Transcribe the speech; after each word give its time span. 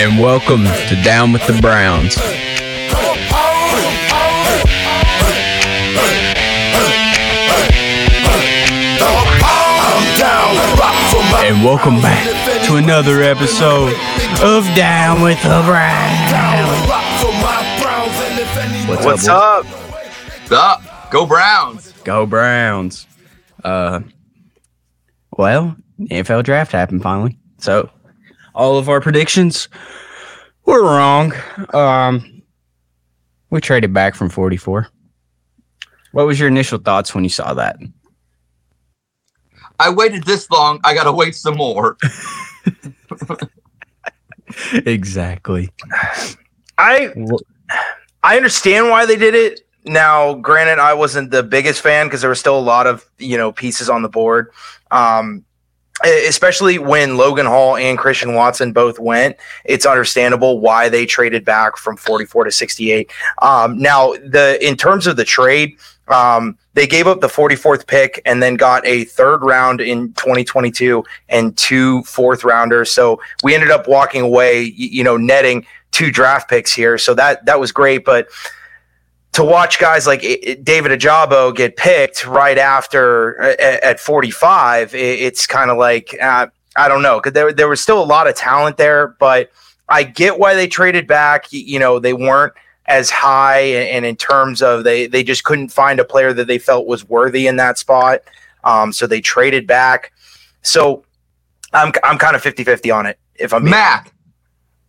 And 0.00 0.18
welcome 0.18 0.64
to 0.64 1.02
Down 1.04 1.30
with 1.30 1.46
the 1.46 1.52
Browns. 1.60 2.16
And 11.44 11.62
welcome 11.62 12.00
back 12.00 12.24
to 12.66 12.76
another 12.76 13.20
episode 13.20 13.92
of 14.42 14.64
Down 14.74 15.20
with 15.20 15.36
the 15.42 15.62
Browns. 15.66 16.88
What's, 18.88 19.04
What's 19.04 19.28
up? 19.28 19.66
up? 20.50 20.82
Up. 20.82 21.10
Go 21.10 21.26
Browns. 21.26 21.92
Go 22.04 22.24
Browns. 22.24 23.06
Uh, 23.62 24.00
well, 25.36 25.76
NFL 26.00 26.44
draft 26.44 26.72
happened 26.72 27.02
finally. 27.02 27.36
So, 27.58 27.90
all 28.54 28.78
of 28.78 28.88
our 28.88 29.00
predictions 29.00 29.68
were 30.64 30.82
wrong. 30.82 31.32
Um, 31.72 32.42
we 33.50 33.60
traded 33.60 33.92
back 33.92 34.14
from 34.14 34.28
44. 34.28 34.88
What 36.12 36.26
was 36.26 36.38
your 36.38 36.48
initial 36.48 36.78
thoughts 36.78 37.14
when 37.14 37.24
you 37.24 37.30
saw 37.30 37.54
that? 37.54 37.76
I 39.78 39.90
waited 39.90 40.24
this 40.24 40.50
long. 40.50 40.80
I 40.84 40.94
got 40.94 41.04
to 41.04 41.12
wait 41.12 41.34
some 41.34 41.56
more. 41.56 41.96
exactly. 44.72 45.70
I 46.76 47.12
I 48.22 48.36
understand 48.36 48.90
why 48.90 49.06
they 49.06 49.16
did 49.16 49.34
it. 49.34 49.60
Now, 49.84 50.34
granted, 50.34 50.78
I 50.78 50.92
wasn't 50.92 51.30
the 51.30 51.42
biggest 51.42 51.80
fan 51.80 52.06
because 52.06 52.20
there 52.20 52.28
were 52.28 52.34
still 52.34 52.58
a 52.58 52.60
lot 52.60 52.86
of 52.86 53.08
you 53.18 53.38
know 53.38 53.52
pieces 53.52 53.88
on 53.88 54.02
the 54.02 54.08
board. 54.08 54.50
Um, 54.90 55.44
especially 56.04 56.78
when 56.78 57.16
Logan 57.16 57.46
Hall 57.46 57.76
and 57.76 57.98
Christian 57.98 58.34
Watson 58.34 58.72
both 58.72 58.98
went, 58.98 59.36
it's 59.64 59.86
understandable 59.86 60.60
why 60.60 60.88
they 60.88 61.06
traded 61.06 61.44
back 61.44 61.76
from 61.76 61.96
44 61.96 62.44
to 62.44 62.50
68. 62.50 63.10
Um, 63.42 63.78
now, 63.78 64.12
the 64.12 64.58
in 64.66 64.76
terms 64.76 65.06
of 65.06 65.16
the 65.16 65.24
trade, 65.24 65.76
um, 66.08 66.58
they 66.74 66.86
gave 66.86 67.06
up 67.06 67.20
the 67.20 67.28
44th 67.28 67.86
pick 67.86 68.20
and 68.24 68.42
then 68.42 68.56
got 68.56 68.84
a 68.86 69.04
third 69.04 69.42
round 69.42 69.80
in 69.80 70.12
2022 70.14 71.04
and 71.28 71.56
two 71.56 72.02
fourth 72.02 72.44
rounders. 72.44 72.90
So 72.90 73.20
we 73.42 73.54
ended 73.54 73.70
up 73.70 73.86
walking 73.88 74.22
away, 74.22 74.62
you 74.62 75.04
know, 75.04 75.16
netting 75.16 75.66
two 75.90 76.10
draft 76.10 76.48
picks 76.48 76.72
here. 76.72 76.98
So 76.98 77.14
that 77.14 77.44
that 77.46 77.60
was 77.60 77.72
great, 77.72 78.04
but 78.04 78.28
to 79.32 79.44
watch 79.44 79.78
guys 79.78 80.06
like 80.06 80.24
I- 80.24 80.38
I- 80.46 80.54
David 80.62 80.98
Ojabo 80.98 81.54
get 81.54 81.76
picked 81.76 82.26
right 82.26 82.58
after 82.58 83.40
uh, 83.40 83.54
at, 83.58 83.82
at 83.82 84.00
45, 84.00 84.94
it's 84.94 85.46
kind 85.46 85.70
of 85.70 85.78
like 85.78 86.16
uh, 86.20 86.48
I 86.76 86.88
don't 86.88 87.02
know 87.02 87.18
because 87.18 87.32
there 87.32 87.52
there 87.52 87.68
was 87.68 87.80
still 87.80 88.02
a 88.02 88.04
lot 88.04 88.26
of 88.28 88.34
talent 88.34 88.76
there, 88.76 89.08
but 89.18 89.50
I 89.88 90.02
get 90.04 90.38
why 90.38 90.54
they 90.54 90.66
traded 90.66 91.06
back. 91.06 91.46
You 91.50 91.78
know, 91.78 91.98
they 91.98 92.12
weren't 92.12 92.52
as 92.86 93.10
high, 93.10 93.60
and, 93.60 94.04
in 94.04 94.16
terms 94.16 94.62
of 94.62 94.84
they 94.84 95.06
they 95.06 95.22
just 95.22 95.44
couldn't 95.44 95.68
find 95.68 96.00
a 96.00 96.04
player 96.04 96.32
that 96.32 96.46
they 96.46 96.58
felt 96.58 96.86
was 96.86 97.08
worthy 97.08 97.46
in 97.46 97.56
that 97.56 97.78
spot, 97.78 98.20
um, 98.64 98.92
so 98.92 99.06
they 99.06 99.20
traded 99.20 99.66
back. 99.66 100.12
So 100.62 101.04
I'm 101.72 101.92
I'm 102.04 102.18
kind 102.18 102.34
of 102.36 102.42
50-50 102.42 102.94
on 102.94 103.06
it. 103.06 103.18
If 103.36 103.52
I'm 103.52 103.64
Mac, 103.64 104.12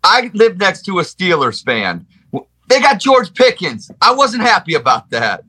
I 0.03 0.30
live 0.34 0.58
next 0.58 0.84
to 0.86 1.00
a 1.00 1.03
Steelers 1.03 1.64
fan. 1.64 2.06
They 2.72 2.80
got 2.80 3.02
George 3.02 3.34
Pickens. 3.34 3.92
I 4.02 4.14
wasn't 4.14 4.44
happy 4.44 4.76
about 4.76 5.10
that. 5.10 5.44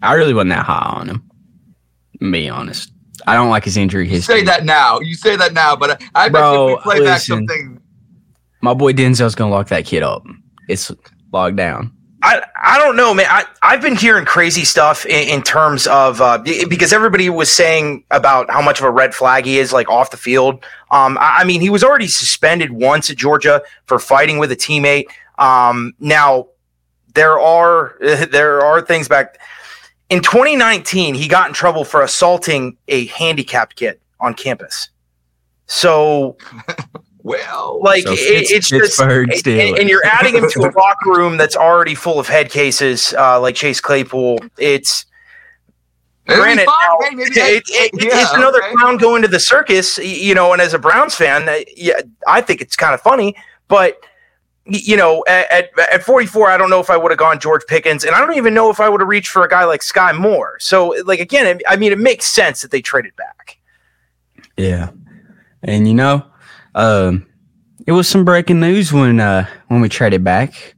I 0.00 0.14
really 0.14 0.32
wasn't 0.32 0.50
that 0.50 0.64
high 0.64 0.92
on 0.96 1.08
him. 1.08 1.28
Be 2.30 2.48
honest. 2.48 2.92
I 3.26 3.34
don't 3.34 3.48
like 3.50 3.64
his 3.64 3.76
injury 3.76 4.04
You 4.04 4.12
history. 4.12 4.38
say 4.38 4.44
that 4.44 4.64
now. 4.64 5.00
You 5.00 5.16
say 5.16 5.34
that 5.34 5.54
now, 5.54 5.74
but 5.74 6.00
I, 6.14 6.26
I 6.26 6.28
bet 6.28 6.40
Bro, 6.40 6.66
we 6.68 6.76
play 6.82 7.00
back 7.04 7.20
something. 7.20 7.80
My 8.60 8.74
boy 8.74 8.92
Denzel's 8.92 9.34
gonna 9.34 9.50
lock 9.50 9.66
that 9.70 9.86
kid 9.86 10.04
up. 10.04 10.24
It's 10.68 10.92
locked 11.32 11.56
down. 11.56 11.92
I, 12.22 12.42
I 12.62 12.78
don't 12.78 12.96
know, 12.96 13.14
man. 13.14 13.26
I, 13.28 13.44
I've 13.62 13.80
been 13.80 13.96
hearing 13.96 14.26
crazy 14.26 14.64
stuff 14.64 15.06
in, 15.06 15.28
in 15.28 15.42
terms 15.42 15.86
of 15.86 16.20
uh, 16.20 16.38
because 16.68 16.92
everybody 16.92 17.30
was 17.30 17.50
saying 17.50 18.04
about 18.10 18.50
how 18.50 18.60
much 18.60 18.78
of 18.78 18.84
a 18.84 18.90
red 18.90 19.14
flag 19.14 19.46
he 19.46 19.58
is, 19.58 19.72
like 19.72 19.88
off 19.88 20.10
the 20.10 20.16
field. 20.16 20.62
Um, 20.90 21.16
I, 21.18 21.38
I 21.38 21.44
mean, 21.44 21.60
he 21.60 21.70
was 21.70 21.82
already 21.82 22.08
suspended 22.08 22.72
once 22.72 23.08
at 23.10 23.16
Georgia 23.16 23.62
for 23.86 23.98
fighting 23.98 24.38
with 24.38 24.52
a 24.52 24.56
teammate. 24.56 25.06
Um, 25.38 25.94
now 25.98 26.48
there 27.14 27.40
are 27.40 27.96
there 28.00 28.60
are 28.60 28.82
things 28.82 29.08
back 29.08 29.40
in 30.10 30.22
2019. 30.22 31.14
He 31.14 31.26
got 31.26 31.48
in 31.48 31.54
trouble 31.54 31.84
for 31.84 32.02
assaulting 32.02 32.76
a 32.88 33.06
handicapped 33.06 33.76
kid 33.76 33.98
on 34.20 34.34
campus. 34.34 34.90
So 35.66 36.36
Well, 37.22 37.80
like 37.82 38.04
So 38.04 38.12
it, 38.12 38.18
Pitts- 38.18 38.50
it's 38.52 38.68
just 38.68 39.00
and, 39.00 39.78
and 39.78 39.88
you're 39.88 40.04
adding 40.06 40.34
him 40.34 40.48
to 40.50 40.60
a 40.60 40.70
locker 40.76 41.10
room 41.10 41.36
that's 41.36 41.56
already 41.56 41.94
full 41.94 42.18
of 42.18 42.26
head 42.28 42.50
cases 42.50 43.12
uh, 43.18 43.40
like 43.40 43.54
Chase 43.54 43.80
Claypool. 43.80 44.38
It's 44.58 45.04
it'll 46.26 46.42
granted, 46.42 46.64
fine. 46.66 46.80
now, 46.80 46.98
Hey, 47.08 47.14
maybe 47.14 47.30
it- 47.32 47.62
it- 47.68 47.92
it- 47.94 48.04
yeah, 48.04 48.22
it's 48.22 48.32
another 48.32 48.62
okay. 48.62 48.72
clown 48.74 48.96
going 48.96 49.22
to 49.22 49.28
the 49.28 49.40
circus, 49.40 49.98
you 49.98 50.34
know. 50.34 50.52
And 50.52 50.62
as 50.62 50.72
a 50.74 50.78
Browns 50.78 51.14
fan, 51.14 51.48
uh, 51.48 51.58
yeah, 51.76 52.00
I 52.26 52.40
think 52.40 52.60
it's 52.60 52.76
kind 52.76 52.94
of 52.94 53.00
funny, 53.00 53.34
but 53.68 53.98
you 54.66 54.96
know, 54.96 55.24
at, 55.26 55.50
at, 55.50 55.70
at 55.92 56.02
44, 56.04 56.48
I 56.50 56.56
don't 56.56 56.70
know 56.70 56.78
if 56.80 56.90
I 56.90 56.96
would 56.96 57.10
have 57.10 57.18
gone 57.18 57.40
George 57.40 57.62
Pickens, 57.66 58.04
and 58.04 58.14
I 58.14 58.20
don't 58.20 58.36
even 58.36 58.54
know 58.54 58.70
if 58.70 58.78
I 58.78 58.88
would 58.88 59.00
have 59.00 59.08
reached 59.08 59.30
for 59.30 59.42
a 59.44 59.48
guy 59.48 59.64
like 59.64 59.80
Skyy 59.80 60.16
Moore. 60.16 60.58
So, 60.60 60.94
like 61.06 61.18
again, 61.18 61.58
I 61.68 61.76
mean, 61.76 61.90
it 61.92 61.98
makes 61.98 62.26
sense 62.26 62.62
that 62.62 62.70
they 62.70 62.80
traded 62.80 63.16
back. 63.16 63.58
Yeah. 64.56 64.90
And 65.62 65.88
you 65.88 65.94
know, 65.94 66.24
um, 66.74 67.26
it 67.86 67.92
was 67.92 68.08
some 68.08 68.24
breaking 68.24 68.60
news 68.60 68.92
when 68.92 69.20
uh 69.20 69.46
when 69.68 69.80
we 69.80 69.88
traded 69.88 70.24
back. 70.24 70.74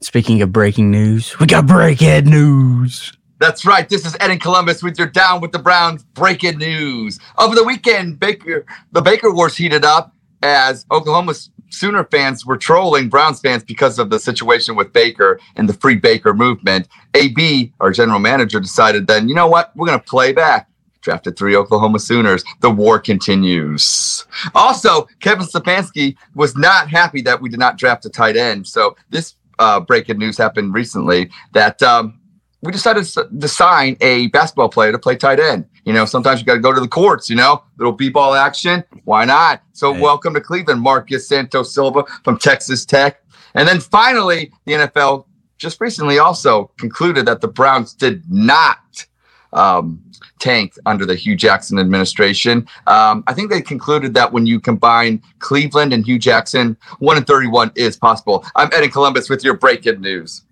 Speaking 0.00 0.42
of 0.42 0.52
breaking 0.52 0.90
news, 0.90 1.38
we 1.38 1.46
got 1.46 1.66
breakhead 1.66 2.26
news. 2.26 3.12
That's 3.38 3.66
right. 3.66 3.88
This 3.88 4.06
is 4.06 4.16
Ed 4.20 4.30
in 4.30 4.38
Columbus 4.38 4.82
with 4.82 4.98
your 4.98 5.08
Down 5.08 5.40
with 5.40 5.52
the 5.52 5.58
Browns 5.58 6.04
breaking 6.14 6.58
news. 6.58 7.18
Over 7.38 7.54
the 7.54 7.64
weekend, 7.64 8.18
Baker 8.20 8.64
the 8.92 9.02
Baker 9.02 9.32
Wars 9.32 9.56
heated 9.56 9.84
up 9.84 10.14
as 10.42 10.86
Oklahoma 10.90 11.34
Sooner 11.70 12.04
fans 12.04 12.46
were 12.46 12.56
trolling 12.56 13.08
Browns 13.08 13.40
fans 13.40 13.64
because 13.64 13.98
of 13.98 14.10
the 14.10 14.18
situation 14.18 14.76
with 14.76 14.92
Baker 14.92 15.40
and 15.56 15.68
the 15.68 15.72
free 15.72 15.96
Baker 15.96 16.32
movement. 16.32 16.88
AB, 17.14 17.72
our 17.80 17.90
general 17.90 18.20
manager, 18.20 18.60
decided 18.60 19.06
then, 19.06 19.28
you 19.28 19.34
know 19.34 19.48
what? 19.48 19.72
We're 19.74 19.86
going 19.86 19.98
to 19.98 20.04
play 20.04 20.32
back. 20.32 20.68
Drafted 21.06 21.38
three 21.38 21.54
Oklahoma 21.54 22.00
Sooners. 22.00 22.42
The 22.62 22.68
war 22.68 22.98
continues. 22.98 24.26
Also, 24.56 25.06
Kevin 25.20 25.46
Stefanski 25.46 26.16
was 26.34 26.56
not 26.56 26.88
happy 26.90 27.22
that 27.22 27.40
we 27.40 27.48
did 27.48 27.60
not 27.60 27.78
draft 27.78 28.04
a 28.06 28.10
tight 28.10 28.36
end. 28.36 28.66
So 28.66 28.96
this 29.08 29.36
uh, 29.60 29.78
breaking 29.78 30.18
news 30.18 30.36
happened 30.36 30.74
recently 30.74 31.30
that 31.52 31.80
um, 31.80 32.18
we 32.60 32.72
decided 32.72 33.04
to 33.04 33.46
sign 33.46 33.96
a 34.00 34.26
basketball 34.30 34.68
player 34.68 34.90
to 34.90 34.98
play 34.98 35.14
tight 35.14 35.38
end. 35.38 35.66
You 35.84 35.92
know, 35.92 36.06
sometimes 36.06 36.40
you 36.40 36.46
got 36.46 36.54
to 36.54 36.60
go 36.60 36.72
to 36.74 36.80
the 36.80 36.88
courts, 36.88 37.30
you 37.30 37.36
know, 37.36 37.62
little 37.78 37.92
b-ball 37.92 38.34
action. 38.34 38.82
Why 39.04 39.24
not? 39.24 39.62
So 39.74 39.94
Hey. 39.94 40.00
welcome 40.00 40.34
to 40.34 40.40
Cleveland, 40.40 40.80
Marcus 40.80 41.28
Santos 41.28 41.72
Silva 41.72 42.02
from 42.24 42.36
Texas 42.36 42.84
Tech. 42.84 43.22
And 43.54 43.68
then 43.68 43.78
finally, 43.78 44.50
the 44.64 44.72
NFL 44.72 45.26
just 45.56 45.80
recently 45.80 46.18
also 46.18 46.72
concluded 46.80 47.26
that 47.26 47.42
the 47.42 47.48
Browns 47.48 47.94
did 47.94 48.24
not 48.28 49.06
um, 49.52 50.02
tank 50.38 50.74
under 50.86 51.06
the 51.06 51.14
Hue 51.14 51.36
Jackson 51.36 51.78
administration. 51.78 52.66
Um, 52.86 53.24
I 53.26 53.34
think 53.34 53.50
they 53.50 53.62
concluded 53.62 54.14
that 54.14 54.32
when 54.32 54.46
you 54.46 54.60
combine 54.60 55.22
Cleveland 55.38 55.92
and 55.92 56.04
Hue 56.04 56.18
Jackson, 56.18 56.76
one 56.98 57.16
in 57.16 57.24
31 57.24 57.72
is 57.74 57.96
possible. 57.96 58.44
I'm 58.54 58.68
Ed 58.72 58.84
in 58.84 58.90
Columbus 58.90 59.28
with 59.28 59.44
your 59.44 59.54
breaking 59.54 60.00
news. 60.00 60.42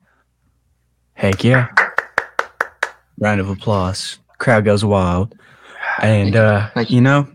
Heck 1.14 1.44
yeah. 1.44 1.68
Round 3.18 3.40
of 3.40 3.48
applause. 3.48 4.18
Crowd 4.38 4.64
goes 4.64 4.84
wild. 4.84 5.34
And 6.00 6.34
uh, 6.34 6.70
you. 6.76 6.96
you 6.96 7.00
know, 7.00 7.28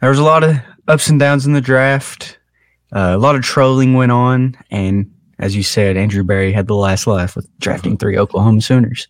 there 0.00 0.10
was 0.10 0.18
a 0.18 0.24
lot 0.24 0.44
of 0.44 0.56
ups 0.86 1.08
and 1.08 1.18
downs 1.18 1.46
in 1.46 1.52
the 1.52 1.60
draft. 1.60 2.38
Uh, 2.92 3.14
a 3.14 3.18
lot 3.18 3.34
of 3.34 3.42
trolling 3.42 3.94
went 3.94 4.12
on, 4.12 4.56
and 4.70 5.10
as 5.38 5.54
you 5.54 5.62
said, 5.62 5.96
Andrew 5.96 6.22
Berry 6.22 6.52
had 6.52 6.66
the 6.66 6.74
last 6.74 7.06
laugh 7.06 7.36
with 7.36 7.48
drafting 7.58 7.96
three 7.96 8.16
Oklahoma 8.18 8.60
Sooners. 8.60 9.08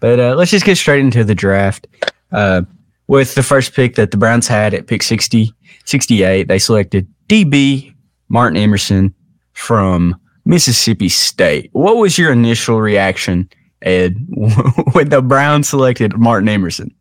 But 0.00 0.18
uh, 0.18 0.34
let's 0.34 0.50
just 0.50 0.64
get 0.64 0.76
straight 0.76 1.00
into 1.00 1.24
the 1.24 1.34
draft. 1.34 1.86
Uh, 2.32 2.62
with 3.06 3.34
the 3.34 3.42
first 3.42 3.74
pick 3.74 3.96
that 3.96 4.10
the 4.10 4.16
Browns 4.16 4.48
had 4.48 4.72
at 4.72 4.86
pick 4.86 5.02
60, 5.02 5.52
68, 5.84 6.48
they 6.48 6.58
selected 6.58 7.06
DB 7.28 7.94
Martin 8.28 8.56
Emerson 8.56 9.14
from 9.52 10.18
Mississippi 10.44 11.08
State. 11.08 11.70
What 11.72 11.96
was 11.96 12.16
your 12.16 12.32
initial 12.32 12.80
reaction, 12.80 13.48
Ed, 13.82 14.16
when 14.92 15.08
the 15.08 15.22
Browns 15.22 15.68
selected 15.68 16.16
Martin 16.16 16.48
Emerson? 16.48 16.94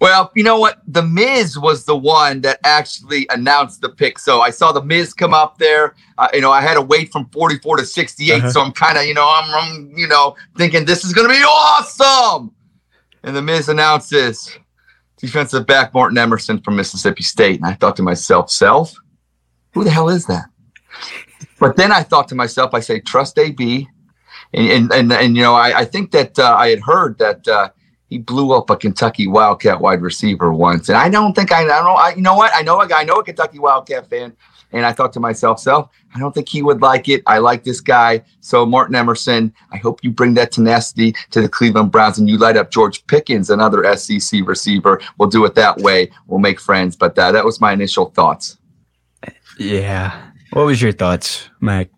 Well, 0.00 0.30
you 0.34 0.42
know 0.42 0.58
what? 0.58 0.82
The 0.86 1.02
Miz 1.02 1.58
was 1.58 1.84
the 1.84 1.96
one 1.96 2.40
that 2.42 2.58
actually 2.64 3.26
announced 3.30 3.80
the 3.80 3.88
pick. 3.88 4.18
So 4.18 4.40
I 4.40 4.50
saw 4.50 4.72
the 4.72 4.82
Miz 4.82 5.14
come 5.14 5.32
up 5.32 5.58
there. 5.58 5.94
Uh, 6.18 6.28
you 6.34 6.40
know, 6.40 6.50
I 6.50 6.60
had 6.60 6.74
to 6.74 6.82
wait 6.82 7.12
from 7.12 7.28
44 7.30 7.78
to 7.78 7.86
68. 7.86 8.34
Uh-huh. 8.34 8.50
So 8.50 8.60
I'm 8.60 8.72
kind 8.72 8.98
of, 8.98 9.04
you 9.04 9.14
know, 9.14 9.26
I'm, 9.26 9.50
I'm, 9.54 9.92
you 9.96 10.08
know, 10.08 10.36
thinking 10.58 10.84
this 10.84 11.04
is 11.04 11.12
going 11.12 11.28
to 11.28 11.32
be 11.34 11.40
awesome. 11.40 12.52
And 13.22 13.34
the 13.34 13.40
Miz 13.40 13.68
announces 13.68 14.58
defensive 15.16 15.66
back 15.66 15.94
Martin 15.94 16.18
Emerson 16.18 16.60
from 16.60 16.76
Mississippi 16.76 17.22
State. 17.22 17.60
And 17.60 17.66
I 17.66 17.74
thought 17.74 17.96
to 17.96 18.02
myself, 18.02 18.50
self, 18.50 18.94
who 19.72 19.84
the 19.84 19.90
hell 19.90 20.08
is 20.08 20.26
that? 20.26 20.44
But 21.58 21.76
then 21.76 21.92
I 21.92 22.02
thought 22.02 22.28
to 22.28 22.34
myself, 22.34 22.74
I 22.74 22.80
say, 22.80 23.00
trust 23.00 23.38
AB. 23.38 23.88
And, 24.52 24.70
and, 24.70 24.92
and, 24.92 25.12
and 25.12 25.36
you 25.36 25.42
know, 25.42 25.54
I, 25.54 25.80
I 25.80 25.84
think 25.84 26.10
that 26.10 26.38
uh, 26.38 26.54
I 26.54 26.68
had 26.68 26.80
heard 26.80 27.18
that 27.18 27.48
uh, 27.48 27.70
he 28.08 28.18
blew 28.18 28.52
up 28.52 28.70
a 28.70 28.76
Kentucky 28.76 29.26
Wildcat 29.26 29.80
wide 29.80 30.02
receiver 30.02 30.52
once. 30.52 30.88
And 30.88 30.98
I 30.98 31.08
don't 31.08 31.34
think 31.34 31.52
I, 31.52 31.62
I 31.62 31.66
don't 31.66 31.84
know. 31.84 31.94
I, 31.94 32.14
you 32.14 32.22
know 32.22 32.34
what? 32.34 32.52
I 32.54 32.62
know 32.62 32.80
a 32.80 32.88
guy, 32.88 33.00
I 33.00 33.04
know 33.04 33.16
a 33.16 33.24
Kentucky 33.24 33.58
Wildcat 33.58 34.08
fan. 34.08 34.36
And 34.72 34.84
I 34.84 34.92
thought 34.92 35.12
to 35.12 35.20
myself, 35.20 35.60
self, 35.60 35.88
I 36.14 36.18
don't 36.18 36.34
think 36.34 36.48
he 36.48 36.60
would 36.60 36.82
like 36.82 37.08
it. 37.08 37.22
I 37.26 37.38
like 37.38 37.62
this 37.62 37.80
guy. 37.80 38.24
So, 38.40 38.66
Martin 38.66 38.96
Emerson, 38.96 39.54
I 39.70 39.76
hope 39.76 40.02
you 40.02 40.10
bring 40.10 40.34
that 40.34 40.50
tenacity 40.50 41.14
to 41.30 41.40
the 41.40 41.48
Cleveland 41.48 41.92
Browns 41.92 42.18
and 42.18 42.28
you 42.28 42.38
light 42.38 42.56
up 42.56 42.72
George 42.72 43.06
Pickens, 43.06 43.50
another 43.50 43.96
SEC 43.96 44.40
receiver. 44.44 45.00
We'll 45.16 45.28
do 45.28 45.44
it 45.44 45.54
that 45.54 45.78
way. 45.78 46.10
We'll 46.26 46.40
make 46.40 46.58
friends. 46.58 46.96
But 46.96 47.16
uh, 47.16 47.30
that 47.30 47.44
was 47.44 47.60
my 47.60 47.72
initial 47.72 48.06
thoughts. 48.06 48.58
Yeah. 49.60 50.30
What 50.52 50.66
was 50.66 50.82
your 50.82 50.92
thoughts, 50.92 51.48
Mac? 51.60 51.88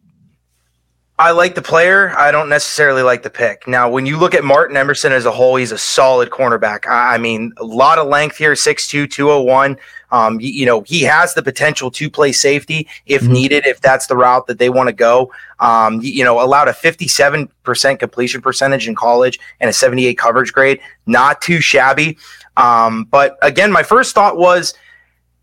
I 1.19 1.31
like 1.31 1.55
the 1.55 1.63
player. 1.63 2.15
I 2.19 2.31
don't 2.31 2.51
necessarily 2.51 3.03
like 3.03 3.23
the 3.23 3.31
pick. 3.31 3.67
Now, 3.67 3.89
when 3.89 4.05
you 4.05 4.19
look 4.19 4.35
at 4.35 4.45
Martin 4.45 4.77
Emerson 4.77 5.13
as 5.13 5.25
a 5.25 5.33
whole, 5.33 5.57
he's 5.57 5.73
a 5.73 5.79
solid 5.79 6.29
cornerback. 6.29 6.87
I 6.87 7.17
mean, 7.17 7.55
a 7.57 7.65
lot 7.65 7.99
of 7.99 8.07
length 8.07 8.37
here 8.37 8.53
6'2, 8.53 9.11
201. 9.11 9.79
Um, 10.11 10.39
you, 10.41 10.51
you, 10.51 10.67
know, 10.67 10.83
he 10.83 11.01
has 11.03 11.33
the 11.33 11.43
potential 11.43 11.91
to 11.93 12.11
play 12.11 12.33
safety 12.33 12.87
if 13.07 13.23
mm-hmm. 13.23 13.33
needed, 13.33 13.67
if 13.67 13.81
that's 13.81 14.09
the 14.09 14.17
route 14.17 14.47
that 14.47 14.59
they 14.59 14.69
want 14.69 14.89
to 14.89 14.93
go. 14.93 15.33
Um, 15.59 16.03
you, 16.03 16.13
you, 16.13 16.25
know, 16.25 16.43
allowed 16.45 16.69
a 16.69 16.73
57% 16.73 17.99
completion 17.99 18.43
percentage 18.43 18.87
in 18.87 18.95
college 18.95 19.41
and 19.61 19.71
a 19.71 19.73
78 19.73 20.19
coverage 20.19 20.53
grade. 20.53 20.81
Not 21.07 21.41
too 21.41 21.63
shabby. 21.63 22.19
Um, 22.59 23.05
but 23.05 23.39
again, 23.41 23.73
my 23.73 23.83
first 23.83 24.15
thought 24.15 24.37
was, 24.37 24.75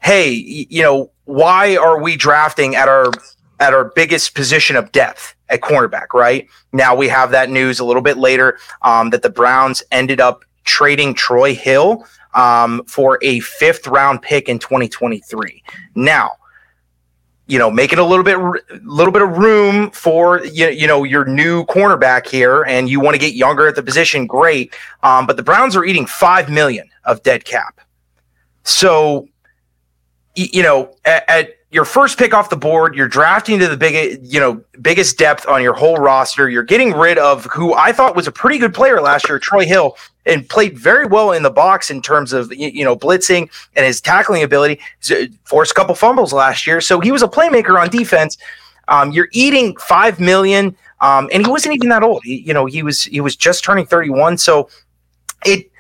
hey, 0.04 0.30
you 0.30 0.84
know, 0.84 1.10
why 1.26 1.78
are 1.78 2.00
we 2.00 2.16
drafting 2.16 2.76
at 2.76 2.88
our 2.88 3.10
at 3.60 3.74
our 3.74 3.86
biggest 3.86 4.36
position 4.36 4.76
of 4.76 4.92
depth 4.92 5.36
at 5.54 5.62
cornerback, 5.62 6.14
right? 6.14 6.48
Now 6.74 6.96
we 6.96 7.08
have 7.08 7.32
that 7.32 7.50
news 7.50 7.80
a 7.80 7.86
little 7.86 8.02
bit 8.02 8.18
later 8.18 8.58
um, 8.82 9.12
that 9.12 9.22
the 9.22 9.30
Browns 9.30 9.84
ended 9.92 10.20
up 10.20 10.44
trading 10.64 11.14
Troy 11.14 11.54
Hill 11.54 12.06
um, 12.34 12.84
for 12.86 13.20
a 13.22 13.40
fifth 13.42 13.88
round 13.88 14.22
pick 14.22 14.50
in 14.50 14.60
2023. 14.60 15.64
Now, 15.96 16.32
you 17.46 17.60
know, 17.60 17.70
making 17.70 18.00
a 18.00 18.04
little 18.04 18.24
bit, 18.24 18.38
a 18.38 18.80
little 18.84 19.12
bit 19.12 19.22
of 19.22 19.38
room 19.38 19.92
for 19.92 20.44
you, 20.46 20.70
you 20.70 20.88
know 20.88 21.04
your 21.04 21.26
new 21.26 21.66
cornerback 21.66 22.28
here, 22.28 22.64
and 22.64 22.90
you 22.90 23.00
want 23.00 23.16
to 23.16 23.20
get 23.20 23.34
younger 23.34 23.68
at 23.68 23.76
the 23.76 23.84
position. 23.84 24.26
Great, 24.26 24.74
um, 25.04 25.28
but 25.28 25.38
the 25.38 25.44
Browns 25.44 25.76
are 25.76 25.84
eating 25.84 26.06
five 26.06 26.50
million 26.50 26.90
of 27.04 27.22
dead 27.24 27.44
cap. 27.44 27.82
So, 28.64 29.28
you 30.36 30.64
know, 30.64 30.96
at, 31.04 31.30
at 31.30 31.50
your 31.74 31.86
first 31.86 32.20
pick 32.20 32.36
off 32.36 32.52
the 32.52 32.56
board, 32.56 32.96
you're 32.96 33.08
drafting 33.08 33.58
to 33.58 33.68
the 33.68 33.76
big, 33.76 34.20
you 34.24 34.40
know, 34.40 34.64
biggest 34.80 35.18
depth 35.18 35.48
on 35.48 35.64
your 35.64 35.74
whole 35.74 35.98
roster. 35.98 36.48
You're 36.48 36.62
getting 36.62 36.94
rid 36.94 37.18
of 37.18 37.46
who 37.46 37.74
I 37.74 37.92
thought 37.92 38.16
was 38.16 38.28
a 38.28 38.32
pretty 38.32 38.60
good 38.60 38.76
player 38.76 39.02
last 39.02 39.28
year, 39.28 39.40
Troy 39.40 39.66
Hill, 39.66 39.98
and 40.28 40.48
played 40.48 40.78
very 40.78 41.08
well 41.08 41.32
in 41.32 41.42
the 41.42 41.50
box 41.50 41.90
in 41.90 42.00
terms 42.00 42.32
of 42.32 42.54
you 42.54 42.86
know 42.86 42.96
blitzing 42.96 43.50
and 43.76 43.86
his 43.88 44.00
tackling 44.00 44.44
ability. 44.44 44.80
Forced 45.46 45.72
a 45.72 45.74
couple 45.74 45.96
fumbles 45.96 46.32
last 46.32 46.68
year, 46.68 46.80
so 46.80 47.00
he 47.00 47.12
was 47.12 47.24
a 47.24 47.28
playmaker 47.28 47.82
on 47.82 47.90
defense. 47.90 48.38
Um, 48.88 49.12
you're 49.12 49.30
eating 49.32 49.76
five 49.78 50.20
million, 50.20 50.76
um, 51.02 51.28
and 51.34 51.44
he 51.44 51.52
wasn't 51.52 51.74
even 51.74 51.90
that 51.90 52.04
old. 52.04 52.22
He, 52.24 52.42
you 52.42 52.54
know, 52.54 52.68
he 52.68 52.84
was 52.84 53.04
he 53.04 53.20
was 53.20 53.36
just 53.36 53.64
turning 53.64 53.88
31, 53.88 54.38
so 54.38 54.70
it 55.44 55.72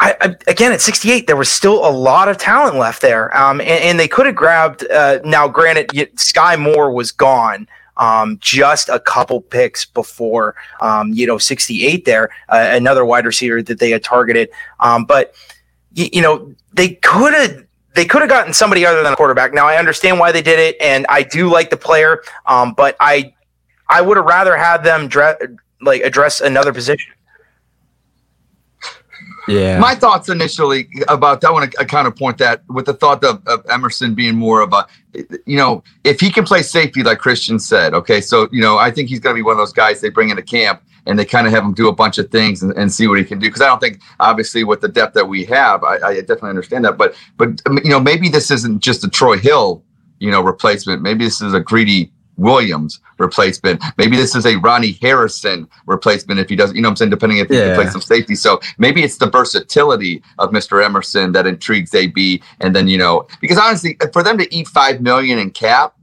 I, 0.00 0.16
I, 0.20 0.36
again 0.46 0.72
at 0.72 0.80
68 0.80 1.26
there 1.26 1.36
was 1.36 1.50
still 1.50 1.86
a 1.86 1.92
lot 1.92 2.28
of 2.28 2.38
talent 2.38 2.76
left 2.76 3.02
there 3.02 3.36
um, 3.36 3.60
and, 3.60 3.70
and, 3.70 4.00
they 4.00 4.08
could 4.08 4.26
have 4.26 4.34
grabbed 4.34 4.90
uh, 4.90 5.20
now 5.24 5.46
granted 5.46 5.88
Skyy 5.88 6.58
Moore 6.58 6.90
was 6.90 7.12
gone 7.12 7.68
um, 7.98 8.38
just 8.40 8.88
a 8.88 8.98
couple 8.98 9.42
picks 9.42 9.84
before 9.84 10.56
um, 10.80 11.12
you 11.12 11.26
know 11.26 11.38
68 11.38 12.04
there 12.06 12.30
uh, 12.48 12.68
another 12.72 13.04
wide 13.04 13.26
receiver 13.26 13.62
that 13.62 13.78
they 13.78 13.90
had 13.90 14.02
targeted 14.02 14.48
um, 14.80 15.04
but 15.04 15.34
y- 15.96 16.10
you 16.12 16.22
know 16.22 16.52
they 16.72 16.94
could 16.94 17.34
have 17.34 17.64
they 17.94 18.06
could 18.06 18.22
have 18.22 18.30
gotten 18.30 18.54
somebody 18.54 18.86
other 18.86 19.02
than 19.02 19.12
a 19.12 19.16
quarterback. 19.16 19.52
Now 19.52 19.66
i 19.66 19.76
understand 19.76 20.18
why 20.18 20.32
they 20.32 20.42
did 20.42 20.58
it 20.58 20.76
and 20.80 21.04
i 21.08 21.22
do 21.22 21.50
like 21.50 21.68
the 21.68 21.76
player 21.76 22.22
um, 22.46 22.72
but 22.72 22.96
i 23.00 23.34
i 23.88 24.00
would 24.00 24.16
have 24.16 24.26
rather 24.26 24.56
had 24.56 24.78
them 24.82 25.08
dre- 25.08 25.36
like 25.82 26.00
address 26.02 26.40
another 26.40 26.72
position 26.72 27.12
yeah. 29.48 29.78
My 29.78 29.94
thoughts 29.94 30.28
initially 30.28 30.88
about 31.08 31.40
that 31.40 31.74
I 31.78 31.84
kind 31.84 32.06
of 32.06 32.16
point 32.16 32.38
that 32.38 32.62
with 32.68 32.86
the 32.86 32.94
thought 32.94 33.24
of, 33.24 33.46
of, 33.46 33.64
Emerson 33.70 34.14
being 34.14 34.36
more 34.36 34.60
of 34.60 34.72
a, 34.72 34.86
you 35.46 35.56
know, 35.56 35.82
if 36.04 36.20
he 36.20 36.30
can 36.30 36.44
play 36.44 36.62
safety, 36.62 37.02
like 37.02 37.18
Christian 37.18 37.58
said, 37.58 37.94
okay, 37.94 38.20
so, 38.20 38.48
you 38.52 38.60
know, 38.60 38.78
I 38.78 38.90
think 38.90 39.08
he's 39.08 39.20
going 39.20 39.34
to 39.34 39.38
be 39.38 39.42
one 39.42 39.52
of 39.52 39.58
those 39.58 39.72
guys 39.72 40.00
they 40.00 40.08
bring 40.08 40.30
into 40.30 40.42
camp 40.42 40.82
and 41.06 41.18
they 41.18 41.24
kind 41.24 41.46
of 41.46 41.52
have 41.52 41.64
him 41.64 41.72
do 41.72 41.88
a 41.88 41.92
bunch 41.92 42.18
of 42.18 42.30
things 42.30 42.62
and, 42.62 42.72
and 42.76 42.92
see 42.92 43.06
what 43.06 43.18
he 43.18 43.24
can 43.24 43.38
do. 43.38 43.48
Because 43.48 43.62
I 43.62 43.66
don't 43.66 43.80
think, 43.80 44.00
obviously, 44.20 44.64
with 44.64 44.80
the 44.80 44.88
depth 44.88 45.14
that 45.14 45.26
we 45.26 45.44
have, 45.46 45.82
I, 45.84 45.96
I 45.96 46.14
definitely 46.20 46.50
understand 46.50 46.84
that. 46.84 46.98
But, 46.98 47.14
but, 47.36 47.60
you 47.84 47.90
know, 47.90 48.00
maybe 48.00 48.28
this 48.28 48.50
isn't 48.50 48.80
just 48.80 49.04
a 49.04 49.08
Troy 49.08 49.38
Hill, 49.38 49.82
you 50.18 50.30
know, 50.30 50.42
replacement. 50.42 51.02
Maybe 51.02 51.24
this 51.24 51.40
is 51.40 51.54
a 51.54 51.60
greedy 51.60 52.12
Williams 52.40 53.00
replacement. 53.18 53.82
Maybe 53.98 54.16
this 54.16 54.34
is 54.34 54.46
a 54.46 54.56
Ronnie 54.56 54.98
Harrison 55.02 55.68
replacement 55.86 56.40
if 56.40 56.48
he 56.48 56.56
doesn't, 56.56 56.74
you 56.74 56.82
know 56.82 56.88
I'm 56.88 56.96
saying, 56.96 57.10
depending 57.10 57.38
if 57.38 57.48
he 57.48 57.56
yeah. 57.56 57.66
can 57.66 57.82
play 57.82 57.90
some 57.90 58.00
safety. 58.00 58.34
So 58.34 58.60
maybe 58.78 59.02
it's 59.02 59.18
the 59.18 59.30
versatility 59.30 60.22
of 60.38 60.50
Mr. 60.50 60.82
Emerson 60.84 61.32
that 61.32 61.46
intrigues 61.46 61.94
AB. 61.94 62.42
And 62.60 62.74
then, 62.74 62.88
you 62.88 62.98
know, 62.98 63.26
because 63.40 63.58
honestly, 63.58 63.96
for 64.12 64.22
them 64.22 64.38
to 64.38 64.52
eat 64.54 64.68
five 64.68 65.00
million 65.00 65.38
in 65.38 65.50
cap, 65.50 65.94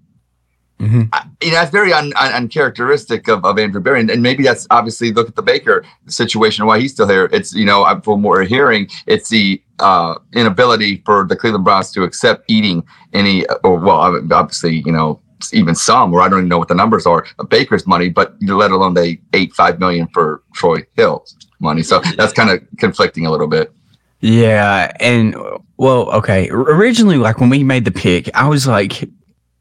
Mm-hmm. 0.80 1.04
I, 1.12 1.26
you 1.42 1.50
know, 1.50 1.56
that's 1.56 1.72
very 1.72 1.92
un, 1.92 2.14
un, 2.16 2.34
uncharacteristic 2.34 3.28
of, 3.28 3.44
of 3.44 3.58
Andrew 3.58 3.82
Berry. 3.82 4.00
And, 4.00 4.12
and, 4.12 4.22
maybe 4.22 4.44
that's 4.44 4.68
obviously 4.70 5.12
look 5.12 5.28
at 5.28 5.36
the 5.36 5.42
Baker 5.42 5.84
situation, 6.06 6.68
why 6.68 6.80
he's 6.80 6.92
still 6.92 7.08
here. 7.08 7.30
It's, 7.32 7.52
you 7.54 7.66
know, 7.66 7.84
from 8.04 8.22
what 8.22 8.30
we're 8.30 8.46
hearing, 8.46 8.88
it's 9.08 9.30
the 9.30 9.60
uh, 9.80 10.16
inability 10.34 11.02
for 11.04 11.26
the 11.26 11.36
Cleveland 11.36 11.66
Browns 11.66 11.92
to 11.94 12.04
accept 12.04 12.46
eating 12.48 12.84
any, 13.14 13.44
or 13.64 13.80
well, 13.80 14.22
obviously, 14.32 14.84
you 14.86 14.92
know, 14.92 15.20
even 15.54 15.76
some 15.76 16.12
where 16.12 16.22
I 16.22 16.30
don't 16.30 16.40
even 16.40 16.50
know 16.50 16.58
what 16.58 16.68
the 16.68 16.76
numbers 16.76 17.06
are 17.06 17.26
of 17.40 17.50
Baker's 17.50 17.86
money, 17.88 18.10
but 18.10 18.36
let 18.42 18.72
alone 18.72 18.94
they 18.94 19.20
ate 19.34 19.54
five 19.54 19.80
million 19.80 20.08
for 20.14 20.44
Troy 20.54 20.86
Hill's 20.96 21.36
money. 21.60 21.84
So 21.84 22.02
that's 22.16 22.34
kind 22.34 22.50
of 22.50 22.62
conflicting 22.78 23.26
a 23.26 23.32
little 23.32 23.48
bit. 23.48 23.72
Yeah, 24.20 24.92
and 25.00 25.36
well, 25.78 26.10
okay. 26.12 26.50
Originally, 26.50 27.18
like 27.18 27.40
when 27.40 27.50
we 27.50 27.64
made 27.64 27.86
the 27.86 27.92
pick, 27.92 28.30
I 28.36 28.48
was 28.48 28.66
like, 28.66 29.08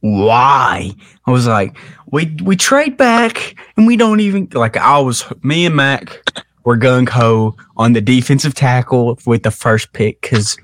why? 0.01 0.93
I 1.27 1.31
was 1.31 1.47
like, 1.47 1.77
we 2.11 2.35
we 2.43 2.57
trade 2.57 2.97
back 2.97 3.55
and 3.77 3.87
we 3.87 3.97
don't 3.97 4.21
even 4.21 4.49
like. 4.53 4.77
I 4.77 4.99
was 4.99 5.25
me 5.43 5.67
and 5.67 5.77
Mac 5.77 6.23
were 6.65 6.77
gung 6.77 7.09
ho 7.09 7.55
on 7.77 7.93
the 7.93 8.01
defensive 8.01 8.55
tackle 8.55 9.19
with 9.27 9.43
the 9.43 9.51
first 9.51 9.93
pick 9.93 10.21
because 10.23 10.57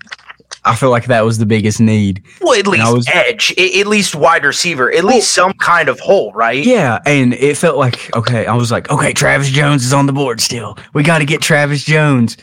I 0.64 0.76
feel 0.76 0.90
like 0.90 1.06
that 1.06 1.24
was 1.24 1.38
the 1.38 1.46
biggest 1.46 1.80
need. 1.80 2.22
Well, 2.40 2.58
at 2.58 2.66
least 2.66 2.92
was, 2.92 3.08
edge, 3.12 3.52
at 3.58 3.86
least 3.86 4.14
wide 4.14 4.44
receiver, 4.44 4.92
at 4.92 5.02
well, 5.02 5.14
least 5.14 5.32
some 5.32 5.52
kind 5.54 5.88
of 5.88 5.98
hole, 5.98 6.32
right? 6.32 6.64
Yeah, 6.64 7.00
and 7.04 7.34
it 7.34 7.56
felt 7.56 7.76
like 7.76 8.14
okay. 8.16 8.46
I 8.46 8.54
was 8.54 8.70
like, 8.70 8.88
okay, 8.90 9.12
Travis 9.12 9.50
Jones 9.50 9.84
is 9.84 9.92
on 9.92 10.06
the 10.06 10.12
board 10.12 10.40
still. 10.40 10.78
We 10.94 11.02
got 11.02 11.18
to 11.18 11.24
get 11.24 11.42
Travis 11.42 11.84
Jones, 11.84 12.36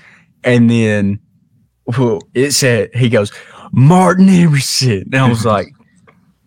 and 0.43 0.69
then 0.69 1.19
well, 1.85 2.19
it 2.33 2.51
said 2.51 2.89
he 2.93 3.07
goes 3.07 3.31
Martin 3.71 4.27
Emerson, 4.27 5.03
and 5.05 5.15
I 5.15 5.29
was 5.29 5.45
like, 5.45 5.67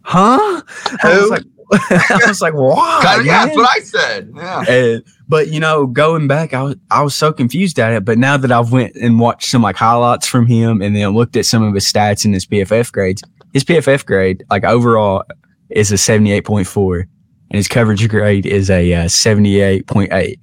huh? 0.02 0.62
I 1.02 1.18
was 1.18 1.30
like, 1.30 1.44
I 1.72 2.20
was 2.26 2.42
like, 2.42 2.54
why? 2.54 3.22
yeah, 3.24 3.46
that's 3.46 3.56
what 3.56 3.70
I 3.70 3.80
said. 3.80 4.32
Yeah. 4.36 4.64
And, 4.68 5.04
but 5.32 5.48
you 5.48 5.60
know, 5.60 5.86
going 5.86 6.26
back, 6.26 6.52
I 6.52 6.62
was 6.62 6.76
I 6.90 7.02
was 7.02 7.14
so 7.14 7.32
confused 7.32 7.78
at 7.78 7.94
it. 7.94 8.04
But 8.04 8.18
now 8.18 8.36
that 8.36 8.52
I've 8.52 8.70
went 8.70 8.94
and 8.96 9.18
watched 9.18 9.48
some 9.48 9.62
like 9.62 9.76
highlights 9.76 10.26
from 10.26 10.46
him, 10.46 10.82
and 10.82 10.94
then 10.94 11.08
looked 11.14 11.38
at 11.38 11.46
some 11.46 11.62
of 11.62 11.72
his 11.72 11.90
stats 11.90 12.26
and 12.26 12.34
his 12.34 12.44
PFF 12.44 12.92
grades, 12.92 13.22
his 13.54 13.64
PFF 13.64 14.04
grade 14.04 14.44
like 14.50 14.62
overall 14.62 15.24
is 15.70 15.90
a 15.90 15.96
seventy 15.96 16.32
eight 16.32 16.44
point 16.44 16.66
four, 16.66 16.98
and 16.98 17.08
his 17.56 17.66
coverage 17.66 18.06
grade 18.10 18.44
is 18.44 18.68
a 18.68 18.92
uh, 18.92 19.08
seventy 19.08 19.62
eight 19.62 19.86
point 19.86 20.12
eight. 20.12 20.38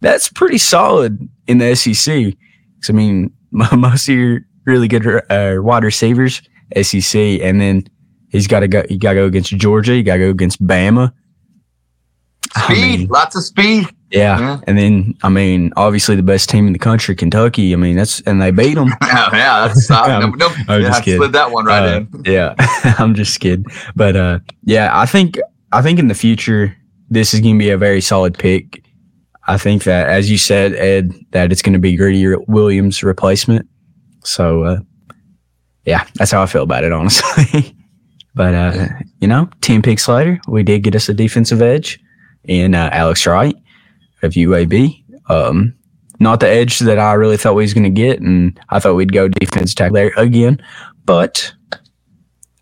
That's 0.00 0.28
pretty 0.28 0.58
solid 0.58 1.16
in 1.46 1.58
the 1.58 1.76
SEC. 1.76 2.34
I 2.88 2.92
mean, 2.92 3.32
most 3.52 4.08
of 4.08 4.16
your 4.16 4.40
really 4.66 4.88
good 4.88 5.06
uh, 5.30 5.58
wide 5.62 5.84
receivers, 5.84 6.42
SEC, 6.82 7.14
and 7.40 7.60
then 7.60 7.86
he's 8.30 8.48
got 8.48 8.60
to 8.60 8.66
go. 8.66 8.82
You 8.90 8.98
got 8.98 9.10
to 9.10 9.20
go 9.20 9.26
against 9.26 9.56
Georgia. 9.56 9.94
You 9.94 10.02
got 10.02 10.14
to 10.14 10.24
go 10.24 10.30
against 10.30 10.60
Bama. 10.60 11.12
Speed, 12.56 12.76
I 12.76 12.96
mean, 12.96 13.06
lots 13.06 13.36
of 13.36 13.44
speed. 13.44 13.86
Yeah. 14.14 14.38
yeah. 14.38 14.60
And 14.66 14.78
then, 14.78 15.14
I 15.22 15.28
mean, 15.28 15.72
obviously 15.76 16.14
the 16.14 16.22
best 16.22 16.48
team 16.48 16.66
in 16.66 16.72
the 16.72 16.78
country, 16.78 17.14
Kentucky. 17.16 17.72
I 17.72 17.76
mean, 17.76 17.96
that's, 17.96 18.20
and 18.22 18.40
they 18.40 18.50
beat 18.50 18.74
them. 18.74 18.88
yeah, 19.02 19.28
yeah, 19.32 19.68
that's, 19.68 19.90
uh, 19.90 20.20
no, 20.20 20.30
no, 20.30 20.48
I'm 20.68 20.82
yeah, 20.82 20.88
just 20.88 21.02
kidding. 21.02 21.18
slid 21.18 21.32
that 21.32 21.50
one 21.50 21.64
right 21.64 21.82
uh, 21.82 21.96
in. 21.96 22.08
yeah. 22.24 22.54
I'm 22.98 23.14
just 23.14 23.40
kidding. 23.40 23.66
But, 23.96 24.16
uh, 24.16 24.38
yeah, 24.62 24.96
I 24.96 25.06
think, 25.06 25.38
I 25.72 25.82
think 25.82 25.98
in 25.98 26.08
the 26.08 26.14
future, 26.14 26.76
this 27.10 27.34
is 27.34 27.40
going 27.40 27.56
to 27.56 27.58
be 27.58 27.70
a 27.70 27.78
very 27.78 28.00
solid 28.00 28.38
pick. 28.38 28.84
I 29.46 29.58
think 29.58 29.84
that, 29.84 30.08
as 30.08 30.30
you 30.30 30.38
said, 30.38 30.74
Ed, 30.74 31.12
that 31.32 31.52
it's 31.52 31.60
going 31.60 31.74
to 31.74 31.78
be 31.78 31.96
Greedy 31.96 32.34
Williams' 32.46 33.02
replacement. 33.02 33.68
So, 34.22 34.62
uh, 34.62 34.78
yeah, 35.84 36.06
that's 36.14 36.30
how 36.30 36.42
I 36.42 36.46
feel 36.46 36.62
about 36.62 36.84
it, 36.84 36.92
honestly. 36.92 37.76
but, 38.34 38.54
uh, 38.54 38.86
you 39.20 39.28
know, 39.28 39.50
10 39.60 39.82
picks 39.82 40.08
later, 40.08 40.40
we 40.48 40.62
did 40.62 40.82
get 40.82 40.94
us 40.94 41.08
a 41.08 41.14
defensive 41.14 41.60
edge 41.60 42.00
in 42.44 42.74
uh, 42.74 42.88
Alex 42.92 43.26
Wright 43.26 43.54
of 44.24 44.32
UAB. 44.32 45.02
Um, 45.28 45.74
not 46.20 46.40
the 46.40 46.48
edge 46.48 46.78
that 46.80 46.98
I 46.98 47.14
really 47.14 47.36
thought 47.36 47.54
we 47.54 47.62
was 47.62 47.74
going 47.74 47.84
to 47.84 47.90
get, 47.90 48.20
and 48.20 48.58
I 48.70 48.78
thought 48.78 48.94
we'd 48.94 49.12
go 49.12 49.28
defense 49.28 49.74
tackle 49.74 49.94
there 49.94 50.12
again. 50.16 50.62
But 51.04 51.52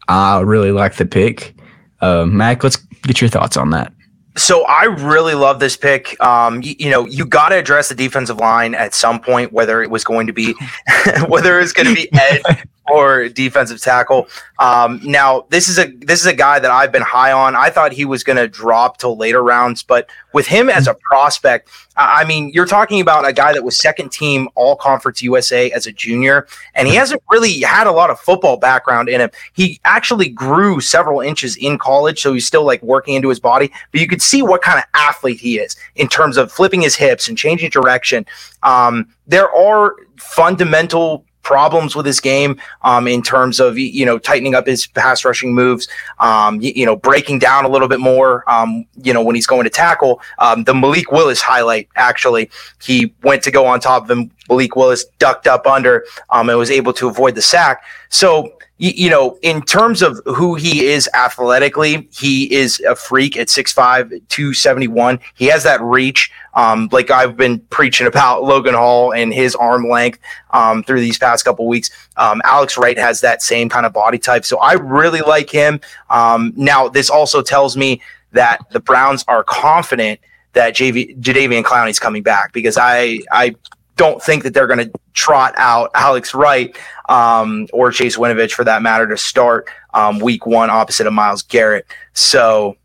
I 0.09 0.41
really 0.41 0.73
like 0.73 0.97
the 0.97 1.07
pick. 1.07 1.55
Uh, 2.01 2.27
Mac, 2.27 2.65
let's 2.65 2.77
get 2.77 3.21
your 3.21 3.31
thoughts 3.31 3.57
on 3.57 3.71
that. 3.71 3.93
So 4.37 4.65
I 4.65 4.85
really 4.85 5.35
love 5.35 5.61
this 5.61 5.77
pick. 5.77 6.21
Um, 6.23 6.63
you, 6.63 6.75
you 6.79 6.91
know, 6.91 7.07
you 7.07 7.27
got 7.27 7.51
to 7.51 7.57
address 7.57 7.91
the 7.91 7.95
defensive 7.95 8.39
line 8.39 8.75
at 8.75 8.95
some 8.95 9.21
point, 9.21 9.53
whether 9.53 9.83
it 9.83 9.91
was 9.91 10.05
going 10.05 10.27
to 10.27 10.33
be, 10.33 10.55
whether 11.29 11.61
it's 11.61 11.73
going 11.73 11.89
to 11.89 11.95
be 11.95 12.09
edge 12.19 12.43
or 12.91 13.29
defensive 13.29 13.81
tackle. 13.81 14.27
Um, 14.59 15.01
now, 15.05 15.47
this 15.51 15.69
is 15.69 15.79
a 15.79 15.91
this 15.99 16.21
is 16.21 16.27
a 16.27 16.35
guy 16.35 16.59
that 16.59 16.71
I've 16.71 16.93
been 16.93 17.03
high 17.03 17.33
on. 17.33 17.55
I 17.55 17.71
thought 17.71 17.93
he 17.93 18.05
was 18.05 18.25
going 18.25 18.37
to 18.37 18.49
drop 18.49 18.99
till 18.99 19.17
later 19.17 19.43
rounds, 19.43 19.83
but 19.83 20.09
with 20.33 20.47
him 20.47 20.69
as 20.69 20.89
a 20.89 20.95
prospect, 20.95 21.69
I 21.97 22.25
mean, 22.25 22.51
you're 22.51 22.67
talking 22.67 23.01
about 23.01 23.27
a 23.27 23.33
guy 23.33 23.53
that 23.53 23.63
was 23.63 23.79
second 23.79 24.11
team 24.13 24.49
All 24.55 24.77
Conference 24.77 25.23
USA 25.23 25.71
as 25.71 25.87
a 25.87 25.93
junior, 25.93 26.47
and 26.75 26.89
he 26.89 26.95
hasn't 26.95 27.23
really 27.31 27.61
had 27.61 27.87
a 27.87 27.93
lot 27.93 28.11
of 28.11 28.19
football 28.19 28.57
background 28.57 29.09
in 29.09 29.21
him. 29.21 29.31
He 29.53 29.81
actually 29.85 30.29
grew 30.29 30.81
several 30.81 31.21
inches 31.21 31.57
in 31.57 31.79
college, 31.79 32.21
so 32.21 32.33
he's 32.33 32.47
still 32.47 32.65
like 32.65 32.83
working 32.83 33.15
into 33.15 33.29
his 33.29 33.41
body. 33.41 33.71
But 33.93 34.01
you 34.01 34.09
could 34.09 34.23
see 34.23 34.43
what 34.43 34.63
kind 34.63 34.79
of 34.79 34.85
athlete 34.95 35.41
he 35.41 35.59
is 35.59 35.77
in 35.97 36.09
terms 36.09 36.37
of 36.37 36.51
flipping 36.51 36.81
his 36.81 36.97
hips 36.97 37.29
and 37.29 37.37
changing 37.37 37.71
direction. 37.71 38.27
Um, 38.63 39.09
there 39.27 39.55
are 39.55 39.97
fundamental 40.17 41.25
problems 41.43 41.95
with 41.95 42.07
his 42.07 42.21
game 42.21 42.61
um, 42.83 43.07
in 43.07 43.23
terms 43.23 43.61
of 43.61 43.79
you 43.79 44.07
know 44.07 44.19
tightening 44.19 44.55
up 44.55 44.67
his 44.67 44.87
pass 44.87 45.25
rushing 45.25 45.55
moves, 45.55 45.89
um, 46.19 46.61
you, 46.61 46.73
you, 46.75 46.87
know 46.87 46.97
breaking 46.97 47.39
down 47.39 47.65
a 47.65 47.69
little 47.69 47.89
bit 47.89 48.01
more. 48.01 48.49
Um, 48.51 48.85
you 49.03 49.13
know 49.13 49.23
when 49.23 49.35
he's 49.35 49.47
going 49.47 49.65
to 49.65 49.71
tackle. 49.71 50.21
Um, 50.39 50.65
the 50.65 50.75
Malik 50.75 51.13
Willis 51.13 51.41
highlight 51.41 51.89
actually, 51.97 52.51
he 52.83 53.13
went 53.23 53.43
to 53.45 53.51
go 53.51 53.67
on 53.67 53.81
top 53.81 54.05
of 54.05 54.11
him. 54.11 54.31
Malik 54.49 54.77
Willis 54.77 55.05
ducked 55.19 55.47
up 55.47 55.67
under 55.67 56.05
um, 56.31 56.49
and 56.49 56.59
was 56.59 56.71
able 56.71 56.93
to 56.95 57.09
avoid 57.09 57.35
the 57.35 57.43
sack. 57.43 57.85
So 58.09 58.53
you, 58.83 59.11
know, 59.11 59.39
in 59.43 59.63
terms 59.63 60.03
of 60.03 60.21
who 60.25 60.57
he 60.57 60.87
is 60.87 61.09
athletically, 61.15 62.09
he 62.13 62.53
is 62.53 62.81
a 62.81 62.97
freak 62.97 63.37
at 63.37 63.47
6'5, 63.47 64.21
271. 64.29 65.21
He 65.37 65.47
has 65.47 65.63
that 65.63 65.81
reach. 65.81 66.33
Um, 66.55 66.89
like 66.91 67.09
I've 67.09 67.37
been 67.37 67.61
preaching 67.71 68.09
about 68.09 68.43
Logan 68.43 68.75
Hall 68.75 69.15
and 69.15 69.33
his 69.33 69.55
arm 69.55 69.89
length 69.89 70.19
um, 70.51 70.83
through 70.83 71.01
these 71.01 71.17
past 71.17 71.45
couple 71.45 71.69
weeks. 71.69 71.91
Um, 72.17 72.43
Alex 72.45 72.77
Wright 72.77 72.99
has 72.99 73.21
that 73.21 73.41
same 73.41 73.69
kind 73.69 73.87
of 73.87 73.93
body 73.93 74.19
type. 74.19 74.45
So 74.45 74.59
I 74.59 74.73
really 74.73 75.21
like 75.21 75.49
him. 75.49 75.81
Um, 76.11 76.53
now, 76.57 76.89
this 76.89 77.09
also 77.09 77.41
tells 77.41 77.77
me 77.77 78.03
that 78.33 78.59
the 78.73 78.81
Browns 78.81 79.25
are 79.29 79.45
confident 79.45 80.19
that 80.55 80.75
JV, 80.75 81.17
Jadeveon 81.21 81.63
Clowney's 81.63 82.01
coming 82.01 82.25
back 82.25 82.53
because 82.53 82.77
I, 82.77 83.21
I 83.31 83.55
don't 84.03 84.21
think 84.21 84.43
that 84.43 84.53
they're 84.53 84.67
going 84.67 84.81
to 84.81 84.91
trot 85.13 85.55
out 85.57 85.93
Alex 85.95 86.35
Wright 86.35 86.77
um, 87.09 87.69
or 87.73 87.93
Chase 87.93 88.17
Winovich 88.17 88.51
for 88.51 88.65
that 88.65 88.83
matter 88.83 89.07
to 89.07 89.17
start 89.17 89.69
um, 89.95 90.19
week 90.19 90.45
one 90.45 90.71
opposite 90.71 91.07
of 91.07 91.13
Myles 91.13 91.43
Garrett. 91.43 91.87
So 92.13 92.77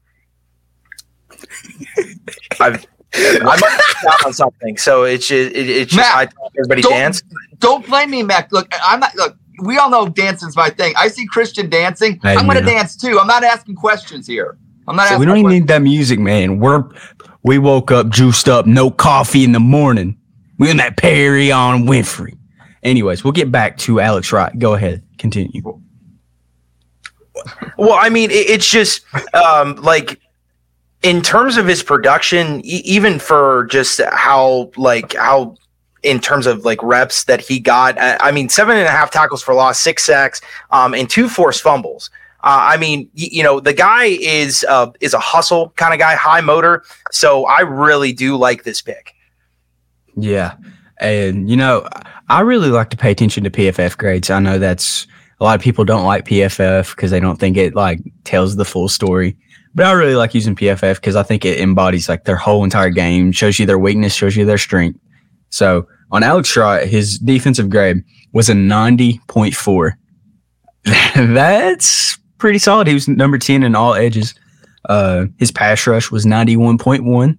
I've 2.60 2.86
I 3.16 3.40
might 3.42 4.26
on 4.26 4.34
something. 4.34 4.78
So 4.78 5.06
it's 5.06 5.28
just, 5.28 5.56
it, 5.56 5.70
it's 5.70 5.92
just 5.92 6.08
Matt, 6.08 6.30
I 6.30 6.50
everybody 6.60 6.84
don't, 6.84 6.92
dance. 6.92 7.24
Don't 7.58 7.84
blame 7.88 8.12
me, 8.12 8.22
Mac. 8.22 8.52
Look, 8.52 8.72
I'm 8.84 9.00
not 9.00 9.16
look. 9.16 9.36
We 9.64 9.80
all 9.80 9.90
know 9.90 10.08
dancing's 10.08 10.56
my 10.56 10.70
thing. 10.70 10.94
I 10.96 11.08
see 11.08 11.26
Christian 11.26 11.68
dancing. 11.68 12.20
Hey, 12.22 12.36
I'm 12.36 12.46
going 12.46 12.60
to 12.60 12.64
dance 12.64 12.96
too. 12.96 13.18
I'm 13.20 13.26
not 13.26 13.44
asking 13.44 13.76
questions 13.76 14.28
here. 14.28 14.60
I'm 14.88 14.96
not. 14.96 15.10
So 15.10 15.18
we 15.18 15.26
don't 15.26 15.38
even 15.38 15.52
need 15.52 15.68
that 15.68 15.82
music, 15.82 16.20
man. 16.20 16.60
We're 16.60 16.84
we 17.42 17.58
woke 17.58 17.90
up 17.90 18.10
juiced 18.10 18.48
up, 18.50 18.68
no 18.68 18.92
coffee 18.92 19.44
in 19.44 19.52
the 19.52 19.60
morning. 19.60 20.16
We 20.58 20.70
in 20.72 20.78
that 20.78 20.98
Perrion 20.98 21.88
Winfrey. 21.88 22.38
Anyways, 22.84 23.24
we'll 23.24 23.34
get 23.34 23.52
back 23.52 23.78
to 23.80 24.00
Alex 24.00 24.32
Wright. 24.32 24.58
Go 24.58 24.74
ahead, 24.74 25.04
continue. 25.18 25.62
Well, 27.78 27.94
I 27.94 28.10
mean, 28.10 28.32
it's 28.32 28.70
just 28.70 29.02
um, 29.34 29.76
like 29.76 30.20
in 31.04 31.22
terms 31.22 31.58
of 31.58 31.68
his 31.68 31.84
production, 31.84 32.62
even 32.66 33.20
for 33.20 33.66
just 33.66 34.02
how 34.12 34.72
like 34.76 35.14
how 35.14 35.56
in 36.04 36.20
terms 36.20 36.48
of 36.48 36.66
like 36.66 36.82
reps 36.82 37.26
that 37.26 37.42
he 37.42 37.60
got. 37.60 37.96
I 38.00 38.32
mean, 38.32 38.50
seven 38.50 38.78
and 38.78 38.88
a 38.88 38.92
half 38.92 39.12
tackles 39.12 39.44
for 39.44 39.54
loss, 39.54 39.80
six 39.80 40.04
sacks, 40.04 40.42
um, 40.72 40.94
and 40.94 41.10
two 41.10 41.30
forced 41.30 41.62
fumbles. 41.62 42.10
Uh, 42.44 42.72
I 42.74 42.78
mean, 42.78 43.10
y- 43.18 43.30
you 43.32 43.44
know, 43.44 43.60
the 43.60 43.74
guy 43.74 44.06
is 44.06 44.66
uh, 44.70 44.92
is 45.02 45.14
a 45.14 45.20
hustle 45.20 45.72
kind 45.76 45.94
of 45.94 46.00
guy, 46.00 46.16
high 46.16 46.42
motor. 46.42 46.84
So 47.12 47.46
I 47.46 47.62
really 47.62 48.14
do 48.14 48.38
like 48.38 48.64
this 48.64 48.82
pick. 48.82 49.14
Yeah. 50.18 50.56
And, 51.00 51.50
you 51.50 51.56
know, 51.56 51.88
I 52.30 52.42
really 52.42 52.70
like 52.70 52.90
to 52.90 52.98
pay 52.98 53.12
attention 53.12 53.44
to 53.44 53.52
PFF 53.52 53.98
grades. 53.98 54.30
I 54.30 54.40
know 54.40 54.58
that's 54.58 55.08
a 55.40 55.44
lot 55.44 55.56
of 55.56 55.62
people 55.62 55.86
don't 55.86 56.06
like 56.06 56.26
PFF 56.26 56.96
because 56.96 57.12
they 57.12 57.20
don't 57.20 57.40
think 57.40 57.58
it 57.58 57.76
like 57.76 58.00
tells 58.24 58.56
the 58.56 58.66
full 58.66 58.90
story. 58.90 59.38
But 59.76 59.86
I 59.86 59.92
really 59.92 60.16
like 60.16 60.34
using 60.34 60.56
PFF 60.56 60.96
because 60.96 61.16
I 61.16 61.22
think 61.24 61.46
it 61.46 61.60
embodies 61.60 62.10
like 62.10 62.24
their 62.24 62.36
whole 62.36 62.64
entire 62.64 62.90
game, 62.90 63.32
shows 63.32 63.60
you 63.60 63.68
their 63.68 63.78
weakness, 63.78 64.16
shows 64.16 64.36
you 64.36 64.44
their 64.44 64.58
strength. 64.58 65.00
So 65.50 65.88
on 66.12 66.24
Alex 66.24 66.58
Wright, 66.58 66.88
his 66.88 67.20
defensive 67.20 67.70
grade 67.70 68.04
was 68.34 68.50
a 68.50 68.54
90.4. 68.54 69.92
That's 71.34 72.18
pretty 72.40 72.60
solid. 72.60 72.88
He 72.88 72.94
was 72.94 73.08
number 73.08 73.38
10 73.38 73.62
in 73.64 73.76
all 73.76 73.94
edges. 73.94 74.34
Uh, 74.90 75.26
his 75.38 75.52
pass 75.52 75.86
rush 75.86 76.10
was 76.10 76.26
91.1. 76.26 77.38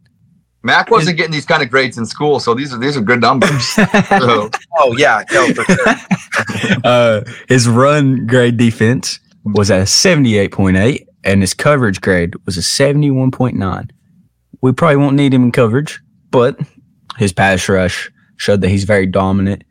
Mac 0.62 0.90
wasn't 0.90 1.16
getting 1.16 1.32
these 1.32 1.46
kind 1.46 1.62
of 1.62 1.70
grades 1.70 1.98
in 1.98 2.06
school, 2.06 2.40
so 2.40 2.54
these 2.54 2.72
are 2.72 2.78
these 2.78 2.96
are 2.96 3.00
good 3.00 3.20
numbers. 3.20 3.68
so. 4.08 4.50
Oh 4.78 4.96
yeah, 4.96 5.22
no, 5.32 5.52
for 5.54 5.64
sure. 5.64 6.76
uh, 6.84 7.20
his 7.48 7.68
run 7.68 8.26
grade 8.26 8.56
defense 8.56 9.20
was 9.44 9.70
a 9.70 9.86
seventy-eight 9.86 10.52
point 10.52 10.76
eight, 10.76 11.08
and 11.24 11.42
his 11.42 11.54
coverage 11.54 12.00
grade 12.00 12.34
was 12.44 12.56
a 12.56 12.62
seventy-one 12.62 13.30
point 13.30 13.56
nine. 13.56 13.90
We 14.60 14.72
probably 14.72 14.96
won't 14.96 15.14
need 15.14 15.32
him 15.32 15.44
in 15.44 15.52
coverage, 15.52 16.00
but 16.30 16.58
his 17.18 17.32
pass 17.32 17.68
rush 17.68 18.10
showed 18.36 18.60
that 18.62 18.68
he's 18.68 18.84
very 18.84 19.06
dominant 19.06 19.62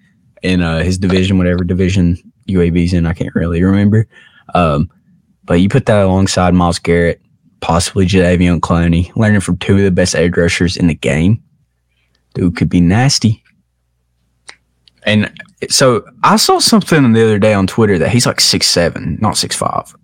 in 0.41 0.61
uh, 0.61 0.83
his 0.83 0.97
division, 0.97 1.37
whatever 1.37 1.63
division 1.65 2.17
UAB's 2.47 2.93
in. 2.93 3.05
I 3.05 3.13
can't 3.13 3.35
really 3.35 3.61
remember. 3.61 4.07
Um, 4.53 4.89
but 5.43 5.55
you 5.55 5.67
put 5.67 5.85
that 5.87 6.03
alongside 6.03 6.53
Myles 6.53 6.79
Garrett, 6.79 7.21
possibly 7.59 8.05
Jadeveon 8.05 8.59
Clowney, 8.59 9.15
learning 9.15 9.41
from 9.41 9.57
two 9.57 9.77
of 9.77 9.83
the 9.83 9.91
best 9.91 10.15
edge 10.15 10.37
rushers 10.37 10.77
in 10.77 10.87
the 10.87 10.95
game. 10.95 11.43
Dude 12.33 12.55
could 12.55 12.69
be 12.69 12.81
nasty. 12.81 13.43
And 15.03 15.31
so 15.69 16.05
I 16.23 16.35
saw 16.35 16.59
something 16.59 17.13
the 17.13 17.23
other 17.23 17.39
day 17.39 17.53
on 17.53 17.65
Twitter 17.65 17.97
that 17.97 18.09
he's 18.09 18.25
like 18.25 18.41
six 18.41 18.67
seven, 18.67 19.17
not 19.21 19.37
six 19.37 19.55
five. 19.55 19.95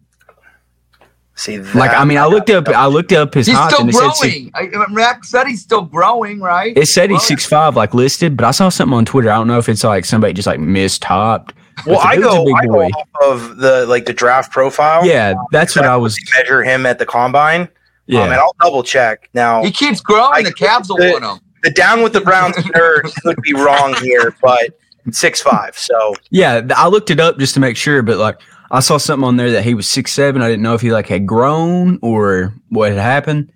See, 1.35 1.57
that, 1.57 1.75
like 1.75 1.91
I 1.91 2.05
mean, 2.05 2.17
I 2.17 2.25
looked 2.27 2.49
up, 2.49 2.69
I 2.69 2.85
looked 2.85 3.11
up 3.11 3.33
his 3.33 3.47
he's 3.47 3.55
height. 3.55 3.71
Still 3.71 3.91
growing. 3.91 4.51
Said, 4.53 4.91
Mac 4.91 5.23
said 5.25 5.47
he's 5.47 5.61
still 5.61 5.81
growing, 5.81 6.39
right? 6.39 6.77
It 6.77 6.87
said 6.87 7.09
he's 7.09 7.23
six 7.23 7.45
five, 7.45 7.75
like 7.75 7.93
listed, 7.93 8.37
but 8.37 8.45
I 8.45 8.51
saw 8.51 8.69
something 8.69 8.95
on 8.95 9.05
Twitter. 9.05 9.29
I 9.31 9.35
don't 9.35 9.47
know 9.47 9.57
if 9.57 9.67
it's 9.67 9.83
like 9.83 10.05
somebody 10.05 10.33
just 10.33 10.47
like 10.47 10.59
mistopped 10.59 11.51
well, 11.85 11.99
I 11.99 12.17
go, 12.17 12.45
I 12.55 12.65
go 12.65 12.81
off 12.81 13.07
of 13.21 13.57
the 13.57 13.85
like 13.85 14.05
the 14.05 14.13
draft 14.13 14.51
profile. 14.51 15.05
Yeah, 15.05 15.33
that's 15.51 15.75
what 15.75 15.85
I 15.85 15.97
was 15.97 16.17
measure 16.35 16.63
him 16.63 16.85
at 16.85 16.99
the 16.99 17.05
combine. 17.05 17.69
Yeah, 18.05 18.21
um, 18.21 18.31
and 18.31 18.35
I'll 18.35 18.55
double 18.61 18.83
check 18.83 19.29
now. 19.33 19.63
He 19.63 19.71
keeps 19.71 20.01
growing. 20.01 20.33
I, 20.33 20.43
the 20.43 20.53
Cavs 20.53 20.89
will 20.89 20.97
want 20.97 21.23
him. 21.23 21.39
The 21.63 21.71
down 21.71 22.03
with 22.03 22.13
the 22.13 22.21
Browns 22.21 22.55
nerd 22.75 23.13
could 23.21 23.41
be 23.41 23.53
wrong 23.53 23.95
here, 24.01 24.35
but 24.41 24.77
six 25.11 25.41
five. 25.41 25.77
So 25.77 26.15
yeah, 26.29 26.61
I 26.75 26.87
looked 26.87 27.09
it 27.09 27.19
up 27.19 27.37
just 27.37 27.53
to 27.55 27.59
make 27.59 27.77
sure, 27.77 28.01
but 28.01 28.17
like 28.17 28.39
I 28.71 28.79
saw 28.79 28.97
something 28.97 29.25
on 29.25 29.37
there 29.37 29.51
that 29.51 29.63
he 29.63 29.73
was 29.73 29.87
six 29.87 30.11
seven. 30.11 30.41
I 30.41 30.49
didn't 30.49 30.63
know 30.63 30.73
if 30.73 30.81
he 30.81 30.91
like 30.91 31.07
had 31.07 31.25
grown 31.25 31.99
or 32.01 32.53
what 32.69 32.91
had 32.91 32.99
happened, 32.99 33.51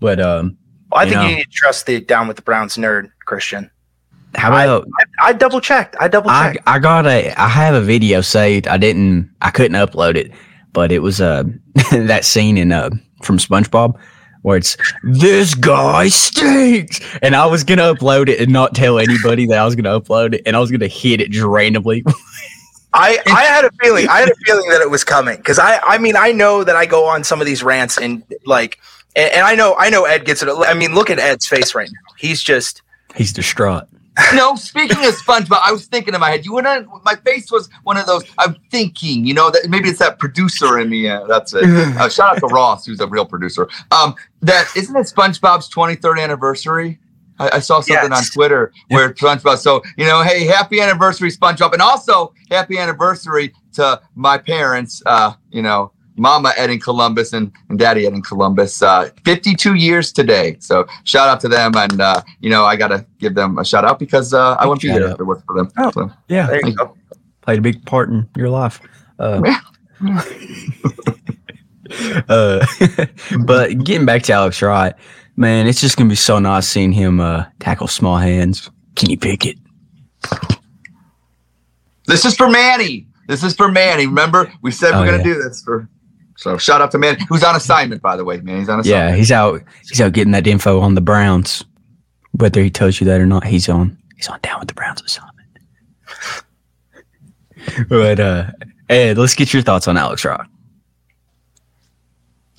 but 0.00 0.20
um, 0.20 0.56
well, 0.90 1.00
I 1.00 1.04
think 1.04 1.16
know. 1.16 1.28
you 1.28 1.36
need 1.36 1.44
to 1.44 1.50
trust 1.50 1.86
the 1.86 2.00
down 2.00 2.28
with 2.28 2.36
the 2.36 2.42
Browns 2.42 2.76
nerd, 2.76 3.10
Christian. 3.24 3.70
How 4.36 4.48
about 4.48 4.86
I, 4.98 5.26
I, 5.26 5.28
I 5.28 5.32
double 5.32 5.60
checked. 5.60 5.96
I 6.00 6.08
double 6.08 6.30
checked. 6.30 6.58
I, 6.66 6.76
I, 6.76 6.78
got 6.78 7.06
a 7.06 7.32
I 7.40 7.48
have 7.48 7.74
a 7.74 7.80
video 7.80 8.20
saved. 8.20 8.66
I 8.68 8.76
didn't 8.76 9.30
I 9.40 9.50
couldn't 9.50 9.76
upload 9.76 10.16
it, 10.16 10.32
but 10.72 10.92
it 10.92 11.00
was 11.00 11.20
uh 11.20 11.44
that 11.92 12.24
scene 12.24 12.58
in 12.58 12.72
uh 12.72 12.90
from 13.22 13.38
SpongeBob 13.38 13.98
where 14.42 14.58
it's 14.58 14.76
this 15.02 15.54
guy 15.54 16.08
stinks 16.08 17.00
and 17.22 17.34
I 17.34 17.46
was 17.46 17.64
gonna 17.64 17.94
upload 17.94 18.28
it 18.28 18.40
and 18.40 18.52
not 18.52 18.74
tell 18.74 18.98
anybody 18.98 19.46
that 19.46 19.58
I 19.58 19.64
was 19.64 19.74
gonna 19.74 19.98
upload 19.98 20.34
it 20.34 20.42
and 20.44 20.54
I 20.54 20.60
was 20.60 20.70
gonna 20.70 20.86
hit 20.86 21.20
it 21.20 21.30
just 21.30 21.46
randomly. 21.46 22.04
I, 22.92 23.18
I 23.26 23.44
had 23.44 23.64
a 23.64 23.70
feeling 23.82 24.06
I 24.08 24.20
had 24.20 24.28
a 24.28 24.34
feeling 24.44 24.68
that 24.68 24.82
it 24.82 24.90
was 24.90 25.02
coming 25.02 25.38
because 25.38 25.58
I 25.58 25.78
I 25.78 25.98
mean 25.98 26.14
I 26.14 26.32
know 26.32 26.62
that 26.62 26.76
I 26.76 26.86
go 26.86 27.06
on 27.06 27.24
some 27.24 27.40
of 27.40 27.46
these 27.46 27.62
rants 27.62 27.98
and 27.98 28.22
like 28.44 28.78
and, 29.16 29.32
and 29.32 29.46
I 29.46 29.54
know 29.54 29.74
I 29.78 29.88
know 29.90 30.04
Ed 30.04 30.26
gets 30.26 30.42
it. 30.42 30.48
I 30.50 30.74
mean 30.74 30.94
look 30.94 31.08
at 31.08 31.18
Ed's 31.18 31.46
face 31.46 31.74
right 31.74 31.88
now. 31.88 32.14
He's 32.18 32.42
just 32.42 32.82
he's 33.16 33.32
distraught 33.32 33.88
no, 34.34 34.54
speaking 34.54 35.04
of 35.04 35.14
SpongeBob, 35.14 35.58
I 35.62 35.72
was 35.72 35.86
thinking 35.86 36.14
in 36.14 36.20
my 36.20 36.30
head. 36.30 36.44
You 36.44 36.54
went 36.54 36.66
on. 36.66 36.88
My 37.04 37.16
face 37.16 37.50
was 37.50 37.68
one 37.82 37.96
of 37.96 38.06
those. 38.06 38.22
I'm 38.38 38.54
thinking. 38.70 39.24
You 39.24 39.34
know 39.34 39.50
that 39.50 39.68
maybe 39.68 39.88
it's 39.88 39.98
that 39.98 40.18
producer 40.18 40.78
in 40.78 40.88
me. 40.88 41.08
Uh, 41.08 41.24
that's 41.26 41.52
it. 41.54 41.64
Uh, 41.94 42.08
shout 42.08 42.36
out 42.36 42.40
to 42.40 42.46
Ross, 42.46 42.86
who's 42.86 43.00
a 43.00 43.06
real 43.06 43.24
producer. 43.24 43.68
Um, 43.90 44.14
that 44.42 44.66
isn't 44.76 44.96
it 44.96 45.00
SpongeBob's 45.00 45.68
23rd 45.72 46.20
anniversary. 46.20 46.98
I, 47.38 47.50
I 47.54 47.58
saw 47.60 47.80
something 47.80 48.10
yes. 48.10 48.18
on 48.18 48.32
Twitter 48.32 48.72
where 48.88 49.12
SpongeBob. 49.12 49.58
So 49.58 49.82
you 49.96 50.04
know, 50.04 50.22
hey, 50.22 50.44
happy 50.44 50.80
anniversary, 50.80 51.30
SpongeBob, 51.30 51.72
and 51.72 51.82
also 51.82 52.32
happy 52.50 52.78
anniversary 52.78 53.52
to 53.74 54.00
my 54.14 54.38
parents. 54.38 55.02
Uh, 55.06 55.34
you 55.50 55.62
know, 55.62 55.92
Mama 56.16 56.52
Ed 56.56 56.70
in 56.70 56.80
Columbus 56.80 57.32
and, 57.32 57.52
and 57.68 57.78
Daddy 57.78 58.06
Ed 58.06 58.12
in 58.12 58.22
Columbus. 58.22 58.82
Uh, 58.82 59.10
52 59.24 59.74
years 59.74 60.12
today. 60.12 60.56
So 60.60 60.86
shout 61.04 61.28
out 61.28 61.40
to 61.40 61.48
them. 61.48 61.72
And, 61.76 62.00
uh, 62.00 62.22
you 62.40 62.50
know, 62.50 62.64
I 62.64 62.76
got 62.76 62.88
to 62.88 63.04
give 63.18 63.34
them 63.34 63.58
a 63.58 63.64
shout 63.64 63.84
out 63.84 63.98
because 63.98 64.32
uh, 64.32 64.54
I 64.54 64.66
wouldn't 64.66 64.82
be 64.82 64.88
here 64.88 65.08
if 65.08 65.20
it 65.20 65.24
wasn't 65.24 65.46
for 65.46 65.56
them. 65.56 65.70
Oh, 65.78 65.90
so, 65.90 66.10
yeah. 66.28 66.46
There 66.46 66.66
you 66.66 66.74
go. 66.74 66.96
Played 67.42 67.58
a 67.58 67.62
big 67.62 67.84
part 67.84 68.08
in 68.08 68.28
your 68.36 68.48
life. 68.48 68.80
Uh, 69.18 69.42
uh, 72.28 72.66
but 73.44 73.84
getting 73.84 74.06
back 74.06 74.22
to 74.24 74.32
Alex 74.32 74.62
Wright, 74.62 74.94
man, 75.36 75.66
it's 75.66 75.80
just 75.80 75.96
going 75.96 76.08
to 76.08 76.12
be 76.12 76.16
so 76.16 76.38
nice 76.38 76.68
seeing 76.68 76.92
him 76.92 77.20
uh, 77.20 77.44
tackle 77.60 77.88
small 77.88 78.18
hands. 78.18 78.70
Can 78.96 79.10
you 79.10 79.18
pick 79.18 79.44
it? 79.44 79.58
This 82.06 82.24
is 82.24 82.36
for 82.36 82.48
Manny. 82.48 83.06
This 83.26 83.42
is 83.42 83.54
for 83.54 83.68
Manny. 83.70 84.06
Remember, 84.06 84.52
we 84.62 84.70
said 84.70 84.92
oh, 84.92 85.00
we're 85.00 85.06
going 85.06 85.22
to 85.22 85.28
yeah. 85.28 85.34
do 85.34 85.42
this 85.42 85.62
for 85.62 85.88
so 86.36 86.58
shout 86.58 86.80
out 86.80 86.90
to 86.92 86.98
man 86.98 87.16
who's 87.28 87.44
on 87.44 87.56
assignment, 87.56 88.02
by 88.02 88.16
the 88.16 88.24
way, 88.24 88.40
man. 88.40 88.58
He's 88.58 88.68
on 88.68 88.80
assignment. 88.80 89.10
Yeah, 89.10 89.16
he's 89.16 89.32
out. 89.32 89.62
He's 89.88 90.00
out 90.00 90.12
getting 90.12 90.32
that 90.32 90.46
info 90.46 90.80
on 90.80 90.94
the 90.94 91.00
Browns. 91.00 91.64
Whether 92.32 92.62
he 92.62 92.70
tells 92.70 93.00
you 93.00 93.06
that 93.06 93.20
or 93.20 93.26
not, 93.26 93.44
he's 93.44 93.68
on. 93.68 93.96
He's 94.16 94.28
on 94.28 94.40
down 94.42 94.58
with 94.58 94.68
the 94.68 94.74
Browns 94.74 95.00
assignment. 95.02 95.34
but 97.88 98.18
uh, 98.18 98.50
Ed, 98.88 99.18
let's 99.18 99.34
get 99.34 99.52
your 99.52 99.62
thoughts 99.62 99.86
on 99.86 99.96
Alex 99.96 100.24
Rock. 100.24 100.46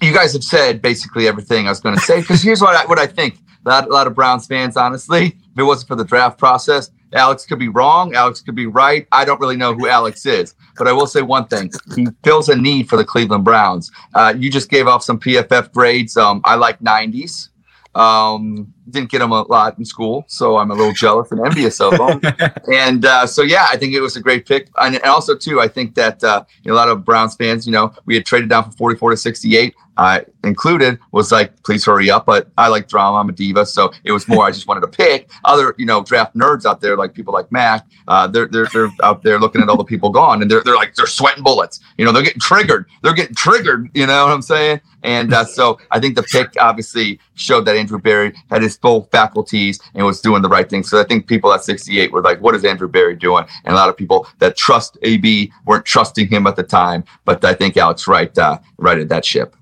You 0.02 0.14
guys 0.14 0.34
have 0.34 0.44
said 0.44 0.82
basically 0.82 1.28
everything 1.28 1.68
I 1.68 1.72
was 1.72 1.80
going 1.80 1.96
to 1.96 2.02
say. 2.02 2.22
Because 2.22 2.42
here's 2.42 2.62
what 2.62 2.76
I, 2.76 2.86
what 2.86 3.00
I 3.00 3.08
think. 3.08 3.40
A 3.66 3.70
lot, 3.70 3.88
a 3.88 3.92
lot 3.92 4.08
of 4.08 4.14
Browns 4.14 4.46
fans, 4.46 4.78
honestly, 4.78 5.28
if 5.28 5.58
it 5.58 5.64
wasn't 5.64 5.88
for 5.88 5.96
the 5.96 6.04
draft 6.04 6.38
process, 6.38 6.92
Alex 7.14 7.46
could 7.46 7.60
be 7.60 7.70
wrong. 7.70 8.14
Alex 8.14 8.42
could 8.42 8.56
be 8.56 8.68
right. 8.68 9.08
I 9.12 9.26
don't 9.26 9.40
really 9.40 9.58
know 9.58 9.74
who 9.74 9.88
Alex 9.88 10.26
is, 10.26 10.54
but 10.78 10.88
I 10.88 10.94
will 10.94 11.08
say 11.08 11.22
one 11.22 11.48
thing: 11.48 11.72
he 11.96 12.08
fills 12.24 12.50
a 12.50 12.56
need 12.56 12.90
for 12.90 12.98
the 12.98 13.06
Cleveland 13.06 13.44
Browns. 13.44 13.92
Uh, 14.14 14.34
you 14.38 14.50
just 14.52 14.70
gave 14.70 14.88
off 14.88 15.04
some 15.04 15.20
PFF 15.20 15.72
grades. 15.74 16.18
Um, 16.18 16.42
I 16.44 16.56
like 16.56 16.80
90s. 16.80 17.50
Um, 17.96 18.74
didn't 18.90 19.10
get 19.10 19.20
them 19.20 19.32
a 19.32 19.44
lot 19.44 19.80
in 19.80 19.86
school, 19.86 20.26
so 20.28 20.58
I'm 20.58 20.70
a 20.70 20.74
little 20.74 20.94
jealous 20.94 21.32
and 21.32 21.40
envious 21.46 21.80
of 21.80 21.98
them. 21.98 22.20
and 22.74 23.06
uh, 23.06 23.26
so, 23.26 23.42
yeah, 23.42 23.68
I 23.72 23.78
think 23.78 23.94
it 23.94 24.02
was 24.02 24.18
a 24.18 24.22
great 24.22 24.46
pick. 24.46 24.70
And, 24.78 24.96
and 24.96 25.06
also, 25.06 25.36
too, 25.36 25.62
I 25.62 25.70
think 25.70 25.96
that 25.96 26.22
uh, 26.22 26.44
you 26.64 26.70
know, 26.70 26.76
a 26.76 26.78
lot 26.78 26.90
of 26.90 27.06
Browns 27.06 27.36
fans, 27.36 27.66
you 27.66 27.72
know, 27.72 27.94
we 28.06 28.16
had 28.16 28.26
traded 28.26 28.50
down 28.50 28.66
from 28.66 28.74
44 28.74 29.12
to 29.12 29.18
68. 29.18 29.76
I 29.98 30.26
included 30.44 31.00
was 31.12 31.32
like, 31.32 31.64
please 31.64 31.86
hurry 31.86 32.10
up. 32.10 32.26
But 32.26 32.50
I 32.58 32.68
like 32.68 32.88
drama. 32.88 33.18
I'm 33.18 33.30
a 33.30 33.32
diva, 33.32 33.66
so 33.66 33.92
it 34.04 34.12
was 34.12 34.28
more. 34.28 34.46
I 34.46 34.52
just 34.52 34.68
wanted 34.68 34.82
to 34.82 34.88
pick 34.88 35.30
other, 35.44 35.76
you 35.78 35.86
know, 35.86 36.04
draft 36.04 36.36
nerds 36.36 36.66
out 36.66 36.82
there, 36.82 36.98
like 36.98 37.14
people 37.14 37.34
like 37.34 37.52
Mac. 37.52 37.86
Uh, 38.08 38.28
they're 38.28 38.48
they're 38.48 38.68
they're 38.74 38.92
out 39.04 39.24
there 39.24 39.40
looking 39.40 39.62
at 39.62 39.70
all 39.70 39.78
the 39.78 39.84
people 39.84 40.10
gone, 40.10 40.42
and 40.42 40.50
they're 40.50 40.64
they're 40.64 40.76
like 40.76 40.96
they're 40.96 41.08
sweating 41.08 41.44
bullets. 41.44 41.80
You 41.98 42.06
know, 42.06 42.12
they're 42.12 42.24
getting 42.24 42.42
triggered. 42.42 42.86
They're 43.02 43.14
getting 43.14 43.36
triggered. 43.36 43.90
You 43.94 44.08
know 44.08 44.26
what 44.26 44.34
I'm 44.34 44.42
saying? 44.42 44.82
And 45.06 45.34
uh, 45.34 45.46
so 45.46 45.80
I 45.92 46.00
think 46.00 46.16
the 46.16 46.24
pick 46.24 46.50
obviously 46.60 47.20
showed 47.36 47.66
that 47.66 47.76
Andrew 47.76 48.00
Berry 48.00 48.34
had 48.50 48.64
his 48.64 48.76
full 48.76 49.04
faculties 49.12 49.80
and 49.94 50.04
was 50.04 50.20
doing 50.20 50.42
the 50.42 50.50
right 50.50 50.68
thing. 50.68 50.84
So 50.84 51.00
I 51.00 51.04
think 51.04 51.28
people 51.28 51.54
at 51.54 51.64
68 51.64 52.12
were 52.12 52.24
like, 52.24 52.42
what 52.42 52.56
is 52.56 52.66
Andrew 52.66 52.88
Berry 52.88 53.16
doing? 53.16 53.46
And 53.66 53.76
a 53.76 53.78
lot 53.78 53.88
of 53.88 53.96
people 53.96 54.28
that 54.40 54.58
trust 54.58 54.98
AB 55.04 55.52
weren't 55.66 55.86
trusting 55.86 56.28
him 56.28 56.48
at 56.48 56.56
the 56.56 56.64
time. 56.64 57.04
But 57.24 57.46
I 57.46 57.54
think 57.54 57.78
Alex 57.78 58.08
Wright 58.08 58.36
uh, 58.38 58.58
righted 58.78 59.10
that 59.10 59.24
ship. 59.24 59.56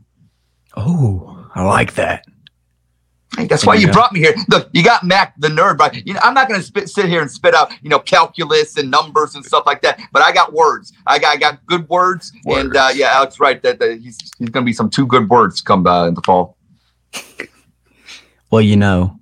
Oh, 0.75 1.49
I 1.55 1.63
like 1.63 1.93
that. 1.95 2.25
That's 3.35 3.65
why 3.65 3.75
you 3.75 3.91
brought 3.91 4.13
me 4.13 4.19
here. 4.19 4.35
Look, 4.49 4.69
you 4.73 4.83
got 4.83 5.03
Mac 5.03 5.33
the 5.39 5.47
nerd, 5.47 5.77
but 5.77 5.95
you 6.05 6.13
know 6.13 6.19
I'm 6.21 6.33
not 6.33 6.47
going 6.47 6.61
to 6.61 6.87
sit 6.87 7.05
here 7.07 7.21
and 7.21 7.31
spit 7.31 7.55
out 7.55 7.71
you 7.81 7.89
know 7.89 7.99
calculus 7.99 8.77
and 8.77 8.91
numbers 8.91 9.35
and 9.35 9.43
stuff 9.43 9.65
like 9.65 9.81
that. 9.81 9.99
But 10.11 10.21
I 10.21 10.31
got 10.31 10.53
words. 10.53 10.93
I 11.07 11.17
got 11.17 11.35
I 11.35 11.39
got 11.39 11.65
good 11.65 11.89
words, 11.89 12.31
words. 12.45 12.61
and 12.61 12.75
uh, 12.75 12.89
yeah, 12.93 13.07
Alex 13.13 13.39
right 13.39 13.61
that, 13.63 13.79
that 13.79 13.99
he's 13.99 14.17
he's 14.37 14.49
going 14.49 14.63
to 14.63 14.65
be 14.65 14.73
some 14.73 14.89
two 14.89 15.07
good 15.07 15.29
words 15.29 15.61
come 15.61 15.87
uh, 15.87 16.07
in 16.07 16.13
the 16.13 16.21
fall. 16.21 16.57
Well, 18.51 18.61
you 18.61 18.77
know, 18.77 19.19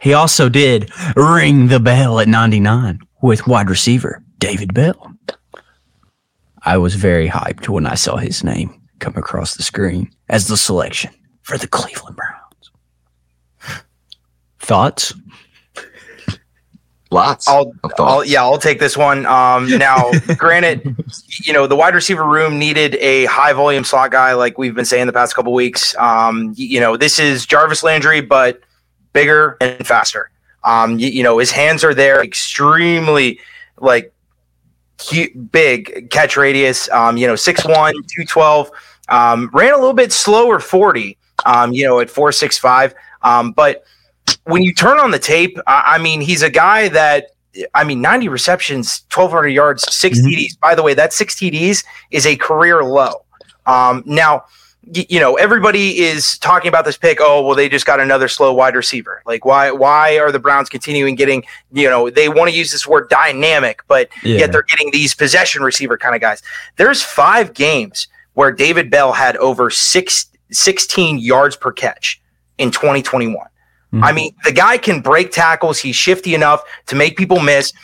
he 0.00 0.12
also 0.12 0.48
did 0.48 0.92
ring 1.16 1.66
the 1.66 1.80
bell 1.80 2.20
at 2.20 2.28
99 2.28 3.00
with 3.20 3.48
wide 3.48 3.68
receiver 3.68 4.22
David 4.38 4.74
Bell. 4.74 5.12
I 6.62 6.78
was 6.78 6.94
very 6.94 7.28
hyped 7.28 7.68
when 7.68 7.84
I 7.84 7.96
saw 7.96 8.16
his 8.16 8.44
name 8.44 8.79
come 9.00 9.14
across 9.16 9.56
the 9.56 9.62
screen 9.62 10.10
as 10.28 10.46
the 10.46 10.56
selection 10.56 11.12
for 11.42 11.58
the 11.58 11.66
Cleveland 11.66 12.16
Browns. 12.16 13.80
Thoughts? 14.60 15.14
Lots. 17.12 17.48
I'll, 17.48 17.72
I'll, 17.98 18.24
yeah, 18.24 18.42
I'll 18.42 18.58
take 18.58 18.78
this 18.78 18.96
one. 18.96 19.26
Um, 19.26 19.68
now, 19.78 20.12
granted, 20.36 20.96
you 21.44 21.52
know 21.52 21.66
the 21.66 21.74
wide 21.74 21.94
receiver 21.94 22.24
room 22.24 22.56
needed 22.56 22.94
a 22.96 23.24
high 23.24 23.52
volume 23.52 23.82
slot 23.82 24.12
guy, 24.12 24.32
like 24.34 24.58
we've 24.58 24.76
been 24.76 24.84
saying 24.84 25.08
the 25.08 25.12
past 25.12 25.34
couple 25.34 25.52
weeks. 25.52 25.96
Um, 25.96 26.54
you 26.56 26.78
know, 26.78 26.96
this 26.96 27.18
is 27.18 27.46
Jarvis 27.46 27.82
Landry, 27.82 28.20
but 28.20 28.60
bigger 29.12 29.56
and 29.60 29.84
faster. 29.84 30.30
Um, 30.62 31.00
you, 31.00 31.08
you 31.08 31.22
know, 31.24 31.38
his 31.38 31.50
hands 31.50 31.82
are 31.82 31.94
there, 31.94 32.22
extremely 32.22 33.40
like 33.78 34.12
big 35.50 36.10
catch 36.10 36.36
radius. 36.36 36.88
Um, 36.90 37.16
you 37.16 37.26
know, 37.26 37.34
6'1", 37.34 37.64
212. 37.64 38.70
Um, 39.10 39.50
ran 39.52 39.72
a 39.72 39.76
little 39.76 39.92
bit 39.92 40.12
slower 40.12 40.60
40, 40.60 41.18
um, 41.44 41.72
you 41.72 41.84
know, 41.84 42.00
at 42.00 42.08
465. 42.08 42.94
Um, 43.22 43.52
but 43.52 43.84
when 44.44 44.62
you 44.62 44.72
turn 44.72 44.98
on 44.98 45.10
the 45.10 45.18
tape, 45.18 45.58
I, 45.66 45.94
I, 45.96 45.98
mean, 45.98 46.20
he's 46.20 46.42
a 46.42 46.50
guy 46.50 46.88
that, 46.88 47.32
I 47.74 47.84
mean, 47.84 48.00
90 48.00 48.28
receptions, 48.28 49.04
1,200 49.12 49.48
yards, 49.48 49.92
6 49.92 50.18
mm-hmm. 50.18 50.28
TDs. 50.28 50.60
By 50.60 50.74
the 50.74 50.82
way, 50.82 50.94
that 50.94 51.12
6 51.12 51.34
TDs 51.34 51.84
is 52.10 52.26
a 52.26 52.36
career 52.36 52.84
low. 52.84 53.24
Um, 53.66 54.02
now, 54.06 54.44
you 54.92 55.20
know 55.20 55.34
everybody 55.36 55.98
is 55.98 56.38
talking 56.38 56.68
about 56.68 56.84
this 56.84 56.96
pick 56.96 57.18
oh 57.20 57.44
well 57.44 57.54
they 57.54 57.68
just 57.68 57.84
got 57.84 58.00
another 58.00 58.28
slow 58.28 58.52
wide 58.52 58.74
receiver 58.74 59.22
like 59.26 59.44
why 59.44 59.70
why 59.70 60.18
are 60.18 60.32
the 60.32 60.38
browns 60.38 60.68
continuing 60.68 61.14
getting 61.14 61.44
you 61.72 61.88
know 61.88 62.08
they 62.08 62.28
want 62.28 62.50
to 62.50 62.56
use 62.56 62.72
this 62.72 62.86
word 62.86 63.08
dynamic 63.10 63.82
but 63.88 64.08
yeah. 64.22 64.38
yet 64.38 64.52
they're 64.52 64.62
getting 64.62 64.90
these 64.90 65.14
possession 65.14 65.62
receiver 65.62 65.98
kind 65.98 66.14
of 66.14 66.20
guys 66.20 66.42
there's 66.76 67.02
five 67.02 67.52
games 67.52 68.08
where 68.40 68.50
david 68.50 68.90
bell 68.90 69.12
had 69.12 69.36
over 69.36 69.68
six, 69.68 70.30
16 70.50 71.18
yards 71.18 71.56
per 71.56 71.70
catch 71.70 72.22
in 72.56 72.70
2021 72.70 73.36
mm-hmm. 73.36 74.02
i 74.02 74.12
mean 74.12 74.34
the 74.44 74.52
guy 74.52 74.78
can 74.78 75.02
break 75.02 75.30
tackles 75.30 75.78
he's 75.78 75.94
shifty 75.94 76.34
enough 76.34 76.62
to 76.86 76.96
make 76.96 77.18
people 77.18 77.38
miss 77.38 77.74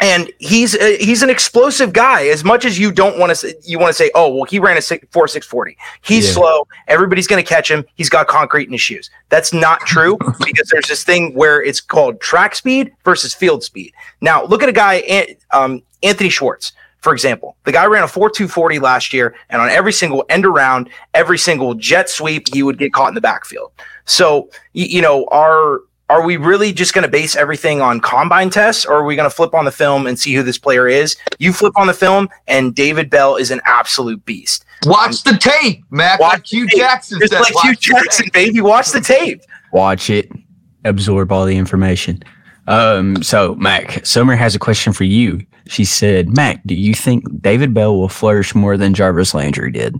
and 0.00 0.30
he's 0.38 0.74
a, 0.74 0.98
he's 0.98 1.22
an 1.22 1.30
explosive 1.30 1.92
guy. 1.92 2.26
As 2.26 2.44
much 2.44 2.64
as 2.64 2.78
you 2.78 2.92
don't 2.92 3.18
want 3.18 3.34
to, 3.34 3.56
you 3.62 3.78
want 3.78 3.88
to 3.88 3.94
say, 3.94 4.10
oh, 4.14 4.34
well, 4.34 4.44
he 4.44 4.58
ran 4.58 4.76
a 4.76 4.82
six, 4.82 5.06
four 5.10 5.26
six 5.26 5.46
forty. 5.46 5.76
He's 6.02 6.26
yeah. 6.26 6.34
slow. 6.34 6.68
Everybody's 6.86 7.26
going 7.26 7.42
to 7.42 7.48
catch 7.48 7.70
him. 7.70 7.84
He's 7.94 8.10
got 8.10 8.26
concrete 8.26 8.66
in 8.66 8.72
his 8.72 8.80
shoes. 8.80 9.10
That's 9.30 9.54
not 9.54 9.80
true 9.80 10.18
because 10.44 10.68
there's 10.68 10.88
this 10.88 11.02
thing 11.02 11.34
where 11.34 11.62
it's 11.62 11.80
called 11.80 12.20
track 12.20 12.54
speed 12.54 12.92
versus 13.04 13.32
field 13.32 13.64
speed. 13.64 13.92
Now, 14.20 14.44
look 14.44 14.62
at 14.62 14.68
a 14.68 14.72
guy, 14.72 15.36
um, 15.52 15.82
Anthony 16.02 16.28
Schwartz, 16.28 16.72
for 17.00 17.12
example. 17.12 17.56
The 17.64 17.72
guy 17.72 17.86
ran 17.86 18.02
a 18.02 18.08
four 18.08 18.30
two 18.30 18.48
forty 18.48 18.78
last 18.78 19.12
year, 19.12 19.34
and 19.50 19.60
on 19.60 19.68
every 19.68 19.92
single 19.92 20.24
end 20.28 20.44
around, 20.44 20.88
every 21.14 21.38
single 21.38 21.74
jet 21.74 22.08
sweep, 22.10 22.52
he 22.52 22.62
would 22.62 22.78
get 22.78 22.92
caught 22.92 23.08
in 23.08 23.14
the 23.14 23.20
backfield. 23.20 23.72
So, 24.04 24.50
you, 24.72 24.86
you 24.86 25.02
know, 25.02 25.26
our 25.26 25.80
are 26.08 26.24
we 26.24 26.36
really 26.36 26.72
just 26.72 26.94
going 26.94 27.02
to 27.02 27.10
base 27.10 27.34
everything 27.34 27.80
on 27.80 28.00
combine 28.00 28.48
tests 28.48 28.84
or 28.84 28.94
are 28.94 29.04
we 29.04 29.16
going 29.16 29.28
to 29.28 29.34
flip 29.34 29.54
on 29.54 29.64
the 29.64 29.72
film 29.72 30.06
and 30.06 30.18
see 30.18 30.32
who 30.34 30.42
this 30.42 30.58
player 30.58 30.86
is? 30.86 31.16
You 31.38 31.52
flip 31.52 31.72
on 31.76 31.88
the 31.88 31.94
film 31.94 32.28
and 32.46 32.74
David 32.74 33.10
Bell 33.10 33.36
is 33.36 33.50
an 33.50 33.60
absolute 33.64 34.24
beast. 34.24 34.64
Watch 34.84 35.24
the 35.24 35.36
tape, 35.36 35.82
Matt. 35.90 36.20
Watch 36.20 36.32
like 36.32 36.46
Hue 36.46 36.68
Jackson 36.68 37.18
Just 37.18 37.32
like 37.32 37.64
Hue 37.64 37.74
Jackson, 37.74 38.28
baby. 38.32 38.60
Watch 38.60 38.92
the 38.92 39.00
tape. 39.00 39.42
Watch 39.72 40.10
it. 40.10 40.30
Absorb 40.84 41.32
all 41.32 41.44
the 41.44 41.56
information. 41.56 42.22
Um, 42.66 43.22
so 43.22 43.54
Mac, 43.56 44.04
Summer 44.04 44.36
has 44.36 44.54
a 44.54 44.58
question 44.58 44.92
for 44.92 45.04
you. 45.04 45.40
She 45.66 45.84
said, 45.84 46.34
Mac, 46.36 46.62
do 46.66 46.74
you 46.74 46.94
think 46.94 47.24
David 47.40 47.74
Bell 47.74 47.96
will 47.96 48.08
flourish 48.08 48.54
more 48.54 48.76
than 48.76 48.94
Jarvis 48.94 49.34
Landry 49.34 49.70
did? 49.70 49.96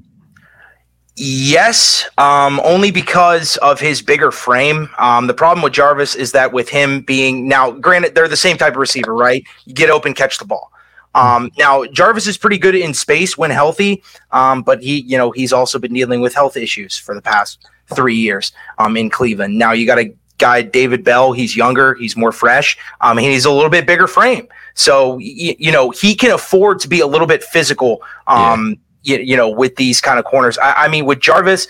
Yes, 1.18 2.06
um, 2.18 2.60
only 2.62 2.90
because 2.90 3.56
of 3.58 3.80
his 3.80 4.02
bigger 4.02 4.30
frame. 4.30 4.90
Um, 4.98 5.26
the 5.26 5.34
problem 5.34 5.62
with 5.62 5.72
Jarvis 5.72 6.14
is 6.14 6.32
that 6.32 6.52
with 6.52 6.68
him 6.68 7.00
being 7.00 7.48
now, 7.48 7.70
granted, 7.70 8.14
they're 8.14 8.28
the 8.28 8.36
same 8.36 8.58
type 8.58 8.74
of 8.74 8.78
receiver, 8.78 9.14
right? 9.14 9.42
You 9.64 9.72
get 9.72 9.88
open, 9.88 10.12
catch 10.12 10.38
the 10.38 10.44
ball. 10.44 10.70
Um, 11.14 11.50
now 11.56 11.86
Jarvis 11.86 12.26
is 12.26 12.36
pretty 12.36 12.58
good 12.58 12.74
in 12.74 12.92
space 12.92 13.38
when 13.38 13.50
healthy, 13.50 14.02
um, 14.32 14.62
but 14.62 14.82
he, 14.82 15.00
you 15.00 15.16
know, 15.16 15.30
he's 15.30 15.50
also 15.50 15.78
been 15.78 15.94
dealing 15.94 16.20
with 16.20 16.34
health 16.34 16.58
issues 16.58 16.98
for 16.98 17.14
the 17.14 17.22
past 17.22 17.66
three 17.94 18.14
years 18.14 18.52
um, 18.76 18.98
in 18.98 19.08
Cleveland. 19.08 19.58
Now 19.58 19.72
you 19.72 19.86
got 19.86 19.94
to 19.94 20.14
guy 20.38 20.62
David 20.62 21.04
Bell. 21.04 21.32
He's 21.32 21.56
younger, 21.56 21.94
he's 21.94 22.16
more 22.16 22.32
fresh, 22.32 22.76
um, 23.00 23.18
and 23.18 23.26
he's 23.26 23.44
a 23.44 23.50
little 23.50 23.70
bit 23.70 23.86
bigger 23.86 24.06
frame. 24.06 24.48
So 24.74 25.14
y- 25.14 25.56
you 25.58 25.72
know 25.72 25.90
he 25.90 26.14
can 26.14 26.30
afford 26.30 26.80
to 26.80 26.88
be 26.88 27.00
a 27.00 27.06
little 27.06 27.26
bit 27.26 27.42
physical. 27.42 28.02
Um, 28.26 28.78
you, 29.02 29.18
you 29.18 29.36
know 29.36 29.48
with 29.48 29.76
these 29.76 30.00
kind 30.00 30.18
of 30.18 30.24
corners. 30.24 30.58
I, 30.58 30.84
I 30.84 30.88
mean 30.88 31.06
with 31.06 31.20
Jarvis 31.20 31.68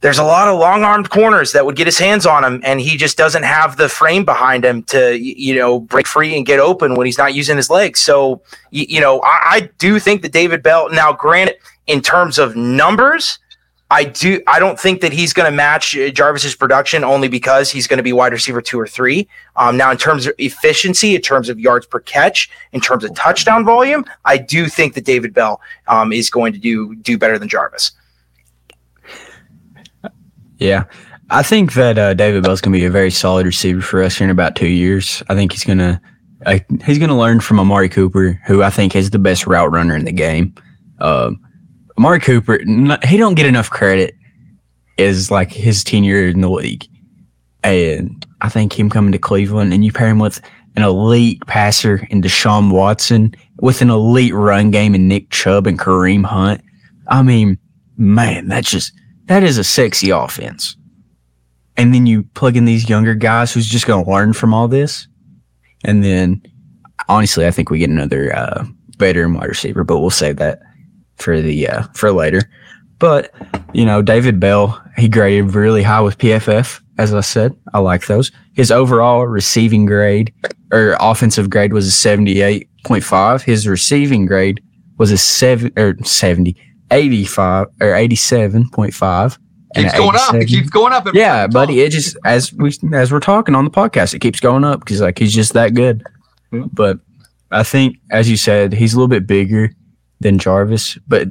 there's 0.00 0.18
a 0.18 0.24
lot 0.24 0.46
of 0.46 0.58
long 0.58 0.84
armed 0.84 1.10
corners 1.10 1.52
that 1.52 1.64
would 1.64 1.74
get 1.74 1.86
his 1.86 1.98
hands 1.98 2.26
on 2.26 2.44
him, 2.44 2.60
and 2.64 2.80
he 2.80 2.96
just 2.96 3.16
doesn't 3.16 3.42
have 3.42 3.76
the 3.76 3.88
frame 3.88 4.24
behind 4.24 4.64
him 4.64 4.82
to, 4.84 5.18
you 5.18 5.54
know, 5.56 5.80
break 5.80 6.06
free 6.06 6.36
and 6.36 6.44
get 6.44 6.60
open 6.60 6.94
when 6.94 7.06
he's 7.06 7.18
not 7.18 7.34
using 7.34 7.56
his 7.56 7.70
legs. 7.70 8.00
So, 8.00 8.42
you, 8.70 8.84
you 8.88 9.00
know, 9.00 9.20
I, 9.22 9.40
I, 9.42 9.70
do 9.78 9.98
think 9.98 10.22
that 10.22 10.32
David 10.32 10.62
Bell, 10.62 10.90
now, 10.90 11.12
granted, 11.12 11.56
in 11.86 12.02
terms 12.02 12.38
of 12.38 12.54
numbers, 12.54 13.38
I 13.90 14.04
do. 14.04 14.42
I 14.48 14.58
don't 14.58 14.78
think 14.78 15.00
that 15.02 15.12
he's 15.12 15.32
going 15.32 15.50
to 15.50 15.56
match 15.56 15.96
Jarvis's 16.12 16.56
production 16.56 17.04
only 17.04 17.28
because 17.28 17.70
he's 17.70 17.86
going 17.86 17.98
to 17.98 18.02
be 18.02 18.12
wide 18.12 18.32
receiver 18.32 18.60
two 18.60 18.80
or 18.80 18.86
three. 18.86 19.28
Um, 19.54 19.76
now, 19.76 19.92
in 19.92 19.96
terms 19.96 20.26
of 20.26 20.34
efficiency, 20.38 21.14
in 21.14 21.22
terms 21.22 21.48
of 21.48 21.60
yards 21.60 21.86
per 21.86 22.00
catch, 22.00 22.50
in 22.72 22.80
terms 22.80 23.04
of 23.04 23.14
touchdown 23.14 23.64
volume, 23.64 24.04
I 24.24 24.38
do 24.38 24.66
think 24.66 24.94
that 24.94 25.04
David 25.04 25.32
Bell 25.32 25.60
um, 25.86 26.12
is 26.12 26.30
going 26.30 26.52
to 26.52 26.58
do 26.58 26.96
do 26.96 27.16
better 27.16 27.38
than 27.38 27.48
Jarvis. 27.48 27.92
Yeah. 30.58 30.84
I 31.30 31.42
think 31.42 31.74
that 31.74 31.98
uh, 31.98 32.14
David 32.14 32.44
Bell's 32.44 32.60
going 32.60 32.72
to 32.72 32.78
be 32.78 32.84
a 32.84 32.90
very 32.90 33.10
solid 33.10 33.46
receiver 33.46 33.80
for 33.80 34.02
us 34.02 34.16
here 34.16 34.24
in 34.24 34.30
about 34.30 34.56
two 34.56 34.68
years. 34.68 35.22
I 35.28 35.34
think 35.34 35.52
he's 35.52 35.64
going 35.64 35.78
to 35.78 36.00
uh, 36.44 36.58
he's 36.84 36.98
going 36.98 37.08
to 37.08 37.16
learn 37.16 37.40
from 37.40 37.58
Amari 37.58 37.88
Cooper, 37.88 38.40
who 38.46 38.62
I 38.62 38.70
think 38.70 38.94
is 38.94 39.10
the 39.10 39.18
best 39.18 39.46
route 39.46 39.70
runner 39.72 39.96
in 39.96 40.04
the 40.04 40.12
game. 40.12 40.54
Um, 41.00 41.40
Amari 41.98 42.20
Cooper, 42.20 42.60
he 43.06 43.16
don't 43.16 43.34
get 43.34 43.46
enough 43.46 43.70
credit 43.70 44.14
as 44.98 45.30
like 45.30 45.50
his 45.52 45.82
tenure 45.84 46.28
in 46.28 46.40
the 46.40 46.50
league, 46.50 46.86
and 47.62 48.26
I 48.40 48.48
think 48.48 48.78
him 48.78 48.90
coming 48.90 49.12
to 49.12 49.18
Cleveland 49.18 49.72
and 49.72 49.84
you 49.84 49.92
pair 49.92 50.08
him 50.08 50.18
with 50.18 50.40
an 50.76 50.82
elite 50.82 51.44
passer 51.46 52.06
in 52.10 52.20
Deshaun 52.20 52.70
Watson 52.70 53.34
with 53.60 53.80
an 53.80 53.90
elite 53.90 54.34
run 54.34 54.70
game 54.70 54.94
in 54.94 55.08
Nick 55.08 55.30
Chubb 55.30 55.66
and 55.66 55.78
Kareem 55.78 56.24
Hunt. 56.24 56.62
I 57.08 57.22
mean, 57.22 57.58
man, 57.96 58.48
that's 58.48 58.70
just 58.70 58.92
that 59.26 59.42
is 59.42 59.58
a 59.58 59.64
sexy 59.64 60.10
offense. 60.10 60.76
And 61.76 61.94
then 61.94 62.06
you 62.06 62.22
plug 62.34 62.56
in 62.56 62.64
these 62.64 62.88
younger 62.88 63.14
guys 63.14 63.52
who's 63.52 63.66
just 63.66 63.86
going 63.86 64.04
to 64.04 64.10
learn 64.10 64.32
from 64.32 64.54
all 64.54 64.66
this. 64.68 65.08
And 65.84 66.02
then, 66.02 66.42
honestly, 67.08 67.46
I 67.46 67.50
think 67.50 67.70
we 67.70 67.78
get 67.78 67.90
another 67.90 68.34
uh, 68.34 68.64
veteran 68.96 69.34
wide 69.34 69.48
receiver, 69.48 69.84
but 69.84 69.98
we'll 69.98 70.10
save 70.10 70.36
that 70.36 70.60
for 71.16 71.40
the 71.40 71.68
uh, 71.68 71.82
for 71.94 72.12
later. 72.12 72.42
But 72.98 73.32
you 73.72 73.84
know, 73.84 74.02
David 74.02 74.40
Bell, 74.40 74.82
he 74.96 75.08
graded 75.08 75.54
really 75.54 75.82
high 75.82 76.00
with 76.00 76.18
PFF. 76.18 76.80
As 76.98 77.12
I 77.12 77.20
said, 77.20 77.54
I 77.74 77.78
like 77.80 78.06
those. 78.06 78.32
His 78.54 78.70
overall 78.70 79.26
receiving 79.26 79.84
grade 79.84 80.32
or 80.72 80.96
offensive 80.98 81.50
grade 81.50 81.72
was 81.72 81.86
a 81.86 81.92
seventy-eight 81.92 82.68
point 82.84 83.04
five. 83.04 83.42
His 83.42 83.68
receiving 83.68 84.26
grade 84.26 84.62
was 84.98 85.12
a 85.12 85.18
seven 85.18 85.72
or 85.76 85.96
seventy 86.04 86.56
85 86.92 87.66
or 87.80 87.88
87.5 87.88 89.38
keeps 89.74 89.94
going 89.94 90.16
up. 90.16 90.34
It 90.34 90.46
keeps 90.46 90.70
going 90.70 90.92
up. 90.92 91.06
Yeah, 91.14 91.46
buddy. 91.46 91.80
It 91.80 91.90
just 91.90 92.16
as 92.24 92.52
we 92.52 92.72
as 92.92 93.12
we're 93.12 93.20
talking 93.20 93.54
on 93.54 93.64
the 93.64 93.70
podcast, 93.70 94.14
it 94.14 94.20
keeps 94.20 94.40
going 94.40 94.64
up 94.64 94.80
because 94.80 95.00
like 95.00 95.18
he's 95.18 95.34
just 95.34 95.52
that 95.54 95.74
good. 95.74 96.04
Mm-hmm. 96.52 96.68
But 96.72 96.98
I 97.50 97.62
think, 97.62 97.96
as 98.10 98.30
you 98.30 98.36
said, 98.36 98.72
he's 98.72 98.94
a 98.94 98.96
little 98.96 99.08
bit 99.08 99.26
bigger 99.26 99.72
than 100.20 100.38
Jarvis. 100.38 100.98
But 101.08 101.28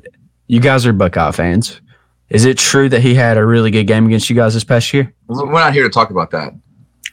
you 0.47 0.59
guys 0.59 0.85
are 0.85 0.93
Buckeye 0.93 1.31
fans. 1.31 1.81
Is 2.29 2.45
it 2.45 2.57
true 2.57 2.89
that 2.89 3.01
he 3.01 3.13
had 3.13 3.37
a 3.37 3.45
really 3.45 3.71
good 3.71 3.85
game 3.85 4.07
against 4.07 4.29
you 4.29 4.35
guys 4.35 4.53
this 4.53 4.63
past 4.63 4.93
year? 4.93 5.13
We're 5.27 5.51
not 5.51 5.73
here 5.73 5.83
to 5.83 5.89
talk 5.89 6.09
about 6.09 6.31
that. 6.31 6.53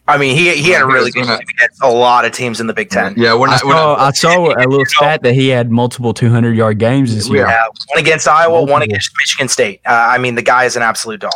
I 0.09 0.19
mean, 0.19 0.37
he 0.37 0.53
he 0.55 0.71
had 0.71 0.83
a 0.83 0.87
really 0.87 1.13
good 1.13 1.27
game 1.27 1.39
against 1.39 1.81
a 1.83 1.89
lot 1.89 2.25
of 2.25 2.33
teams 2.33 2.61
in 2.61 2.67
the 2.67 2.73
Big 2.73 2.91
Ten. 2.91 3.15
Yeah, 3.17 3.35
we're 3.35 3.47
not. 3.47 3.65
I 3.65 3.69
saw, 3.69 3.95
I 3.97 4.11
saw 4.11 4.47
a 4.49 4.67
little 4.67 4.85
stat 4.89 5.23
that 5.23 5.35
he 5.35 5.49
had 5.49 5.71
multiple 5.71 6.13
200 6.13 6.57
yard 6.57 6.79
games 6.79 7.15
this 7.15 7.29
year. 7.29 7.47
Yeah, 7.47 7.63
one 7.87 7.99
against 8.01 8.27
Iowa, 8.27 8.53
multiple. 8.53 8.73
one 8.73 8.83
against 8.83 9.13
Michigan 9.19 9.49
State. 9.49 9.81
Uh, 9.87 9.91
I 9.93 10.19
mean, 10.19 10.35
the 10.35 10.43
guy 10.43 10.65
is 10.65 10.77
an 10.77 10.83
absolute 10.83 11.21
dog. 11.21 11.33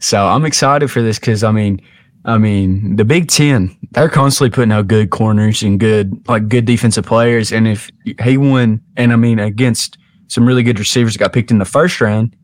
So 0.00 0.26
I'm 0.26 0.44
excited 0.44 0.90
for 0.90 1.00
this 1.00 1.18
because 1.18 1.42
I 1.42 1.50
mean, 1.50 1.80
I 2.28 2.36
mean, 2.36 2.96
the 2.96 3.06
Big 3.06 3.28
Ten 3.28 3.74
they're 3.92 4.10
constantly 4.10 4.54
putting 4.54 4.70
out 4.70 4.86
good 4.86 5.08
corners 5.08 5.62
and 5.62 5.80
good 5.80 6.28
like 6.28 6.48
good 6.48 6.66
defensive 6.66 7.06
players. 7.06 7.52
And 7.52 7.66
if 7.66 7.90
he 8.22 8.36
won, 8.36 8.82
and 8.98 9.12
I 9.14 9.16
mean 9.16 9.38
against 9.38 9.96
some 10.26 10.46
really 10.46 10.62
good 10.62 10.78
receivers 10.78 11.14
that 11.14 11.20
got 11.20 11.32
picked 11.32 11.50
in 11.50 11.56
the 11.56 11.64
first 11.64 12.02
round, 12.02 12.36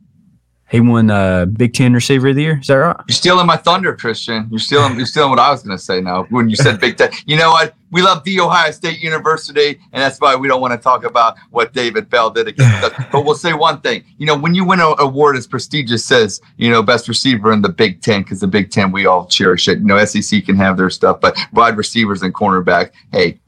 he 0.70 0.81
won 0.81 1.11
uh, 1.11 1.44
Big 1.44 1.74
Ten 1.74 1.92
Receiver 1.92 2.29
of 2.29 2.37
the 2.37 2.42
Year. 2.42 2.59
Is 2.61 2.68
that 2.68 2.74
right? 2.74 2.96
You're 3.07 3.14
stealing 3.14 3.46
my 3.46 3.57
thunder, 3.57 3.94
Christian. 3.94 4.48
You're 4.50 4.59
stealing. 4.59 4.96
You're 4.96 5.07
stealing 5.07 5.31
what 5.31 5.38
I 5.38 5.50
was 5.50 5.62
going 5.62 5.77
to 5.77 5.83
say 5.83 6.00
now 6.00 6.24
when 6.31 6.48
you 6.48 6.57
said 6.57 6.81
Big 6.81 6.96
Ten. 6.96 7.11
You 7.27 7.37
know 7.37 7.50
what? 7.50 7.74
We 7.90 8.03
love 8.03 8.24
the 8.24 8.40
Ohio 8.40 8.70
State 8.70 9.00
University, 9.00 9.79
and 9.92 10.03
that's 10.03 10.18
why 10.20 10.35
we 10.35 10.48
don't 10.48 10.61
want 10.61 10.72
to 10.72 10.79
talk 10.79 11.05
about 11.05 11.37
what 11.50 11.74
David 11.74 12.09
Bell 12.09 12.31
did 12.31 12.48
against 12.48 12.83
us. 12.83 13.05
But 13.12 13.24
we'll 13.24 13.37
say 13.37 13.53
one 13.53 13.81
thing. 13.83 14.05
You 14.16 14.27
know, 14.27 14.37
when 14.37 14.55
you 14.55 14.64
win 14.64 14.81
an 14.81 14.94
award 14.98 15.37
as 15.37 15.46
prestigious 15.46 16.11
as 16.11 16.40
you 16.57 16.70
know 16.70 16.83
best 16.83 17.09
receiver 17.09 17.53
in 17.53 17.61
the 17.61 17.68
Big 17.68 18.00
Ten, 18.00 18.22
because 18.22 18.40
the 18.40 18.46
Big 18.46 18.70
Ten 18.70 18.90
we 18.90 19.05
all 19.05 19.27
cherish 19.27 19.68
it. 19.68 19.79
You 19.79 19.85
know, 19.85 20.03
SEC 20.05 20.44
can 20.46 20.57
have 20.57 20.79
their 20.79 20.90
stuff, 20.90 21.20
but 21.20 21.37
wide 21.53 21.77
receivers 21.77 22.22
and 22.22 22.35
cornerback, 22.35 22.92
hey, 23.12 23.38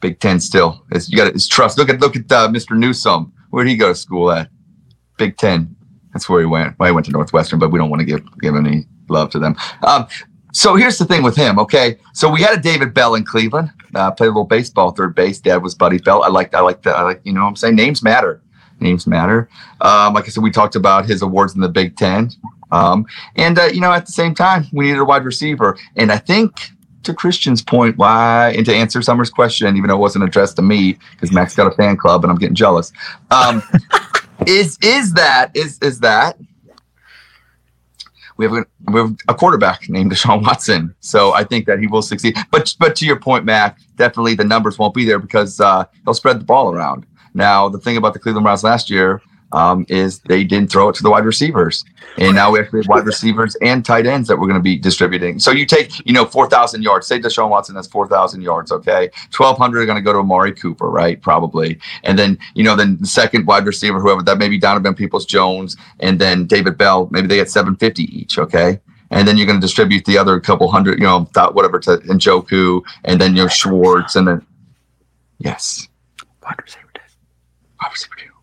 Big 0.00 0.18
Ten 0.18 0.40
still. 0.40 0.84
It's, 0.90 1.08
you 1.08 1.16
got 1.16 1.28
it's 1.28 1.46
trust. 1.46 1.78
Look 1.78 1.88
at 1.88 2.00
look 2.00 2.16
at 2.16 2.30
uh, 2.30 2.48
Mr. 2.48 2.76
Newsome. 2.76 3.32
Where 3.50 3.64
did 3.64 3.70
he 3.70 3.76
go 3.76 3.88
to 3.88 3.94
school 3.94 4.32
at? 4.32 4.50
Big 5.16 5.36
Ten. 5.36 5.75
That's 6.16 6.30
where 6.30 6.40
he 6.40 6.46
went. 6.46 6.78
Well, 6.78 6.86
he 6.86 6.94
went 6.94 7.04
to 7.04 7.12
Northwestern, 7.12 7.58
but 7.58 7.70
we 7.70 7.78
don't 7.78 7.90
want 7.90 8.00
to 8.00 8.06
give 8.06 8.22
give 8.40 8.56
any 8.56 8.86
love 9.10 9.28
to 9.32 9.38
them. 9.38 9.54
Um, 9.82 10.06
so 10.50 10.74
here's 10.74 10.96
the 10.96 11.04
thing 11.04 11.22
with 11.22 11.36
him. 11.36 11.58
Okay, 11.58 11.98
so 12.14 12.30
we 12.30 12.40
had 12.40 12.58
a 12.58 12.62
David 12.62 12.94
Bell 12.94 13.16
in 13.16 13.22
Cleveland. 13.22 13.70
Uh, 13.94 14.10
played 14.10 14.28
a 14.28 14.30
little 14.30 14.44
baseball, 14.44 14.92
third 14.92 15.14
base. 15.14 15.40
Dad 15.40 15.62
was 15.62 15.74
Buddy 15.74 15.98
Bell. 15.98 16.22
I 16.22 16.28
like 16.28 16.54
I 16.54 16.60
like 16.60 16.80
that. 16.84 16.96
I 16.96 17.02
like 17.02 17.20
you 17.24 17.34
know 17.34 17.42
what 17.42 17.48
I'm 17.48 17.56
saying 17.56 17.74
names 17.74 18.02
matter. 18.02 18.40
Names 18.80 19.06
matter. 19.06 19.50
Um, 19.82 20.14
like 20.14 20.24
I 20.24 20.28
said, 20.28 20.42
we 20.42 20.50
talked 20.50 20.74
about 20.74 21.04
his 21.04 21.20
awards 21.20 21.54
in 21.54 21.60
the 21.60 21.68
Big 21.68 21.98
Ten. 21.98 22.30
Um, 22.72 23.04
and 23.34 23.58
uh, 23.58 23.64
you 23.64 23.82
know, 23.82 23.92
at 23.92 24.06
the 24.06 24.12
same 24.12 24.34
time, 24.34 24.64
we 24.72 24.86
needed 24.86 25.00
a 25.00 25.04
wide 25.04 25.26
receiver. 25.26 25.76
And 25.96 26.10
I 26.10 26.16
think 26.16 26.70
to 27.02 27.12
Christian's 27.12 27.60
point, 27.60 27.98
why 27.98 28.54
and 28.56 28.64
to 28.64 28.74
answer 28.74 29.02
Summer's 29.02 29.30
question, 29.30 29.76
even 29.76 29.88
though 29.88 29.96
it 29.96 30.00
wasn't 30.00 30.24
addressed 30.24 30.56
to 30.56 30.62
me, 30.62 30.96
because 31.12 31.30
Max 31.30 31.54
got 31.54 31.70
a 31.70 31.76
fan 31.76 31.98
club 31.98 32.24
and 32.24 32.30
I'm 32.30 32.38
getting 32.38 32.54
jealous. 32.54 32.92
Um, 33.30 33.62
is 34.46 34.78
is 34.82 35.14
that 35.14 35.50
is 35.54 35.78
is 35.80 36.00
that 36.00 36.38
we 38.36 38.44
have 38.44 38.54
a, 38.54 38.66
we 38.92 39.00
have 39.00 39.16
a 39.28 39.34
quarterback 39.34 39.88
named 39.88 40.12
Deshaun 40.12 40.42
Watson, 40.42 40.94
so 41.00 41.32
I 41.32 41.42
think 41.44 41.66
that 41.66 41.78
he 41.78 41.86
will 41.86 42.02
succeed. 42.02 42.36
But 42.50 42.74
but 42.78 42.94
to 42.96 43.06
your 43.06 43.18
point, 43.18 43.44
Mac, 43.44 43.78
definitely 43.96 44.34
the 44.34 44.44
numbers 44.44 44.78
won't 44.78 44.94
be 44.94 45.04
there 45.04 45.18
because 45.18 45.60
uh, 45.60 45.84
he'll 46.04 46.14
spread 46.14 46.40
the 46.40 46.44
ball 46.44 46.72
around. 46.72 47.06
Now 47.34 47.68
the 47.68 47.78
thing 47.78 47.96
about 47.96 48.12
the 48.12 48.18
Cleveland 48.18 48.44
Browns 48.44 48.64
last 48.64 48.90
year 48.90 49.22
um, 49.52 49.86
is 49.88 50.20
they 50.20 50.44
didn't 50.44 50.70
throw 50.70 50.88
it 50.88 50.94
to 50.96 51.02
the 51.02 51.10
wide 51.10 51.24
receivers. 51.24 51.84
And 52.18 52.34
now 52.34 52.50
we 52.50 52.60
actually 52.60 52.80
have 52.80 52.88
wide 52.88 53.06
receivers 53.06 53.56
and 53.62 53.84
tight 53.84 54.06
ends 54.06 54.28
that 54.28 54.36
we're 54.36 54.46
going 54.46 54.58
to 54.58 54.62
be 54.62 54.76
distributing. 54.76 55.38
So 55.38 55.50
you 55.50 55.66
take, 55.66 56.04
you 56.06 56.12
know, 56.12 56.24
4,000 56.24 56.82
yards. 56.82 57.06
Say 57.06 57.20
Deshaun 57.20 57.50
Watson 57.50 57.76
has 57.76 57.86
4,000 57.86 58.40
yards, 58.40 58.72
okay? 58.72 59.10
1,200 59.36 59.80
are 59.80 59.86
going 59.86 59.96
to 59.96 60.02
go 60.02 60.12
to 60.12 60.18
Amari 60.20 60.52
Cooper, 60.52 60.90
right? 60.90 61.20
Probably. 61.20 61.78
And 62.04 62.18
then, 62.18 62.38
you 62.54 62.64
know, 62.64 62.76
then 62.76 62.98
the 62.98 63.06
second 63.06 63.46
wide 63.46 63.66
receiver, 63.66 64.00
whoever 64.00 64.22
that 64.22 64.38
may 64.38 64.48
be 64.48 64.58
Donovan 64.58 64.94
Peoples 64.94 65.26
Jones, 65.26 65.76
and 66.00 66.18
then 66.18 66.46
David 66.46 66.76
Bell, 66.78 67.08
maybe 67.10 67.26
they 67.26 67.36
get 67.36 67.50
750 67.50 68.02
each, 68.18 68.38
okay? 68.38 68.80
and 69.12 69.28
then 69.28 69.36
you're 69.36 69.46
going 69.46 69.60
to 69.60 69.64
distribute 69.64 70.04
the 70.04 70.18
other 70.18 70.40
couple 70.40 70.68
hundred, 70.68 70.98
you 70.98 71.04
know, 71.04 71.20
whatever 71.52 71.78
to 71.78 71.98
Njoku, 71.98 72.82
and 73.04 73.20
then 73.20 73.36
you're 73.36 73.48
Schwartz, 73.48 74.16
and 74.16 74.26
then 74.26 74.44
yes, 75.38 75.86
wide 76.42 76.56
receiver, 76.60 76.88
wide 77.80 77.92
receiver. 77.92 78.35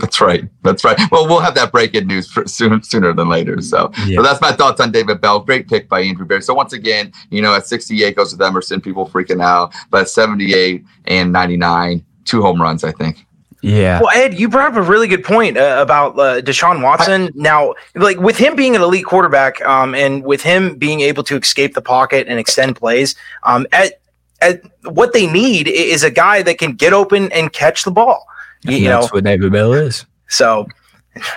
That's 0.00 0.20
right. 0.20 0.44
That's 0.62 0.84
right. 0.84 0.98
Well, 1.10 1.26
we'll 1.26 1.40
have 1.40 1.54
that 1.56 1.70
breaking 1.70 2.06
news 2.06 2.30
for 2.30 2.46
soon, 2.46 2.82
sooner 2.82 3.12
than 3.12 3.28
later. 3.28 3.60
So, 3.60 3.90
yeah. 4.06 4.16
so 4.16 4.22
that's 4.22 4.40
my 4.40 4.52
thoughts 4.52 4.80
on 4.80 4.90
David 4.90 5.20
Bell. 5.20 5.40
Great 5.40 5.68
pick 5.68 5.88
by 5.88 6.00
Andrew 6.00 6.24
Berry. 6.24 6.42
So 6.42 6.54
once 6.54 6.72
again, 6.72 7.12
you 7.30 7.42
know, 7.42 7.54
at 7.54 7.66
68 7.66 8.16
goes 8.16 8.32
with 8.32 8.40
Emerson. 8.40 8.80
People 8.80 9.06
freaking 9.08 9.42
out, 9.42 9.74
but 9.90 10.08
78 10.08 10.84
and 11.06 11.32
99, 11.32 12.04
two 12.24 12.40
home 12.40 12.60
runs, 12.60 12.82
I 12.82 12.92
think. 12.92 13.26
Yeah. 13.64 14.00
Well, 14.00 14.10
Ed, 14.14 14.38
you 14.38 14.50
brought 14.50 14.72
up 14.72 14.76
a 14.76 14.82
really 14.82 15.08
good 15.08 15.24
point 15.24 15.56
uh, 15.56 15.78
about 15.80 16.18
uh, 16.18 16.42
Deshaun 16.42 16.82
Watson. 16.82 17.24
I, 17.24 17.30
now, 17.34 17.74
like 17.94 18.18
with 18.18 18.36
him 18.36 18.56
being 18.56 18.76
an 18.76 18.82
elite 18.82 19.06
quarterback, 19.06 19.64
um, 19.64 19.94
and 19.94 20.22
with 20.22 20.42
him 20.42 20.76
being 20.76 21.00
able 21.00 21.22
to 21.24 21.36
escape 21.36 21.72
the 21.72 21.80
pocket 21.80 22.26
and 22.28 22.38
extend 22.38 22.76
plays, 22.76 23.14
um, 23.44 23.66
at, 23.72 24.00
at 24.42 24.60
what 24.82 25.14
they 25.14 25.26
need 25.26 25.66
is 25.68 26.02
a 26.02 26.10
guy 26.10 26.42
that 26.42 26.58
can 26.58 26.74
get 26.74 26.92
open 26.92 27.32
and 27.32 27.54
catch 27.54 27.84
the 27.84 27.90
ball. 27.90 28.26
You, 28.64 28.78
you 28.78 28.88
that's 28.88 29.06
know, 29.06 29.10
what 29.12 29.24
David 29.24 29.52
Bell 29.52 29.72
is. 29.72 30.06
So 30.28 30.66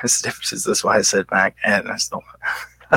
this 0.01 0.25
is 0.53 0.83
why 0.83 0.97
I 0.97 1.01
said 1.01 1.27
back 1.27 1.55
and 1.63 1.89
I 1.89 1.97
still. 1.97 2.23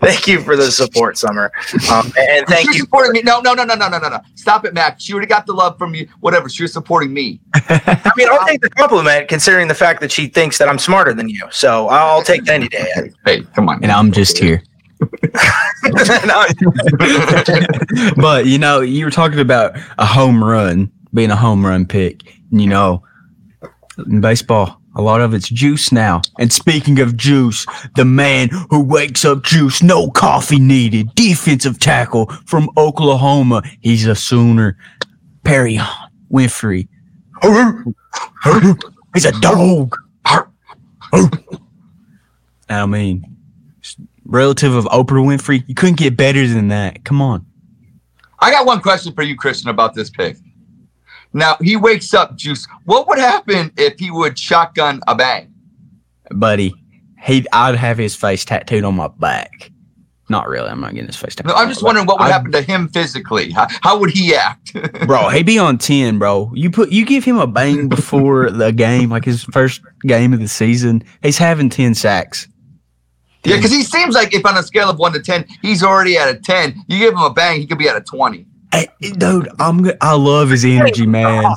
thank 0.00 0.26
you 0.26 0.40
for 0.40 0.56
the 0.56 0.70
support, 0.72 1.18
Summer. 1.18 1.52
Um, 1.90 2.10
and 2.18 2.46
thank 2.46 2.66
She's 2.68 2.76
you. 2.76 2.84
supporting 2.84 3.12
me. 3.12 3.20
No, 3.22 3.40
no, 3.40 3.52
no, 3.52 3.64
no, 3.64 3.74
no, 3.74 3.88
no, 3.88 3.98
no, 3.98 4.08
no. 4.08 4.20
Stop 4.34 4.64
it, 4.64 4.72
Mac. 4.72 4.98
She 4.98 5.12
already 5.12 5.28
got 5.28 5.44
the 5.44 5.52
love 5.52 5.76
from 5.76 5.94
you. 5.94 6.08
Whatever. 6.20 6.48
She 6.48 6.62
was 6.62 6.72
supporting 6.72 7.12
me. 7.12 7.38
I 7.54 8.10
mean, 8.16 8.28
I'll 8.30 8.46
take 8.46 8.62
the 8.62 8.70
compliment 8.70 9.28
considering 9.28 9.68
the 9.68 9.74
fact 9.74 10.00
that 10.00 10.10
she 10.10 10.26
thinks 10.26 10.56
that 10.56 10.68
I'm 10.68 10.78
smarter 10.78 11.12
than 11.12 11.28
you. 11.28 11.46
So 11.50 11.88
I'll 11.88 12.22
take 12.22 12.44
that 12.44 12.54
any 12.54 12.68
day. 12.68 13.10
Hey, 13.24 13.42
come 13.54 13.68
on. 13.68 13.82
And 13.82 13.92
I'm 13.92 14.10
just 14.10 14.38
here. 14.38 14.62
But 18.16 18.46
you 18.46 18.58
know, 18.58 18.80
you 18.80 19.04
were 19.04 19.10
talking 19.10 19.38
about 19.38 19.76
a 19.98 20.06
home 20.06 20.42
run 20.42 20.90
being 21.12 21.30
a 21.30 21.36
home 21.36 21.64
run 21.64 21.86
pick. 21.86 22.41
You 22.52 22.66
know, 22.66 23.02
in 24.06 24.20
baseball, 24.20 24.78
a 24.94 25.02
lot 25.02 25.22
of 25.22 25.32
it's 25.32 25.48
juice 25.48 25.90
now. 25.90 26.20
And 26.38 26.52
speaking 26.52 27.00
of 27.00 27.16
juice, 27.16 27.66
the 27.96 28.04
man 28.04 28.50
who 28.70 28.84
wakes 28.84 29.24
up 29.24 29.42
juice, 29.42 29.82
no 29.82 30.10
coffee 30.10 30.60
needed, 30.60 31.14
defensive 31.14 31.78
tackle 31.78 32.26
from 32.46 32.68
Oklahoma. 32.76 33.62
He's 33.80 34.06
a 34.06 34.14
Sooner. 34.14 34.76
Perrion 35.44 35.86
Winfrey. 36.30 36.88
He's 39.14 39.24
a 39.24 39.32
dog. 39.40 39.96
I 42.68 42.86
mean, 42.86 43.36
relative 44.24 44.74
of 44.74 44.84
Oprah 44.86 45.24
Winfrey, 45.24 45.64
you 45.66 45.74
couldn't 45.74 45.98
get 45.98 46.16
better 46.16 46.46
than 46.46 46.68
that. 46.68 47.04
Come 47.04 47.20
on. 47.20 47.44
I 48.38 48.50
got 48.50 48.66
one 48.66 48.80
question 48.80 49.12
for 49.14 49.22
you, 49.22 49.36
Christian, 49.36 49.70
about 49.70 49.94
this 49.94 50.10
pick. 50.10 50.36
Now 51.34 51.56
he 51.60 51.76
wakes 51.76 52.12
up, 52.14 52.36
Juice. 52.36 52.66
What 52.84 53.08
would 53.08 53.18
happen 53.18 53.72
if 53.76 53.98
he 53.98 54.10
would 54.10 54.38
shotgun 54.38 55.00
a 55.06 55.14
bang? 55.14 55.52
buddy. 56.30 56.74
He, 57.22 57.46
I'd 57.52 57.76
have 57.76 57.98
his 57.98 58.16
face 58.16 58.44
tattooed 58.44 58.84
on 58.84 58.96
my 58.96 59.06
back. 59.08 59.70
Not 60.28 60.48
really. 60.48 60.68
I'm 60.70 60.80
not 60.80 60.92
getting 60.94 61.06
his 61.06 61.16
face 61.16 61.34
tattooed. 61.34 61.50
No, 61.50 61.54
I'm 61.54 61.68
just 61.68 61.82
wondering 61.82 62.06
what 62.06 62.18
would 62.18 62.24
back. 62.24 62.32
happen 62.32 62.52
to 62.52 62.62
him 62.62 62.88
physically. 62.88 63.50
How, 63.50 63.68
how 63.82 63.98
would 63.98 64.10
he 64.10 64.34
act? 64.34 64.72
Bro. 65.06 65.28
He 65.28 65.42
be 65.42 65.58
on 65.58 65.78
ten, 65.78 66.18
bro. 66.18 66.50
You 66.54 66.70
put 66.70 66.90
you 66.90 67.04
give 67.04 67.24
him 67.24 67.36
a 67.38 67.46
bang 67.46 67.88
before 67.88 68.50
the 68.50 68.72
game, 68.72 69.10
like 69.10 69.24
his 69.24 69.44
first 69.44 69.82
game 70.02 70.32
of 70.32 70.40
the 70.40 70.48
season. 70.48 71.04
He's 71.22 71.38
having 71.38 71.68
ten 71.68 71.94
sacks. 71.94 72.48
yeah, 73.44 73.56
because 73.56 73.70
he 73.72 73.82
seems 73.82 74.14
like 74.14 74.34
if 74.34 74.44
on 74.46 74.56
a 74.56 74.62
scale 74.62 74.88
of 74.88 74.98
one 74.98 75.12
to 75.12 75.20
ten, 75.20 75.44
he's 75.60 75.82
already 75.82 76.16
at 76.16 76.28
a 76.28 76.38
ten. 76.40 76.82
You 76.88 76.98
give 76.98 77.12
him 77.12 77.20
a 77.20 77.32
bang, 77.32 77.60
he 77.60 77.66
could 77.66 77.78
be 77.78 77.88
at 77.88 77.96
a 77.96 78.00
twenty. 78.00 78.46
Hey, 78.72 78.88
dude, 79.00 79.48
I'm. 79.58 79.82
go- 79.82 79.96
I 80.00 80.14
love 80.14 80.50
his 80.50 80.64
energy, 80.64 81.06
man. 81.06 81.44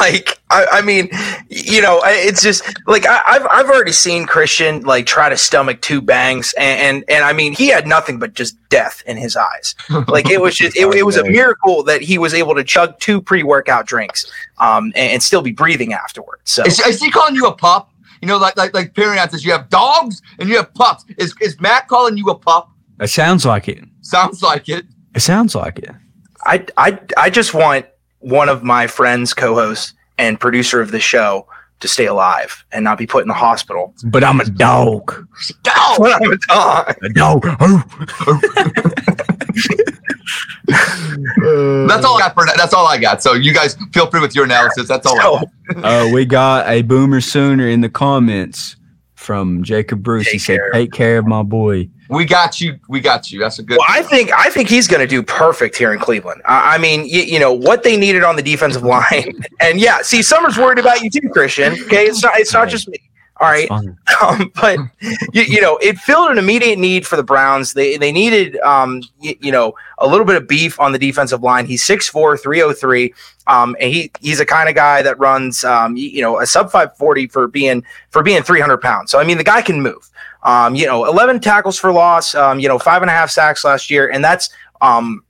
like 0.00 0.38
I, 0.50 0.66
I 0.72 0.82
mean, 0.82 1.08
you 1.48 1.82
know, 1.82 2.00
it's 2.04 2.42
just 2.42 2.62
like 2.86 3.06
I, 3.06 3.20
I've 3.26 3.46
I've 3.50 3.66
already 3.66 3.92
seen 3.92 4.26
Christian 4.26 4.82
like 4.82 5.06
try 5.06 5.28
to 5.28 5.36
stomach 5.36 5.80
two 5.82 6.00
bangs, 6.00 6.54
and, 6.56 6.80
and 6.80 7.04
and 7.08 7.24
I 7.24 7.32
mean, 7.32 7.52
he 7.52 7.68
had 7.68 7.86
nothing 7.86 8.18
but 8.18 8.34
just 8.34 8.56
death 8.68 9.02
in 9.06 9.16
his 9.16 9.36
eyes. 9.36 9.74
Like 10.08 10.30
it 10.30 10.40
was 10.40 10.56
just 10.56 10.76
it, 10.76 10.94
it 10.94 11.04
was 11.04 11.16
a 11.16 11.24
miracle 11.24 11.82
that 11.84 12.02
he 12.02 12.18
was 12.18 12.34
able 12.34 12.54
to 12.54 12.64
chug 12.64 12.98
two 13.00 13.20
pre 13.20 13.42
workout 13.42 13.86
drinks, 13.86 14.30
um, 14.58 14.92
and, 14.94 15.12
and 15.12 15.22
still 15.22 15.42
be 15.42 15.52
breathing 15.52 15.92
afterwards. 15.92 16.42
So 16.44 16.64
Is, 16.64 16.80
is 16.80 17.00
he 17.00 17.10
calling 17.10 17.34
you 17.34 17.46
a 17.46 17.54
pup? 17.54 17.90
You 18.22 18.28
know, 18.28 18.38
like 18.38 18.56
like 18.56 18.74
like 18.74 18.94
Perry 18.94 19.18
says, 19.28 19.44
you 19.44 19.52
have 19.52 19.68
dogs 19.68 20.22
and 20.38 20.48
you 20.48 20.56
have 20.56 20.72
pups. 20.74 21.04
Is 21.18 21.34
is 21.40 21.60
Matt 21.60 21.88
calling 21.88 22.16
you 22.16 22.28
a 22.28 22.38
pup? 22.38 22.70
It 23.00 23.08
sounds 23.08 23.44
like 23.44 23.68
it. 23.68 23.84
Sounds 24.02 24.42
like 24.42 24.68
it. 24.68 24.84
It 25.14 25.20
sounds 25.20 25.54
like 25.54 25.78
it. 25.78 25.90
I 26.44 26.64
I 26.76 26.98
I 27.16 27.30
just 27.30 27.54
want 27.54 27.86
one 28.20 28.48
of 28.48 28.62
my 28.62 28.86
friends, 28.86 29.34
co-host 29.34 29.94
and 30.18 30.38
producer 30.40 30.80
of 30.80 30.90
the 30.90 31.00
show, 31.00 31.46
to 31.80 31.88
stay 31.88 32.06
alive 32.06 32.64
and 32.72 32.82
not 32.84 32.96
be 32.98 33.06
put 33.06 33.22
in 33.22 33.28
the 33.28 33.34
hospital. 33.34 33.94
But 34.06 34.24
I'm 34.24 34.40
a 34.40 34.44
dog. 34.46 35.26
Dog. 35.62 35.98
When 35.98 36.12
I'm 36.12 36.32
a 36.32 36.36
dog. 36.48 36.96
A 37.02 37.08
dog. 37.10 37.42
That's 41.88 42.04
all 42.04 42.16
I 42.16 42.20
got 42.20 42.34
for 42.34 42.44
that's 42.56 42.74
all 42.74 42.86
I 42.86 42.98
got. 42.98 43.22
So 43.22 43.34
you 43.34 43.52
guys 43.54 43.76
feel 43.92 44.10
free 44.10 44.20
with 44.20 44.34
your 44.34 44.44
analysis. 44.44 44.88
That's 44.88 45.06
all. 45.06 45.18
I 45.18 45.22
So, 45.22 45.46
got. 45.80 45.84
uh, 45.84 46.10
we 46.12 46.24
got 46.24 46.68
a 46.68 46.82
boomer 46.82 47.20
sooner 47.20 47.68
in 47.68 47.80
the 47.80 47.88
comments 47.88 48.76
from 49.14 49.62
Jacob 49.62 50.02
Bruce. 50.02 50.26
he 50.26 50.32
Take 50.32 50.40
said, 50.40 50.56
care. 50.58 50.70
"Take 50.72 50.92
care 50.92 51.18
of 51.18 51.26
my 51.26 51.42
boy." 51.42 51.88
We 52.08 52.24
got 52.24 52.60
you. 52.60 52.78
We 52.88 53.00
got 53.00 53.30
you. 53.30 53.40
That's 53.40 53.58
a 53.58 53.62
good. 53.62 53.78
well, 53.78 53.86
I 53.88 54.02
think 54.02 54.30
I 54.32 54.50
think 54.50 54.68
he's 54.68 54.86
going 54.86 55.00
to 55.00 55.06
do 55.06 55.22
perfect 55.22 55.76
here 55.76 55.92
in 55.92 55.98
Cleveland. 55.98 56.42
I, 56.44 56.74
I 56.74 56.78
mean, 56.78 57.04
you, 57.06 57.22
you 57.22 57.38
know 57.38 57.52
what 57.52 57.82
they 57.82 57.96
needed 57.96 58.22
on 58.22 58.36
the 58.36 58.42
defensive 58.42 58.82
line, 58.84 59.44
and 59.60 59.80
yeah, 59.80 60.02
see, 60.02 60.22
Summer's 60.22 60.56
worried 60.56 60.78
about 60.78 61.02
you 61.02 61.10
too, 61.10 61.28
Christian. 61.30 61.72
Okay, 61.72 62.06
it's 62.06 62.22
not 62.22 62.38
it's 62.38 62.52
not 62.52 62.68
just 62.68 62.88
me. 62.88 62.98
All 63.38 63.50
right, 63.50 63.70
um, 64.22 64.50
but 64.54 64.78
you, 65.32 65.42
you 65.42 65.60
know, 65.60 65.76
it 65.78 65.98
filled 65.98 66.30
an 66.30 66.38
immediate 66.38 66.78
need 66.78 67.06
for 67.06 67.16
the 67.16 67.22
Browns. 67.22 67.74
They 67.74 67.96
they 67.96 68.12
needed 68.12 68.58
um, 68.60 69.02
you, 69.20 69.36
you 69.40 69.52
know 69.52 69.74
a 69.98 70.06
little 70.06 70.24
bit 70.24 70.36
of 70.36 70.48
beef 70.48 70.80
on 70.80 70.92
the 70.92 70.98
defensive 70.98 71.42
line. 71.42 71.66
He's 71.66 71.82
6'4", 71.86 72.40
303. 72.40 73.14
Um, 73.46 73.76
and 73.80 73.92
he 73.92 74.10
he's 74.20 74.40
a 74.40 74.46
kind 74.46 74.68
of 74.68 74.74
guy 74.74 75.02
that 75.02 75.18
runs 75.18 75.64
um, 75.64 75.96
you, 75.96 76.08
you 76.08 76.22
know 76.22 76.40
a 76.40 76.46
sub 76.46 76.70
five 76.70 76.96
forty 76.96 77.28
for 77.28 77.46
being 77.46 77.84
for 78.10 78.22
being 78.22 78.42
three 78.42 78.60
hundred 78.60 78.78
pounds. 78.78 79.10
So 79.10 79.20
I 79.20 79.24
mean, 79.24 79.38
the 79.38 79.44
guy 79.44 79.62
can 79.62 79.82
move. 79.82 80.10
Um, 80.46 80.74
you 80.74 80.86
know, 80.86 81.04
eleven 81.04 81.40
tackles 81.40 81.78
for 81.78 81.92
loss. 81.92 82.34
Um, 82.34 82.58
you 82.58 82.68
know, 82.68 82.78
five 82.78 83.02
and 83.02 83.10
a 83.10 83.14
half 83.14 83.30
sacks 83.30 83.64
last 83.64 83.90
year, 83.90 84.08
and 84.08 84.24
that's 84.24 84.48
um, 84.80 85.22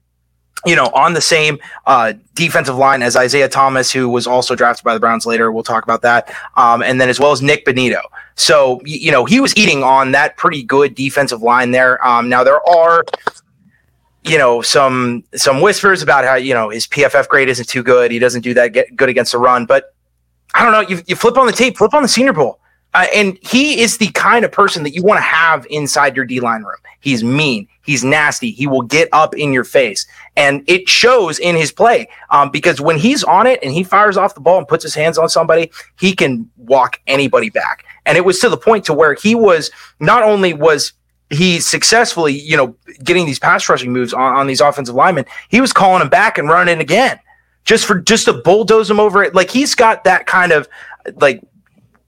you 0.65 0.75
know, 0.75 0.87
on 0.87 1.13
the 1.13 1.21
same 1.21 1.59
uh, 1.85 2.13
defensive 2.33 2.75
line 2.75 3.03
as 3.03 3.15
Isaiah 3.15 3.47
Thomas, 3.47 3.91
who 3.91 4.09
was 4.09 4.25
also 4.25 4.55
drafted 4.55 4.83
by 4.83 4.93
the 4.93 4.99
Browns 4.99 5.25
later. 5.25 5.51
We'll 5.51 5.63
talk 5.63 5.83
about 5.83 6.01
that. 6.01 6.33
Um, 6.55 6.81
and 6.81 6.99
then 6.99 7.09
as 7.09 7.19
well 7.19 7.31
as 7.31 7.41
Nick 7.41 7.65
Bonitto. 7.65 8.01
So, 8.35 8.81
you 8.83 9.11
know, 9.11 9.25
he 9.25 9.39
was 9.39 9.55
eating 9.55 9.83
on 9.83 10.11
that 10.11 10.35
pretty 10.37 10.63
good 10.63 10.95
defensive 10.95 11.41
line 11.41 11.71
there. 11.71 12.05
Um, 12.05 12.27
now, 12.27 12.43
there 12.43 12.67
are, 12.67 13.05
you 14.23 14.37
know, 14.37 14.61
some 14.61 15.23
some 15.35 15.61
whispers 15.61 16.01
about 16.01 16.25
how, 16.25 16.35
you 16.35 16.53
know, 16.53 16.69
his 16.69 16.87
PFF 16.87 17.27
grade 17.27 17.49
isn't 17.49 17.69
too 17.69 17.83
good. 17.83 18.11
He 18.11 18.19
doesn't 18.19 18.41
do 18.41 18.53
that 18.55 18.69
good 18.95 19.09
against 19.09 19.31
the 19.31 19.37
run. 19.37 19.65
But 19.65 19.93
I 20.53 20.63
don't 20.63 20.71
know. 20.71 20.81
You, 20.81 21.03
you 21.07 21.15
flip 21.15 21.37
on 21.37 21.45
the 21.45 21.53
tape, 21.53 21.77
flip 21.77 21.93
on 21.93 22.01
the 22.01 22.09
Senior 22.09 22.33
Bowl. 22.33 22.59
Uh, 22.97 23.05
and 23.13 23.37
he 23.43 23.79
is 23.79 23.99
the 23.99 24.07
kind 24.07 24.43
of 24.43 24.51
person 24.51 24.81
that 24.81 24.95
you 24.95 25.03
want 25.03 25.19
to 25.19 25.21
have 25.21 25.67
inside 25.69 26.15
your 26.15 26.25
D 26.25 26.39
line 26.39 26.63
room. 26.63 26.79
He's 26.99 27.23
mean. 27.23 27.67
He's 27.85 28.03
nasty. 28.03 28.49
He 28.49 28.65
will 28.65 28.81
get 28.81 29.07
up 29.11 29.35
in 29.35 29.53
your 29.53 29.63
face. 29.63 30.07
And 30.35 30.63
it 30.65 30.89
shows 30.89 31.37
in 31.37 31.55
his 31.55 31.71
play 31.71 32.09
um, 32.31 32.49
because 32.49 32.81
when 32.81 32.97
he's 32.97 33.23
on 33.23 33.45
it 33.45 33.59
and 33.61 33.71
he 33.71 33.83
fires 33.83 34.17
off 34.17 34.33
the 34.33 34.41
ball 34.41 34.57
and 34.57 34.67
puts 34.67 34.83
his 34.83 34.95
hands 34.95 35.19
on 35.19 35.29
somebody, 35.29 35.69
he 35.99 36.15
can 36.15 36.49
walk 36.57 36.99
anybody 37.05 37.51
back. 37.51 37.85
And 38.07 38.17
it 38.17 38.25
was 38.25 38.39
to 38.39 38.49
the 38.49 38.57
point 38.57 38.83
to 38.85 38.95
where 38.95 39.13
he 39.13 39.35
was 39.35 39.69
not 39.99 40.23
only 40.23 40.53
was 40.53 40.93
he 41.29 41.59
successfully, 41.59 42.33
you 42.33 42.57
know, 42.57 42.75
getting 43.03 43.27
these 43.27 43.37
pass 43.37 43.69
rushing 43.69 43.93
moves 43.93 44.11
on, 44.11 44.37
on 44.37 44.47
these 44.47 44.59
offensive 44.59 44.95
linemen, 44.95 45.25
he 45.49 45.61
was 45.61 45.71
calling 45.71 45.99
them 45.99 46.09
back 46.09 46.39
and 46.39 46.49
running 46.49 46.79
again 46.79 47.19
just 47.63 47.85
for 47.85 47.99
just 47.99 48.25
to 48.25 48.33
bulldoze 48.33 48.87
them 48.87 48.99
over 48.99 49.21
it. 49.21 49.35
Like 49.35 49.51
he's 49.51 49.75
got 49.75 50.03
that 50.05 50.25
kind 50.25 50.51
of 50.51 50.67
like 51.17 51.43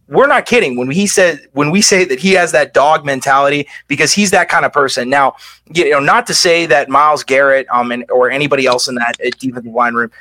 we're 0.10 0.28
not 0.28 0.46
kidding 0.46 0.76
when 0.76 0.90
he 0.90 1.06
said 1.08 1.40
when 1.54 1.72
we 1.72 1.82
say 1.82 2.04
that 2.04 2.20
he 2.20 2.34
has 2.34 2.52
that 2.52 2.74
dog 2.74 3.06
mentality 3.06 3.68
because 3.88 4.12
he's 4.12 4.32
that 4.32 4.50
kind 4.50 4.66
of 4.66 4.74
person. 4.74 5.10
Now, 5.10 5.36
you 5.72 5.90
know, 5.92 6.00
not 6.00 6.26
to 6.28 6.34
say 6.34 6.66
that 6.66 6.90
Myles 6.90 7.24
Garrett 7.24 7.68
um 7.70 7.92
and 7.92 8.10
or 8.10 8.30
anybody 8.30 8.66
else 8.66 8.88
in 8.88 8.96
that 8.96 9.16
uh, 9.26 9.30
defensive 9.40 9.74
line 9.74 9.94
room, 9.94 10.12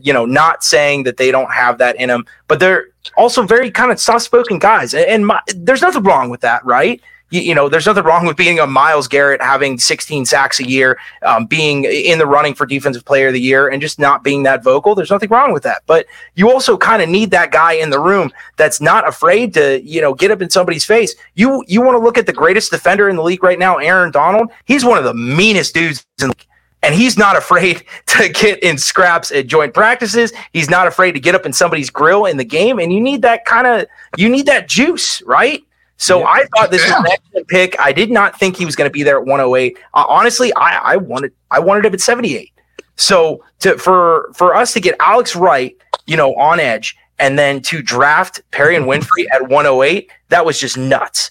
you 0.00 0.12
know, 0.12 0.24
not 0.24 0.64
saying 0.64 1.04
that 1.04 1.18
they 1.18 1.30
don't 1.30 1.52
have 1.52 1.78
that 1.78 1.96
in 1.96 2.08
them, 2.08 2.24
but 2.48 2.58
they're 2.58 2.88
also 3.16 3.42
very 3.42 3.70
kind 3.70 3.92
of 3.92 4.00
soft-spoken 4.00 4.58
guys, 4.58 4.94
and, 4.94 5.04
and 5.06 5.26
my, 5.26 5.40
there's 5.54 5.82
nothing 5.82 6.02
wrong 6.02 6.30
with 6.30 6.40
that, 6.40 6.64
right? 6.64 7.02
You, 7.34 7.40
you 7.40 7.54
know, 7.54 7.68
there's 7.68 7.86
nothing 7.86 8.04
wrong 8.04 8.26
with 8.26 8.36
being 8.36 8.60
a 8.60 8.66
Myles 8.66 9.08
Garrett 9.08 9.42
having 9.42 9.76
16 9.76 10.24
sacks 10.24 10.60
a 10.60 10.68
year, 10.68 11.00
um, 11.22 11.46
being 11.46 11.84
in 11.84 12.18
the 12.18 12.26
running 12.26 12.54
for 12.54 12.64
Defensive 12.64 13.04
Player 13.04 13.26
of 13.26 13.32
the 13.32 13.40
Year, 13.40 13.66
and 13.66 13.82
just 13.82 13.98
not 13.98 14.22
being 14.22 14.44
that 14.44 14.62
vocal. 14.62 14.94
There's 14.94 15.10
nothing 15.10 15.30
wrong 15.30 15.52
with 15.52 15.64
that, 15.64 15.82
but 15.86 16.06
you 16.36 16.48
also 16.48 16.76
kind 16.76 17.02
of 17.02 17.08
need 17.08 17.32
that 17.32 17.50
guy 17.50 17.72
in 17.72 17.90
the 17.90 17.98
room 17.98 18.30
that's 18.56 18.80
not 18.80 19.08
afraid 19.08 19.52
to, 19.54 19.82
you 19.82 20.00
know, 20.00 20.14
get 20.14 20.30
up 20.30 20.42
in 20.42 20.48
somebody's 20.48 20.84
face. 20.84 21.16
You 21.34 21.64
you 21.66 21.82
want 21.82 21.96
to 21.96 22.04
look 22.04 22.16
at 22.16 22.26
the 22.26 22.32
greatest 22.32 22.70
defender 22.70 23.08
in 23.08 23.16
the 23.16 23.22
league 23.24 23.42
right 23.42 23.58
now, 23.58 23.78
Aaron 23.78 24.12
Donald. 24.12 24.52
He's 24.66 24.84
one 24.84 24.98
of 24.98 25.02
the 25.04 25.14
meanest 25.14 25.74
dudes 25.74 26.06
in 26.20 26.28
the 26.28 26.34
league. 26.38 26.46
And 26.84 26.94
he's 26.94 27.18
not 27.18 27.36
afraid 27.42 27.84
to 28.06 28.28
get 28.28 28.62
in 28.62 28.78
scraps 28.78 29.32
at 29.32 29.48
joint 29.48 29.74
practices. 29.74 30.32
He's 30.52 30.70
not 30.70 30.86
afraid 30.86 31.12
to 31.12 31.20
get 31.20 31.34
up 31.34 31.46
in 31.46 31.52
somebody's 31.52 31.90
grill 31.90 32.26
in 32.26 32.36
the 32.36 32.44
game. 32.44 32.78
And 32.78 32.92
you 32.92 33.00
need 33.00 33.22
that 33.22 33.44
kind 33.44 33.66
of 33.66 33.86
you 34.16 34.28
need 34.28 34.46
that 34.46 34.68
juice, 34.68 35.20
right? 35.22 35.64
So 35.96 36.20
Yeah. 36.20 36.26
I 36.26 36.44
thought 36.56 36.70
this 36.70 36.82
was 36.82 36.90
Yeah. 36.90 36.98
an 37.00 37.06
excellent 37.12 37.48
pick. 37.48 37.76
I 37.80 37.92
did 37.92 38.10
not 38.10 38.38
think 38.38 38.56
he 38.56 38.64
was 38.64 38.74
going 38.76 38.88
to 38.88 38.92
be 38.92 39.02
there 39.02 39.18
at 39.18 39.26
108. 39.26 39.78
Uh, 39.94 40.04
honestly, 40.08 40.52
I, 40.54 40.94
I 40.94 40.96
wanted 40.96 41.32
I 41.50 41.60
wanted 41.60 41.84
him 41.86 41.94
at 41.94 42.00
78. 42.00 42.50
So 42.96 43.44
to 43.60 43.78
for 43.78 44.30
for 44.34 44.54
us 44.54 44.72
to 44.74 44.80
get 44.80 44.96
Alex 45.00 45.34
Wright, 45.36 45.76
you 46.06 46.16
know, 46.16 46.34
on 46.34 46.58
edge, 46.60 46.96
and 47.18 47.38
then 47.38 47.60
to 47.62 47.80
draft 47.82 48.42
Perrion 48.50 48.84
Winfrey 48.86 49.24
at 49.32 49.48
108, 49.48 50.10
that 50.30 50.44
was 50.44 50.58
just 50.60 50.76
nuts. 50.76 51.30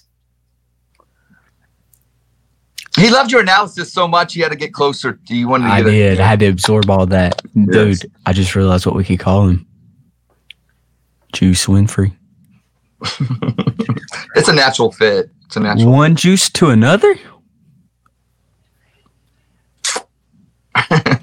He 2.96 3.10
loved 3.10 3.32
your 3.32 3.40
analysis 3.40 3.92
so 3.92 4.06
much 4.06 4.34
he 4.34 4.40
had 4.40 4.50
to 4.52 4.56
get 4.56 4.72
closer. 4.72 5.18
Do 5.26 5.34
you 5.34 5.48
want 5.48 5.64
to 5.64 5.68
I 5.68 5.82
get 5.82 5.88
it? 5.88 5.90
did. 5.90 6.20
I 6.20 6.26
had 6.28 6.38
to 6.40 6.46
absorb 6.46 6.88
all 6.90 7.06
that, 7.06 7.42
dude. 7.54 7.74
Yes. 7.88 8.04
I 8.24 8.32
just 8.32 8.54
realized 8.54 8.86
what 8.86 8.94
we 8.94 9.02
could 9.04 9.18
call 9.18 9.48
him. 9.48 9.66
Juice 11.32 11.66
Winfrey. 11.66 12.14
it's 14.34 14.48
a 14.48 14.52
natural 14.52 14.92
fit. 14.92 15.30
It's 15.46 15.56
a 15.56 15.60
natural. 15.60 15.92
One 15.92 16.16
juice 16.16 16.50
to 16.50 16.70
another. 16.70 17.14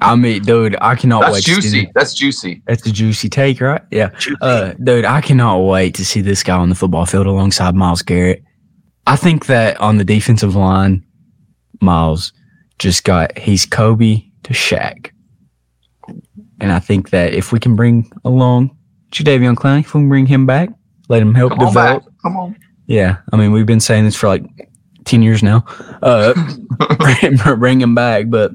I 0.00 0.16
mean, 0.16 0.42
dude, 0.42 0.76
I 0.80 0.94
cannot 0.94 1.22
That's 1.22 1.34
wait. 1.34 1.44
to 1.44 1.50
see 1.50 1.60
juicy. 1.60 1.80
this. 1.82 1.90
That's 1.94 2.14
juicy. 2.14 2.62
That's 2.66 2.86
a 2.86 2.92
juicy 2.92 3.28
take, 3.28 3.60
right? 3.60 3.82
Yeah. 3.90 4.10
Uh, 4.40 4.72
dude, 4.82 5.04
I 5.04 5.20
cannot 5.20 5.58
wait 5.58 5.94
to 5.96 6.04
see 6.04 6.20
this 6.20 6.42
guy 6.42 6.56
on 6.56 6.68
the 6.68 6.74
football 6.74 7.04
field 7.04 7.26
alongside 7.26 7.74
Myles 7.74 8.02
Garrett. 8.02 8.42
I 9.06 9.16
think 9.16 9.46
that 9.46 9.80
on 9.80 9.96
the 9.98 10.04
defensive 10.04 10.54
line, 10.54 11.04
Miles 11.80 12.32
just 12.78 13.04
got 13.04 13.36
he's 13.36 13.66
Kobe 13.66 14.22
to 14.44 14.52
Shaq, 14.52 15.10
and 16.60 16.72
I 16.72 16.78
think 16.78 17.10
that 17.10 17.34
if 17.34 17.52
we 17.52 17.58
can 17.58 17.74
bring 17.74 18.10
along 18.24 18.76
Jadeveon 19.10 19.56
Clowney, 19.56 19.80
if 19.80 19.94
we 19.94 20.00
can 20.00 20.08
bring 20.08 20.26
him 20.26 20.46
back, 20.46 20.68
let 21.08 21.22
him 21.22 21.34
help 21.34 21.54
Come 21.56 21.66
develop. 21.66 22.04
Come 22.28 22.36
on. 22.36 22.56
Yeah, 22.86 23.16
I 23.32 23.36
mean 23.36 23.52
we've 23.52 23.64
been 23.64 23.80
saying 23.80 24.04
this 24.04 24.14
for 24.14 24.28
like 24.28 24.44
ten 25.06 25.22
years 25.22 25.42
now. 25.42 25.64
Uh, 26.02 26.34
bring, 27.56 27.80
him 27.80 27.94
back, 27.94 28.26
but 28.28 28.52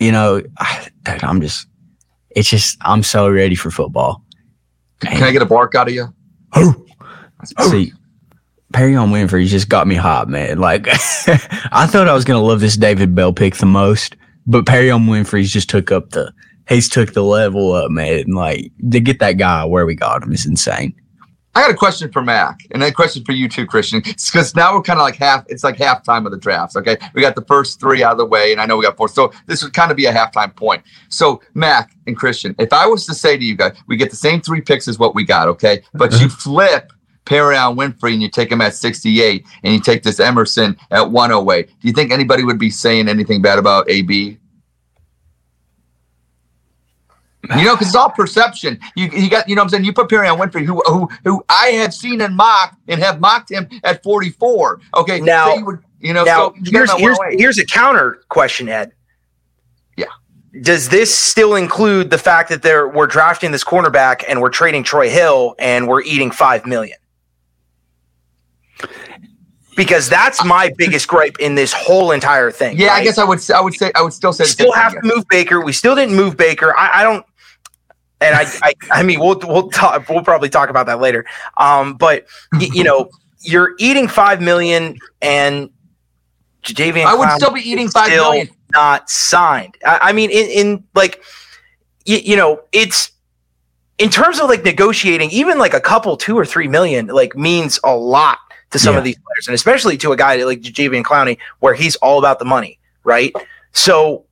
you 0.00 0.10
know, 0.12 0.42
I, 0.56 0.88
I'm 1.06 1.42
just, 1.42 1.66
it's 2.30 2.48
just, 2.48 2.78
I'm 2.80 3.02
so 3.02 3.28
ready 3.28 3.54
for 3.54 3.70
football. 3.70 4.22
Can 5.00 5.22
I 5.22 5.30
get 5.30 5.42
a 5.42 5.46
bark 5.46 5.74
out 5.74 5.88
of 5.88 5.94
you? 5.94 6.06
See, 7.68 7.92
Perrion 8.72 9.10
Winfrey 9.10 9.46
just 9.46 9.68
got 9.68 9.86
me 9.86 9.94
hot, 9.94 10.28
man. 10.28 10.58
Like, 10.58 10.88
I 10.88 11.86
thought 11.86 12.08
I 12.08 12.14
was 12.14 12.24
gonna 12.24 12.42
love 12.42 12.60
this 12.60 12.78
David 12.78 13.14
Bell 13.14 13.34
pick 13.34 13.56
the 13.56 13.66
most, 13.66 14.16
but 14.46 14.64
Perrion 14.64 15.06
Winfrey's 15.06 15.52
just 15.52 15.68
took 15.68 15.92
up 15.92 16.10
the, 16.10 16.32
he's 16.66 16.88
took 16.88 17.12
the 17.12 17.22
level 17.22 17.72
up, 17.72 17.90
man. 17.90 18.20
And 18.20 18.34
Like 18.34 18.72
to 18.90 19.00
get 19.00 19.18
that 19.18 19.32
guy 19.32 19.66
where 19.66 19.84
we 19.84 19.94
got 19.94 20.22
him 20.22 20.32
is 20.32 20.46
insane. 20.46 20.94
I 21.56 21.62
got 21.62 21.70
a 21.70 21.74
question 21.74 22.12
for 22.12 22.20
Mac, 22.20 22.66
and 22.72 22.82
a 22.82 22.92
question 22.92 23.24
for 23.24 23.32
you 23.32 23.48
too, 23.48 23.64
Christian. 23.64 24.00
Because 24.00 24.54
now 24.54 24.74
we're 24.74 24.82
kind 24.82 24.98
of 24.98 25.04
like 25.04 25.16
half. 25.16 25.46
It's 25.48 25.64
like 25.64 25.78
halftime 25.78 26.26
of 26.26 26.30
the 26.30 26.36
drafts. 26.36 26.76
Okay, 26.76 26.98
we 27.14 27.22
got 27.22 27.34
the 27.34 27.46
first 27.46 27.80
three 27.80 28.04
out 28.04 28.12
of 28.12 28.18
the 28.18 28.26
way, 28.26 28.52
and 28.52 28.60
I 28.60 28.66
know 28.66 28.76
we 28.76 28.84
got 28.84 28.98
four. 28.98 29.08
So 29.08 29.32
this 29.46 29.62
would 29.64 29.72
kind 29.72 29.90
of 29.90 29.96
be 29.96 30.04
a 30.04 30.12
halftime 30.12 30.54
point. 30.54 30.82
So 31.08 31.40
Mac 31.54 31.96
and 32.06 32.14
Christian, 32.14 32.54
if 32.58 32.74
I 32.74 32.86
was 32.86 33.06
to 33.06 33.14
say 33.14 33.38
to 33.38 33.42
you 33.42 33.56
guys, 33.56 33.74
we 33.86 33.96
get 33.96 34.10
the 34.10 34.16
same 34.16 34.42
three 34.42 34.60
picks 34.60 34.86
as 34.86 34.98
what 34.98 35.14
we 35.14 35.24
got, 35.24 35.48
okay, 35.48 35.82
but 35.94 36.12
you 36.12 36.26
mm-hmm. 36.26 36.36
flip 36.36 36.92
Perrion 37.24 37.74
Winfrey 37.74 38.12
and 38.12 38.20
you 38.20 38.28
take 38.28 38.52
him 38.52 38.60
at 38.60 38.74
68, 38.74 39.46
and 39.64 39.72
you 39.72 39.80
take 39.80 40.02
this 40.02 40.20
Emerson 40.20 40.76
at 40.90 41.10
108. 41.10 41.68
Do 41.80 41.88
you 41.88 41.94
think 41.94 42.12
anybody 42.12 42.44
would 42.44 42.58
be 42.58 42.68
saying 42.68 43.08
anything 43.08 43.40
bad 43.40 43.58
about 43.58 43.88
AB? 43.88 44.38
You 47.56 47.64
know, 47.64 47.74
because 47.74 47.88
it's 47.88 47.96
all 47.96 48.10
perception. 48.10 48.78
You, 48.94 49.08
you 49.10 49.30
got, 49.30 49.48
you 49.48 49.54
know, 49.54 49.60
what 49.60 49.64
I'm 49.64 49.68
saying 49.70 49.84
you 49.84 49.92
put 49.92 50.08
Perrion 50.08 50.38
Winfrey, 50.38 50.64
who, 50.64 50.82
who, 50.86 51.08
who 51.24 51.44
I 51.48 51.66
have 51.68 51.92
seen 51.94 52.20
and 52.20 52.36
mocked 52.36 52.76
and 52.88 53.00
have 53.00 53.20
mocked 53.20 53.50
him 53.50 53.68
at 53.84 54.02
44. 54.02 54.80
Okay, 54.96 55.20
Now- 55.20 55.52
say 55.52 55.58
you 55.58 55.64
would, 55.66 55.78
you 56.00 56.12
know, 56.12 56.24
Now, 56.24 56.50
so 56.50 56.54
you 56.56 56.70
here's 56.72 56.92
here's 56.92 57.18
here's 57.30 57.58
a 57.58 57.64
counter 57.64 58.20
question, 58.28 58.68
Ed. 58.68 58.92
Yeah. 59.96 60.06
Does 60.60 60.88
this 60.88 61.14
still 61.14 61.54
include 61.54 62.10
the 62.10 62.18
fact 62.18 62.50
that 62.50 62.62
there 62.62 62.86
we're 62.86 63.06
drafting 63.06 63.50
this 63.50 63.64
cornerback 63.64 64.22
and 64.28 64.40
we're 64.40 64.50
trading 64.50 64.82
Troy 64.82 65.08
Hill 65.08 65.54
and 65.58 65.88
we're 65.88 66.02
eating 66.02 66.30
five 66.30 66.66
million? 66.66 66.98
Because 69.76 70.08
that's 70.08 70.42
my 70.44 70.72
biggest 70.78 71.06
gripe 71.06 71.36
in 71.38 71.54
this 71.54 71.72
whole 71.72 72.10
entire 72.12 72.50
thing. 72.50 72.78
yeah, 72.78 72.92
I 72.92 73.04
guess 73.04 73.18
I 73.18 73.24
would, 73.24 73.38
I 73.50 73.60
would 73.60 73.74
say, 73.74 73.92
I 73.94 74.00
would 74.00 74.14
still 74.14 74.32
say, 74.32 74.44
we 74.44 74.48
still 74.48 74.72
have 74.72 74.92
to 74.92 75.00
move 75.02 75.26
Baker. 75.28 75.60
We 75.60 75.72
still 75.72 75.94
didn't 75.94 76.14
move 76.16 76.36
Baker. 76.36 76.74
I, 76.76 77.00
I 77.00 77.02
don't, 77.02 77.26
and 78.20 78.34
I, 78.34 78.46
I, 78.62 78.72
I 78.90 79.02
mean, 79.02 79.20
we'll 79.20 79.38
we'll 79.44 79.68
talk. 79.70 80.08
We'll 80.08 80.22
probably 80.24 80.48
talk 80.48 80.70
about 80.70 80.86
that 80.86 81.00
later. 81.00 81.24
Um, 81.56 81.94
but 81.94 82.26
y- 82.52 82.68
you 82.72 82.84
know, 82.84 83.10
you're 83.40 83.74
eating 83.78 84.08
five 84.08 84.40
million, 84.40 84.98
and 85.22 85.70
Jadeveon. 86.62 87.04
I 87.04 87.14
would 87.14 87.28
Clowney 87.28 87.36
still 87.36 87.52
be 87.52 87.60
eating 87.60 87.88
five 87.88 88.06
still 88.06 88.30
million. 88.32 88.48
Not 88.72 89.08
signed. 89.10 89.76
I, 89.86 89.98
I 90.02 90.12
mean, 90.12 90.30
in, 90.30 90.46
in 90.50 90.84
like, 90.94 91.22
you, 92.04 92.16
you 92.18 92.36
know, 92.36 92.60
it's 92.72 93.10
in 93.98 94.10
terms 94.10 94.40
of 94.40 94.48
like 94.48 94.64
negotiating. 94.64 95.30
Even 95.30 95.58
like 95.58 95.74
a 95.74 95.80
couple, 95.80 96.16
two 96.16 96.36
or 96.36 96.44
three 96.44 96.68
million, 96.68 97.06
like 97.06 97.36
means 97.36 97.78
a 97.84 97.94
lot 97.94 98.38
to 98.70 98.78
some 98.78 98.94
Yeah. 98.94 98.98
of 98.98 99.04
these 99.04 99.16
players, 99.16 99.46
and 99.46 99.54
especially 99.54 99.96
to 99.98 100.12
a 100.12 100.16
guy 100.16 100.42
like 100.42 100.60
Jadeveon 100.62 101.04
Clowney, 101.04 101.38
where 101.60 101.74
he's 101.74 101.96
all 101.96 102.18
about 102.18 102.38
the 102.40 102.44
money, 102.44 102.78
right? 103.04 103.32
So 103.72 104.24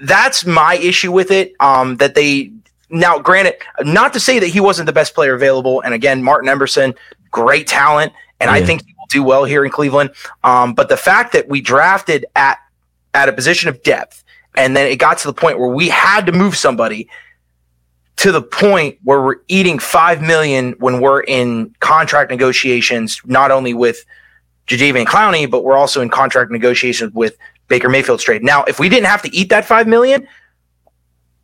that's 0.00 0.44
my 0.46 0.76
issue 0.76 1.10
with 1.10 1.30
it. 1.30 1.54
Um, 1.58 1.96
that 1.96 2.14
they 2.14 2.52
now, 2.88 3.18
granted, 3.18 3.56
not 3.80 4.12
to 4.12 4.20
say 4.20 4.38
that 4.38 4.48
he 4.48 4.60
wasn't 4.60 4.86
the 4.86 4.92
best 4.92 5.14
player 5.14 5.34
available, 5.34 5.80
and 5.80 5.92
again, 5.92 6.22
Martin 6.22 6.48
Emerson, 6.48 6.94
great 7.30 7.66
talent, 7.66 8.12
and 8.38 8.50
I 8.50 8.62
think 8.62 8.84
he 8.84 8.94
will 8.98 9.06
do 9.08 9.22
well 9.22 9.44
here 9.44 9.64
in 9.64 9.70
Cleveland. 9.70 10.10
Um, 10.44 10.74
but 10.74 10.88
the 10.88 10.96
fact 10.96 11.32
that 11.32 11.48
we 11.48 11.60
drafted 11.60 12.26
at 12.36 12.58
at 13.14 13.28
a 13.28 13.32
position 13.32 13.68
of 13.68 13.82
depth, 13.82 14.22
and 14.56 14.76
then 14.76 14.86
it 14.86 14.96
got 14.96 15.18
to 15.18 15.26
the 15.26 15.32
point 15.32 15.58
where 15.58 15.68
we 15.68 15.88
had 15.88 16.26
to 16.26 16.32
move 16.32 16.56
somebody 16.56 17.08
to 18.16 18.32
the 18.32 18.42
point 18.42 18.98
where 19.04 19.22
we're 19.22 19.36
eating 19.48 19.78
five 19.78 20.22
million 20.22 20.72
when 20.78 21.00
we're 21.00 21.20
in 21.22 21.74
contract 21.80 22.30
negotiations, 22.30 23.20
not 23.24 23.50
only 23.50 23.74
with 23.74 24.04
Jadeveon 24.66 25.06
Clowney, 25.06 25.50
but 25.50 25.64
we're 25.64 25.76
also 25.76 26.00
in 26.00 26.08
contract 26.08 26.50
negotiations 26.50 27.12
with 27.12 27.36
Baker 27.68 27.88
Mayfield's 27.88 28.22
trade. 28.22 28.42
Now, 28.42 28.64
if 28.64 28.78
we 28.78 28.88
didn't 28.88 29.06
have 29.06 29.22
to 29.22 29.34
eat 29.34 29.48
that 29.50 29.64
five 29.64 29.86
million, 29.86 30.26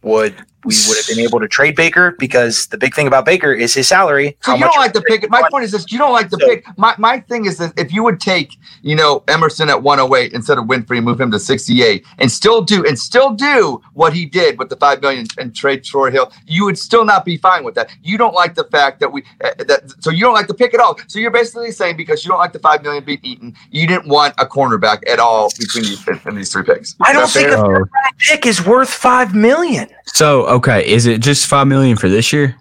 would 0.02 0.34
we 0.64 0.74
would 0.88 0.96
have 0.96 1.06
been 1.08 1.20
able 1.24 1.40
to 1.40 1.48
trade 1.48 1.76
Baker? 1.76 2.14
Because 2.18 2.66
the 2.66 2.78
big 2.78 2.94
thing 2.94 3.06
about 3.06 3.24
Baker 3.24 3.52
is 3.52 3.74
his 3.74 3.88
salary. 3.88 4.36
So 4.42 4.52
How 4.52 4.56
you 4.56 4.64
don't 4.64 4.76
like 4.78 4.92
the 4.92 5.02
pick. 5.02 5.28
My 5.30 5.42
point 5.50 5.64
is 5.64 5.72
this: 5.72 5.90
you 5.90 5.98
don't 5.98 6.12
like 6.12 6.30
the 6.30 6.38
So- 6.40 6.46
pick. 6.46 6.64
My 6.78 6.94
my 6.98 7.20
thing 7.20 7.46
is 7.46 7.58
that 7.58 7.72
if 7.76 7.92
you 7.92 8.02
would 8.04 8.20
take, 8.20 8.56
you 8.82 8.94
know, 8.94 9.22
Emerson 9.28 9.68
at 9.68 9.82
108 9.82 10.32
instead 10.32 10.58
of 10.58 10.64
Winfrey, 10.64 10.96
and 10.98 11.04
move 11.04 11.20
him 11.20 11.30
to 11.30 11.38
68, 11.38 12.04
and 12.18 12.30
still 12.30 12.62
do 12.62 12.84
and 12.86 12.98
still 12.98 13.30
do 13.30 13.80
what 13.94 14.12
he 14.12 14.24
did 14.24 14.58
with 14.58 14.68
the 14.68 14.76
five 14.76 15.00
million 15.00 15.26
and 15.38 15.54
trade 15.54 15.84
Troy 15.84 16.10
Hill, 16.10 16.32
you 16.46 16.64
would 16.64 16.78
still 16.78 17.04
not 17.04 17.24
be 17.24 17.36
fine 17.36 17.64
with 17.64 17.74
that. 17.74 17.90
You 18.02 18.18
don't 18.18 18.34
like 18.34 18.54
the 18.54 18.64
fact 18.64 19.00
that 19.00 19.12
we 19.12 19.22
uh, 19.44 19.50
that 19.58 19.92
so 20.00 20.10
you 20.10 20.20
don't 20.20 20.34
like 20.34 20.46
the 20.46 20.54
pick 20.54 20.74
at 20.74 20.80
all. 20.80 20.98
So 21.08 21.18
you're 21.18 21.30
basically 21.30 21.70
saying 21.72 21.96
because 21.96 22.24
you 22.24 22.30
don't 22.30 22.38
like 22.38 22.52
the 22.52 22.58
five 22.58 22.82
million 22.82 23.04
being 23.04 23.20
eaten, 23.22 23.54
you 23.70 23.86
didn't 23.86 24.08
want 24.08 24.34
a 24.38 24.46
cornerback 24.46 25.08
at 25.08 25.18
all 25.18 25.50
between 25.58 25.84
these 25.84 26.06
in, 26.08 26.20
in 26.26 26.34
these 26.36 26.52
three 26.52 26.62
picks. 26.62 26.94
I 27.00 27.12
don't 27.12 27.28
think 27.28 27.48
fair? 27.48 27.58
a 27.58 27.62
third 27.62 27.72
round 27.72 28.18
pick 28.18 28.46
is 28.46 28.64
worth 28.64 28.90
five 28.90 29.34
million. 29.34 29.88
So 30.06 30.46
okay, 30.56 30.86
is 30.86 31.06
it 31.06 31.20
just 31.20 31.46
five 31.46 31.66
million 31.66 31.96
for 31.96 32.08
this 32.08 32.32
year? 32.32 32.56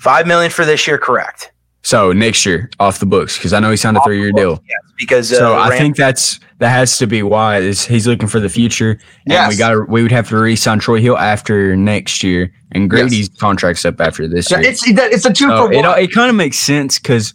Five 0.00 0.26
million 0.26 0.50
for 0.50 0.64
this 0.64 0.86
year, 0.86 0.98
correct? 0.98 1.50
So 1.82 2.12
next 2.12 2.46
year 2.46 2.70
off 2.80 2.98
the 2.98 3.06
books 3.06 3.36
because 3.36 3.52
I 3.52 3.60
know 3.60 3.70
he 3.70 3.76
signed 3.76 3.96
a 3.96 4.00
Off 4.00 4.06
three 4.06 4.18
year 4.20 4.32
deal. 4.32 4.62
Yes, 4.68 4.80
because 4.98 5.32
uh, 5.32 5.36
So 5.36 5.52
I 5.54 5.68
Rand- 5.68 5.80
think 5.80 5.96
that's 5.96 6.40
that 6.58 6.70
has 6.70 6.96
to 6.98 7.06
be 7.06 7.22
why 7.22 7.58
is 7.58 7.84
he's 7.84 8.06
looking 8.06 8.26
for 8.28 8.40
the 8.40 8.48
future. 8.48 8.92
And 8.92 9.00
Yes. 9.32 9.50
we 9.50 9.56
got 9.58 9.88
we 9.90 10.02
would 10.02 10.12
have 10.12 10.28
to 10.30 10.36
re-sign 10.38 10.78
Troy 10.78 11.00
Hill 11.00 11.18
after 11.18 11.76
next 11.76 12.22
year, 12.22 12.50
and 12.72 12.88
Grady's 12.88 13.28
contract's 13.38 13.84
up 13.84 14.00
after 14.00 14.26
this 14.26 14.50
year. 14.50 14.60
it's 14.60 14.80
that- 14.94 15.12
it's 15.12 15.26
a 15.26 15.32
two 15.32 15.48
So 15.48 15.66
for 15.66 15.72
it 15.74 15.84
one. 15.84 15.98
it 15.98 16.10
kind 16.12 16.30
of 16.30 16.36
makes 16.36 16.58
sense 16.58 16.98
because 16.98 17.34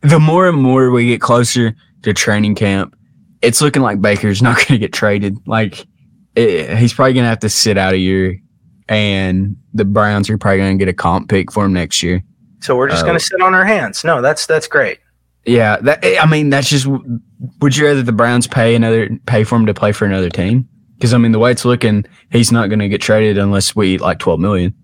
the 0.00 0.18
more 0.18 0.48
and 0.48 0.56
more 0.56 0.90
we 0.90 1.06
get 1.08 1.20
closer 1.20 1.74
to 2.04 2.12
training 2.14 2.54
camp, 2.54 2.96
it's 3.42 3.60
looking 3.60 3.82
like 3.82 4.00
Baker's 4.00 4.40
not 4.40 4.56
going 4.66 4.66
to 4.68 4.78
get 4.78 4.92
traded. 4.94 5.36
Like 5.46 5.84
it, 6.36 6.78
he's 6.78 6.94
probably 6.94 7.12
going 7.12 7.24
to 7.24 7.28
have 7.30 7.40
to 7.40 7.50
sit 7.50 7.76
out 7.76 7.92
a 7.92 7.98
year, 7.98 8.38
and 8.88 9.56
the 9.74 9.84
Browns 9.84 10.28
are 10.30 10.38
probably 10.38 10.58
going 10.58 10.78
to 10.78 10.84
get 10.84 10.90
a 10.90 10.94
comp 10.94 11.28
pick 11.28 11.52
for 11.52 11.64
him 11.64 11.72
next 11.72 12.02
year. 12.02 12.22
so. 12.60 12.76
We're 12.76 12.88
just 12.88 13.02
uh, 13.02 13.06
Oh. 13.06 13.08
going 13.08 13.18
to 13.18 13.24
sit 13.24 13.40
on 13.40 13.54
our 13.54 13.64
hands. 13.64 14.04
No, 14.04 14.20
that's 14.22 14.46
that's 14.46 14.66
great. 14.66 14.98
Yeah, 15.46 15.76
that 15.82 16.04
I 16.20 16.26
mean 16.26 16.50
that's 16.50 16.68
just. 16.68 16.86
Would 17.60 17.76
you 17.76 17.86
rather 17.86 18.02
the 18.02 18.12
Browns 18.12 18.46
pay 18.46 18.74
another 18.74 19.08
pay 19.26 19.44
for 19.44 19.56
him 19.56 19.66
to 19.66 19.74
play 19.74 19.92
for 19.92 20.04
another 20.04 20.28
team? 20.28 20.68
Because 20.96 21.14
I 21.14 21.18
mean 21.18 21.32
the 21.32 21.38
way 21.38 21.52
it's 21.52 21.64
looking, 21.64 22.04
he's 22.32 22.50
not 22.50 22.68
going 22.68 22.80
to 22.80 22.88
get 22.88 23.00
traded 23.00 23.38
unless 23.38 23.74
we 23.76 23.94
eat 23.94 24.00
like 24.00 24.18
twelve 24.18 24.40
million. 24.40 24.74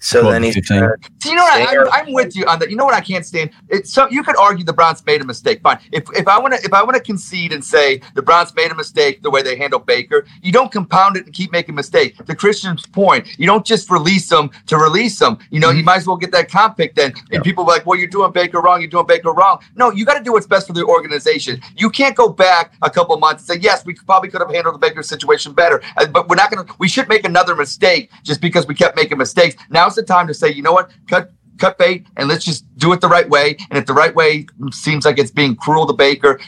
So 0.00 0.30
then 0.30 0.42
to 0.42 0.46
he's 0.46 0.54
15. 0.54 0.78
gonna- 0.80 0.94
So 1.18 1.30
you 1.30 1.34
know 1.36 1.42
what? 1.42 1.60
I, 1.68 1.76
I'm, 1.76 2.06
I'm 2.08 2.12
with 2.12 2.36
you 2.36 2.46
on 2.46 2.58
that. 2.60 2.70
You 2.70 2.76
know 2.76 2.84
what 2.84 2.94
I 2.94 3.00
can't 3.00 3.26
stand? 3.26 3.50
It's 3.68 3.92
so 3.92 4.08
you 4.10 4.22
could 4.22 4.36
argue 4.36 4.64
the 4.64 4.72
Browns 4.72 5.04
made 5.04 5.20
a 5.20 5.24
mistake. 5.24 5.60
Fine. 5.62 5.78
If 5.92 6.04
if 6.14 6.28
I 6.28 6.38
want 6.38 6.54
to 6.54 6.60
if 6.64 6.72
I 6.72 6.82
want 6.84 6.94
to 6.96 7.02
concede 7.02 7.52
and 7.52 7.64
say 7.64 8.00
the 8.14 8.22
Browns 8.22 8.54
made 8.54 8.70
a 8.70 8.74
mistake 8.74 9.22
the 9.22 9.30
way 9.30 9.42
they 9.42 9.56
handle 9.56 9.80
Baker, 9.80 10.24
you 10.42 10.52
don't 10.52 10.70
compound 10.70 11.16
it 11.16 11.24
and 11.26 11.34
keep 11.34 11.50
making 11.50 11.74
mistakes. 11.74 12.16
To 12.24 12.34
Christian's 12.34 12.86
point, 12.86 13.26
you 13.38 13.46
don't 13.46 13.66
just 13.66 13.90
release 13.90 14.28
them 14.28 14.50
to 14.66 14.76
release 14.78 15.18
them. 15.18 15.38
You 15.50 15.58
know, 15.60 15.70
you 15.70 15.82
might 15.82 15.96
as 15.96 16.06
well 16.06 16.16
get 16.16 16.30
that 16.32 16.50
comp 16.50 16.76
pick 16.76 16.94
then. 16.94 17.12
And 17.32 17.42
people 17.42 17.64
are 17.64 17.66
like, 17.68 17.84
well, 17.84 17.98
you're 17.98 18.08
doing 18.08 18.30
Baker 18.32 18.60
wrong. 18.60 18.80
You're 18.80 18.90
doing 18.90 19.06
Baker 19.06 19.32
wrong. 19.32 19.58
No, 19.76 19.90
you 19.90 20.04
got 20.04 20.16
to 20.18 20.22
do 20.24 20.32
what's 20.32 20.46
best 20.46 20.66
for 20.68 20.72
the 20.74 20.84
organization. 20.84 21.60
You 21.76 21.90
can't 21.90 22.14
go 22.14 22.28
back 22.28 22.74
a 22.82 22.90
couple 22.90 23.14
of 23.14 23.20
months 23.20 23.48
and 23.48 23.56
say, 23.56 23.62
yes, 23.62 23.84
we 23.84 23.94
probably 23.94 24.28
could 24.30 24.40
have 24.40 24.50
handled 24.52 24.74
the 24.76 24.78
Baker 24.78 25.02
situation 25.02 25.52
better, 25.52 25.82
Uh, 25.96 26.06
but 26.06 26.28
we're 26.28 26.36
not 26.36 26.50
going 26.50 26.64
to. 26.66 26.74
We 26.78 26.88
should 26.88 27.08
make 27.08 27.24
another 27.24 27.56
mistake 27.56 28.10
just 28.22 28.40
because 28.40 28.66
we 28.66 28.74
kept 28.74 28.94
making 28.94 29.18
mistakes. 29.18 29.56
Now's 29.88 29.94
the 29.96 30.02
time 30.02 30.26
to 30.26 30.34
say, 30.34 30.50
you 30.52 30.62
know 30.62 30.72
what, 30.72 30.90
cut 31.08 31.30
cut 31.56 31.78
bait 31.78 32.06
and 32.18 32.28
let's 32.28 32.44
just 32.44 32.62
do 32.76 32.92
it 32.92 33.00
the 33.00 33.08
right 33.08 33.28
way. 33.28 33.56
And 33.70 33.78
if 33.78 33.86
the 33.86 33.94
right 33.94 34.14
way 34.14 34.46
seems 34.70 35.04
like 35.06 35.18
it's 35.18 35.30
being 35.30 35.56
cruel 35.56 35.86
to 35.86 35.92
Baker, 35.94 36.38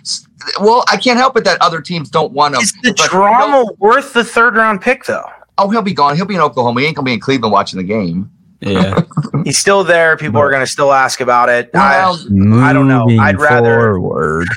well, 0.60 0.84
I 0.88 0.96
can't 0.98 1.18
help 1.18 1.36
it 1.38 1.44
that 1.44 1.60
other 1.62 1.80
teams 1.80 2.10
don't 2.10 2.32
want 2.32 2.54
him. 2.54 2.60
Is 2.60 2.72
the 2.82 2.94
But, 2.96 3.10
drama 3.10 3.64
worth 3.78 4.12
the 4.12 4.22
third 4.24 4.56
round 4.56 4.82
pick 4.82 5.04
though? 5.06 5.24
oh, 5.58 5.68
he'll 5.70 5.82
be 5.82 5.92
gone. 5.94 6.16
He'll 6.16 6.26
be 6.26 6.34
in 6.34 6.40
Oklahoma. 6.42 6.80
He 6.82 6.86
ain't 6.86 6.96
gonna 6.96 7.06
be 7.06 7.14
in 7.14 7.20
Cleveland 7.20 7.52
watching 7.52 7.78
the 7.78 7.82
game. 7.84 8.30
Yeah. 8.60 9.00
He's 9.44 9.56
still 9.58 9.84
there. 9.84 10.18
People 10.18 10.38
are 10.40 10.50
going 10.50 10.60
to 10.64 10.70
still 10.70 10.92
ask 10.92 11.22
about 11.22 11.48
it. 11.48 11.70
Well, 11.72 12.18
I 12.60 12.74
don't 12.74 12.88
know. 12.88 13.06
I'd 13.18 13.40
rather- 13.40 13.94
forward. 13.94 14.48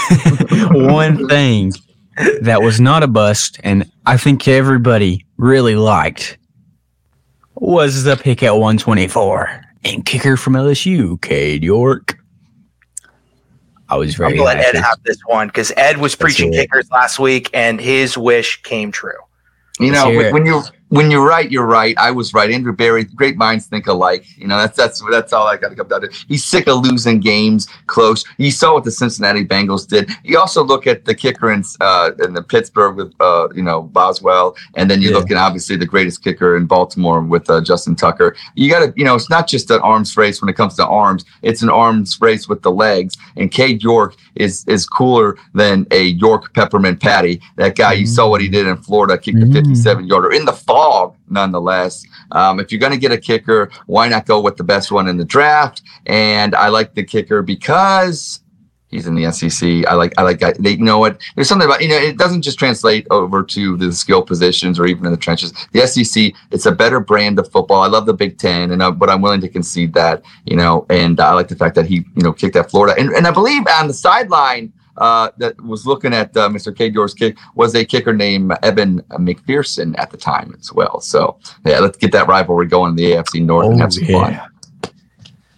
One 0.70 1.28
thing 1.28 1.72
that 2.40 2.62
was 2.62 2.80
not 2.80 3.02
a 3.02 3.06
bust, 3.06 3.60
and 3.62 3.90
I 4.06 4.16
think 4.16 4.48
everybody 4.48 5.26
really 5.36 5.76
liked, 5.76 6.38
was 7.56 8.04
the 8.04 8.16
pick 8.16 8.42
at 8.42 8.52
124 8.52 9.64
and 9.84 10.04
kicker 10.04 10.36
from 10.36 10.54
LSU, 10.54 11.20
Cade 11.20 11.62
York. 11.62 12.18
I 13.88 13.96
was 13.96 14.14
I'm 14.14 14.18
very 14.18 14.36
going 14.36 14.38
to 14.38 14.44
let 14.44 14.56
Ed 14.58 14.74
happy. 14.74 14.78
have 14.78 15.02
this 15.04 15.18
one 15.26 15.48
because 15.48 15.70
Ed 15.76 15.98
was 15.98 16.14
preaching 16.14 16.52
hear 16.52 16.62
it. 16.62 16.70
kickers 16.70 16.90
last 16.90 17.18
week 17.18 17.50
and 17.52 17.80
his 17.80 18.16
wish 18.16 18.62
came 18.62 18.90
true. 18.90 19.12
You 19.78 19.92
Let's 19.92 20.04
know, 20.04 20.16
when, 20.16 20.26
it. 20.26 20.32
when 20.32 20.46
you 20.46 20.62
when 20.90 21.10
you're 21.10 21.26
right, 21.26 21.50
you're 21.50 21.66
right. 21.66 21.96
I 21.98 22.10
was 22.12 22.34
right. 22.34 22.50
Andrew 22.50 22.72
Berry, 22.72 23.04
great 23.04 23.36
minds 23.36 23.66
think 23.66 23.86
alike. 23.88 24.24
You 24.38 24.46
know, 24.46 24.56
that's 24.58 24.76
that's 24.76 25.02
that's 25.10 25.32
all 25.32 25.46
I 25.46 25.56
got 25.56 25.70
to 25.70 25.74
come 25.74 25.88
down 25.88 26.02
to. 26.02 26.10
He's 26.28 26.44
sick 26.44 26.68
of 26.68 26.84
losing 26.86 27.18
games 27.20 27.66
close. 27.86 28.24
You 28.38 28.50
saw 28.50 28.74
what 28.74 28.84
the 28.84 28.90
Cincinnati 28.92 29.44
Bengals 29.44 29.88
did. 29.88 30.10
You 30.22 30.38
also 30.38 30.62
look 30.62 30.86
at 30.86 31.04
the 31.04 31.14
kicker 31.14 31.50
in 31.52 31.64
uh, 31.80 32.12
in 32.22 32.34
the 32.34 32.42
Pittsburgh 32.42 32.96
with 32.96 33.12
uh, 33.20 33.48
you 33.54 33.62
know 33.62 33.82
Boswell, 33.82 34.56
and 34.76 34.90
then 34.90 35.00
you 35.02 35.10
Yeah. 35.10 35.16
look 35.16 35.30
at 35.30 35.36
obviously 35.36 35.76
the 35.76 35.86
greatest 35.86 36.22
kicker 36.22 36.56
in 36.56 36.66
Baltimore 36.66 37.20
with 37.20 37.48
uh, 37.50 37.60
Justin 37.60 37.96
Tucker. 37.96 38.36
You 38.54 38.70
got 38.70 38.80
to 38.80 38.92
you 38.96 39.04
know, 39.04 39.14
it's 39.14 39.30
not 39.30 39.48
just 39.48 39.70
an 39.70 39.80
arms 39.80 40.16
race 40.16 40.40
when 40.40 40.48
it 40.48 40.54
comes 40.56 40.74
to 40.76 40.86
arms. 40.86 41.24
It's 41.42 41.62
an 41.62 41.70
arms 41.70 42.18
race 42.20 42.48
with 42.48 42.62
the 42.62 42.70
legs. 42.70 43.16
And 43.36 43.50
Cade 43.50 43.82
York 43.82 44.14
is 44.36 44.64
is 44.68 44.86
cooler 44.86 45.36
than 45.54 45.86
a 45.90 46.02
York 46.04 46.52
peppermint 46.54 47.00
patty. 47.00 47.40
That 47.56 47.74
guy, 47.76 47.94
you 47.94 48.06
saw 48.06 48.28
what 48.28 48.40
he 48.40 48.48
did 48.48 48.66
in 48.66 48.76
Florida, 48.76 49.18
kicked 49.18 49.38
a 49.38 49.46
Mm. 49.46 49.52
57 49.52 50.06
yarder 50.06 50.30
in 50.32 50.44
the 50.44 50.52
fog, 50.74 51.14
nonetheless. 51.30 52.04
Um, 52.32 52.58
if 52.58 52.72
you're 52.72 52.80
going 52.80 52.90
to 52.90 52.98
get 52.98 53.12
a 53.12 53.18
kicker, 53.18 53.70
why 53.86 54.08
not 54.08 54.26
go 54.26 54.40
with 54.40 54.56
the 54.56 54.64
best 54.64 54.90
one 54.90 55.06
in 55.08 55.16
the 55.16 55.24
draft? 55.24 55.82
And 56.06 56.52
I 56.52 56.66
like 56.66 56.94
the 56.94 57.04
kicker 57.04 57.42
because 57.42 58.40
he's 58.88 59.06
in 59.06 59.14
the 59.14 59.30
SEC. 59.30 59.86
I 59.86 59.94
like, 59.94 60.14
I 60.18 60.22
like, 60.22 60.40
they 60.40 60.70
you 60.70 60.78
know 60.78 60.98
what? 60.98 61.20
There's 61.36 61.48
something 61.48 61.68
about, 61.68 61.80
you 61.80 61.86
know, 61.86 61.96
it 61.96 62.18
doesn't 62.18 62.42
just 62.42 62.58
translate 62.58 63.06
over 63.12 63.44
to 63.44 63.76
the 63.76 63.92
skill 63.92 64.20
positions 64.20 64.80
or 64.80 64.86
even 64.86 65.06
in 65.06 65.12
the 65.12 65.16
trenches. 65.16 65.52
The 65.70 65.86
SEC, 65.86 66.32
it's 66.50 66.66
a 66.66 66.72
better 66.72 66.98
brand 66.98 67.38
of 67.38 67.48
football. 67.52 67.82
I 67.82 67.86
love 67.86 68.06
the 68.06 68.12
Big 68.12 68.36
Ten, 68.38 68.72
and 68.72 68.82
uh, 68.82 68.90
but 68.90 69.08
I'm 69.08 69.22
willing 69.22 69.42
to 69.42 69.48
concede 69.48 69.94
that, 69.94 70.24
you 70.44 70.56
know, 70.56 70.86
and 70.90 71.20
I 71.20 71.34
like 71.34 71.46
the 71.46 71.56
fact 71.56 71.76
that 71.76 71.86
he, 71.86 72.04
you 72.16 72.24
know, 72.24 72.32
kicked 72.32 72.56
at 72.56 72.68
Florida. 72.68 73.00
And, 73.00 73.10
and 73.10 73.28
I 73.28 73.30
believe 73.30 73.62
on 73.78 73.86
the 73.86 73.94
sideline, 73.94 74.72
uh, 74.98 75.30
that 75.38 75.60
was 75.62 75.86
looking 75.86 76.12
at 76.14 76.36
uh, 76.36 76.48
Mr. 76.48 76.74
Cade 76.76 76.94
York's 76.94 77.14
kick 77.14 77.36
was 77.54 77.74
a 77.74 77.84
kicker 77.84 78.12
named 78.14 78.52
Evan 78.62 79.00
McPherson 79.12 79.94
at 79.98 80.10
the 80.10 80.16
time 80.16 80.54
as 80.58 80.72
well. 80.72 81.00
So 81.00 81.38
yeah, 81.66 81.80
let's 81.80 81.96
get 81.98 82.12
that 82.12 82.28
rivalry 82.28 82.66
going 82.66 82.90
in 82.90 82.96
the 82.96 83.12
AFC 83.12 83.44
North 83.44 83.66
and 83.66 83.74
Oh, 83.74 83.78
have 83.78 83.92
some 83.92 84.04
fun. 84.06 84.32
yeah. 84.32 84.46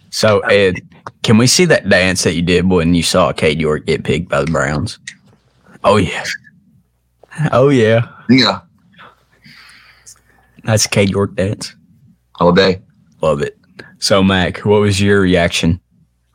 So, 0.09 0.39
Ed, 0.39 0.77
can 1.21 1.37
we 1.37 1.45
see 1.45 1.65
that 1.65 1.87
dance 1.89 2.23
that 2.23 2.33
you 2.33 2.41
did 2.41 2.67
when 2.67 2.95
you 2.95 3.03
saw 3.03 3.31
Cade 3.33 3.61
York 3.61 3.85
get 3.85 4.03
picked 4.03 4.29
by 4.29 4.41
the 4.41 4.51
Browns? 4.51 4.97
Oh, 5.83 5.97
yeah. 5.97 6.23
Oh, 7.51 7.69
yeah. 7.69 8.07
Yeah, 8.29 8.61
That's 10.63 10.87
Cade 10.87 11.09
York 11.09 11.35
dance. 11.35 11.75
all 12.39 12.51
day. 12.51 12.81
Love 13.21 13.41
it. 13.41 13.57
So, 13.99 14.23
Mac, 14.23 14.59
what 14.65 14.81
was 14.81 14.99
your 15.01 15.21
reaction 15.21 15.79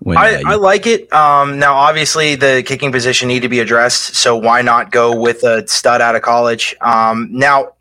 when 0.02 0.16
uh, 0.18 0.20
I, 0.20 0.38
you- 0.38 0.42
I 0.46 0.54
like 0.56 0.86
it. 0.86 1.12
Um, 1.12 1.58
now, 1.58 1.74
obviously, 1.74 2.34
the 2.34 2.62
kicking 2.66 2.92
position 2.92 3.28
need 3.28 3.40
to 3.40 3.48
be 3.48 3.60
addressed. 3.60 4.14
So 4.14 4.36
why 4.36 4.62
not 4.62 4.90
go 4.90 5.14
with 5.18 5.42
a 5.44 5.66
stud 5.66 6.00
out 6.00 6.14
of 6.14 6.22
college? 6.22 6.74
Um, 6.80 7.28
now, 7.30 7.72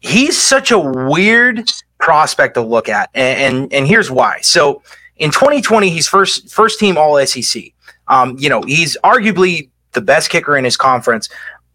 he's 0.00 0.40
such 0.40 0.70
a 0.70 0.78
weird 0.78 1.70
prospect 1.98 2.54
to 2.54 2.60
look 2.62 2.88
at, 2.88 3.10
and 3.14 3.56
and, 3.56 3.72
and 3.72 3.86
here's 3.86 4.10
why. 4.10 4.40
So 4.42 4.82
in 5.16 5.30
2020, 5.30 5.88
he's 5.90 6.08
first 6.08 6.50
first 6.50 6.78
team 6.78 6.98
All 6.98 7.24
SEC. 7.26 7.62
Um, 8.08 8.36
you 8.38 8.48
know, 8.48 8.62
he's 8.62 8.96
arguably 9.04 9.68
the 9.92 10.00
best 10.00 10.30
kicker 10.30 10.56
in 10.56 10.64
his 10.64 10.76
conference. 10.76 11.28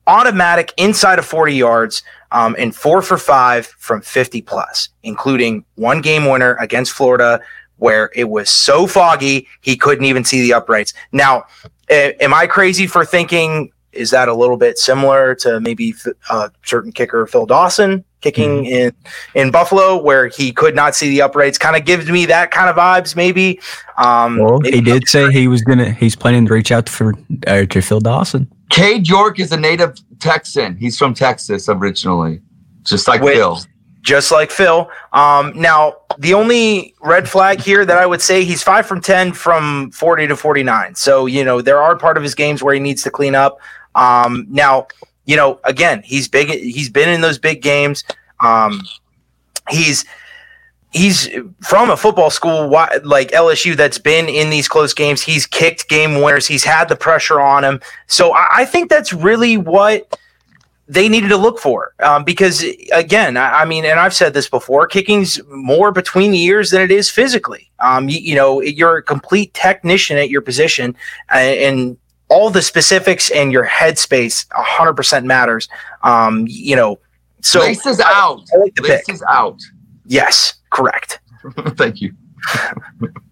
Automatic 0.05 0.73
inside 0.77 1.19
of 1.19 1.25
40 1.25 1.53
yards, 1.53 2.01
um, 2.31 2.55
and 2.57 2.73
four 2.75 3.01
for 3.01 3.17
five 3.17 3.65
from 3.65 4.01
50 4.01 4.41
plus, 4.41 4.89
including 5.03 5.65
one 5.75 6.01
game 6.01 6.25
winner 6.25 6.55
against 6.61 6.93
Florida 6.93 7.41
where 7.77 8.11
it 8.15 8.29
was 8.29 8.49
so 8.49 8.87
foggy 8.87 9.47
he 9.61 9.75
couldn't 9.77 10.05
even 10.05 10.23
see 10.23 10.41
the 10.41 10.53
uprights. 10.53 10.93
Now, 11.11 11.45
a- 11.89 12.15
am 12.23 12.33
I 12.33 12.47
crazy 12.47 12.87
for 12.87 13.05
thinking 13.05 13.71
is 13.93 14.11
that 14.11 14.27
a 14.27 14.33
little 14.33 14.57
bit 14.57 14.77
similar 14.77 15.33
to 15.33 15.59
maybe 15.59 15.95
a 16.29 16.51
certain 16.63 16.91
kicker 16.91 17.25
Phil 17.25 17.47
Dawson 17.47 18.03
kicking 18.21 18.65
in 18.65 18.91
in 19.33 19.49
Buffalo 19.49 19.99
where 19.99 20.27
he 20.27 20.51
could 20.51 20.75
not 20.75 20.93
see 20.95 21.09
the 21.09 21.21
uprights? 21.23 21.57
Kind 21.57 21.75
of 21.75 21.83
gives 21.83 22.07
me 22.09 22.25
that 22.27 22.51
kind 22.51 22.69
of 22.69 22.75
vibes, 22.75 23.15
maybe. 23.15 23.59
Um, 23.97 24.37
Well, 24.37 24.59
maybe- 24.59 24.75
he 24.77 24.81
did 24.81 25.07
say 25.07 25.31
he 25.31 25.47
was 25.47 25.63
gonna. 25.63 25.91
He's 25.91 26.15
planning 26.15 26.45
to 26.45 26.53
reach 26.53 26.71
out 26.71 26.89
for 26.89 27.15
uh, 27.47 27.65
to 27.65 27.81
Phil 27.81 27.99
Dawson. 27.99 28.47
Cade 28.69 29.07
York 29.07 29.39
is 29.39 29.51
a 29.51 29.57
native 29.57 29.97
Texan. 30.19 30.77
He's 30.77 30.97
from 30.97 31.13
Texas 31.15 31.67
originally, 31.67 32.41
just 32.83 33.07
like 33.07 33.21
Wait. 33.21 33.35
Phil. 33.35 33.59
Just 34.07 34.31
like 34.31 34.51
Phil. 34.51 34.89
Um, 35.11 35.51
now, 35.53 35.97
the 36.17 36.33
only 36.33 36.95
red 37.01 37.27
flag 37.27 37.59
here 37.59 37.85
that 37.85 37.97
I 37.97 38.05
would 38.05 38.21
say 38.21 38.45
he's 38.45 38.63
five 38.63 38.85
from 38.85 39.01
10 39.01 39.33
from 39.33 39.91
40 39.91 40.27
to 40.27 40.37
49. 40.37 40.95
So, 40.95 41.25
you 41.25 41.43
know, 41.43 41.61
there 41.61 41.81
are 41.81 41.97
part 41.97 42.15
of 42.15 42.23
his 42.23 42.33
games 42.33 42.63
where 42.63 42.73
he 42.73 42.79
needs 42.79 43.03
to 43.03 43.11
clean 43.11 43.35
up. 43.35 43.59
Um, 43.95 44.47
now, 44.49 44.87
you 45.25 45.35
know, 45.35 45.59
again, 45.65 46.03
he's 46.05 46.29
big, 46.29 46.47
he's 46.47 46.89
been 46.89 47.09
in 47.09 47.19
those 47.19 47.37
big 47.37 47.61
games. 47.61 48.05
Um, 48.39 48.81
he's, 49.69 50.05
he's 50.91 51.29
from 51.61 51.89
a 51.89 51.97
football 51.97 52.29
school 52.29 52.69
like 52.69 53.31
LSU 53.31 53.75
that's 53.75 53.99
been 53.99 54.29
in 54.29 54.49
these 54.49 54.69
close 54.69 54.93
games. 54.93 55.21
He's 55.21 55.45
kicked 55.45 55.89
game 55.89 56.21
winners. 56.21 56.47
He's 56.47 56.63
had 56.63 56.87
the 56.87 56.95
pressure 56.95 57.41
on 57.41 57.65
him. 57.65 57.81
So 58.07 58.33
I, 58.33 58.47
I 58.59 58.65
think 58.65 58.89
that's 58.89 59.11
really 59.11 59.57
what 59.57 60.17
they 60.87 61.09
needed 61.09 61.27
to 61.29 61.37
look 61.37 61.59
for 61.59 61.93
um, 61.99 62.23
because 62.23 62.63
again 62.93 63.37
I, 63.37 63.61
I 63.61 63.65
mean 63.65 63.85
and 63.85 63.99
i've 63.99 64.13
said 64.13 64.33
this 64.33 64.47
before 64.49 64.87
kicking's 64.87 65.41
more 65.49 65.91
between 65.91 66.31
the 66.31 66.41
ears 66.43 66.71
than 66.71 66.81
it 66.81 66.91
is 66.91 67.09
physically 67.09 67.69
um, 67.79 68.09
you, 68.09 68.19
you 68.19 68.35
know 68.35 68.61
you're 68.61 68.97
a 68.97 69.03
complete 69.03 69.53
technician 69.53 70.17
at 70.17 70.29
your 70.29 70.41
position 70.41 70.95
and, 71.29 71.59
and 71.59 71.97
all 72.29 72.49
the 72.49 72.61
specifics 72.61 73.29
and 73.31 73.51
your 73.51 73.65
headspace 73.65 74.47
100% 74.49 75.23
matters 75.25 75.67
um, 76.03 76.45
you 76.47 76.75
know 76.75 76.99
so 77.41 77.59
Lace 77.59 77.85
is 77.85 77.99
out. 77.99 78.41
I 78.53 78.57
like 78.57 78.75
the 78.75 78.81
Lace 78.81 79.05
pick. 79.05 79.15
is 79.15 79.23
out. 79.29 79.61
yes 80.05 80.55
correct 80.71 81.19
Thank 81.77 82.01
you. 82.01 82.13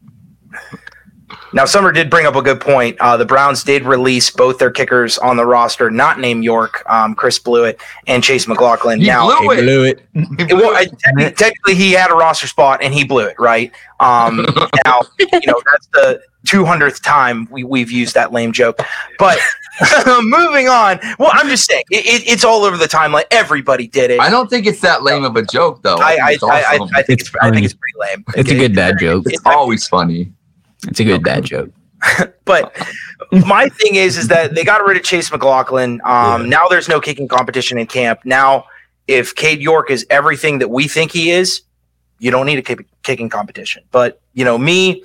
now 1.55 1.65
summer 1.65 1.91
did 1.91 2.09
bring 2.11 2.27
up 2.27 2.35
a 2.35 2.41
good 2.43 2.61
point 2.61 2.95
uh, 2.99 3.17
the 3.17 3.25
browns 3.25 3.63
did 3.63 3.83
release 3.83 4.29
both 4.29 4.59
their 4.59 4.69
kickers 4.69 5.17
on 5.17 5.37
the 5.37 5.45
roster 5.45 5.89
not 5.89 6.19
named 6.19 6.43
york 6.43 6.83
um, 6.87 7.15
chris 7.15 7.39
blewitt 7.39 7.79
and 8.05 8.23
chase 8.23 8.47
mclaughlin 8.47 8.99
He 9.01 9.07
now 9.07 9.25
blew 9.39 9.51
it. 9.51 9.61
blew 9.63 9.83
it. 9.85 10.01
It- 10.13 10.53
well, 10.53 10.75
I- 10.75 10.85
technically, 10.85 11.31
technically, 11.35 11.75
he 11.75 11.91
had 11.93 12.11
a 12.11 12.15
roster 12.15 12.45
spot 12.47 12.81
and 12.83 12.93
he 12.93 13.03
blew 13.03 13.25
it, 13.25 13.35
right? 13.39 13.71
Um, 13.99 14.45
now, 14.85 15.01
you 15.19 15.27
know, 15.47 15.59
that's 15.71 15.87
the 15.93 16.21
200th 16.47 17.01
time 17.01 17.47
we, 17.49 17.63
we've 17.63 17.89
used 17.91 18.13
that 18.13 18.31
lame 18.31 18.51
joke. 18.51 18.79
But 19.17 19.39
moving 20.21 20.67
on, 20.69 20.99
well, 21.19 21.31
I'm 21.33 21.47
just 21.49 21.65
saying, 21.65 21.83
it, 21.91 22.05
it, 22.05 22.27
it's 22.31 22.43
all 22.43 22.63
over 22.63 22.77
the 22.77 22.85
timeline. 22.85 23.23
Everybody 23.31 23.87
did 23.87 24.11
it. 24.11 24.19
I 24.19 24.29
don't 24.29 24.49
think 24.49 24.65
it's 24.67 24.79
that 24.81 25.03
lame 25.03 25.23
of 25.23 25.35
a 25.35 25.41
joke, 25.43 25.81
though. 25.81 25.95
I, 25.97 26.17
I, 26.23 26.31
It's 26.33 26.43
I, 26.43 26.61
I, 26.61 26.77
awesome. 26.77 26.95
I 26.95 27.01
think 27.01 27.19
It's 27.21 27.29
it's, 27.29 27.37
I 27.41 27.51
think 27.51 27.65
it's 27.65 27.73
pretty 27.73 27.97
lame. 28.15 28.23
It's 28.35 28.51
a 28.51 28.55
good 28.55 28.75
dad 28.75 28.95
joke. 28.99 29.23
it's 29.27 29.41
always 29.45 29.87
funny. 29.87 30.31
It's 30.87 30.99
a 30.99 31.03
good 31.03 31.23
dad 31.23 31.45
joke. 31.45 31.69
But 32.45 32.75
my 33.31 33.69
thing 33.69 33.95
is, 33.95 34.17
is 34.17 34.27
that 34.27 34.53
they 34.53 34.63
got 34.63 34.85
rid 34.85 34.97
of 34.97 35.03
Chase 35.03 35.31
McLaughlin. 35.31 35.99
Um, 36.05 36.47
Now 36.47 36.67
there's 36.67 36.87
no 36.87 37.01
kicking 37.01 37.27
competition 37.27 37.79
in 37.79 37.87
camp. 37.87 38.19
Now, 38.23 38.65
if 39.07 39.33
Cade 39.33 39.61
York 39.61 39.89
is 39.89 40.05
everything 40.11 40.59
that 40.59 40.69
we 40.69 40.87
think 40.87 41.11
he 41.11 41.31
is, 41.31 41.61
you 42.19 42.29
don't 42.29 42.45
need 42.45 42.59
a 42.59 42.61
kick- 42.61 42.85
kicking 43.01 43.29
competition. 43.29 43.83
But 43.91 44.21
you 44.33 44.45
know, 44.45 44.59
me, 44.59 45.03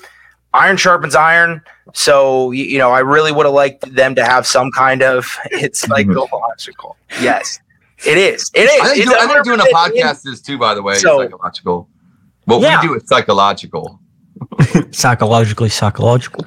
iron 0.53 0.76
sharpens 0.76 1.14
iron. 1.14 1.62
So 1.95 2.51
you 2.51 2.76
know, 2.78 2.91
I 2.91 3.01
really 3.01 3.33
would 3.33 3.47
have 3.47 3.55
liked 3.55 3.95
them 3.95 4.14
to 4.16 4.24
have 4.24 4.47
some 4.47 4.70
kind 4.70 5.03
of 5.03 5.35
it's 5.47 5.89
like 5.89 6.07
psychological. 6.09 6.97
Yes, 7.22 7.59
it 8.07 8.18
is. 8.18 8.51
It 8.55 8.64
is. 8.64 8.81
I 8.83 8.95
think, 8.95 9.09
do, 9.09 9.14
I 9.16 9.26
think 9.26 9.45
doing 9.45 9.61
a 9.61 9.74
podcast 9.74 10.26
is 10.26 10.43
too, 10.43 10.59
by 10.59 10.74
the 10.74 10.83
way, 10.83 10.97
So- 10.97 11.18
psychological. 11.18 11.89
What 12.45 12.61
Yeah. 12.61 12.81
we 12.83 12.89
do 12.89 12.95
is 12.97 13.07
psychological. 13.07 13.99
Psychologically 14.91 15.69
psychological. 15.69 16.45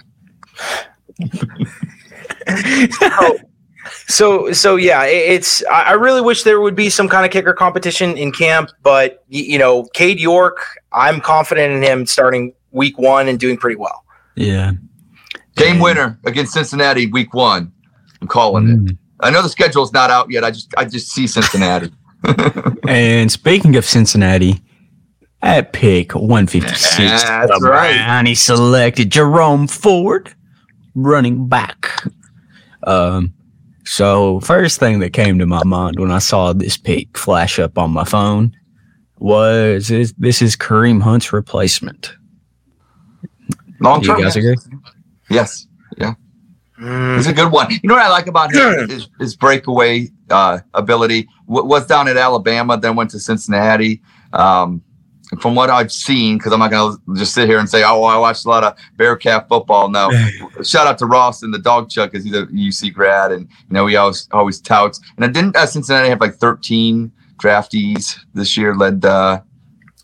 so, 2.99 3.37
so 4.07 4.51
so 4.51 4.75
yeah, 4.75 5.03
it, 5.05 5.31
it's. 5.33 5.63
I, 5.65 5.83
I 5.83 5.91
really 5.93 6.21
wish 6.21 6.43
there 6.43 6.59
would 6.61 6.75
be 6.75 6.89
some 6.89 7.07
kind 7.09 7.25
of 7.25 7.31
kicker 7.31 7.53
competition 7.53 8.17
in 8.17 8.31
camp, 8.31 8.69
but 8.81 9.23
y- 9.31 9.39
you 9.39 9.57
know, 9.57 9.85
Cade 9.93 10.19
York, 10.19 10.57
I'm 10.91 11.21
confident 11.21 11.73
in 11.73 11.81
him 11.81 12.05
starting 12.05 12.53
week 12.71 12.97
one 12.97 13.27
and 13.27 13.39
doing 13.39 13.57
pretty 13.57 13.75
well. 13.75 14.03
Yeah. 14.35 14.71
Game 15.55 15.73
And- 15.73 15.81
winner 15.81 16.19
against 16.25 16.53
Cincinnati, 16.53 17.07
week 17.07 17.33
one. 17.33 17.71
I'm 18.21 18.27
calling 18.27 18.67
it. 18.69 18.79
Mm. 18.79 18.97
I 19.19 19.29
know 19.29 19.41
the 19.41 19.49
schedule's 19.49 19.93
not 19.93 20.09
out 20.11 20.29
yet. 20.31 20.43
I 20.43 20.51
just 20.51 20.73
I 20.77 20.85
just 20.85 21.11
see 21.11 21.27
Cincinnati. 21.27 21.91
And 22.87 23.31
speaking 23.31 23.75
of 23.77 23.85
Cincinnati, 23.85 24.61
At 25.43 25.73
pick 25.73 26.15
156, 26.15 26.97
That's 26.97 27.23
the 27.59 27.67
right. 27.69 27.93
Brownie 27.97 28.33
selected 28.33 29.11
Jerome 29.11 29.67
Ford, 29.67 30.33
running 30.95 31.47
back. 31.47 32.03
Um, 32.83 33.33
so 33.83 34.39
first 34.39 34.79
thing 34.79 34.99
that 34.99 35.11
came 35.11 35.37
to 35.39 35.45
my 35.45 35.63
mind 35.65 35.99
when 35.99 36.11
I 36.11 36.19
saw 36.19 36.53
this 36.53 36.77
pick 36.77 37.17
flash 37.17 37.59
up 37.59 37.77
on 37.77 37.91
my 37.91 38.05
phone 38.05 38.55
was 39.19 39.91
is, 39.91 40.13
this 40.13 40.41
is 40.41 40.55
Kareem 40.55 41.01
Hunt's 41.01 41.33
replacement. 41.33 42.13
Long 43.81 43.99
Do 43.99 44.07
you 44.07 44.13
term. 44.13 44.21
guys 44.23 44.35
agree? 44.37 44.55
Yes. 45.29 45.67
Mm, 46.79 47.17
He's 47.17 47.27
a 47.27 47.33
good 47.33 47.51
one. 47.51 47.69
You 47.71 47.79
know 47.83 47.93
what 47.93 48.03
I 48.03 48.09
like 48.09 48.27
about 48.27 48.53
him? 48.53 48.89
His, 48.89 49.07
his 49.19 49.35
breakaway 49.35 50.09
uh, 50.29 50.59
ability 50.73 51.27
w- 51.47 51.65
was 51.67 51.85
down 51.85 52.07
at 52.07 52.17
Alabama, 52.17 52.77
then 52.77 52.95
went 52.95 53.11
to 53.11 53.19
Cincinnati. 53.19 54.01
Um, 54.33 54.81
and 54.81 54.92
from 55.39 55.55
what 55.55 55.69
I've 55.69 55.91
seen, 55.91 56.37
because 56.37 56.53
I'm 56.53 56.59
not 56.59 56.71
going 56.71 56.97
to 56.97 57.15
just 57.15 57.33
sit 57.33 57.47
here 57.47 57.59
and 57.59 57.69
say, 57.69 57.83
"Oh, 57.83 58.03
I 58.03 58.17
watched 58.17 58.45
a 58.45 58.49
lot 58.49 58.63
of 58.63 58.77
Bearcat 58.97 59.47
football." 59.47 59.89
Now, 59.89 60.09
shout 60.63 60.87
out 60.87 60.97
to 60.99 61.05
Ross 61.05 61.43
and 61.43 61.53
the 61.53 61.59
dog 61.59 61.89
chuck 61.89 62.11
because 62.11 62.25
he's 62.25 62.35
a 62.35 62.45
UC 62.47 62.93
grad, 62.93 63.31
and 63.31 63.47
you 63.69 63.73
know 63.73 63.87
he 63.87 63.95
always 63.95 64.27
always 64.31 64.59
touts. 64.59 64.99
And 65.15 65.25
I 65.25 65.29
didn't 65.29 65.55
uh, 65.55 65.65
Cincinnati 65.65 66.09
have 66.09 66.21
like 66.21 66.35
13 66.35 67.11
draftees 67.43 68.17
this 68.33 68.57
year? 68.57 68.75
Led 68.75 69.03
uh, 69.05 69.41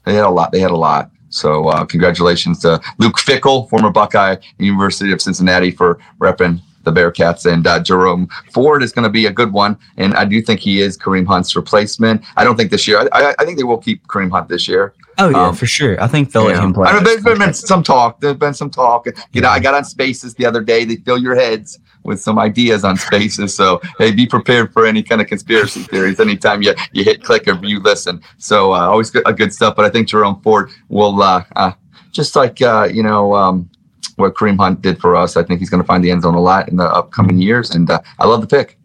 they 0.06 0.14
had 0.14 0.26
a 0.26 0.30
lot. 0.30 0.52
They 0.52 0.60
had 0.60 0.72
a 0.72 0.78
lot. 0.78 1.12
So 1.30 1.68
uh, 1.68 1.86
congratulations 1.86 2.60
to 2.60 2.82
Luke 2.98 3.18
Fickell, 3.18 3.70
former 3.70 3.92
Buckeye, 3.92 4.38
University 4.58 5.12
of 5.12 5.22
Cincinnati, 5.22 5.72
for 5.72 6.00
repping 6.20 6.60
the 6.84 6.92
Bearcats. 6.92 7.52
And 7.52 7.68
uh, 7.68 7.80
Jerome 7.80 8.28
Ford 8.52 8.82
is 8.82 8.92
going 8.92 9.04
to 9.04 9.10
be 9.10 9.28
a 9.28 9.32
good 9.32 9.54
one. 9.54 9.78
And 9.98 10.16
I 10.16 10.26
do 10.26 10.42
think 10.42 10.60
he 10.60 10.82
is 10.82 10.98
Kareem 10.98 11.28
Hunt's 11.28 11.56
replacement. 11.56 12.24
I 12.36 12.44
don't 12.44 12.56
think 12.56 12.72
this 12.72 12.88
year. 12.88 13.00
I, 13.00 13.08
I, 13.14 13.36
I 13.40 13.46
think 13.46 13.58
they 13.58 13.64
will 13.64 13.78
keep 13.78 14.08
Kareem 14.08 14.32
Hunt 14.32 14.50
this 14.50 14.68
year. 14.68 14.94
Oh 15.20 15.30
yeah, 15.30 15.48
Um, 15.48 15.56
for 15.56 15.66
sure. 15.66 16.02
I 16.02 16.08
think 16.08 16.32
they'll 16.32 16.44
let 16.46 16.56
Yeah. 16.56 16.64
him 16.64 16.74
play. 16.74 16.88
I 16.90 16.94
mean, 16.94 17.04
there's 17.04 17.24
been 17.24 17.54
some 17.54 17.84
talk. 17.84 18.22
There's 18.22 18.38
been 18.38 18.54
some 18.54 18.70
talk. 18.70 19.06
You 19.34 19.42
know, 19.42 19.50
I 19.50 19.60
got 19.60 19.74
on 19.74 19.84
Spaces 19.84 20.34
the 20.36 20.46
other 20.46 20.62
day. 20.62 20.86
They 20.86 20.96
fill 20.98 21.18
your 21.18 21.36
heads 21.36 21.78
with 22.04 22.22
some 22.22 22.40
ideas 22.40 22.84
on 22.86 22.96
Spaces. 22.98 23.54
So, 23.54 23.82
hey, 23.98 24.12
be 24.12 24.26
prepared 24.26 24.72
for 24.72 24.86
any 24.86 25.04
kind 25.04 25.20
of 25.20 25.28
conspiracy 25.28 25.82
theories 25.84 26.20
anytime 26.22 26.62
you, 26.62 26.74
you 26.94 27.04
hit 27.04 27.22
click 27.24 27.48
or 27.48 27.60
you 27.64 27.80
listen. 27.82 28.22
So, 28.38 28.74
uh, 28.74 28.80
always 28.88 29.12
good, 29.12 29.24
uh, 29.28 29.34
good 29.34 29.54
stuff. 29.54 29.76
But 29.76 29.84
I 29.86 29.90
think 29.90 30.08
Jerome 30.08 30.40
Ford 30.42 30.72
will, 30.88 31.22
uh, 31.22 31.44
uh, 31.58 31.74
just 32.14 32.36
like, 32.38 32.62
uh, 32.62 32.88
you 32.92 33.04
know, 33.04 33.36
um, 33.36 33.70
what 34.16 34.34
Kareem 34.36 34.58
Hunt 34.58 34.82
did 34.82 35.00
for 35.00 35.16
us, 35.16 35.36
I 35.38 35.44
think 35.44 35.60
he's 35.60 35.70
going 35.70 35.84
to 35.84 35.88
find 35.88 36.04
the 36.04 36.12
end 36.12 36.22
zone 36.24 36.36
a 36.36 36.42
lot 36.42 36.70
in 36.70 36.78
the 36.78 36.86
upcoming 36.86 37.38
years. 37.40 37.72
And 37.72 37.90
uh, 37.92 38.00
I 38.20 38.26
love 38.26 38.40
the 38.42 38.48
pick. 38.48 38.78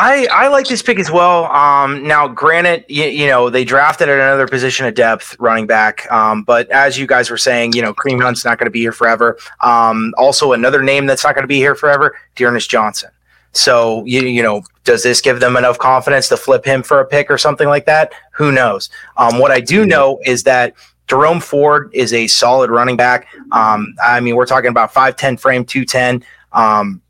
I, 0.00 0.28
I 0.30 0.46
like 0.46 0.68
this 0.68 0.80
pick 0.80 1.00
as 1.00 1.10
well. 1.10 1.46
Um, 1.46 2.06
now, 2.06 2.28
granted, 2.28 2.84
you, 2.88 3.06
you 3.06 3.26
know 3.26 3.50
they 3.50 3.64
drafted 3.64 4.08
at 4.08 4.14
another 4.14 4.46
position 4.46 4.86
of 4.86 4.94
depth, 4.94 5.34
running 5.40 5.66
back. 5.66 6.10
Um, 6.12 6.44
but 6.44 6.70
as 6.70 6.96
you 6.96 7.04
guys 7.04 7.30
were 7.30 7.36
saying, 7.36 7.72
you 7.72 7.82
know 7.82 7.92
Kareem 7.92 8.22
Hunt's 8.22 8.44
not 8.44 8.58
going 8.58 8.66
to 8.66 8.70
be 8.70 8.78
here 8.78 8.92
forever. 8.92 9.36
Um, 9.60 10.14
also, 10.16 10.52
another 10.52 10.84
name 10.84 11.06
that's 11.06 11.24
not 11.24 11.34
going 11.34 11.42
to 11.42 11.48
be 11.48 11.56
here 11.56 11.74
forever, 11.74 12.16
D'Ernest 12.36 12.70
Johnson. 12.70 13.10
So 13.50 14.04
you 14.04 14.22
you 14.22 14.40
know, 14.40 14.62
does 14.84 15.02
this 15.02 15.20
give 15.20 15.40
them 15.40 15.56
enough 15.56 15.80
confidence 15.80 16.28
to 16.28 16.36
flip 16.36 16.64
him 16.64 16.84
for 16.84 17.00
a 17.00 17.04
pick 17.04 17.28
or 17.28 17.36
something 17.36 17.66
like 17.66 17.86
that? 17.86 18.12
Who 18.34 18.52
knows? 18.52 18.90
Um, 19.16 19.40
what 19.40 19.50
I 19.50 19.58
do 19.58 19.84
know 19.84 20.20
is 20.24 20.44
that 20.44 20.74
Jerome 21.08 21.40
Ford 21.40 21.90
is 21.92 22.12
a 22.12 22.28
solid 22.28 22.70
running 22.70 22.96
back. 22.96 23.26
Um, 23.50 23.96
I 24.00 24.20
mean, 24.20 24.36
we're 24.36 24.46
talking 24.46 24.70
about 24.70 24.94
five 24.94 25.16
ten 25.16 25.36
frame, 25.36 25.64
two 25.64 25.84
ten. 25.84 26.22
Um, 26.52 27.02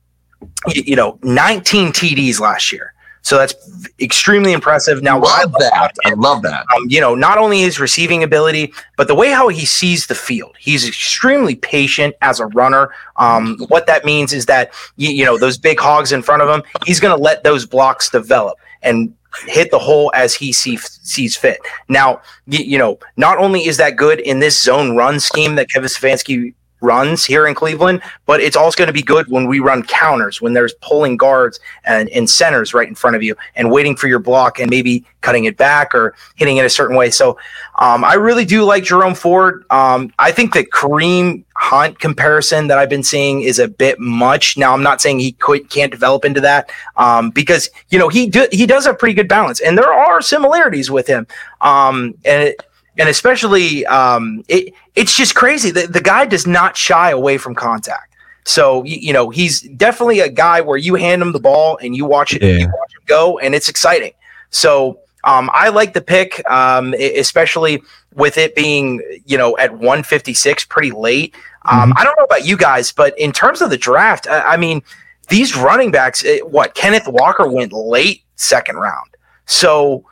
you 0.69 0.97
know, 0.97 1.19
19 1.23 1.93
TDs 1.93 2.41
last 2.41 2.73
year. 2.73 2.95
So 3.23 3.37
that's 3.37 3.55
extremely 4.01 4.53
impressive. 4.53 5.03
Now, 5.03 5.19
what 5.19 5.39
I 5.39 5.43
love 5.43 5.53
love 5.53 5.61
that. 5.61 5.73
about 5.73 5.93
I 6.05 6.15
love 6.15 6.43
that. 6.43 6.65
um, 6.75 6.87
you 6.89 7.01
know, 7.01 7.15
not 7.15 7.37
only 7.37 7.61
his 7.61 7.79
receiving 7.79 8.23
ability, 8.23 8.73
but 8.97 9.09
the 9.09 9.15
way 9.15 9.31
how 9.31 9.49
he 9.49 9.67
sees 9.67 10.07
the 10.07 10.15
field. 10.15 10.57
He's 10.59 10.87
extremely 10.89 11.57
patient 11.57 12.15
as 12.23 12.41
a 12.41 12.47
runner. 12.47 12.91
Um, 13.17 13.59
what 13.69 13.87
that 13.87 14.05
means 14.05 14.33
is 14.33 14.47
that 14.47 14.73
you, 14.97 15.11
you 15.11 15.25
know 15.25 15.37
those 15.37 15.59
big 15.59 15.79
hogs 15.79 16.13
in 16.13 16.23
front 16.23 16.43
of 16.43 16.49
him, 16.49 16.63
he's 16.87 17.01
going 17.01 17.15
to 17.15 17.23
let 17.23 17.45
those 17.45 17.67
blocks 17.67 18.09
develop 18.09 18.57
and 18.83 19.13
hit 19.47 19.71
the 19.71 19.79
hole 19.79 20.11
as 20.15 20.35
he 20.35 20.53
see, 20.53 20.77
sees 20.79 21.37
fit. 21.37 21.61
Now, 21.89 22.23
you, 22.47 22.61
you 22.61 22.79
know, 22.79 22.99
not 23.17 23.39
only 23.39 23.67
is 23.67 23.77
that 23.77 23.97
good 23.97 24.21
in 24.21 24.39
this 24.39 24.61
zone 24.61 24.97
run 24.97 25.21
scheme 25.21 25.57
that 25.57 25.69
Kevin 25.71 25.89
Stefanski 25.89 26.55
runs 26.81 27.25
here 27.25 27.47
in 27.47 27.55
Cleveland, 27.55 28.03
but 28.27 28.41
it's 28.41 28.57
also 28.57 28.77
going 28.77 28.87
to 28.89 28.93
be 28.93 29.03
good 29.03 29.29
when 29.29 29.47
we 29.47 29.61
run 29.61 29.83
counters, 29.83 30.41
when 30.41 30.53
there's 30.53 30.75
pulling 30.81 31.17
guards 31.17 31.61
and, 31.85 32.09
and 32.11 32.29
centers 32.29 32.75
right 32.75 32.89
in 32.89 32.95
front 32.95 33.17
of 33.17 33.23
you 33.23 33.37
and 33.57 33.71
waiting 33.71 33.97
for 33.97 34.09
your 34.09 34.19
block 34.19 34.59
and 34.59 34.71
maybe 34.71 35.05
cutting 35.21 35.45
it 35.45 35.57
back 35.57 35.95
or 35.95 36.15
hitting 36.37 36.57
it 36.59 36.65
a 36.65 36.71
certain 36.71 36.97
way. 36.97 37.11
So 37.11 37.39
um, 37.79 38.05
I 38.05 38.15
really 38.15 38.45
do 38.45 38.65
like 38.65 38.85
Jerome 38.85 39.15
Ford. 39.15 39.65
Um, 39.71 40.13
I 40.19 40.33
think 40.33 40.55
the 40.55 40.65
Kareem 40.65 41.45
Hunt 41.61 41.99
comparison 41.99 42.69
that 42.69 42.79
I've 42.79 42.89
been 42.89 43.03
seeing 43.03 43.43
is 43.43 43.59
a 43.59 43.67
bit 43.67 43.99
much. 43.99 44.57
Now 44.57 44.73
I'm 44.73 44.83
not 44.83 45.01
saying 45.01 45.19
he 45.19 45.33
could 45.33 45.69
can't 45.71 45.91
develop 45.91 46.25
into 46.25 46.41
that 46.43 46.71
um, 46.97 47.31
because 47.31 47.69
you 47.89 47.99
know 47.99 48.09
he 48.09 48.29
do, 48.29 48.47
he 48.53 48.65
does 48.65 48.87
have 48.87 48.97
pretty 48.97 49.15
good 49.15 49.27
balance 49.27 49.59
and 49.59 49.77
there 49.77 49.93
are 49.93 50.23
similarities 50.23 50.89
with 50.89 51.09
him. 51.09 51.27
Um, 51.61 52.15
and 52.25 52.45
it, 52.45 52.68
and 52.99 53.09
especially 53.09 53.87
um, 53.87 54.45
it, 54.49 54.75
it's 54.95 55.17
just 55.17 55.35
crazy. 55.35 55.71
The, 55.71 55.87
the 55.87 56.01
guy 56.01 56.27
does 56.27 56.47
not 56.47 56.77
shy 56.77 57.11
away 57.11 57.39
from 57.39 57.55
contact. 57.55 58.15
So 58.45 58.83
you, 58.85 58.97
you 58.97 59.13
know 59.13 59.31
he's 59.31 59.63
definitely 59.63 60.21
a 60.21 60.29
guy 60.29 60.61
where 60.61 60.79
you 60.79 60.95
hand 60.95 61.23
him 61.23 61.33
the 61.33 61.41
ball 61.41 61.79
and 61.83 61.95
you 61.97 62.05
watch 62.07 62.35
it, 62.35 62.43
Yeah. 62.43 62.49
you 62.59 62.67
watch 62.67 62.93
him 62.95 63.03
go, 63.07 63.39
and 63.39 63.55
it's 63.55 63.69
exciting. 63.69 64.13
So 64.51 65.01
um, 65.25 65.51
I 65.53 65.69
like 65.69 65.93
the 65.95 66.01
pick, 66.01 66.49
um, 66.51 66.95
especially 66.95 67.83
with 68.15 68.39
it 68.39 68.55
being 68.55 69.03
you 69.27 69.37
know 69.39 69.57
at 69.59 69.73
156, 69.73 70.65
pretty 70.67 70.91
late. 70.91 71.35
Um, 71.71 71.93
I 71.97 72.05
don't 72.05 72.17
know 72.19 72.25
about 72.25 72.47
you 72.47 72.57
guys, 72.57 72.93
but 72.93 73.19
in 73.19 73.31
terms 73.33 73.61
of 73.61 73.69
the 73.69 73.77
draft, 73.77 74.27
I, 74.27 74.55
I 74.55 74.57
mean 74.57 74.83
these 75.29 75.55
running 75.55 75.91
backs. 75.91 76.25
eh, 76.25 76.39
What 76.41 76.75
Kenneth 76.75 77.07
Walker 77.07 77.47
went 77.47 77.73
late 77.75 78.23
second 78.37 78.77
round. 78.77 79.11
So 79.45 80.05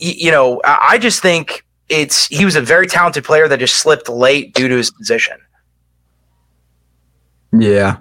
y- 0.00 0.14
you 0.18 0.30
know 0.30 0.60
I 0.64 0.88
I 0.90 0.98
just 0.98 1.22
think 1.22 1.64
it's 1.90 2.26
he 2.28 2.44
was 2.44 2.56
a 2.56 2.62
very 2.62 2.86
talented 2.86 3.24
player 3.24 3.48
that 3.48 3.58
just 3.58 3.76
slipped 3.76 4.08
late 4.08 4.54
due 4.54 4.68
to 4.68 4.76
his 4.76 4.90
position. 4.90 5.36
Yeah, 7.52 7.96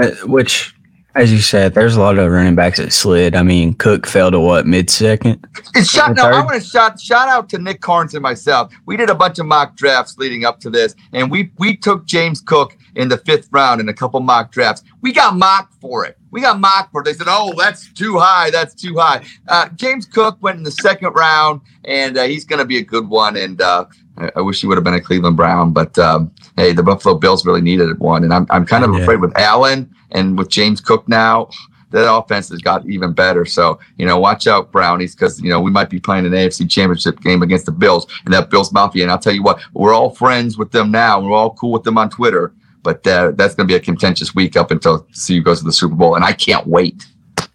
Uh, 0.00 0.10
which, 0.24 0.74
as 1.14 1.32
you 1.32 1.38
said, 1.38 1.72
there's 1.74 1.94
a 1.96 2.00
lot 2.00 2.18
of 2.18 2.30
running 2.32 2.56
backs 2.56 2.78
that 2.78 2.92
slid. 2.92 3.36
I 3.36 3.42
mean, 3.44 3.74
Cook 3.74 4.06
fell 4.06 4.30
to 4.32 4.40
what 4.40 4.66
mid 4.66 4.90
second. 4.90 5.46
And 5.76 5.86
shout, 5.86 6.16
no, 6.16 6.24
I 6.24 6.32
Third? 6.32 6.44
want 6.44 6.60
to 6.62 6.68
shout 6.68 7.00
shout 7.00 7.28
out 7.28 7.48
to 7.50 7.58
Nick 7.58 7.80
Carnes 7.80 8.14
and 8.14 8.22
myself. 8.22 8.72
We 8.86 8.96
did 8.96 9.08
a 9.08 9.14
bunch 9.14 9.38
of 9.38 9.46
mock 9.46 9.76
drafts 9.76 10.18
leading 10.18 10.44
up 10.44 10.58
to 10.60 10.70
this, 10.70 10.94
and 11.12 11.30
we 11.30 11.52
we 11.58 11.76
took 11.76 12.06
James 12.06 12.40
Cook 12.40 12.76
in 12.96 13.08
the 13.08 13.18
fifth 13.18 13.48
round 13.52 13.80
in 13.80 13.88
a 13.88 13.94
couple 13.94 14.18
mock 14.20 14.50
drafts. 14.50 14.82
We 15.00 15.12
got 15.12 15.36
mocked 15.36 15.74
for 15.80 16.04
it. 16.04 16.17
We 16.30 16.40
got 16.40 16.60
mocked 16.60 16.92
for 16.92 17.00
it. 17.00 17.04
They 17.04 17.14
said, 17.14 17.26
"Oh, 17.28 17.54
that's 17.56 17.92
too 17.92 18.18
high. 18.18 18.50
That's 18.50 18.74
too 18.74 18.96
high." 18.96 19.24
Uh, 19.48 19.68
James 19.76 20.06
Cook 20.06 20.36
went 20.40 20.58
in 20.58 20.62
the 20.62 20.70
second 20.70 21.12
round, 21.14 21.60
and 21.84 22.18
uh, 22.18 22.24
he's 22.24 22.44
going 22.44 22.58
to 22.58 22.64
be 22.66 22.78
a 22.78 22.82
good 22.84 23.08
one. 23.08 23.36
And 23.36 23.60
uh, 23.62 23.86
I, 24.18 24.30
I 24.36 24.40
wish 24.42 24.60
he 24.60 24.66
would 24.66 24.76
have 24.76 24.84
been 24.84 24.94
a 24.94 25.00
Cleveland 25.00 25.36
Brown, 25.36 25.72
but 25.72 25.98
um, 25.98 26.30
hey, 26.56 26.72
the 26.72 26.82
Buffalo 26.82 27.14
Bills 27.14 27.46
really 27.46 27.62
needed 27.62 27.98
one, 27.98 28.24
and 28.24 28.32
I'm 28.34 28.46
I'm 28.50 28.66
kind 28.66 28.84
of 28.84 28.94
Yeah. 28.94 29.00
afraid 29.00 29.20
with 29.20 29.36
Allen 29.38 29.90
and 30.12 30.36
with 30.38 30.48
James 30.50 30.80
Cook 30.80 31.08
now 31.08 31.48
that 31.90 32.12
offense 32.12 32.50
has 32.50 32.60
got 32.60 32.86
even 32.86 33.14
better. 33.14 33.46
So, 33.46 33.78
you 33.96 34.04
know, 34.04 34.18
watch 34.18 34.46
out, 34.46 34.70
Brownies, 34.70 35.14
because, 35.14 35.40
you 35.40 35.48
know, 35.48 35.58
we 35.58 35.70
might 35.70 35.88
be 35.88 35.98
playing 35.98 36.26
an 36.26 36.32
AFC 36.32 36.68
championship 36.68 37.18
game 37.20 37.42
against 37.42 37.64
the 37.64 37.72
Bills 37.72 38.06
and 38.26 38.34
that 38.34 38.50
Bills 38.50 38.70
Mafia. 38.72 39.04
And 39.04 39.10
I'll 39.10 39.18
tell 39.18 39.32
you 39.32 39.42
what, 39.42 39.58
we're 39.72 39.94
all 39.94 40.10
friends 40.10 40.58
with 40.58 40.70
them 40.70 40.90
now. 40.90 41.18
We're 41.18 41.32
all 41.34 41.54
cool 41.54 41.72
with 41.72 41.84
them 41.84 41.96
on 41.96 42.10
Twitter. 42.10 42.52
But 42.82 43.06
uh, 43.06 43.32
that's 43.32 43.54
going 43.54 43.66
to 43.66 43.72
be 43.72 43.76
a 43.76 43.80
contentious 43.80 44.34
week 44.34 44.56
up 44.56 44.70
until 44.70 45.06
see 45.12 45.38
CU 45.38 45.42
goes 45.42 45.58
to 45.60 45.64
the 45.64 45.72
Super 45.72 45.94
Bowl. 45.94 46.14
And 46.14 46.24
I 46.24 46.32
can't 46.32 46.66
wait. 46.66 47.06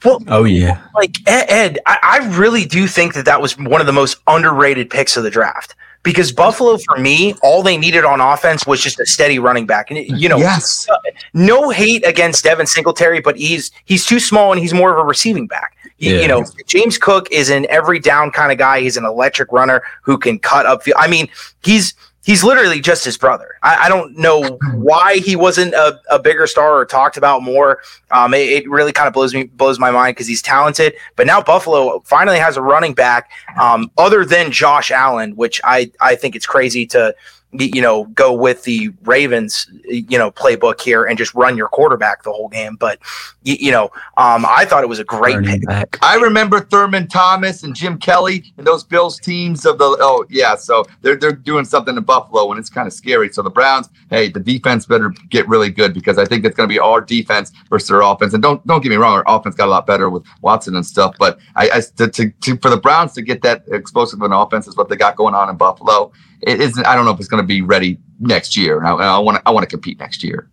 Well, 0.04 0.22
Oh 0.28 0.44
yeah, 0.44 0.82
like 0.96 1.16
Ed, 1.28 1.46
Ed 1.48 1.80
I, 1.86 1.98
I 2.22 2.38
really 2.38 2.66
do 2.66 2.88
think 2.88 3.14
that 3.14 3.26
that 3.26 3.42
was 3.42 3.58
one 3.58 3.80
of 3.80 3.88
the 3.88 3.94
most 3.94 4.18
underrated 4.28 4.90
picks 4.90 5.16
of 5.16 5.24
the 5.24 5.30
draft 5.30 5.76
because 6.04 6.34
Buffalo, 6.34 6.78
for 6.78 6.98
me, 6.98 7.34
all 7.42 7.64
they 7.64 7.78
needed 7.78 8.04
on 8.04 8.20
offense 8.20 8.68
was 8.68 8.82
just 8.82 9.00
a 9.00 9.06
steady 9.06 9.40
running 9.40 9.66
back. 9.66 9.90
And 9.90 10.00
you 10.20 10.28
know, 10.28 10.38
yes. 10.38 10.88
no 11.34 11.70
hate 11.70 12.06
against 12.06 12.44
Devin 12.44 12.68
Singletary, 12.68 13.22
but 13.22 13.38
he's 13.38 13.72
he's 13.86 14.06
too 14.06 14.20
small 14.20 14.52
and 14.52 14.62
he's 14.62 14.74
more 14.74 14.92
of 14.92 14.98
a 14.98 15.04
receiving 15.04 15.48
back. 15.48 15.76
You, 15.98 16.16
Yeah. 16.16 16.22
you 16.22 16.28
know, 16.28 16.46
James 16.68 16.98
Cook 16.98 17.32
is 17.32 17.50
an 17.50 17.66
every 17.70 18.00
down 18.00 18.32
kind 18.32 18.52
of 18.52 18.58
guy. 18.58 18.82
He's 18.82 18.98
an 18.98 19.06
electric 19.06 19.52
runner 19.52 19.82
who 20.02 20.18
can 20.18 20.38
cut 20.38 20.66
up. 20.66 20.84
I 20.98 21.08
mean, 21.08 21.30
he's 21.64 21.94
he's 22.24 22.44
literally 22.44 22.80
just 22.80 23.06
his 23.06 23.18
brother. 23.18 23.56
I, 23.62 23.86
I 23.86 23.90
don't 23.90 24.18
know 24.18 24.58
why 24.74 25.18
he 25.18 25.36
wasn't 25.36 25.74
a, 25.74 26.00
a 26.10 26.20
bigger 26.20 26.48
star 26.48 26.78
or 26.78 26.86
talked 26.86 27.18
about 27.18 27.44
more. 27.44 27.82
Um, 28.12 28.34
it, 28.34 28.50
it 28.50 28.70
really 28.70 28.92
kind 28.92 29.08
of 29.08 29.14
blows 29.14 29.34
me 29.34 29.44
blows 29.44 29.80
my 29.80 29.92
mind 29.92 30.16
because 30.16 30.28
he's 30.28 30.42
talented. 30.42 30.96
But 31.16 31.28
now 31.28 31.42
Buffalo 31.42 32.02
finally 32.06 32.40
has 32.40 32.58
a 32.58 32.62
running 32.62 32.94
back 32.94 33.32
um, 33.60 33.92
other 33.98 34.26
than 34.26 34.52
Josh 34.52 34.92
Allen, 34.92 35.36
which 35.36 35.62
I 35.64 35.92
I 36.00 36.16
think 36.16 36.36
it's 36.36 36.46
crazy 36.46 36.86
to 36.88 37.16
you 37.54 37.82
know, 37.82 38.06
go 38.06 38.34
with 38.34 38.64
the 38.64 38.92
Ravens, 39.04 39.70
you 39.86 40.18
know, 40.18 40.32
playbook 40.32 40.82
here 40.82 41.06
and 41.06 41.18
just 41.18 41.34
run 41.36 41.56
your 41.56 41.68
quarterback 41.68 42.24
the 42.24 42.32
whole 42.32 42.50
game. 42.50 42.76
But 42.76 43.00
you, 43.44 43.56
you 43.60 43.72
know, 43.72 43.86
um, 44.18 44.46
I 44.48 44.66
thought 44.66 44.84
it 44.84 44.88
was 44.88 45.00
a 45.00 45.04
great 45.04 45.36
Running 45.36 45.60
pick. 45.60 45.68
back. 45.68 45.98
I 46.02 46.16
remember 46.16 46.62
Thurman 46.62 47.08
Thomas 47.08 47.64
and 47.64 47.76
Jim 47.76 47.98
Kelly 47.98 48.54
and 48.58 48.66
those 48.66 48.84
Bills 48.84 49.20
teams 49.20 49.66
of 49.66 49.78
the 49.78 49.98
oh 50.00 50.26
yeah, 50.30 50.56
so 50.56 50.86
they're 51.02 51.16
they're 51.16 51.32
doing 51.32 51.66
something 51.66 51.96
in 51.96 52.04
Buffalo 52.04 52.50
and 52.52 52.60
it's 52.60 52.70
kind 52.70 52.88
of 52.88 52.94
scary. 52.94 53.30
So 53.32 53.42
the 53.42 53.50
Browns, 53.50 53.90
hey, 54.10 54.30
the 54.30 54.40
defense 54.40 54.86
better 54.86 55.14
get 55.30 55.48
really 55.48 55.70
good 55.70 55.94
because 55.94 56.18
I 56.18 56.26
think 56.26 56.46
it's 56.46 56.56
going 56.56 56.68
to 56.68 56.74
be 56.74 56.80
our 56.80 57.02
defense 57.02 57.52
versus 57.70 57.90
their 57.90 58.02
offense. 58.02 58.34
And 58.34 58.42
don't 58.42 58.66
don't 58.66 58.82
get 58.82 58.90
me 58.90 58.96
wrong, 58.96 59.14
our 59.14 59.24
offense 59.28 59.56
got 59.56 59.68
a 59.68 59.72
lot 59.72 59.86
better 59.86 60.10
with 60.10 60.24
Watson 60.42 60.76
and 60.76 60.86
stuff, 60.86 61.16
but 61.20 61.40
I, 61.56 61.70
I 61.70 61.82
to, 61.98 62.08
to, 62.08 62.30
to 62.30 62.58
for 62.58 62.70
the 62.70 62.78
Browns 62.78 63.14
to 63.14 63.22
get 63.22 63.42
that 63.44 63.64
explosive 63.72 64.22
an 64.22 64.32
offense 64.32 64.68
is 64.68 64.76
what 64.76 64.90
they 64.90 64.96
got 64.96 65.16
going 65.16 65.36
on 65.36 65.50
in 65.50 65.58
Buffalo. 65.58 66.12
It 66.46 66.60
isn't. 66.62 66.86
I 66.86 66.96
don't 66.96 67.06
know 67.06 67.12
if 67.12 67.20
it's 67.20 67.30
going 67.30 67.42
to 67.44 67.48
be 67.48 67.62
ready 67.62 67.98
next 68.20 68.56
year. 68.58 68.84
I 68.84 69.18
want 69.20 69.38
to 69.38 69.42
I 69.48 69.52
want 69.52 69.64
to 69.64 69.70
compete 69.70 70.00
next 70.00 70.24
year. 70.24 70.50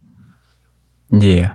Yeah. 1.11 1.55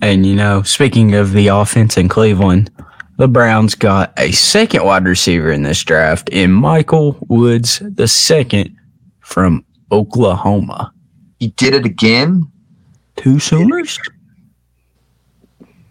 And 0.00 0.26
you 0.26 0.34
know, 0.34 0.62
speaking 0.62 1.14
of 1.14 1.32
the 1.32 1.48
offense 1.48 1.96
in 1.96 2.08
Cleveland, 2.08 2.70
the 3.18 3.28
Browns 3.28 3.74
got 3.74 4.12
a 4.18 4.32
second 4.32 4.84
wide 4.84 5.04
receiver 5.06 5.50
in 5.50 5.62
this 5.62 5.82
draft 5.82 6.28
in 6.30 6.52
Michael 6.52 7.16
Woods 7.28 7.80
the 7.82 8.08
second 8.08 8.76
from 9.20 9.64
Oklahoma. 9.90 10.92
He 11.38 11.48
did 11.48 11.74
it 11.74 11.86
again. 11.86 12.50
Two 13.16 13.38
Sooners? 13.38 13.98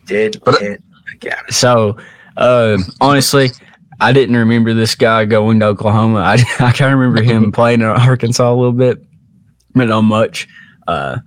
Did 0.06 0.42
But- 0.44 0.62
it 0.62 0.84
again. 1.14 1.38
So, 1.50 1.98
uh, 2.38 2.78
honestly, 3.00 3.52
I 4.02 4.14
didn't 4.14 4.36
remember 4.36 4.74
this 4.74 4.96
guy 4.96 5.26
going 5.26 5.60
to 5.60 5.68
Oklahoma. 5.68 6.20
I, 6.20 6.34
I 6.60 6.72
kind 6.72 6.92
of 6.92 7.00
remember 7.00 7.22
him 7.22 7.52
playing 7.54 7.82
in 7.82 7.88
Arkansas 7.88 8.52
a 8.52 8.56
little 8.56 8.74
bit, 8.74 8.98
but 9.76 9.88
not 9.88 10.02
much. 10.02 10.48
Uh, 10.88 11.20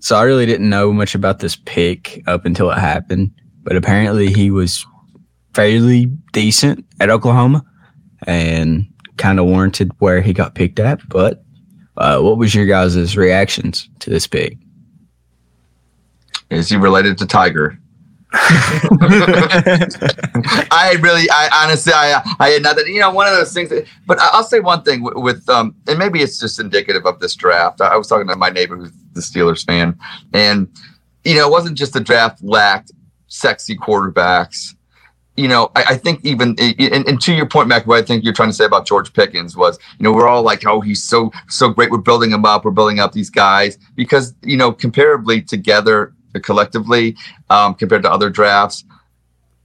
so 0.00 0.16
I 0.16 0.24
really 0.24 0.44
didn't 0.44 0.68
know 0.68 0.92
much 0.92 1.14
about 1.14 1.38
this 1.38 1.54
pick 1.54 2.22
up 2.26 2.44
until 2.44 2.70
it 2.70 2.78
happened. 2.78 3.30
But 3.62 3.76
apparently, 3.76 4.32
he 4.32 4.50
was 4.50 4.84
fairly 5.54 6.06
decent 6.32 6.84
at 7.00 7.10
Oklahoma 7.10 7.64
and 8.26 8.86
kind 9.16 9.38
of 9.38 9.46
warranted 9.46 9.92
where 10.00 10.20
he 10.20 10.32
got 10.32 10.56
picked 10.56 10.80
at. 10.80 11.08
But 11.08 11.44
uh, 11.96 12.20
what 12.20 12.38
was 12.38 12.54
your 12.54 12.66
guys' 12.66 13.16
reactions 13.16 13.88
to 14.00 14.10
this 14.10 14.26
pick? 14.26 14.58
Is 16.50 16.68
he 16.68 16.76
related 16.76 17.18
to 17.18 17.26
Tiger? 17.26 17.78
I 20.70 20.96
really, 21.00 21.28
I 21.30 21.64
honestly, 21.64 21.92
I, 21.92 22.22
I 22.38 22.50
had 22.50 22.62
nothing. 22.62 22.92
You 22.92 23.00
know, 23.00 23.10
one 23.10 23.26
of 23.26 23.34
those 23.34 23.52
things. 23.52 23.70
That, 23.70 23.86
but 24.06 24.18
I'll 24.20 24.44
say 24.44 24.60
one 24.60 24.82
thing 24.82 25.02
with, 25.02 25.14
with, 25.14 25.48
um, 25.48 25.74
and 25.86 25.98
maybe 25.98 26.22
it's 26.22 26.38
just 26.38 26.60
indicative 26.60 27.06
of 27.06 27.20
this 27.20 27.34
draft. 27.34 27.80
I, 27.80 27.88
I 27.88 27.96
was 27.96 28.08
talking 28.08 28.28
to 28.28 28.36
my 28.36 28.50
neighbor 28.50 28.76
who's 28.76 28.92
the 29.12 29.20
Steelers 29.20 29.64
fan, 29.64 29.98
and 30.32 30.68
you 31.24 31.36
know, 31.36 31.48
it 31.48 31.50
wasn't 31.50 31.76
just 31.76 31.92
the 31.92 32.00
draft 32.00 32.42
lacked 32.42 32.92
sexy 33.26 33.76
quarterbacks. 33.76 34.74
You 35.36 35.48
know, 35.48 35.70
I, 35.76 35.84
I 35.90 35.96
think 35.96 36.24
even 36.24 36.56
and, 36.58 37.06
and 37.06 37.20
to 37.20 37.34
your 37.34 37.46
point, 37.46 37.68
Mac, 37.68 37.86
what 37.86 37.98
I 37.98 38.02
think 38.02 38.24
you're 38.24 38.32
trying 38.32 38.48
to 38.48 38.54
say 38.54 38.64
about 38.64 38.86
George 38.86 39.12
Pickens 39.12 39.56
was, 39.56 39.78
you 39.98 40.04
know, 40.04 40.12
we're 40.12 40.28
all 40.28 40.42
like, 40.42 40.66
oh, 40.66 40.80
he's 40.80 41.02
so 41.02 41.30
so 41.48 41.68
great. 41.68 41.90
We're 41.90 41.98
building 41.98 42.30
him 42.30 42.44
up. 42.44 42.64
We're 42.64 42.70
building 42.70 43.00
up 43.00 43.12
these 43.12 43.28
guys 43.28 43.76
because 43.94 44.34
you 44.42 44.56
know, 44.56 44.72
comparably 44.72 45.46
together, 45.46 46.14
collectively, 46.40 47.16
um, 47.50 47.74
compared 47.74 48.02
to 48.02 48.10
other 48.10 48.30
drafts, 48.30 48.84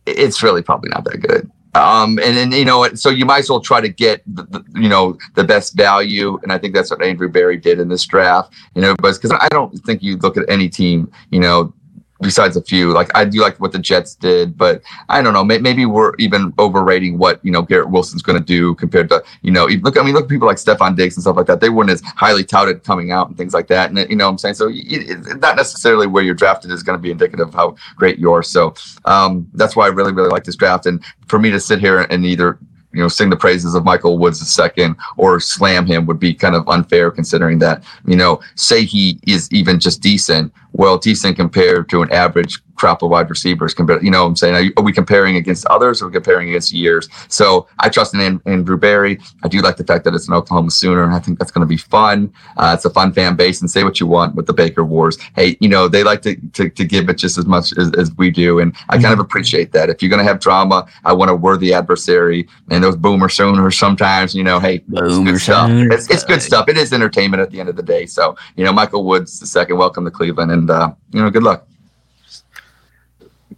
it's 0.05 0.41
really 0.41 0.61
probably 0.61 0.89
not 0.89 1.03
that 1.05 1.17
good. 1.17 1.49
Um, 1.73 2.19
and 2.19 2.35
then 2.35 2.51
you 2.51 2.65
know? 2.65 2.85
So 2.95 3.09
you 3.09 3.25
might 3.25 3.39
as 3.39 3.49
well 3.49 3.61
try 3.61 3.79
to 3.79 3.87
get 3.87 4.21
the, 4.27 4.43
the, 4.43 4.63
you 4.75 4.89
know 4.89 5.17
the 5.35 5.43
best 5.43 5.75
value, 5.75 6.37
and 6.43 6.51
I 6.51 6.57
think 6.57 6.73
that's 6.73 6.91
what 6.91 7.01
Andrew 7.01 7.29
Berry 7.29 7.57
did 7.57 7.79
in 7.79 7.87
this 7.87 8.05
draft. 8.05 8.53
You 8.75 8.81
know, 8.81 8.95
because 8.95 9.31
I 9.31 9.47
don't 9.49 9.71
think 9.85 10.03
you 10.03 10.17
look 10.17 10.35
at 10.35 10.49
any 10.49 10.67
team, 10.67 11.09
you 11.29 11.39
know, 11.39 11.73
besides 12.21 12.55
a 12.55 12.61
few. 12.61 12.91
Like 12.91 13.09
I 13.15 13.25
do 13.25 13.41
like 13.41 13.59
what 13.59 13.71
the 13.71 13.79
Jets 13.79 14.15
did, 14.15 14.57
but 14.57 14.81
I 15.09 15.21
don't 15.21 15.33
know. 15.33 15.43
May, 15.43 15.57
maybe 15.57 15.85
we're 15.85 16.13
even 16.19 16.53
overrating 16.59 17.17
what 17.17 17.43
you 17.43 17.51
know 17.51 17.61
Garrett 17.61 17.89
Wilson's 17.89 18.21
going 18.21 18.37
to 18.37 18.43
do 18.43 18.75
compared 18.75 19.09
to 19.09 19.23
you 19.41 19.51
know. 19.51 19.65
Look, 19.65 19.97
I 19.97 20.03
mean, 20.03 20.13
look 20.13 20.25
at 20.25 20.29
people 20.29 20.47
like 20.47 20.57
Stefon 20.57 20.95
Diggs 20.95 21.15
and 21.15 21.23
stuff 21.23 21.35
like 21.35 21.47
that. 21.47 21.59
They 21.59 21.69
weren't 21.69 21.89
as 21.89 22.01
highly 22.01 22.43
touted 22.43 22.83
coming 22.83 23.11
out 23.11 23.27
and 23.27 23.37
things 23.37 23.53
like 23.53 23.67
that. 23.67 23.89
And 23.89 24.09
you 24.09 24.15
know, 24.15 24.25
what 24.25 24.31
I'm 24.31 24.37
saying 24.37 24.55
so. 24.55 24.69
It, 24.71 25.41
not 25.41 25.55
necessarily 25.55 26.07
where 26.07 26.23
you're 26.23 26.35
drafted 26.35 26.71
is 26.71 26.83
going 26.83 26.97
to 26.97 27.01
be 27.01 27.11
indicative 27.11 27.47
of 27.49 27.53
how 27.53 27.75
great 27.95 28.19
you 28.19 28.31
are. 28.31 28.43
So 28.43 28.75
um, 29.05 29.49
that's 29.53 29.75
why 29.75 29.85
I 29.85 29.89
really, 29.89 30.13
really 30.13 30.29
like 30.29 30.43
this 30.43 30.55
draft. 30.55 30.85
And 30.85 31.03
for 31.27 31.39
me 31.39 31.49
to 31.51 31.59
sit 31.59 31.79
here 31.79 32.01
and 32.01 32.25
either 32.25 32.59
you 32.93 33.01
know 33.01 33.07
sing 33.07 33.29
the 33.29 33.37
praises 33.37 33.75
of 33.75 33.83
Michael 33.83 34.17
Woods 34.17 34.59
II 34.59 34.89
or 35.17 35.39
slam 35.39 35.85
him 35.85 36.05
would 36.05 36.19
be 36.19 36.33
kind 36.33 36.55
of 36.55 36.67
unfair 36.67 37.11
considering 37.11 37.59
that 37.59 37.83
you 38.05 38.15
know 38.15 38.41
say 38.55 38.83
he 38.83 39.19
is 39.27 39.51
even 39.51 39.79
just 39.79 40.01
decent 40.01 40.53
well 40.73 40.97
decent 40.97 41.35
compared 41.35 41.89
to 41.89 42.01
an 42.01 42.11
average 42.11 42.59
crop 42.75 43.03
of 43.03 43.11
wide 43.11 43.29
receivers 43.29 43.75
compared 43.75 44.01
you 44.01 44.09
know 44.09 44.23
what 44.23 44.29
I'm 44.29 44.35
saying? 44.35 44.55
Are, 44.55 44.61
you- 44.61 44.73
are 44.77 44.83
we 44.83 44.91
comparing 44.91 45.35
against 45.35 45.65
others 45.67 46.01
or 46.01 46.05
are 46.05 46.07
we 46.07 46.13
comparing 46.13 46.49
against 46.49 46.71
years? 46.71 47.07
So 47.27 47.67
I 47.79 47.89
trust 47.89 48.15
in 48.15 48.21
An- 48.21 48.41
Andrew 48.47 48.77
Berry. 48.77 49.19
I 49.43 49.47
do 49.49 49.61
like 49.61 49.77
the 49.77 49.83
fact 49.83 50.03
that 50.05 50.15
it's 50.15 50.27
an 50.27 50.33
Oklahoma 50.33 50.71
Sooner 50.71 51.03
and 51.03 51.13
I 51.13 51.19
think 51.19 51.37
that's 51.37 51.51
going 51.51 51.61
to 51.61 51.67
be 51.67 51.77
fun. 51.77 52.33
Uh, 52.57 52.71
it's 52.75 52.85
a 52.85 52.89
fun 52.89 53.13
fan 53.13 53.35
base 53.35 53.61
and 53.61 53.69
say 53.69 53.83
what 53.83 53.99
you 53.99 54.07
want 54.07 54.33
with 54.33 54.47
the 54.47 54.53
Baker 54.53 54.83
Wars. 54.83 55.17
Hey 55.35 55.57
you 55.59 55.69
know 55.69 55.87
they 55.87 56.03
like 56.03 56.21
to, 56.23 56.35
to, 56.53 56.69
to 56.69 56.85
give 56.85 57.07
it 57.09 57.17
just 57.17 57.37
as 57.37 57.45
much 57.45 57.77
as, 57.77 57.91
as 57.97 58.11
we 58.17 58.31
do 58.31 58.59
and 58.59 58.75
I 58.89 58.97
kind 58.97 59.13
of 59.13 59.19
appreciate 59.19 59.71
that. 59.73 59.89
If 59.89 60.01
you're 60.01 60.09
going 60.09 60.23
to 60.25 60.29
have 60.31 60.39
drama 60.39 60.87
I 61.05 61.13
want 61.13 61.29
a 61.29 61.35
worthy 61.35 61.73
adversary 61.73 62.47
and 62.71 62.83
those 62.83 62.95
boomer 62.95 63.29
sooners 63.29 63.77
sometimes, 63.77 64.33
you 64.33 64.43
know, 64.43 64.59
hey, 64.59 64.75
it's 64.75 64.85
Boomer 64.89 65.31
good 65.33 65.41
stuff. 65.41 65.69
It's, 65.71 66.09
it's 66.09 66.23
good 66.23 66.41
stuff. 66.41 66.67
It 66.67 66.77
is 66.77 66.91
entertainment 66.93 67.41
at 67.41 67.51
the 67.51 67.59
end 67.59 67.69
of 67.69 67.75
the 67.75 67.83
day. 67.83 68.05
So, 68.05 68.35
you 68.55 68.63
know, 68.63 68.73
Michael 68.73 69.03
Woods 69.03 69.39
the 69.39 69.45
second, 69.45 69.77
welcome 69.77 70.03
to 70.05 70.11
Cleveland, 70.11 70.51
and 70.51 70.60
uh, 70.69 70.93
you 71.11 71.21
know, 71.21 71.29
good 71.29 71.43
luck. 71.43 71.67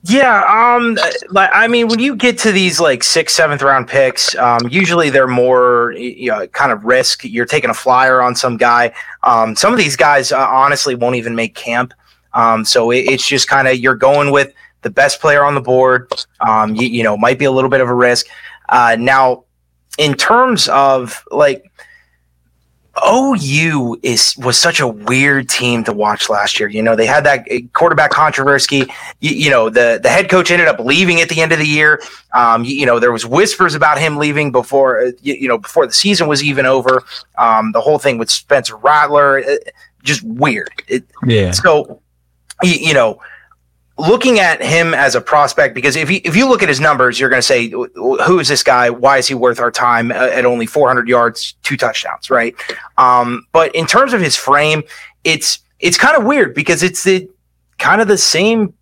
Yeah, 0.05 0.43
um, 0.75 0.97
like 1.29 1.49
I 1.53 1.67
mean, 1.67 1.87
when 1.87 1.99
you 1.99 2.15
get 2.17 2.37
to 2.39 2.51
these 2.51 2.79
like 2.81 3.03
sixth, 3.05 3.35
seventh 3.35 3.61
round 3.61 3.87
picks, 3.87 4.35
um, 4.35 4.67
usually 4.69 5.09
they're 5.09 5.27
more 5.27 5.93
you 5.97 6.29
know, 6.29 6.45
kind 6.47 6.73
of 6.73 6.83
risk. 6.83 7.23
You're 7.23 7.45
taking 7.45 7.69
a 7.69 7.73
flyer 7.73 8.21
on 8.21 8.35
some 8.35 8.57
guy. 8.57 8.91
Um, 9.23 9.55
some 9.55 9.71
of 9.71 9.79
these 9.79 9.95
guys 9.95 10.33
uh, 10.33 10.45
honestly 10.45 10.95
won't 10.95 11.15
even 11.15 11.35
make 11.35 11.55
camp. 11.55 11.93
Um, 12.33 12.65
so 12.65 12.91
it, 12.91 13.05
it's 13.07 13.25
just 13.25 13.47
kind 13.47 13.67
of 13.67 13.77
you're 13.77 13.95
going 13.95 14.31
with 14.31 14.53
the 14.81 14.89
best 14.89 15.21
player 15.21 15.45
on 15.45 15.55
the 15.55 15.61
board. 15.61 16.11
Um, 16.41 16.75
you, 16.75 16.87
you 16.87 17.03
know, 17.03 17.15
might 17.15 17.39
be 17.39 17.45
a 17.45 17.51
little 17.51 17.69
bit 17.69 17.79
of 17.79 17.87
a 17.87 17.93
risk. 17.93 18.25
Uh, 18.67 18.97
now, 18.99 19.45
in 19.97 20.15
terms 20.15 20.67
of 20.67 21.23
like 21.31 21.71
OU 23.05 23.99
is 24.03 24.35
was 24.37 24.59
such 24.59 24.79
a 24.79 24.87
weird 24.87 25.49
team 25.49 25.83
to 25.83 25.93
watch 25.93 26.29
last 26.29 26.59
year. 26.59 26.69
You 26.69 26.81
know, 26.81 26.95
they 26.95 27.05
had 27.05 27.23
that 27.25 27.47
uh, 27.51 27.59
quarterback 27.73 28.11
controversy. 28.11 28.85
You, 29.19 29.31
you 29.31 29.49
know, 29.49 29.69
the 29.69 29.99
the 30.01 30.09
head 30.09 30.29
coach 30.29 30.51
ended 30.51 30.67
up 30.67 30.79
leaving 30.79 31.21
at 31.21 31.29
the 31.29 31.41
end 31.41 31.51
of 31.51 31.59
the 31.59 31.67
year. 31.67 32.01
Um, 32.33 32.63
you, 32.63 32.75
you 32.75 32.85
know, 32.85 32.99
there 32.99 33.11
was 33.11 33.25
whispers 33.25 33.75
about 33.75 33.99
him 33.99 34.17
leaving 34.17 34.51
before 34.51 34.99
uh, 35.01 35.11
you, 35.21 35.33
you 35.35 35.47
know 35.47 35.57
before 35.57 35.85
the 35.85 35.93
season 35.93 36.27
was 36.27 36.43
even 36.43 36.65
over. 36.65 37.03
Um, 37.37 37.71
the 37.71 37.81
whole 37.81 37.99
thing 37.99 38.17
with 38.17 38.29
Spencer 38.29 38.77
Rattler, 38.77 39.39
uh, 39.39 39.55
just 40.03 40.23
weird. 40.23 40.69
It, 40.87 41.03
Yeah. 41.25 41.51
so, 41.51 42.01
you 42.61 42.93
know, 42.93 43.19
looking 43.97 44.39
at 44.39 44.61
him 44.61 44.93
as 44.93 45.15
a 45.15 45.21
prospect, 45.21 45.75
because 45.75 45.95
if 45.95 46.09
you 46.09 46.21
if 46.23 46.35
you 46.35 46.47
look 46.47 46.63
at 46.63 46.69
his 46.69 46.79
numbers, 46.79 47.19
you're 47.19 47.29
going 47.29 47.41
to 47.41 47.47
say, 47.47 47.69
"Who 47.69 48.39
is 48.39 48.47
this 48.47 48.63
guy? 48.63 48.89
Why 48.89 49.17
is 49.17 49.27
he 49.27 49.35
worth 49.35 49.59
our 49.59 49.71
time 49.71 50.11
uh, 50.11 50.15
at 50.15 50.45
only 50.45 50.65
400 50.65 51.07
yards, 51.07 51.55
two 51.63 51.77
touchdowns?" 51.77 52.29
Right. 52.29 52.55
Um, 52.97 53.45
but 53.51 53.73
in 53.75 53.85
terms 53.85 54.13
of 54.13 54.21
his 54.21 54.35
frame, 54.35 54.83
it's 55.23 55.59
it's 55.79 55.97
kind 55.97 56.17
of 56.17 56.23
weird 56.23 56.53
because 56.53 56.83
it's 56.83 57.03
the 57.03 57.29
kind 57.77 58.01
of 58.01 58.07
the 58.07 58.17
same 58.17 58.73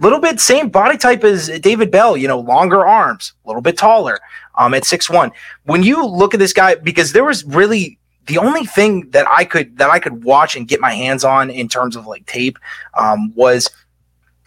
little 0.00 0.20
bit 0.20 0.40
same 0.40 0.68
body 0.68 0.96
type 0.96 1.24
as 1.24 1.48
David 1.60 1.90
Bell, 1.90 2.16
you 2.16 2.28
know, 2.28 2.38
longer 2.38 2.86
arms, 2.86 3.32
a 3.44 3.48
little 3.48 3.62
bit 3.62 3.76
taller, 3.76 4.18
um, 4.56 4.74
at 4.74 4.84
six 4.84 5.10
one. 5.10 5.32
When 5.64 5.82
you 5.82 6.04
look 6.04 6.34
at 6.34 6.40
this 6.40 6.52
guy, 6.52 6.76
because 6.76 7.12
there 7.12 7.24
was 7.24 7.44
really 7.44 7.98
the 8.26 8.38
only 8.38 8.64
thing 8.64 9.10
that 9.10 9.26
I 9.28 9.44
could 9.44 9.76
that 9.78 9.90
I 9.90 9.98
could 9.98 10.24
watch 10.24 10.56
and 10.56 10.66
get 10.66 10.80
my 10.80 10.92
hands 10.92 11.24
on 11.24 11.50
in 11.50 11.68
terms 11.68 11.96
of 11.96 12.06
like 12.06 12.26
tape 12.26 12.58
um, 12.94 13.34
was 13.34 13.70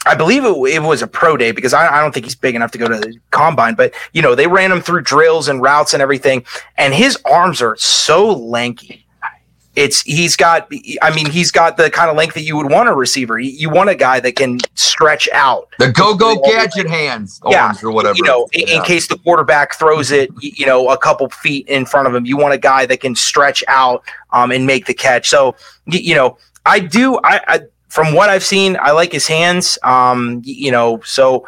I 0.05 0.15
believe 0.15 0.45
it, 0.45 0.55
it 0.73 0.81
was 0.81 1.01
a 1.01 1.07
pro 1.07 1.35
day 1.37 1.51
because 1.51 1.73
I, 1.73 1.97
I 1.97 2.01
don't 2.01 2.13
think 2.13 2.25
he's 2.25 2.35
big 2.35 2.55
enough 2.55 2.71
to 2.71 2.77
go 2.77 2.87
to 2.87 2.95
the 2.97 3.17
combine, 3.31 3.75
but 3.75 3.93
you 4.13 4.21
know 4.21 4.33
they 4.35 4.47
ran 4.47 4.71
him 4.71 4.81
through 4.81 5.01
drills 5.01 5.47
and 5.49 5.61
routes 5.61 5.93
and 5.93 6.01
everything, 6.01 6.45
and 6.77 6.93
his 6.93 7.17
arms 7.25 7.61
are 7.61 7.75
so 7.77 8.31
lanky. 8.33 9.05
It's 9.75 10.01
he's 10.01 10.35
got 10.35 10.69
I 11.01 11.13
mean 11.15 11.29
he's 11.29 11.51
got 11.51 11.77
the 11.77 11.89
kind 11.89 12.09
of 12.09 12.17
length 12.17 12.33
that 12.33 12.41
you 12.41 12.57
would 12.57 12.69
want 12.71 12.89
a 12.89 12.93
receiver. 12.93 13.39
You- 13.39 13.51
You 13.51 13.69
want 13.69 13.89
a 13.89 13.95
guy 13.95 14.19
that 14.19 14.35
can 14.35 14.59
stretch 14.75 15.29
out 15.31 15.67
The 15.79 15.91
go 15.91 16.15
go 16.15 16.37
gadget 16.41 16.89
hands, 16.89 17.39
Yeah, 17.47 17.65
arms 17.67 17.83
or 17.83 17.91
whatever. 17.91 18.15
you 18.17 18.23
know, 18.23 18.47
in, 18.51 18.67
in 18.67 18.81
case 18.83 19.07
the 19.07 19.17
quarterback 19.19 19.75
throws 19.75 20.11
it, 20.11 20.31
you 20.41 20.65
know, 20.65 20.89
a 20.89 20.97
couple 20.97 21.29
feet 21.29 21.67
in 21.67 21.85
front 21.85 22.07
of 22.07 22.15
him. 22.15 22.25
You 22.25 22.35
want 22.35 22.53
a 22.53 22.57
guy 22.57 22.85
that 22.87 22.99
can 22.99 23.15
stretch 23.15 23.63
out 23.67 24.03
um, 24.31 24.51
and 24.51 24.65
make 24.65 24.85
the 24.85 24.93
catch. 24.93 25.29
So, 25.29 25.55
you 25.85 26.15
know, 26.15 26.37
I 26.65 26.79
do. 26.79 27.17
I, 27.23 27.39
I 27.47 27.59
from 27.89 28.13
what 28.13 28.29
I've 28.29 28.43
seen, 28.43 28.77
I 28.79 28.91
like 28.91 29.11
his 29.11 29.27
hands. 29.27 29.77
Um, 29.83 30.41
you 30.45 30.71
know, 30.71 31.01
so 31.01 31.47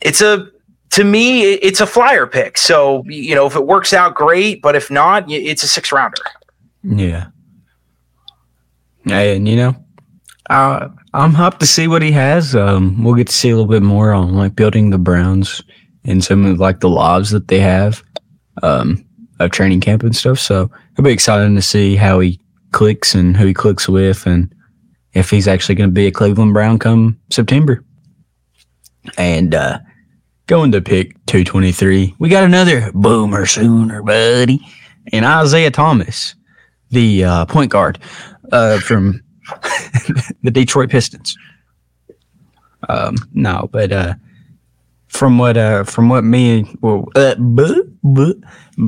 it's 0.00 0.20
a 0.20 0.48
to 0.90 1.04
me, 1.04 1.42
it's 1.42 1.80
a 1.80 1.86
flyer 1.86 2.26
pick. 2.26 2.58
So, 2.58 3.04
you 3.06 3.34
know, 3.34 3.46
if 3.46 3.54
it 3.54 3.66
works 3.66 3.92
out, 3.92 4.14
great. 4.14 4.60
But 4.60 4.74
if 4.74 4.90
not, 4.90 5.30
it's 5.30 5.62
a 5.62 5.68
six 5.68 5.92
rounder. 5.92 6.22
Yeah. 6.82 7.28
And 9.06 9.48
you 9.48 9.56
know, 9.56 9.76
uh, 10.50 10.88
I'm 11.14 11.32
hyped 11.32 11.58
to 11.58 11.66
see 11.66 11.88
what 11.88 12.02
he 12.02 12.12
has. 12.12 12.54
Um, 12.54 13.02
we'll 13.02 13.14
get 13.14 13.28
to 13.28 13.32
see 13.32 13.50
a 13.50 13.56
little 13.56 13.70
bit 13.70 13.82
more 13.82 14.12
on 14.12 14.34
like 14.34 14.56
building 14.56 14.90
the 14.90 14.98
Browns 14.98 15.62
and 16.04 16.22
some 16.22 16.44
of 16.44 16.58
like 16.58 16.80
the 16.80 16.88
lives 16.88 17.30
that 17.30 17.48
they 17.48 17.60
have 17.60 18.02
um, 18.62 19.04
of 19.38 19.50
training 19.52 19.80
camp 19.80 20.02
and 20.02 20.14
stuff. 20.14 20.38
So 20.38 20.70
it'll 20.92 21.04
be 21.04 21.12
exciting 21.12 21.54
to 21.54 21.62
see 21.62 21.96
how 21.96 22.20
he 22.20 22.40
clicks 22.72 23.14
and 23.14 23.36
who 23.36 23.46
he 23.46 23.54
clicks 23.54 23.88
with, 23.88 24.26
and 24.26 24.52
if 25.12 25.30
he's 25.30 25.48
actually 25.48 25.74
going 25.74 25.90
to 25.90 25.94
be 25.94 26.06
a 26.06 26.12
Cleveland 26.12 26.52
Brown 26.52 26.78
come 26.78 27.18
September. 27.30 27.84
And 29.16 29.54
uh, 29.54 29.78
going 30.46 30.72
to 30.72 30.80
pick 30.80 31.14
223, 31.26 32.16
we 32.18 32.28
got 32.28 32.44
another 32.44 32.90
boomer 32.92 33.46
sooner, 33.46 34.02
buddy, 34.02 34.60
and 35.12 35.24
Isaiah 35.24 35.70
Thomas, 35.70 36.34
the 36.90 37.24
uh, 37.24 37.46
point 37.46 37.70
guard 37.70 37.98
uh, 38.52 38.78
from 38.80 39.22
the 40.42 40.50
Detroit 40.50 40.90
Pistons. 40.90 41.36
Um, 42.88 43.16
no, 43.32 43.68
but 43.72 43.92
uh, 43.92 44.14
from 45.08 45.38
what 45.38 45.56
uh, 45.56 45.84
from 45.84 46.08
what 46.08 46.24
me 46.24 46.72
well, 46.80 47.06
uh, 47.14 47.34
buh, 47.36 47.82
buh, 48.02 48.32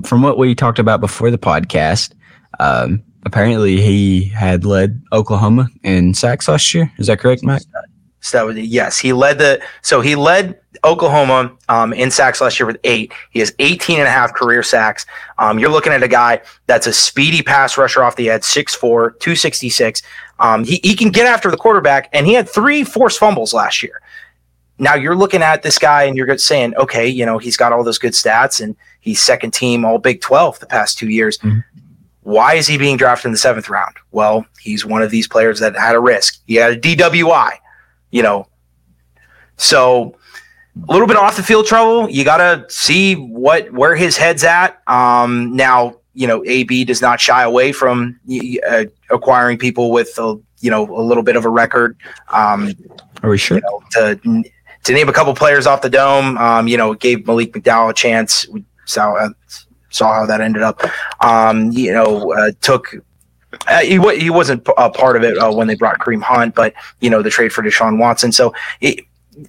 from 0.04 0.22
what 0.22 0.38
we 0.38 0.54
talked 0.54 0.78
about 0.78 1.00
before 1.00 1.30
the 1.30 1.38
podcast, 1.38 2.12
um, 2.58 3.02
apparently 3.24 3.80
he 3.80 4.24
had 4.24 4.64
led 4.64 5.02
Oklahoma 5.12 5.68
in 5.82 6.14
sacks 6.14 6.48
last 6.48 6.74
year. 6.74 6.92
Is 6.98 7.06
that 7.06 7.18
correct, 7.18 7.42
Mike? 7.42 7.62
So 8.20 8.38
that 8.38 8.46
was 8.46 8.56
yes, 8.58 8.98
he 8.98 9.12
led 9.12 9.38
the 9.38 9.60
so 9.82 10.00
he 10.00 10.14
led 10.14 10.60
Oklahoma 10.84 11.52
um, 11.68 11.92
in 11.92 12.10
sacks 12.10 12.40
last 12.40 12.58
year 12.58 12.66
with 12.66 12.78
eight. 12.84 13.12
He 13.30 13.38
has 13.40 13.54
18 13.58 13.98
and 13.98 14.08
a 14.08 14.10
half 14.10 14.34
career 14.34 14.62
sacks. 14.62 15.06
Um, 15.38 15.58
you're 15.58 15.70
looking 15.70 15.92
at 15.92 16.02
a 16.02 16.08
guy 16.08 16.40
that's 16.66 16.86
a 16.86 16.92
speedy 16.92 17.42
pass 17.42 17.76
rusher 17.76 18.02
off 18.02 18.16
the 18.16 18.30
edge, 18.30 18.42
6'4, 18.42 19.18
266. 19.20 20.02
Um, 20.38 20.64
he, 20.64 20.80
he 20.82 20.96
can 20.96 21.10
get 21.10 21.26
after 21.26 21.50
the 21.50 21.56
quarterback, 21.56 22.08
and 22.12 22.26
he 22.26 22.32
had 22.32 22.48
three 22.48 22.82
forced 22.82 23.18
fumbles 23.18 23.54
last 23.54 23.82
year. 23.82 24.00
Now 24.78 24.94
you're 24.94 25.14
looking 25.14 25.42
at 25.42 25.62
this 25.62 25.78
guy 25.78 26.04
and 26.04 26.16
you're 26.16 26.36
saying, 26.38 26.74
okay, 26.76 27.06
you 27.06 27.24
know, 27.24 27.38
he's 27.38 27.56
got 27.56 27.72
all 27.72 27.84
those 27.84 27.98
good 27.98 28.14
stats 28.14 28.60
and 28.60 28.74
he's 29.00 29.22
second 29.22 29.52
team 29.52 29.84
all 29.84 29.98
Big 29.98 30.20
12 30.20 30.58
the 30.58 30.66
past 30.66 30.98
two 30.98 31.08
years. 31.08 31.38
Mm-hmm. 31.38 31.60
Why 32.22 32.54
is 32.54 32.66
he 32.66 32.78
being 32.78 32.96
drafted 32.96 33.26
in 33.26 33.32
the 33.32 33.38
seventh 33.38 33.68
round? 33.68 33.96
Well, 34.12 34.46
he's 34.60 34.86
one 34.86 35.02
of 35.02 35.10
these 35.10 35.26
players 35.26 35.58
that 35.60 35.76
had 35.76 35.94
a 35.94 36.00
risk. 36.00 36.40
He 36.46 36.54
had 36.54 36.72
a 36.72 36.80
DWI, 36.80 37.54
you 38.10 38.22
know. 38.22 38.46
So 39.56 40.16
a 40.88 40.92
little 40.92 41.08
bit 41.08 41.16
off 41.16 41.36
the 41.36 41.42
field 41.42 41.66
trouble. 41.66 42.08
You 42.08 42.24
got 42.24 42.38
to 42.38 42.64
see 42.72 43.14
what 43.14 43.72
where 43.72 43.94
his 43.96 44.16
head's 44.16 44.44
at. 44.44 44.80
Um, 44.86 45.54
now, 45.54 45.96
you 46.14 46.26
know, 46.26 46.44
AB 46.46 46.84
does 46.84 47.02
not 47.02 47.20
shy 47.20 47.42
away 47.42 47.72
from 47.72 48.18
uh, 48.68 48.84
acquiring 49.10 49.58
people 49.58 49.90
with 49.90 50.16
a 50.18 50.38
you 50.60 50.70
know 50.70 50.88
a 50.96 51.02
little 51.02 51.22
bit 51.22 51.36
of 51.36 51.44
a 51.44 51.48
record. 51.48 51.96
Um, 52.28 52.72
Are 53.22 53.30
we 53.30 53.38
sure? 53.38 53.58
You 53.58 53.62
know, 53.62 53.82
to 53.92 54.44
to 54.84 54.92
name 54.92 55.08
a 55.08 55.12
couple 55.12 55.34
players 55.34 55.66
off 55.66 55.82
the 55.82 55.90
dome, 55.90 56.38
um, 56.38 56.68
you 56.68 56.76
know, 56.76 56.94
gave 56.94 57.26
Malik 57.26 57.52
McDowell 57.52 57.90
a 57.90 57.94
chance. 57.94 58.48
We 58.48 58.64
saw 58.84 59.14
uh, 59.14 59.30
saw 59.92 60.14
how 60.14 60.26
that 60.26 60.40
ended 60.40 60.62
up. 60.62 60.80
Um, 61.20 61.70
you 61.72 61.92
know, 61.92 62.32
uh, 62.32 62.52
took 62.60 62.94
uh, 63.66 63.80
he, 63.80 63.98
he 64.18 64.30
wasn't 64.30 64.66
a 64.76 64.90
part 64.90 65.16
of 65.16 65.22
it 65.22 65.36
uh, 65.38 65.52
when 65.52 65.66
they 65.66 65.74
brought 65.74 65.98
Kareem 65.98 66.22
Hunt, 66.22 66.54
but 66.54 66.74
you 67.00 67.10
know 67.10 67.22
the 67.22 67.30
trade 67.30 67.52
for 67.52 67.62
Deshaun 67.62 67.98
Watson. 67.98 68.32
So 68.32 68.54
it, 68.80 69.04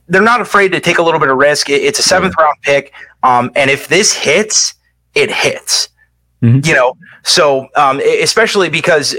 they're 0.07 0.21
not 0.21 0.41
afraid 0.41 0.71
to 0.73 0.79
take 0.79 0.97
a 0.97 1.03
little 1.03 1.19
bit 1.19 1.29
of 1.29 1.37
risk. 1.37 1.69
It, 1.69 1.81
it's 1.81 1.99
a 1.99 2.03
seventh 2.03 2.35
round 2.37 2.57
pick, 2.61 2.93
um, 3.23 3.51
and 3.55 3.69
if 3.69 3.87
this 3.87 4.13
hits, 4.13 4.75
it 5.15 5.31
hits. 5.31 5.89
Mm-hmm. 6.41 6.67
You 6.67 6.73
know, 6.73 6.97
so 7.23 7.67
um, 7.75 8.01
especially 8.21 8.69
because 8.69 9.15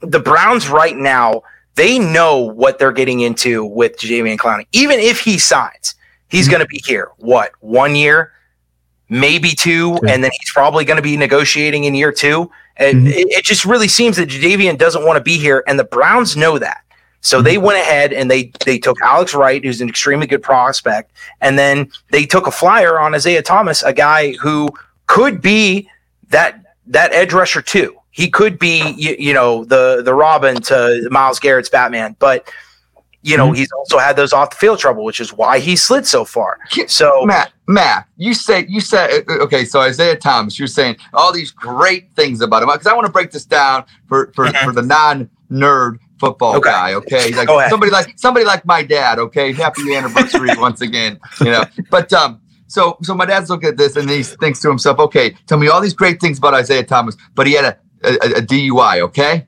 the 0.00 0.20
Browns 0.20 0.68
right 0.68 0.96
now 0.96 1.42
they 1.76 1.98
know 1.98 2.38
what 2.40 2.78
they're 2.78 2.92
getting 2.92 3.20
into 3.20 3.64
with 3.64 3.98
Jadeveon 3.98 4.38
Clowney. 4.38 4.66
Even 4.72 4.98
if 4.98 5.20
he 5.20 5.38
signs, 5.38 5.94
he's 6.28 6.46
mm-hmm. 6.46 6.52
going 6.52 6.60
to 6.62 6.66
be 6.66 6.82
here. 6.84 7.10
What 7.18 7.52
one 7.60 7.94
year, 7.94 8.32
maybe 9.08 9.50
two, 9.50 9.98
and 10.08 10.22
then 10.22 10.30
he's 10.38 10.52
probably 10.52 10.84
going 10.84 10.96
to 10.96 11.02
be 11.02 11.16
negotiating 11.16 11.84
in 11.84 11.94
year 11.94 12.12
two. 12.12 12.50
And 12.76 12.98
mm-hmm. 12.98 13.06
it, 13.08 13.28
it, 13.28 13.44
just 13.44 13.64
really 13.64 13.88
seems 13.88 14.16
that 14.16 14.28
Jadeveon 14.28 14.78
doesn't 14.78 15.04
want 15.04 15.16
to 15.16 15.22
be 15.22 15.38
here, 15.38 15.64
and 15.66 15.78
the 15.78 15.84
Browns 15.84 16.36
know 16.36 16.58
that. 16.58 16.82
So 17.20 17.38
mm-hmm. 17.38 17.44
they 17.44 17.58
went 17.58 17.78
ahead 17.78 18.12
and 18.12 18.30
they 18.30 18.52
they 18.64 18.78
took 18.78 19.00
Alex 19.02 19.34
Wright, 19.34 19.64
who's 19.64 19.80
an 19.80 19.88
extremely 19.88 20.26
good 20.26 20.42
prospect, 20.42 21.12
and 21.40 21.58
then 21.58 21.90
they 22.10 22.26
took 22.26 22.46
a 22.46 22.50
flyer 22.50 23.00
on 23.00 23.14
Isaiah 23.14 23.42
Thomas, 23.42 23.82
a 23.82 23.92
guy 23.92 24.32
who 24.32 24.68
could 25.06 25.40
be 25.40 25.88
that 26.28 26.60
that 26.86 27.12
edge 27.12 27.32
rusher 27.32 27.62
too. 27.62 27.96
He 28.10 28.30
could 28.30 28.58
be, 28.58 28.94
you, 28.96 29.14
you 29.18 29.34
know, 29.34 29.64
the 29.64 30.02
the 30.02 30.14
Robin 30.14 30.60
to 30.62 31.08
Myles 31.10 31.38
Garrett's 31.38 31.68
Batman, 31.68 32.16
but 32.18 32.50
you 33.26 33.36
know, 33.36 33.46
mm-hmm. 33.46 33.56
he's 33.56 33.72
also 33.72 33.98
had 33.98 34.14
those 34.14 34.32
off 34.32 34.50
the 34.50 34.56
field 34.56 34.78
trouble, 34.78 35.02
which 35.02 35.18
is 35.18 35.32
why 35.32 35.58
he 35.58 35.74
slid 35.74 36.06
so 36.06 36.24
far. 36.24 36.58
So 36.86 37.24
Matt, 37.26 37.52
Matt, 37.66 38.06
you 38.16 38.34
say 38.34 38.64
you 38.68 38.80
said 38.80 39.10
uh, 39.10 39.32
uh, 39.32 39.44
okay. 39.44 39.64
So 39.64 39.80
Isaiah 39.80 40.16
Thomas, 40.16 40.60
you're 40.60 40.68
saying 40.68 40.96
all 41.12 41.32
these 41.32 41.50
great 41.50 42.14
things 42.14 42.40
about 42.40 42.62
him 42.62 42.68
because 42.68 42.86
I 42.86 42.94
want 42.94 43.06
to 43.06 43.12
break 43.12 43.32
this 43.32 43.44
down 43.44 43.84
for 44.06 44.30
for, 44.32 44.46
mm-hmm. 44.46 44.64
for 44.64 44.72
the 44.72 44.82
non 44.82 45.28
nerd 45.50 45.98
football 46.20 46.54
okay. 46.56 46.70
guy. 46.70 46.94
Okay, 46.94 47.34
like 47.34 47.48
somebody 47.68 47.90
like 47.90 48.16
somebody 48.16 48.46
like 48.46 48.64
my 48.64 48.84
dad. 48.84 49.18
Okay, 49.18 49.52
happy 49.52 49.92
anniversary 49.92 50.50
once 50.56 50.80
again. 50.80 51.18
You 51.40 51.46
know, 51.46 51.64
but 51.90 52.12
um, 52.12 52.40
so 52.68 52.96
so 53.02 53.12
my 53.12 53.26
dad's 53.26 53.50
looking 53.50 53.70
at 53.70 53.76
this 53.76 53.96
and 53.96 54.08
he 54.08 54.22
thinks 54.22 54.60
to 54.60 54.68
himself, 54.68 55.00
okay, 55.00 55.34
tell 55.48 55.58
me 55.58 55.66
all 55.66 55.80
these 55.80 55.94
great 55.94 56.20
things 56.20 56.38
about 56.38 56.54
Isaiah 56.54 56.84
Thomas, 56.84 57.16
but 57.34 57.48
he 57.48 57.54
had 57.54 57.64
a 57.64 57.76
a, 58.04 58.14
a 58.38 58.42
DUI, 58.42 59.00
okay? 59.00 59.46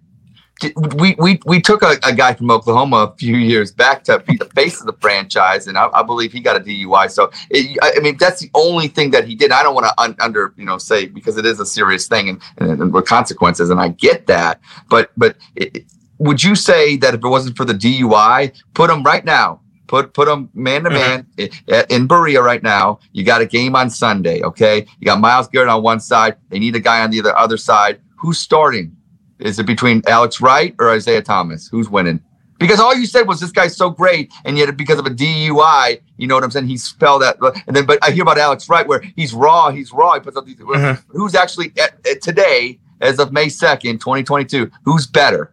We, 0.96 1.14
we, 1.18 1.40
we 1.46 1.60
took 1.60 1.82
a, 1.82 1.96
a, 2.02 2.12
guy 2.12 2.34
from 2.34 2.50
Oklahoma 2.50 3.12
a 3.12 3.16
few 3.16 3.36
years 3.36 3.70
back 3.70 4.02
to 4.04 4.18
be 4.20 4.36
the 4.36 4.44
face 4.46 4.80
of 4.80 4.86
the 4.86 4.92
franchise, 4.94 5.68
and 5.68 5.78
I, 5.78 5.88
I 5.94 6.02
believe 6.02 6.32
he 6.32 6.40
got 6.40 6.56
a 6.56 6.60
DUI. 6.60 7.10
So, 7.10 7.30
it, 7.50 7.78
I 7.80 8.00
mean, 8.00 8.16
that's 8.16 8.40
the 8.40 8.50
only 8.54 8.88
thing 8.88 9.10
that 9.12 9.26
he 9.26 9.34
did. 9.34 9.52
I 9.52 9.62
don't 9.62 9.74
want 9.74 9.86
to 9.86 9.94
un, 10.02 10.16
under, 10.20 10.52
you 10.56 10.64
know, 10.64 10.76
say 10.78 11.06
because 11.06 11.36
it 11.36 11.46
is 11.46 11.60
a 11.60 11.66
serious 11.66 12.08
thing 12.08 12.28
and, 12.28 12.42
and, 12.58 12.82
and 12.82 12.92
with 12.92 13.06
consequences, 13.06 13.70
and 13.70 13.80
I 13.80 13.88
get 13.88 14.26
that. 14.26 14.60
But, 14.88 15.12
but 15.16 15.36
it, 15.54 15.84
would 16.18 16.42
you 16.42 16.56
say 16.56 16.96
that 16.96 17.14
if 17.14 17.24
it 17.24 17.28
wasn't 17.28 17.56
for 17.56 17.64
the 17.64 17.74
DUI, 17.74 18.52
put 18.74 18.90
him 18.90 19.04
right 19.04 19.24
now, 19.24 19.60
put 19.86 20.12
put 20.12 20.26
them 20.26 20.50
man 20.54 20.84
to 20.84 20.90
mm-hmm. 20.90 21.46
man 21.68 21.86
in 21.88 22.08
Berea 22.08 22.42
right 22.42 22.62
now. 22.62 22.98
You 23.12 23.24
got 23.24 23.40
a 23.40 23.46
game 23.46 23.76
on 23.76 23.90
Sunday, 23.90 24.42
okay? 24.42 24.86
You 24.98 25.04
got 25.04 25.20
Myles 25.20 25.46
Garrett 25.48 25.68
on 25.68 25.82
one 25.82 26.00
side. 26.00 26.36
They 26.48 26.58
need 26.58 26.74
a 26.74 26.80
guy 26.80 27.02
on 27.02 27.10
the 27.10 27.20
other 27.20 27.36
other 27.36 27.56
side 27.56 28.00
who's 28.18 28.38
starting? 28.38 28.96
Is 29.38 29.58
it 29.58 29.66
between 29.66 30.02
Alex 30.06 30.40
Wright 30.40 30.74
or 30.78 30.90
Isaiah 30.90 31.22
Thomas? 31.22 31.68
Who's 31.68 31.88
winning? 31.88 32.20
Because 32.58 32.80
all 32.80 32.94
you 32.94 33.06
said 33.06 33.28
was 33.28 33.40
this 33.40 33.52
guy's 33.52 33.76
so 33.76 33.88
great, 33.88 34.32
and 34.44 34.58
yet 34.58 34.76
because 34.76 34.98
of 34.98 35.06
a 35.06 35.10
DUI, 35.10 36.00
you 36.16 36.26
know 36.26 36.34
what 36.34 36.42
I'm 36.42 36.50
saying? 36.50 36.66
He 36.66 36.76
spelled 36.76 37.22
that, 37.22 37.36
and 37.68 37.76
then 37.76 37.86
but 37.86 37.98
I 38.02 38.10
hear 38.10 38.22
about 38.22 38.38
Alex 38.38 38.68
Wright 38.68 38.86
where 38.86 39.00
he's 39.14 39.32
raw, 39.32 39.70
he's 39.70 39.92
raw. 39.92 40.14
He 40.14 40.20
puts 40.20 40.36
up 40.36 40.44
these. 40.44 40.56
Mm-hmm. 40.56 41.16
Who's 41.16 41.36
actually 41.36 41.72
at, 41.80 42.04
at 42.06 42.20
today, 42.20 42.80
as 43.00 43.20
of 43.20 43.32
May 43.32 43.46
2nd, 43.46 44.00
2022? 44.00 44.70
Who's 44.84 45.06
better? 45.06 45.52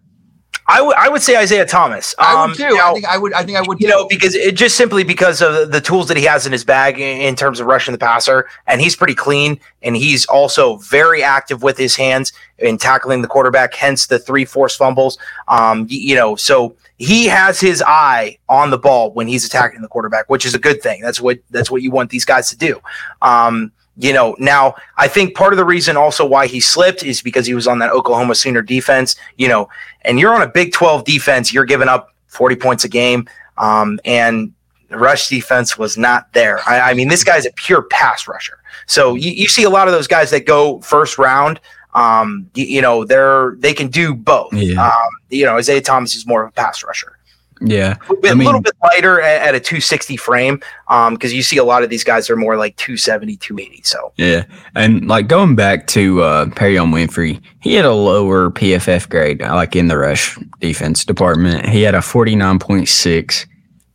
I, 0.67 0.77
w- 0.77 0.95
I 0.97 1.09
would 1.09 1.21
say 1.21 1.37
Isaiah 1.37 1.65
Thomas. 1.65 2.15
Um, 2.17 2.25
I 2.25 2.45
would 2.47 2.55
too. 2.55 2.75
Now, 2.75 2.91
I 2.91 2.93
think 2.93 3.05
I 3.05 3.17
would. 3.17 3.33
I 3.33 3.43
think 3.43 3.57
I 3.57 3.61
would. 3.61 3.79
You 3.79 3.87
too. 3.87 3.93
know, 3.93 4.07
because 4.07 4.33
it 4.33 4.55
just 4.55 4.75
simply 4.75 5.03
because 5.03 5.41
of 5.41 5.71
the 5.71 5.79
tools 5.79 6.07
that 6.07 6.17
he 6.17 6.23
has 6.23 6.47
in 6.47 6.51
his 6.51 6.63
bag 6.63 6.99
in, 6.99 7.21
in, 7.21 7.35
terms 7.35 7.59
of 7.59 7.67
rushing 7.67 7.91
the 7.91 7.99
passer, 7.99 8.49
and 8.65 8.81
he's 8.81 8.95
pretty 8.95 9.13
clean, 9.13 9.59
and 9.83 9.95
he's 9.95 10.25
also 10.25 10.77
very 10.77 11.21
active 11.21 11.61
with 11.61 11.77
his 11.77 11.95
hands 11.95 12.33
in 12.57 12.77
tackling 12.79 13.21
the 13.21 13.27
quarterback. 13.27 13.75
Hence 13.75 14.07
the 14.07 14.17
three 14.17 14.45
forced 14.45 14.77
fumbles. 14.77 15.19
Um, 15.47 15.85
you, 15.87 15.99
you 15.99 16.15
know, 16.15 16.35
so 16.35 16.75
he 16.97 17.25
has 17.27 17.59
his 17.59 17.83
eye 17.85 18.37
on 18.49 18.71
the 18.71 18.77
ball 18.79 19.11
when 19.11 19.27
he's 19.27 19.45
attacking 19.45 19.81
the 19.81 19.87
quarterback, 19.87 20.29
which 20.29 20.45
is 20.45 20.55
a 20.55 20.59
good 20.59 20.81
thing. 20.81 21.01
That's 21.01 21.21
what 21.21 21.39
that's 21.51 21.69
what 21.69 21.83
you 21.83 21.91
want 21.91 22.09
these 22.09 22.25
guys 22.25 22.49
to 22.49 22.57
do. 22.57 22.81
Um, 23.21 23.71
you 23.97 24.13
know, 24.13 24.35
now 24.39 24.75
I 24.97 25.07
think 25.07 25.35
part 25.35 25.53
of 25.53 25.57
the 25.57 25.65
reason 25.65 25.95
also 25.95 26.25
why 26.25 26.47
he 26.47 26.59
slipped 26.59 27.03
is 27.03 27.21
because 27.21 27.45
he 27.45 27.53
was 27.53 27.67
on 27.67 27.79
that 27.79 27.91
Oklahoma 27.91 28.35
Sooner 28.35 28.61
defense, 28.61 29.15
you 29.37 29.47
know, 29.47 29.69
and 30.01 30.19
you're 30.19 30.33
on 30.33 30.41
a 30.41 30.47
Big 30.47 30.73
12 30.73 31.05
defense, 31.05 31.53
you're 31.53 31.65
giving 31.65 31.87
up 31.87 32.13
40 32.27 32.55
points 32.57 32.83
a 32.83 32.89
game. 32.89 33.27
Um, 33.57 33.99
and 34.03 34.53
the 34.89 34.97
rush 34.97 35.29
defense 35.29 35.77
was 35.77 35.97
not 35.97 36.31
there. 36.33 36.59
I, 36.67 36.91
I, 36.91 36.93
mean, 36.93 37.07
this 37.07 37.23
guy's 37.23 37.45
a 37.45 37.51
pure 37.51 37.83
pass 37.83 38.27
rusher. 38.27 38.59
So 38.85 39.15
you, 39.15 39.31
you 39.31 39.47
see 39.47 39.63
a 39.63 39.69
lot 39.69 39.87
of 39.87 39.93
those 39.93 40.07
guys 40.07 40.29
that 40.31 40.45
go 40.45 40.81
first 40.81 41.17
round. 41.17 41.59
Um, 41.93 42.49
you, 42.53 42.65
you 42.65 42.81
know, 42.81 43.05
they're 43.05 43.55
they 43.59 43.73
can 43.73 43.87
do 43.87 44.13
both. 44.13 44.53
Yeah. 44.53 44.85
Um, 44.85 45.09
you 45.29 45.45
know, 45.45 45.55
Isaiah 45.55 45.81
Thomas 45.81 46.13
is 46.13 46.27
more 46.27 46.43
of 46.43 46.49
a 46.49 46.51
pass 46.51 46.83
rusher. 46.83 47.14
Yeah, 47.61 47.95
a, 48.09 48.29
I 48.29 48.33
mean, 48.33 48.45
little 48.45 48.61
bit 48.61 48.73
lighter 48.83 49.21
at, 49.21 49.41
at 49.49 49.55
a 49.55 49.59
260 49.59 50.17
frame, 50.17 50.61
um, 50.89 51.13
because 51.13 51.33
you 51.33 51.41
see 51.41 51.57
a 51.57 51.63
lot 51.63 51.83
of 51.83 51.89
these 51.89 52.03
guys 52.03 52.29
are 52.29 52.35
more 52.35 52.57
like 52.57 52.75
270, 52.75 53.37
280. 53.37 53.81
So 53.83 54.11
yeah, 54.17 54.43
and 54.75 55.07
like 55.07 55.27
going 55.27 55.55
back 55.55 55.87
to 55.87 56.21
uh, 56.21 56.45
Perrion 56.47 56.93
Winfrey, 56.93 57.41
he 57.61 57.73
had 57.75 57.85
a 57.85 57.93
lower 57.93 58.49
PFF 58.49 59.09
grade, 59.09 59.41
like 59.41 59.75
in 59.75 59.87
the 59.87 59.97
rush 59.97 60.37
defense 60.59 61.05
department. 61.05 61.67
He 61.69 61.81
had 61.81 61.95
a 61.95 61.99
49.6, 61.99 63.47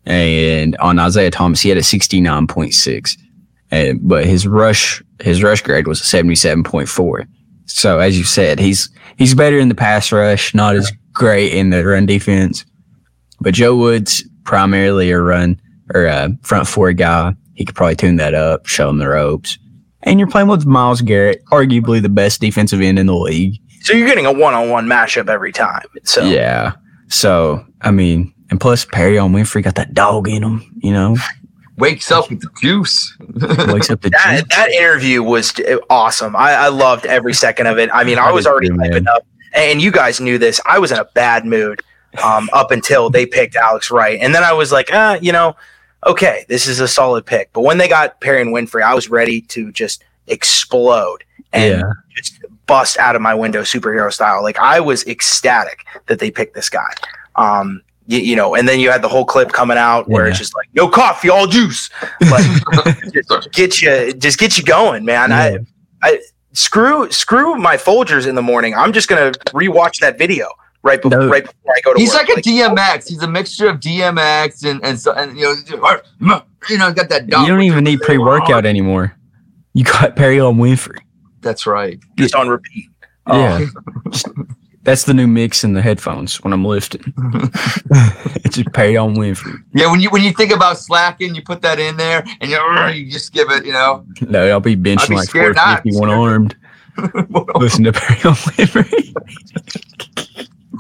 and 0.07 0.77
on 0.79 0.99
Isaiah 0.99 1.31
Thomas, 1.31 1.61
he 1.61 1.69
had 1.69 1.79
a 1.79 1.83
69.6, 1.83 3.19
and 3.71 4.01
but 4.03 4.25
his 4.25 4.47
rush 4.47 5.03
his 5.23 5.43
rush 5.43 5.63
grade 5.63 5.87
was 5.87 6.01
a 6.01 6.05
77.4. 6.05 7.27
So 7.67 7.99
as 7.99 8.19
you 8.19 8.25
said, 8.25 8.59
he's 8.59 8.89
he's 9.17 9.35
better 9.35 9.59
in 9.59 9.69
the 9.69 9.75
pass 9.75 10.11
rush, 10.13 10.55
not 10.55 10.77
as 10.77 10.91
great 11.13 11.53
in 11.53 11.71
the 11.71 11.85
run 11.85 12.07
defense. 12.07 12.65
But 13.41 13.55
Joe 13.55 13.77
Woods 13.77 14.25
primarily 14.45 15.11
a 15.11 15.21
run 15.21 15.61
or 15.95 16.07
a 16.07 16.31
front 16.43 16.67
four 16.67 16.93
guy. 16.93 17.35
He 17.55 17.65
could 17.65 17.75
probably 17.75 17.97
tune 17.97 18.17
that 18.17 18.35
up, 18.35 18.67
show 18.67 18.89
him 18.89 18.99
the 18.99 19.09
ropes. 19.09 19.59
And 20.03 20.19
you're 20.19 20.29
playing 20.29 20.49
with 20.49 20.65
Myles 20.65 21.03
Garrett, 21.03 21.45
arguably 21.53 22.01
the 22.01 22.09
best 22.09 22.41
defensive 22.41 22.81
end 22.81 22.99
in 22.99 23.07
the 23.07 23.15
league. 23.15 23.57
So 23.83 23.93
you're 23.93 24.09
getting 24.09 24.27
a 24.27 24.33
one-on-one 24.33 24.87
matchup 24.87 25.29
every 25.29 25.53
time. 25.53 25.85
So 26.05 26.23
Yeah. 26.23 26.73
So 27.09 27.65
I 27.83 27.91
mean, 27.91 28.33
and 28.51 28.61
plus 28.61 28.85
Perrion 28.85 29.33
Winfrey 29.33 29.63
got 29.63 29.77
that 29.77 29.95
dog 29.95 30.29
in 30.29 30.43
him, 30.43 30.79
you 30.83 30.93
know. 30.93 31.17
Wakes 31.77 32.13
up 32.13 32.29
with 32.29 32.43
the 32.43 32.51
juice. 32.61 33.17
Wakes 33.73 33.89
up 33.89 34.03
the 34.03 34.11
that 34.11 34.45
juice. 34.45 34.57
that 34.57 34.71
interview 34.71 35.23
was 35.23 35.55
awesome. 35.89 36.37
I, 36.37 36.53
I 36.53 36.69
loved 36.69 37.07
every 37.07 37.33
second 37.33 37.67
of 37.69 37.79
it. 37.79 37.89
I 37.93 38.05
mean, 38.05 38.19
I 38.19 38.29
I 38.29 38.33
was 38.33 38.47
already 38.47 38.69
too, 38.69 38.75
hyping 38.75 39.07
up, 39.07 39.27
and 39.55 39.81
you 39.81 39.91
guys 39.91 40.21
knew 40.21 40.37
this. 40.37 40.61
I 40.67 40.79
was 40.79 40.93
in 40.93 40.99
a 40.99 41.07
bad 41.15 41.47
mood 41.47 41.83
um, 42.25 42.49
up 42.53 42.71
until 42.71 43.11
they 43.11 43.27
picked 43.27 43.57
Alex 43.57 43.91
Wright, 43.91 44.19
and 44.21 44.35
then 44.35 44.43
I 44.45 44.53
was 44.53 44.73
like, 44.73 44.89
ah, 44.93 45.19
you 45.21 45.33
know, 45.33 45.57
okay, 46.07 46.45
this 46.49 46.67
is 46.67 46.81
a 46.81 46.89
solid 46.89 47.27
pick. 47.27 47.51
But 47.53 47.63
when 47.63 47.79
they 47.79 47.89
got 47.89 48.21
Perrion 48.21 48.51
Winfrey, 48.53 48.83
I 48.83 48.95
was 48.95 49.09
ready 49.11 49.41
to 49.43 49.71
just 49.73 50.03
explode 50.27 51.25
and 51.53 51.81
Yeah. 51.81 51.93
just 52.17 52.39
bust 52.67 52.97
out 52.99 53.17
of 53.17 53.23
my 53.23 53.35
window 53.35 53.63
superhero 53.63 54.13
style. 54.13 54.43
Like 54.43 54.59
I 54.59 54.81
was 54.81 55.07
ecstatic 55.07 55.85
that 56.07 56.19
they 56.19 56.31
picked 56.31 56.55
this 56.55 56.69
guy. 56.69 56.93
Um, 57.37 57.83
you, 58.07 58.19
you 58.21 58.37
know, 58.37 58.55
and 58.55 58.69
then 58.69 58.81
you 58.81 58.91
had 58.91 59.03
the 59.03 59.09
whole 59.09 59.25
clip 59.25 59.51
coming 59.53 59.77
out 59.79 60.09
where 60.09 60.27
it's 60.27 60.39
just 60.39 60.55
like 60.57 60.69
no 60.75 60.89
coffee, 60.89 61.29
all 61.29 61.47
juice. 61.47 61.91
Like 62.31 62.45
just 63.13 63.53
get 63.53 63.83
you, 63.83 64.13
just 64.15 64.39
get 64.39 64.57
you 64.59 64.65
going, 64.65 65.05
man. 65.05 65.33
I, 65.33 65.59
I 66.03 66.21
screw 66.53 67.11
screw 67.11 67.57
my 67.57 67.77
Folgers 67.77 68.27
in 68.27 68.35
the 68.35 68.43
morning. 68.43 68.75
I'm 68.75 68.93
just 68.93 69.09
gonna 69.09 69.33
rewatch 69.53 69.99
that 70.01 70.19
video 70.19 70.49
right 70.83 71.01
before 71.03 71.19
No. 71.19 71.29
right 71.29 71.45
before 71.45 71.75
I 71.77 71.81
go 71.83 71.95
to 71.95 72.01
He's 72.01 72.15
work. 72.15 72.29
like 72.29 72.39
a 72.39 72.41
DMX. 72.43 73.09
He's 73.09 73.23
a 73.23 73.29
mixture 73.29 73.69
of 73.69 73.81
DMX 73.81 74.65
and 74.69 74.85
and 74.85 74.99
so 74.99 75.13
and 75.13 75.37
you 75.39 75.55
know 75.71 76.43
you 76.69 76.79
know 76.79 76.93
got 76.93 77.09
that. 77.09 77.25
You 77.25 77.47
don't 77.47 77.63
even 77.63 77.85
need 77.85 78.01
pre 78.01 78.19
workout 78.19 78.65
anymore. 78.67 79.15
You 79.75 79.85
got 79.85 80.17
Perrion 80.17 80.57
Winfrey. 80.57 80.99
That's 81.43 81.67
right. 81.67 81.99
just 82.19 82.35
on 82.35 82.49
repeat. 82.49 82.87
Oh, 83.27 83.39
Yeah. 83.39 83.67
Just- 84.11 84.29
that's 84.83 85.05
the 85.05 85.13
new 85.13 85.27
mix 85.27 85.63
in 85.63 85.75
the 85.75 85.83
headphones 85.83 86.43
when 86.43 86.55
I'm 86.55 86.65
lifting. 86.65 87.03
it's 88.43 88.57
just 88.57 88.69
Perrion 88.71 89.15
Winfrey. 89.15 89.63
Yeah, 89.75 89.91
when 89.91 90.01
you 90.01 90.09
when 90.09 90.23
you 90.23 90.33
think 90.33 90.53
about 90.53 90.79
slacking, 90.79 91.35
you 91.35 91.43
put 91.43 91.61
that 91.61 91.79
in 91.79 91.99
there 91.99 92.25
and 92.41 92.51
you, 92.51 92.59
you 93.05 93.13
just 93.13 93.35
give 93.35 93.51
it. 93.51 93.67
You 93.67 93.73
know, 93.75 94.07
No, 94.23 94.49
I'll 94.49 94.59
be 94.59 94.77
benching 94.77 95.01
I'd 95.03 95.09
be 95.11 95.15
like 95.17 95.29
scared 95.29 95.57
450 95.57 96.01
one 96.01 96.09
armed. 96.09 96.57
Listen 97.61 97.85
to 97.85 97.93
Perry 97.93 98.21
on 98.25 98.35
Winfrey. 98.35 99.15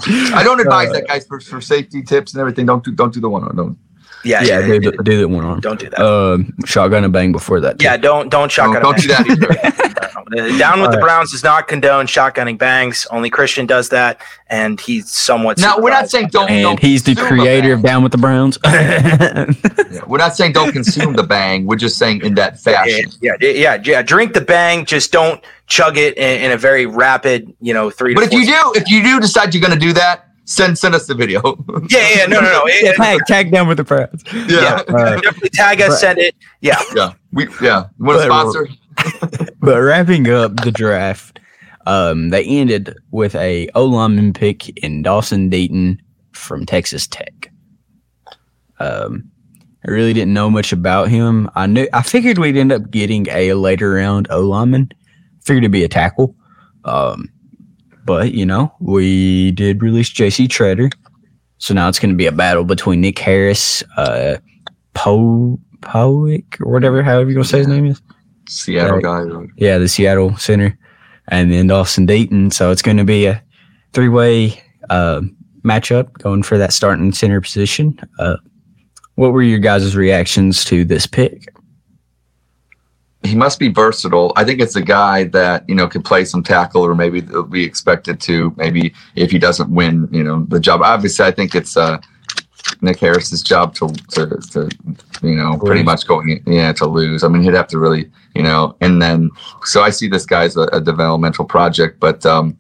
I 0.06 0.42
don't 0.42 0.60
advise 0.60 0.90
Uh, 0.90 0.94
that, 0.94 1.08
guys, 1.08 1.26
for, 1.26 1.40
for 1.40 1.60
safety 1.60 2.02
tips 2.02 2.32
and 2.32 2.40
everything. 2.40 2.66
Don't 2.66 2.84
do 2.84 2.92
don't 2.92 3.12
do 3.12 3.20
the 3.20 3.28
one. 3.28 3.42
Don't. 3.56 3.78
Yeah, 4.24 4.42
yeah, 4.42 4.58
yeah. 4.60 4.78
do, 4.78 4.90
the- 4.92 5.02
do 5.02 5.18
that 5.18 5.28
one 5.28 5.44
arm. 5.44 5.60
Don't 5.60 5.78
do 5.80 5.88
that. 5.90 6.00
Um, 6.00 6.54
shotgun 6.64 7.04
and 7.04 7.12
bang 7.12 7.32
before 7.32 7.60
that. 7.60 7.78
too. 7.78 7.84
yeah, 7.84 7.96
don't 7.96 8.28
don't 8.28 8.40
Don't, 8.42 8.50
shotgun. 8.50 8.82
don't 8.82 8.98
a 8.98 9.00
do 9.00 9.08
that 9.08 9.26
either. 9.28 9.96
Down 10.30 10.80
with 10.80 10.90
the 10.92 10.96
Alright. 10.96 11.00
Browns 11.00 11.32
does 11.32 11.42
not 11.42 11.66
condone 11.66 12.06
shotgunning 12.06 12.56
bangs. 12.56 13.04
Only 13.10 13.30
Christian 13.30 13.66
does 13.66 13.88
that, 13.88 14.20
and 14.48 14.80
he's 14.80 15.10
somewhat. 15.10 15.58
Now 15.58 15.78
we're 15.78 15.90
not 15.90 16.08
saying 16.08 16.28
don't. 16.28 16.48
And 16.48 16.62
don't 16.62 16.78
he's 16.80 17.02
the 17.02 17.16
creator 17.16 17.72
of. 17.72 17.82
Down 17.82 18.04
with 18.04 18.12
the 18.12 18.18
Browns. 18.18 18.56
Yeah, 18.64 19.50
we're 20.06 20.18
not 20.18 20.36
saying 20.36 20.52
don't 20.52 20.70
consume 20.72 21.14
the 21.14 21.24
bang. 21.24 21.66
We're 21.66 21.74
just 21.76 21.98
saying 21.98 22.22
in 22.22 22.34
that 22.36 22.60
fashion. 22.60 23.10
yeah, 23.20 23.32
yeah, 23.40 23.48
yeah, 23.50 23.82
yeah. 23.84 24.02
Drink 24.02 24.34
the 24.34 24.40
bang. 24.40 24.84
Just 24.84 25.10
don't 25.10 25.42
chug 25.66 25.98
it 25.98 26.16
in, 26.16 26.42
in 26.42 26.52
a 26.52 26.56
very 26.56 26.86
rapid, 26.86 27.52
you 27.60 27.74
know, 27.74 27.90
three. 27.90 28.14
But 28.14 28.20
to 28.20 28.26
if 28.26 28.32
you 28.32 28.46
four 28.46 28.72
do, 28.74 28.80
if 28.80 28.88
you 28.88 29.02
do 29.02 29.18
decide 29.18 29.52
you're 29.52 29.60
going 29.66 29.78
to 29.78 29.84
do 29.84 29.92
that, 29.94 30.29
send 30.44 30.76
send 30.78 30.94
us 30.94 31.06
the 31.06 31.14
video. 31.14 31.40
Yeah, 31.90 32.08
yeah, 32.16 32.26
no, 32.26 32.40
no, 32.40 32.50
no. 32.50 32.62
It- 32.66 32.84
yeah, 32.84 32.92
tag, 32.92 33.20
tag 33.26 33.50
down 33.52 33.66
with 33.68 33.78
the 33.78 33.84
Browns. 33.84 34.22
yeah, 34.32 34.82
Uh, 34.88 35.16
definitely 35.20 35.50
tag 35.50 35.80
us, 35.80 35.88
but- 35.90 35.96
send 35.98 36.18
it. 36.18 36.34
Yeah, 36.60 36.80
yeah, 36.94 37.12
we 37.32 37.46
yeah. 37.62 37.86
You 37.98 38.04
Want 38.06 38.18
a 38.24 38.28
But- 38.28 38.50
sponsor? 38.52 38.68
But 39.60 39.76
wrapping 39.80 40.28
up 40.30 40.56
the 40.62 40.70
draft, 40.72 41.38
um, 41.86 42.30
they 42.30 42.44
ended 42.44 42.94
with 43.10 43.34
a 43.34 43.68
O 43.74 43.84
lineman 43.84 44.32
pick 44.32 44.68
in 44.82 45.02
Dawson 45.02 45.50
Deaton 45.50 45.98
from 46.32 46.64
Texas 46.66 47.06
Tech. 47.06 47.50
Um, 48.78 49.30
I 49.86 49.90
really 49.90 50.12
didn't 50.12 50.34
know 50.34 50.50
much 50.50 50.72
about 50.72 51.08
him. 51.08 51.48
I 51.54 51.66
knew 51.66 51.88
I 51.92 52.02
figured 52.02 52.38
we'd 52.38 52.56
end 52.56 52.72
up 52.72 52.90
getting 52.90 53.26
a 53.30 53.54
later 53.54 53.90
round 53.92 54.28
O 54.30 54.40
lineman. 54.42 54.90
Figured 55.44 55.64
it'd 55.64 55.72
be 55.72 55.84
a 55.84 55.88
tackle. 55.88 56.34
Um, 56.84 57.28
but 58.04 58.32
you 58.32 58.44
know, 58.46 58.72
we 58.80 59.52
did 59.52 59.82
release 59.82 60.10
JC 60.10 60.46
Tretter. 60.48 60.92
So 61.58 61.74
now 61.74 61.88
it's 61.88 61.98
gonna 61.98 62.14
be 62.14 62.26
a 62.26 62.32
battle 62.32 62.64
between 62.64 63.00
Nick 63.00 63.18
Harris, 63.18 63.82
uh 63.96 64.38
Poe 64.94 65.58
Powick 65.80 66.60
or 66.60 66.70
whatever, 66.72 67.02
however 67.02 67.28
you 67.30 67.34
gonna 67.34 67.44
say 67.44 67.58
his 67.58 67.68
name 67.68 67.86
is. 67.86 68.00
Seattle 68.48 68.96
Right. 68.98 69.02
guy. 69.04 69.46
Yeah, 69.56 69.78
the 69.78 69.88
Seattle 69.88 70.36
center, 70.36 70.76
and 71.28 71.52
then 71.52 71.68
Dawson 71.68 72.06
Deaton. 72.06 72.52
So 72.52 72.70
it's 72.72 72.82
going 72.82 72.96
to 72.96 73.04
be 73.04 73.26
a 73.26 73.40
three-way 73.92 74.60
uh, 74.88 75.20
matchup 75.64 76.12
going 76.14 76.42
for 76.42 76.58
that 76.58 76.72
starting 76.72 77.12
center 77.12 77.40
position. 77.40 77.96
Uh, 78.18 78.36
what 79.14 79.32
were 79.32 79.42
your 79.42 79.60
guys' 79.60 79.94
reactions 79.94 80.64
to 80.64 80.84
this 80.84 81.06
pick? 81.06 81.46
He 83.22 83.34
must 83.36 83.58
be 83.58 83.68
versatile. 83.68 84.32
I 84.36 84.44
think 84.44 84.60
it's 84.60 84.76
a 84.76 84.82
guy 84.82 85.24
that 85.24 85.68
you 85.68 85.74
know 85.74 85.86
can 85.86 86.02
play 86.02 86.24
some 86.24 86.42
tackle, 86.42 86.82
or 86.82 86.94
maybe 86.94 87.20
we 87.50 87.62
expected 87.64 88.18
to. 88.22 88.52
Maybe 88.56 88.94
if 89.14 89.30
he 89.30 89.38
doesn't 89.38 89.70
win, 89.70 90.08
you 90.10 90.24
know, 90.24 90.44
the 90.48 90.58
job. 90.58 90.80
Obviously, 90.82 91.26
I 91.26 91.30
think 91.30 91.54
it's 91.54 91.76
uh, 91.76 92.00
Nick 92.80 92.98
Harris's 92.98 93.42
job 93.42 93.74
to 93.74 93.88
to, 94.12 94.26
to 94.52 94.68
you 95.22 95.34
know 95.34 95.58
pretty 95.58 95.82
much 95.82 96.06
going 96.06 96.42
yeah 96.46 96.72
to 96.72 96.86
lose. 96.86 97.22
I 97.22 97.28
mean, 97.28 97.42
he'd 97.42 97.54
have 97.54 97.68
to 97.68 97.78
really 97.78 98.10
you 98.34 98.42
know, 98.42 98.74
and 98.80 99.02
then 99.02 99.30
so 99.64 99.82
I 99.82 99.90
see 99.90 100.08
this 100.08 100.24
guy 100.24 100.44
as 100.44 100.56
a, 100.56 100.62
a 100.72 100.80
developmental 100.80 101.44
project, 101.44 102.00
but. 102.00 102.24
um 102.26 102.56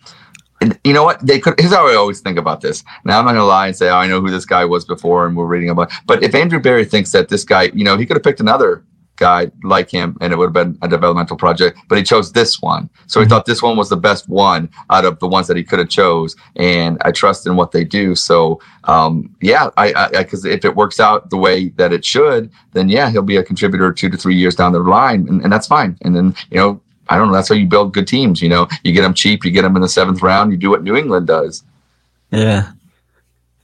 you 0.84 0.92
know 0.92 1.04
what? 1.04 1.26
They 1.26 1.40
could. 1.40 1.58
Here's 1.58 1.72
how 1.72 1.88
I 1.88 1.94
always 1.94 2.20
think 2.20 2.36
about 2.36 2.60
this. 2.60 2.84
Now 3.06 3.18
I'm 3.18 3.24
not 3.24 3.32
gonna 3.32 3.46
lie 3.46 3.68
and 3.68 3.74
say, 3.74 3.88
"Oh, 3.88 3.96
I 3.96 4.06
know 4.06 4.20
who 4.20 4.30
this 4.30 4.44
guy 4.44 4.66
was 4.66 4.84
before," 4.84 5.26
and 5.26 5.34
we're 5.34 5.46
reading 5.46 5.70
about. 5.70 5.90
But 6.04 6.22
if 6.22 6.34
Andrew 6.34 6.60
Berry 6.60 6.84
thinks 6.84 7.12
that 7.12 7.30
this 7.30 7.44
guy, 7.44 7.70
you 7.72 7.82
know, 7.82 7.96
he 7.96 8.04
could 8.04 8.16
have 8.16 8.22
picked 8.22 8.40
another 8.40 8.84
guy 9.20 9.50
like 9.62 9.88
him, 9.88 10.16
and 10.20 10.32
it 10.32 10.36
would 10.36 10.46
have 10.46 10.52
been 10.62 10.76
a 10.82 10.88
developmental 10.88 11.36
project. 11.36 11.78
But 11.88 11.98
he 11.98 12.02
chose 12.04 12.32
this 12.32 12.60
one, 12.60 12.90
so 13.06 13.20
he 13.20 13.26
Mhm. 13.26 13.28
thought 13.28 13.46
this 13.46 13.62
one 13.62 13.76
was 13.76 13.88
the 13.88 13.96
best 13.96 14.28
one 14.28 14.68
out 14.90 15.04
of 15.04 15.20
the 15.20 15.28
ones 15.28 15.46
that 15.46 15.56
he 15.56 15.62
could 15.62 15.78
have 15.78 15.88
chose. 15.88 16.34
And 16.56 16.98
I 17.04 17.12
trust 17.12 17.46
in 17.46 17.54
what 17.54 17.70
they 17.70 17.84
do. 17.84 18.16
So 18.16 18.58
um, 18.84 19.30
yeah, 19.40 19.68
I 19.76 20.08
because 20.08 20.44
if 20.44 20.64
it 20.64 20.74
works 20.74 20.98
out 20.98 21.30
the 21.30 21.36
way 21.36 21.68
that 21.76 21.92
it 21.92 22.04
should, 22.04 22.50
then 22.72 22.88
yeah, 22.88 23.10
he'll 23.10 23.22
be 23.22 23.36
a 23.36 23.44
contributor 23.44 23.92
two 23.92 24.08
to 24.10 24.16
three 24.16 24.34
years 24.34 24.56
down 24.56 24.72
the 24.72 24.80
line, 24.80 25.28
and, 25.28 25.42
and 25.42 25.52
that's 25.52 25.68
fine. 25.68 25.96
And 26.02 26.16
then 26.16 26.34
you 26.50 26.56
know. 26.58 26.80
I 27.12 27.16
don't 27.16 27.26
know. 27.26 27.34
That's 27.34 27.48
how 27.48 27.56
you 27.56 27.66
build 27.66 27.92
good 27.92 28.06
teams. 28.06 28.40
You 28.40 28.48
know, 28.48 28.68
you 28.84 28.92
get 28.92 29.02
them 29.02 29.14
cheap, 29.14 29.44
you 29.44 29.50
get 29.50 29.62
them 29.62 29.74
in 29.74 29.82
the 29.82 29.88
seventh 29.88 30.22
round, 30.22 30.52
you 30.52 30.56
do 30.56 30.70
what 30.70 30.84
New 30.84 30.94
England 30.94 31.26
does. 31.26 31.64
Yeah. 32.30 32.68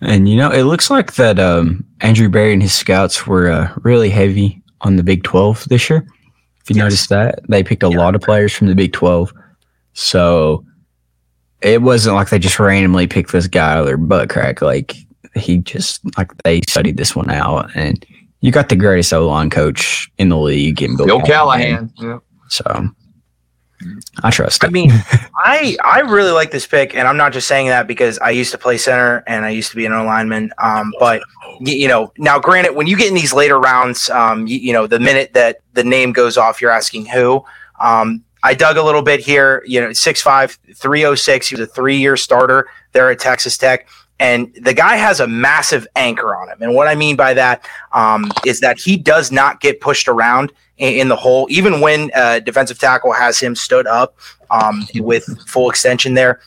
And 0.00 0.28
you 0.28 0.34
know, 0.34 0.50
it 0.50 0.64
looks 0.64 0.90
like 0.90 1.14
that 1.14 1.38
um, 1.38 1.84
Andrew 2.00 2.28
Berry 2.28 2.52
and 2.52 2.60
his 2.62 2.72
scouts 2.74 3.24
were 3.24 3.48
uh, 3.48 3.72
really 3.82 4.10
heavy 4.10 4.62
on 4.82 4.96
the 4.96 5.02
Big 5.02 5.22
12 5.24 5.68
this 5.68 5.88
year. 5.90 6.06
If 6.62 6.70
you 6.70 6.76
Yes. 6.76 6.82
noticed 6.84 7.08
that, 7.10 7.40
they 7.48 7.62
picked 7.62 7.82
a 7.82 7.88
Yeah. 7.88 7.98
lot 7.98 8.14
of 8.14 8.20
players 8.20 8.52
from 8.52 8.66
the 8.68 8.74
Big 8.74 8.92
12. 8.92 9.32
So 9.92 10.64
it 11.62 11.82
wasn't 11.82 12.16
like 12.16 12.28
they 12.28 12.38
just 12.38 12.58
randomly 12.58 13.06
picked 13.06 13.32
this 13.32 13.46
guy 13.46 13.72
out 13.72 13.80
of 13.80 13.86
their 13.86 13.96
butt 13.96 14.28
crack. 14.28 14.60
Like 14.62 14.94
he 15.34 15.58
just, 15.58 16.00
like 16.18 16.30
they 16.44 16.60
studied 16.68 16.96
this 16.96 17.14
one 17.16 17.30
out. 17.30 17.70
And 17.74 18.04
you 18.40 18.50
got 18.52 18.68
the 18.68 18.76
greatest 18.76 19.12
O 19.12 19.26
line 19.26 19.50
coach 19.50 20.08
in 20.18 20.28
the 20.28 20.36
league 20.38 20.82
in 20.82 20.96
Bill 20.96 21.06
Bill 21.06 21.20
Callahan. 21.22 21.90
Yeah. 21.96 22.18
So 22.48 22.88
I 24.22 24.30
trust 24.30 24.64
I 24.64 24.68
mean, 24.68 24.90
I 25.36 25.76
I 25.84 26.00
really 26.00 26.30
like 26.30 26.50
this 26.50 26.66
pick, 26.66 26.94
and 26.94 27.06
I'm 27.06 27.16
not 27.16 27.32
just 27.32 27.46
saying 27.46 27.68
that 27.68 27.86
because 27.86 28.18
I 28.18 28.30
used 28.30 28.52
to 28.52 28.58
play 28.58 28.78
center 28.78 29.22
and 29.26 29.44
I 29.44 29.50
used 29.50 29.70
to 29.70 29.76
be 29.76 29.84
an 29.86 29.92
lineman. 29.92 30.52
Um, 30.58 30.92
but 30.98 31.22
you 31.60 31.88
know, 31.88 32.12
now 32.18 32.38
granted, 32.38 32.74
when 32.74 32.86
you 32.86 32.96
get 32.96 33.08
in 33.08 33.14
these 33.14 33.32
later 33.32 33.58
rounds, 33.58 34.08
um, 34.10 34.46
you, 34.46 34.58
you 34.58 34.72
know, 34.72 34.86
the 34.86 35.00
minute 35.00 35.34
that 35.34 35.60
the 35.74 35.84
name 35.84 36.12
goes 36.12 36.36
off, 36.36 36.60
you're 36.60 36.70
asking 36.70 37.06
who. 37.06 37.44
Um, 37.80 38.24
I 38.42 38.54
dug 38.54 38.76
a 38.76 38.82
little 38.82 39.02
bit 39.02 39.20
here. 39.20 39.62
You 39.66 39.80
know, 39.80 39.88
6'5", 39.88 40.58
306. 40.74 41.48
He 41.48 41.56
was 41.56 41.68
a 41.68 41.72
three 41.72 41.96
year 41.96 42.16
starter 42.16 42.68
there 42.92 43.10
at 43.10 43.18
Texas 43.18 43.58
Tech. 43.58 43.88
And 44.18 44.54
the 44.62 44.72
guy 44.72 44.96
has 44.96 45.20
a 45.20 45.26
massive 45.26 45.86
anchor 45.96 46.34
on 46.34 46.48
him. 46.48 46.62
And 46.62 46.74
what 46.74 46.88
I 46.88 46.94
mean 46.94 47.16
by 47.16 47.34
that 47.34 47.68
um, 47.92 48.30
is 48.46 48.60
that 48.60 48.78
he 48.78 48.96
does 48.96 49.30
not 49.30 49.60
get 49.60 49.80
pushed 49.80 50.08
around 50.08 50.52
in, 50.78 50.94
in 51.00 51.08
the 51.08 51.16
hole, 51.16 51.46
even 51.50 51.80
when 51.80 52.10
uh, 52.14 52.40
defensive 52.40 52.78
tackle 52.78 53.12
has 53.12 53.38
him 53.38 53.54
stood 53.54 53.86
up 53.86 54.16
um, 54.50 54.86
with 54.96 55.24
full 55.48 55.70
extension 55.70 56.14
there. 56.14 56.40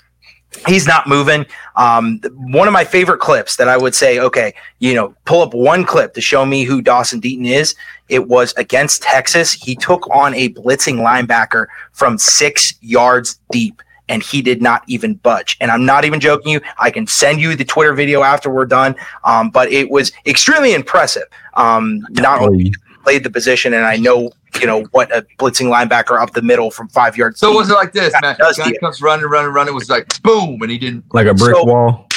He's 0.68 0.88
not 0.88 1.06
moving. 1.06 1.46
Um, 1.76 2.20
one 2.34 2.68
of 2.68 2.74
my 2.74 2.84
favorite 2.84 3.20
clips 3.20 3.56
that 3.58 3.68
I 3.68 3.78
would 3.78 3.94
say, 3.94 4.20
okay, 4.20 4.56
you 4.80 4.96
know, 4.96 5.14
pull 5.26 5.42
up 5.42 5.54
one 5.54 5.86
clip 5.86 6.16
to 6.16 6.22
show 6.22 6.44
me 6.44 6.64
who 6.64 6.82
Dawson 6.82 7.22
Deaton 7.22 7.46
is. 7.46 7.76
It 8.10 8.28
was 8.28 8.54
against 8.58 9.04
Texas. 9.04 9.54
He 9.54 9.76
took 9.76 10.10
on 10.10 10.34
a 10.34 10.50
blitzing 10.50 10.96
linebacker 10.96 11.68
from 11.94 12.18
six 12.18 12.74
yards 12.82 13.40
deep 13.52 13.82
and 14.10 14.24
he 14.24 14.42
did 14.42 14.62
not 14.62 14.84
even 14.88 15.14
budge. 15.14 15.56
And 15.62 15.70
I'm 15.72 15.86
not 15.86 16.04
even 16.04 16.20
joking 16.20 16.52
you. 16.52 16.62
I 16.80 16.90
can 16.90 17.06
send 17.06 17.40
you 17.40 17.56
the 17.56 17.64
Twitter 17.64 17.94
video 17.94 18.24
after 18.24 18.50
we're 18.50 18.66
done. 18.66 18.96
Um, 19.24 19.52
but 19.52 19.72
it 19.72 19.90
was 19.90 20.12
extremely 20.26 20.74
impressive. 20.74 21.26
Um, 21.54 22.06
not 22.10 22.42
only 22.42 22.74
played 23.04 23.24
the 23.24 23.30
position, 23.30 23.74
and 23.74 23.86
I 23.86 23.98
know 23.98 24.32
you 24.60 24.68
know 24.68 24.84
what 24.92 25.16
a 25.16 25.26
blitzing 25.38 25.68
linebacker 25.74 26.20
up 26.22 26.34
the 26.34 26.42
middle 26.42 26.72
from 26.72 26.88
five 26.90 27.16
yards. 27.18 27.40
So 27.40 27.52
it 27.52 27.56
was 27.56 27.70
it 27.70 27.74
like 27.74 27.94
this, 27.94 28.14
man? 28.22 28.36
does 28.38 28.58
Guy 28.58 28.70
the- 28.70 28.80
comes 28.80 29.02
running, 29.02 29.26
running, 29.28 29.52
running. 29.54 29.72
It 29.74 29.76
was 29.76 29.90
like 29.90 30.22
boom, 30.22 30.62
and 30.62 30.72
he 30.72 30.78
didn't. 30.78 31.06
like 31.14 31.28
a 31.28 31.34
brick 31.34 31.56
So- 31.56 31.64
wall. 31.64 32.08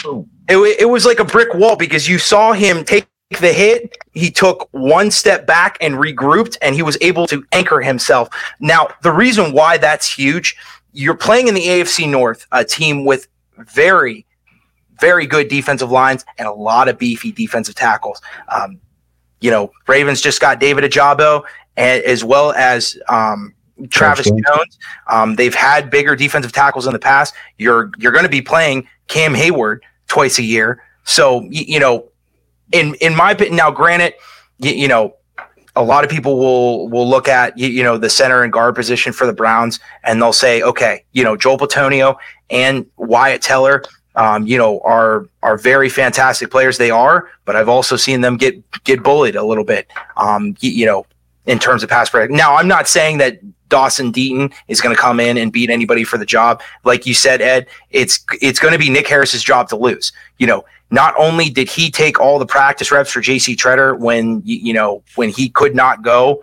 It, 0.48 0.56
it 0.80 0.88
was 0.88 1.06
like 1.06 1.20
a 1.20 1.24
brick 1.24 1.54
wall 1.54 1.76
because 1.76 2.08
you 2.08 2.18
saw 2.18 2.52
him 2.52 2.84
take 2.84 3.06
the 3.40 3.52
hit 3.52 3.96
he 4.12 4.30
took 4.30 4.68
one 4.72 5.10
step 5.10 5.46
back 5.46 5.78
and 5.80 5.94
regrouped 5.94 6.58
and 6.60 6.74
he 6.74 6.82
was 6.82 6.98
able 7.00 7.26
to 7.28 7.42
anchor 7.52 7.80
himself 7.80 8.28
now 8.60 8.86
the 9.02 9.10
reason 9.10 9.52
why 9.52 9.78
that's 9.78 10.12
huge 10.12 10.54
you're 10.92 11.16
playing 11.16 11.48
in 11.48 11.54
the 11.54 11.64
afc 11.66 12.06
north 12.10 12.46
a 12.52 12.62
team 12.62 13.06
with 13.06 13.28
very 13.72 14.26
very 15.00 15.24
good 15.26 15.48
defensive 15.48 15.90
lines 15.90 16.26
and 16.36 16.46
a 16.46 16.52
lot 16.52 16.88
of 16.88 16.98
beefy 16.98 17.32
defensive 17.32 17.74
tackles 17.74 18.20
um, 18.48 18.78
you 19.42 19.50
know 19.50 19.70
ravens 19.88 20.20
just 20.20 20.40
got 20.40 20.58
david 20.60 20.84
ojabo 20.84 21.42
a- 21.76 22.02
as 22.04 22.22
well 22.24 22.52
as 22.52 22.96
um, 23.08 23.52
travis 23.90 24.26
Jones. 24.30 24.78
um, 25.10 25.34
they've 25.36 25.54
had 25.54 25.90
bigger 25.90 26.14
defensive 26.16 26.52
tackles 26.52 26.86
in 26.86 26.92
the 26.92 26.98
past 26.98 27.34
you're 27.58 27.90
you're 27.98 28.12
going 28.12 28.24
to 28.24 28.30
be 28.30 28.42
playing 28.42 28.86
cam 29.08 29.34
heyward 29.34 29.80
twice 30.08 30.38
a 30.38 30.42
year. 30.42 30.82
So 31.04 31.38
y- 31.38 31.48
you 31.50 31.80
know, 31.80 32.08
in 32.72 32.94
in 32.96 33.16
my 33.16 33.32
opinion, 33.32 33.56
now 33.56 33.70
granted, 33.70 34.14
you, 34.58 34.70
you 34.72 34.88
know, 34.88 35.16
a 35.74 35.82
lot 35.82 36.04
of 36.04 36.10
people 36.10 36.38
will 36.38 36.88
will 36.88 37.08
look 37.08 37.28
at 37.28 37.56
you, 37.58 37.68
you 37.68 37.82
know 37.82 37.96
the 37.98 38.10
center 38.10 38.42
and 38.42 38.52
guard 38.52 38.74
position 38.74 39.12
for 39.12 39.26
the 39.26 39.32
Browns, 39.32 39.80
and 40.04 40.20
they'll 40.20 40.32
say, 40.32 40.62
okay, 40.62 41.04
you 41.12 41.24
know, 41.24 41.36
Joel 41.36 41.58
Bitonio 41.58 42.16
and 42.50 42.86
Wyatt 42.96 43.40
Teller. 43.42 43.82
Um, 44.14 44.46
you 44.46 44.58
know, 44.58 44.80
are 44.80 45.26
are 45.42 45.56
very 45.56 45.88
fantastic 45.88 46.50
players. 46.50 46.78
They 46.78 46.90
are, 46.90 47.30
but 47.44 47.56
I've 47.56 47.68
also 47.68 47.96
seen 47.96 48.20
them 48.20 48.36
get 48.36 48.62
get 48.84 49.02
bullied 49.02 49.36
a 49.36 49.42
little 49.44 49.64
bit. 49.64 49.88
Um, 50.16 50.50
y- 50.62 50.68
you 50.68 50.86
know, 50.86 51.06
in 51.46 51.58
terms 51.58 51.82
of 51.82 51.88
pass 51.88 52.10
protection. 52.10 52.36
Now, 52.36 52.54
I'm 52.56 52.68
not 52.68 52.88
saying 52.88 53.18
that 53.18 53.40
Dawson 53.68 54.12
Deaton 54.12 54.52
is 54.68 54.82
going 54.82 54.94
to 54.94 55.00
come 55.00 55.18
in 55.18 55.38
and 55.38 55.50
beat 55.50 55.70
anybody 55.70 56.04
for 56.04 56.18
the 56.18 56.26
job. 56.26 56.62
Like 56.84 57.06
you 57.06 57.14
said, 57.14 57.40
Ed, 57.40 57.66
it's 57.90 58.24
it's 58.40 58.58
going 58.58 58.72
to 58.72 58.78
be 58.78 58.90
Nick 58.90 59.08
Harris's 59.08 59.42
job 59.42 59.68
to 59.70 59.76
lose. 59.76 60.12
You 60.38 60.46
know, 60.46 60.64
not 60.90 61.14
only 61.16 61.48
did 61.48 61.70
he 61.70 61.90
take 61.90 62.20
all 62.20 62.38
the 62.38 62.46
practice 62.46 62.92
reps 62.92 63.10
for 63.10 63.22
J.C. 63.22 63.56
Tretter 63.56 63.98
when 63.98 64.42
you 64.44 64.74
know 64.74 65.02
when 65.14 65.30
he 65.30 65.48
could 65.48 65.74
not 65.74 66.02
go. 66.02 66.42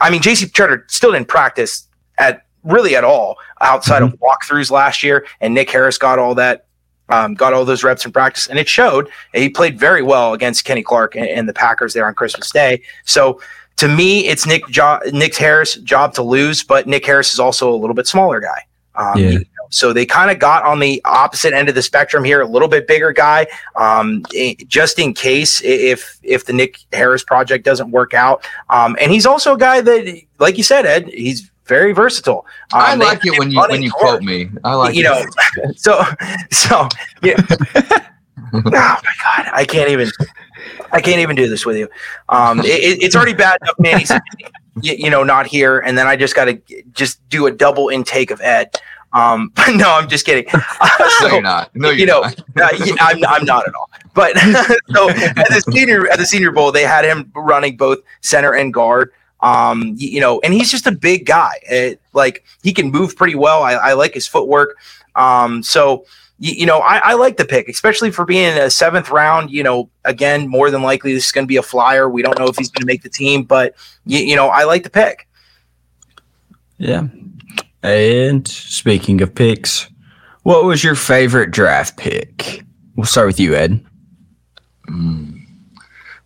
I 0.00 0.10
mean, 0.10 0.22
J.C. 0.22 0.46
Tretter 0.46 0.90
still 0.90 1.12
didn't 1.12 1.28
practice 1.28 1.86
at 2.18 2.44
really 2.64 2.96
at 2.96 3.04
all 3.04 3.36
outside 3.60 4.02
of 4.02 4.12
walkthroughs 4.20 4.70
last 4.70 5.02
year, 5.04 5.24
and 5.40 5.54
Nick 5.54 5.70
Harris 5.70 5.98
got 5.98 6.18
all 6.18 6.34
that. 6.34 6.65
Um, 7.08 7.34
got 7.34 7.52
all 7.52 7.64
those 7.64 7.84
reps 7.84 8.04
in 8.04 8.12
practice, 8.12 8.48
and 8.48 8.58
it 8.58 8.68
showed. 8.68 9.08
He 9.32 9.48
played 9.48 9.78
very 9.78 10.02
well 10.02 10.32
against 10.32 10.64
Kenny 10.64 10.82
Clark 10.82 11.14
and, 11.14 11.28
and 11.28 11.48
the 11.48 11.52
Packers 11.54 11.94
there 11.94 12.06
on 12.06 12.14
Christmas 12.14 12.50
Day. 12.50 12.82
So 13.04 13.40
to 13.76 13.88
me, 13.88 14.26
it's 14.26 14.46
Nick 14.46 14.66
jo- 14.68 15.00
Nick 15.12 15.36
Harris' 15.36 15.76
job 15.76 16.14
to 16.14 16.22
lose, 16.22 16.64
but 16.64 16.86
Nick 16.86 17.06
Harris 17.06 17.32
is 17.32 17.38
also 17.38 17.72
a 17.72 17.76
little 17.76 17.94
bit 17.94 18.06
smaller 18.06 18.40
guy. 18.40 18.62
Um, 18.96 19.18
Yeah. 19.20 19.28
you 19.30 19.38
know, 19.40 19.44
so 19.70 19.92
they 19.92 20.06
kind 20.06 20.30
of 20.30 20.38
got 20.38 20.64
on 20.64 20.78
the 20.80 21.02
opposite 21.04 21.52
end 21.52 21.68
of 21.68 21.74
the 21.74 21.82
spectrum 21.82 22.24
here, 22.24 22.40
a 22.40 22.46
little 22.46 22.68
bit 22.68 22.86
bigger 22.88 23.12
guy, 23.12 23.46
um, 23.76 24.24
just 24.66 24.98
in 24.98 25.12
case 25.12 25.60
if 25.62 26.18
if 26.22 26.46
the 26.46 26.52
Nick 26.54 26.78
Harris 26.92 27.22
project 27.22 27.64
doesn't 27.64 27.90
work 27.90 28.14
out. 28.14 28.44
Um, 28.70 28.96
and 29.00 29.12
he's 29.12 29.26
also 29.26 29.54
a 29.54 29.58
guy 29.58 29.80
that, 29.82 30.20
like 30.38 30.56
you 30.56 30.64
said, 30.64 30.86
Ed, 30.86 31.08
he's 31.08 31.50
very 31.66 31.92
versatile. 31.92 32.46
Um, 32.72 32.80
I 32.80 32.94
like 32.94 33.24
it 33.24 33.38
when 33.38 33.50
you 33.50 33.60
when 33.60 33.82
you 33.82 33.90
quote 33.90 34.22
me. 34.22 34.50
I 34.64 34.74
like 34.74 34.94
you 34.94 35.04
it. 35.04 35.26
know, 35.56 35.72
so 35.76 36.02
so 36.50 36.88
yeah. 37.22 37.36
oh 38.52 38.60
my 38.62 38.70
god, 38.72 39.50
I 39.52 39.64
can't 39.68 39.90
even. 39.90 40.10
I 40.92 41.00
can't 41.00 41.20
even 41.20 41.36
do 41.36 41.48
this 41.48 41.66
with 41.66 41.76
you. 41.76 41.88
Um, 42.28 42.60
it, 42.60 42.66
it- 42.66 43.02
it's 43.02 43.14
already 43.16 43.34
bad 43.34 43.58
enough, 43.62 43.78
Manny's, 43.78 44.10
you, 44.80 44.94
you 44.94 45.10
know, 45.10 45.22
not 45.24 45.46
here, 45.46 45.78
and 45.80 45.96
then 45.98 46.06
I 46.06 46.16
just 46.16 46.34
got 46.34 46.46
to 46.46 46.60
just 46.92 47.26
do 47.28 47.46
a 47.46 47.50
double 47.50 47.88
intake 47.88 48.30
of 48.30 48.40
Ed. 48.40 48.70
Um, 49.12 49.50
but 49.54 49.74
no, 49.74 49.90
I'm 49.92 50.08
just 50.08 50.26
kidding. 50.26 50.46
Uh, 50.52 50.88
no, 51.22 51.28
you're 51.28 51.42
not. 51.42 51.74
No, 51.74 51.88
you're 51.90 51.98
you 51.98 52.06
know, 52.06 52.20
not. 52.54 52.72
uh, 52.74 52.84
yeah, 52.84 52.94
I'm, 53.00 53.24
I'm 53.26 53.44
not 53.44 53.66
at 53.68 53.74
all. 53.74 53.90
But 54.14 54.36
so 54.38 55.10
at 55.10 55.48
the 55.48 55.62
senior 55.72 56.08
at 56.08 56.18
the 56.18 56.26
Senior 56.26 56.50
Bowl, 56.52 56.72
they 56.72 56.82
had 56.84 57.04
him 57.04 57.30
running 57.34 57.76
both 57.76 57.98
center 58.22 58.54
and 58.54 58.72
guard. 58.72 59.12
Um, 59.40 59.90
y- 59.90 59.94
you 59.98 60.20
know, 60.20 60.40
and 60.40 60.54
he's 60.54 60.70
just 60.70 60.86
a 60.86 60.92
big 60.92 61.26
guy. 61.26 61.52
It, 61.62 62.00
like 62.12 62.44
he 62.62 62.72
can 62.72 62.90
move 62.90 63.16
pretty 63.16 63.34
well. 63.34 63.62
I, 63.62 63.72
I 63.74 63.92
like 63.92 64.14
his 64.14 64.26
footwork. 64.26 64.76
Um, 65.14 65.62
so 65.62 66.04
y- 66.40 66.54
you 66.56 66.66
know, 66.66 66.78
I, 66.78 66.98
I 66.98 67.14
like 67.14 67.36
the 67.36 67.44
pick, 67.44 67.68
especially 67.68 68.10
for 68.10 68.24
being 68.24 68.56
a 68.56 68.70
seventh 68.70 69.10
round. 69.10 69.50
You 69.50 69.62
know, 69.62 69.90
again, 70.04 70.48
more 70.48 70.70
than 70.70 70.82
likely 70.82 71.12
this 71.12 71.26
is 71.26 71.32
going 71.32 71.44
to 71.44 71.48
be 71.48 71.56
a 71.58 71.62
flyer. 71.62 72.08
We 72.08 72.22
don't 72.22 72.38
know 72.38 72.46
if 72.46 72.56
he's 72.56 72.70
going 72.70 72.80
to 72.82 72.86
make 72.86 73.02
the 73.02 73.08
team, 73.10 73.42
but 73.44 73.74
y- 74.06 74.18
you 74.18 74.36
know, 74.36 74.48
I 74.48 74.64
like 74.64 74.82
the 74.84 74.90
pick. 74.90 75.28
Yeah. 76.78 77.08
And 77.82 78.46
speaking 78.48 79.20
of 79.20 79.34
picks, 79.34 79.88
what 80.42 80.64
was 80.64 80.82
your 80.82 80.94
favorite 80.94 81.50
draft 81.50 81.96
pick? 81.96 82.62
We'll 82.96 83.06
start 83.06 83.26
with 83.26 83.38
you, 83.38 83.54
Ed. 83.54 83.84
Mm. 84.88 85.40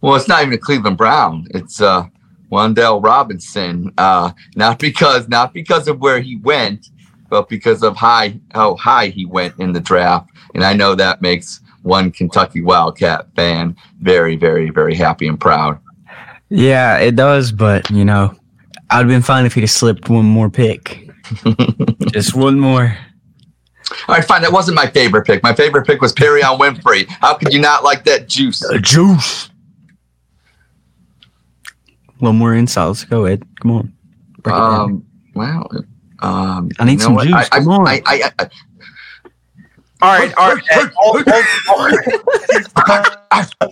Well, 0.00 0.14
it's 0.14 0.28
not 0.28 0.42
even 0.42 0.54
a 0.54 0.58
Cleveland 0.58 0.96
Brown. 0.96 1.46
It's 1.50 1.80
uh 1.80 2.04
Wan'Dale 2.50 3.02
Robinson. 3.02 3.92
Uh 3.98 4.32
not 4.56 4.78
because 4.78 5.28
not 5.28 5.52
because 5.52 5.88
of 5.88 6.00
where 6.00 6.20
he 6.20 6.36
went, 6.36 6.90
but 7.28 7.48
because 7.48 7.82
of 7.82 7.96
high 7.96 8.38
how 8.52 8.76
high 8.76 9.08
he 9.08 9.26
went 9.26 9.54
in 9.58 9.72
the 9.72 9.80
draft. 9.80 10.30
And 10.54 10.64
I 10.64 10.72
know 10.72 10.94
that 10.94 11.22
makes 11.22 11.60
one 11.82 12.10
Kentucky 12.10 12.60
Wildcat 12.60 13.26
fan 13.34 13.76
very, 14.00 14.36
very, 14.36 14.70
very 14.70 14.94
happy 14.94 15.28
and 15.28 15.40
proud. 15.40 15.78
Yeah, 16.48 16.98
it 16.98 17.16
does, 17.16 17.52
but 17.52 17.88
you 17.90 18.04
know, 18.04 18.34
I'd 18.90 18.98
have 18.98 19.08
been 19.08 19.22
fine 19.22 19.46
if 19.46 19.54
he'd 19.54 19.62
have 19.62 19.70
slipped 19.70 20.08
one 20.08 20.24
more 20.24 20.50
pick. 20.50 21.08
Just 22.12 22.34
one 22.34 22.58
more. 22.58 22.96
All 24.08 24.14
right, 24.14 24.24
fine. 24.24 24.42
That 24.42 24.52
wasn't 24.52 24.76
my 24.76 24.86
favorite 24.86 25.26
pick. 25.26 25.42
My 25.42 25.54
favorite 25.54 25.86
pick 25.86 26.00
was 26.00 26.12
Perrion 26.12 26.58
Winfrey. 26.58 27.08
How 27.08 27.34
could 27.34 27.52
you 27.52 27.60
not 27.60 27.84
like 27.84 28.04
that 28.04 28.28
juice? 28.28 28.62
A 28.64 28.78
juice. 28.78 29.49
One 32.20 32.36
more 32.36 32.54
inside. 32.54 32.86
Let's 32.86 33.04
go, 33.04 33.24
Ed. 33.24 33.42
Come 33.60 33.70
on. 33.72 33.92
Break 34.42 34.54
it 34.54 34.58
down. 34.58 34.80
Um, 34.80 35.04
well, 35.34 35.68
um, 36.20 36.70
I 36.78 36.84
need 36.84 36.92
you 36.92 36.98
know 36.98 37.04
some 37.04 37.14
what? 37.14 37.26
juice. 37.26 37.48
I, 37.52 37.58
I, 37.58 37.64
on. 37.64 37.88
I, 37.88 38.02
I, 38.06 38.32
I, 38.38 38.48
All 40.02 40.18
right, 40.18 40.34
all 40.36 40.54
right. 40.54 40.64
Ed, 40.70 40.90
I'll- 41.02 41.24
I'll- 43.30 43.70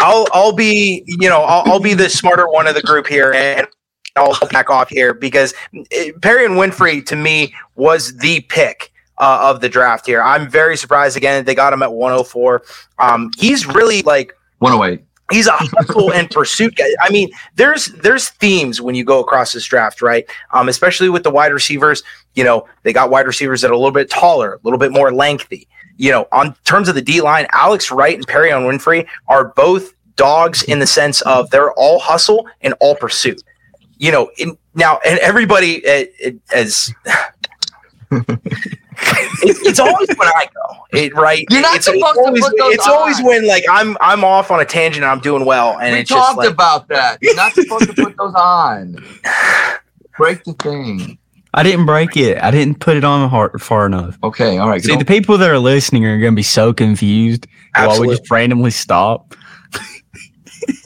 I'll 0.00 0.26
I'll 0.32 0.52
be 0.52 1.02
you 1.06 1.28
know 1.28 1.42
I'll, 1.42 1.72
I'll 1.72 1.80
be 1.80 1.92
the 1.94 2.08
smarter 2.08 2.48
one 2.48 2.68
of 2.68 2.74
the 2.76 2.82
group 2.82 3.06
here 3.08 3.32
and 3.32 3.66
I'll 4.14 4.38
back 4.50 4.70
off 4.70 4.88
here 4.88 5.12
because 5.12 5.54
eh, 5.74 6.12
Perrion 6.20 6.56
Winfrey 6.56 7.04
to 7.06 7.16
me 7.16 7.52
was 7.74 8.16
the 8.18 8.40
pick 8.42 8.92
uh, 9.18 9.40
of 9.50 9.60
the 9.60 9.68
draft 9.68 10.06
here. 10.06 10.22
I'm 10.22 10.48
very 10.48 10.76
surprised 10.76 11.16
again 11.16 11.38
that 11.40 11.46
they 11.46 11.54
got 11.54 11.72
him 11.72 11.82
at 11.82 11.92
104. 11.92 12.62
Um, 13.00 13.30
he's 13.38 13.66
really 13.66 14.02
like 14.02 14.32
108. 14.58 15.04
He's 15.30 15.46
a 15.46 15.52
hustle 15.52 16.12
and 16.12 16.30
pursuit 16.30 16.76
guy. 16.76 16.86
I 17.00 17.10
mean, 17.10 17.30
there's 17.56 17.86
there's 17.86 18.30
themes 18.30 18.80
when 18.80 18.94
you 18.94 19.04
go 19.04 19.20
across 19.20 19.52
this 19.52 19.64
draft, 19.64 20.00
right? 20.00 20.24
Um, 20.52 20.68
especially 20.68 21.10
with 21.10 21.22
the 21.22 21.30
wide 21.30 21.52
receivers. 21.52 22.02
You 22.34 22.44
know, 22.44 22.66
they 22.82 22.92
got 22.92 23.10
wide 23.10 23.26
receivers 23.26 23.60
that 23.60 23.70
are 23.70 23.74
a 23.74 23.76
little 23.76 23.92
bit 23.92 24.08
taller, 24.08 24.54
a 24.54 24.58
little 24.62 24.78
bit 24.78 24.90
more 24.90 25.12
lengthy. 25.12 25.68
You 25.96 26.12
know, 26.12 26.28
on 26.32 26.54
terms 26.64 26.88
of 26.88 26.94
the 26.94 27.02
D 27.02 27.20
line, 27.20 27.46
Alex 27.52 27.90
Wright 27.90 28.14
and 28.14 28.26
Perrion 28.26 28.62
Winfrey 28.62 29.06
are 29.26 29.52
both 29.54 29.92
dogs 30.16 30.62
in 30.62 30.78
the 30.78 30.86
sense 30.86 31.20
of 31.22 31.50
they're 31.50 31.72
all 31.72 31.98
hustle 31.98 32.48
and 32.62 32.74
all 32.80 32.94
pursuit. 32.94 33.42
You 33.98 34.12
know, 34.12 34.30
in, 34.38 34.56
now 34.74 34.98
and 35.04 35.18
everybody 35.18 35.86
uh, 35.86 36.04
as. 36.54 36.92
it, 39.42 39.56
it's 39.66 39.80
always 39.80 40.08
when 40.16 40.28
I 40.28 40.46
go, 40.54 40.84
it, 40.92 41.14
right? 41.14 41.44
You're 41.50 41.60
not 41.60 41.76
it's, 41.76 41.86
supposed 41.86 42.04
it's 42.04 42.14
to 42.14 42.24
always, 42.24 42.42
put 42.44 42.58
those 42.58 42.74
It's 42.74 42.86
always 42.86 43.22
when 43.22 43.46
like 43.46 43.64
I'm 43.70 43.96
I'm 44.00 44.24
off 44.24 44.50
on 44.50 44.60
a 44.60 44.64
tangent 44.64 45.04
and 45.04 45.10
I'm 45.10 45.20
doing 45.20 45.44
well, 45.44 45.78
and 45.78 45.92
we 45.94 46.00
it's 46.00 46.10
just 46.10 46.20
talked 46.20 46.38
like 46.38 46.50
about 46.50 46.88
that. 46.88 47.18
You're 47.20 47.36
not 47.36 47.52
supposed 47.52 47.86
to 47.86 47.94
put 47.94 48.16
those 48.16 48.34
on. 48.34 48.96
Break 50.16 50.44
the 50.44 50.52
thing. 50.54 51.18
I 51.54 51.62
didn't 51.62 51.86
break 51.86 52.16
it. 52.16 52.42
I 52.42 52.50
didn't 52.50 52.80
put 52.80 52.96
it 52.96 53.04
on 53.04 53.28
hard, 53.28 53.60
far 53.62 53.86
enough. 53.86 54.18
Okay, 54.22 54.58
all 54.58 54.68
right. 54.68 54.82
See, 54.82 54.88
Don't- 54.88 54.98
the 54.98 55.04
people 55.04 55.38
that 55.38 55.48
are 55.48 55.58
listening 55.58 56.04
are 56.04 56.18
going 56.18 56.32
to 56.32 56.36
be 56.36 56.42
so 56.42 56.72
confused 56.72 57.46
while 57.74 57.86
we 57.86 57.90
Absolutely. 57.90 58.16
just 58.16 58.30
randomly 58.30 58.70
stop. 58.70 59.34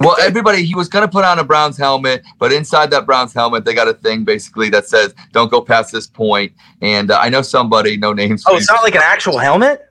Well, 0.00 0.16
everybody, 0.20 0.64
he 0.64 0.74
was 0.74 0.88
going 0.88 1.04
to 1.06 1.10
put 1.10 1.24
on 1.24 1.38
a 1.38 1.44
Browns 1.44 1.76
helmet, 1.76 2.22
but 2.38 2.52
inside 2.52 2.90
that 2.90 3.06
Browns 3.06 3.32
helmet, 3.32 3.64
they 3.64 3.74
got 3.74 3.88
a 3.88 3.94
thing 3.94 4.24
basically 4.24 4.68
that 4.70 4.86
says, 4.86 5.14
don't 5.32 5.50
go 5.50 5.60
past 5.60 5.92
this 5.92 6.06
point. 6.06 6.52
And 6.80 7.10
uh, 7.10 7.18
I 7.20 7.28
know 7.28 7.42
somebody, 7.42 7.96
no 7.96 8.12
names. 8.12 8.44
oh, 8.46 8.56
it's 8.56 8.70
not 8.70 8.82
like 8.82 8.94
an 8.94 9.02
actual 9.04 9.38
helmet. 9.38 9.88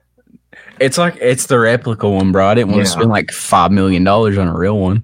It's 0.80 0.98
like 0.98 1.16
it's 1.22 1.46
the 1.46 1.60
replica 1.60 2.10
one, 2.10 2.32
bro. 2.32 2.48
I 2.48 2.56
didn't 2.56 2.70
want 2.70 2.80
Yeah. 2.80 2.84
to 2.86 2.90
spend 2.90 3.10
like 3.10 3.32
five 3.32 3.72
million 3.72 4.04
dollars 4.04 4.38
on 4.38 4.48
a 4.48 4.58
real 4.58 4.80
one. 4.80 5.04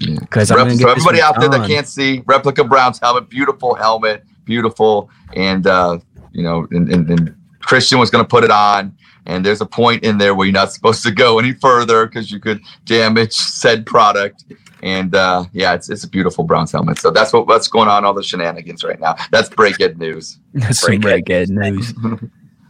Yeah. 0.00 0.18
Because 0.20 0.50
Rep- 0.50 0.72
so 0.72 0.88
everybody 0.88 1.20
out 1.22 1.38
there 1.38 1.48
that 1.48 1.68
can't 1.68 1.86
see, 1.86 2.22
replica 2.26 2.64
Browns 2.64 2.98
helmet, 2.98 3.28
beautiful 3.30 3.74
helmet, 3.74 4.24
beautiful. 4.44 5.08
And 5.34 5.66
uh, 5.66 5.98
you 6.32 6.42
know, 6.42 6.66
and, 6.72 6.90
and, 6.92 7.08
and 7.08 7.36
Christian 7.66 7.98
was 7.98 8.10
going 8.10 8.24
to 8.24 8.28
put 8.28 8.44
it 8.44 8.50
on. 8.50 8.96
And 9.26 9.44
there's 9.44 9.60
a 9.60 9.66
point 9.66 10.04
in 10.04 10.18
there 10.18 10.34
where 10.34 10.46
you're 10.46 10.54
not 10.54 10.72
supposed 10.72 11.02
to 11.02 11.10
go 11.10 11.38
any 11.40 11.52
further 11.52 12.06
because 12.06 12.30
you 12.30 12.38
could 12.38 12.60
damage 12.84 13.32
said 13.32 13.84
product. 13.84 14.44
And 14.82 15.14
uh, 15.16 15.46
yeah, 15.52 15.74
it's 15.74 15.90
it's 15.90 16.04
a 16.04 16.08
beautiful 16.08 16.44
bronze 16.44 16.70
helmet. 16.70 16.98
So 16.98 17.10
that's 17.10 17.32
what 17.32 17.48
what's 17.48 17.66
going 17.66 17.88
on, 17.88 18.04
all 18.04 18.14
the 18.14 18.22
shenanigans 18.22 18.84
right 18.84 19.00
now. 19.00 19.16
That's 19.32 19.48
break 19.48 19.78
good 19.78 19.98
news. 19.98 20.38
That's 20.54 20.80
some 20.80 21.00
break 21.00 21.28
news. 21.28 21.92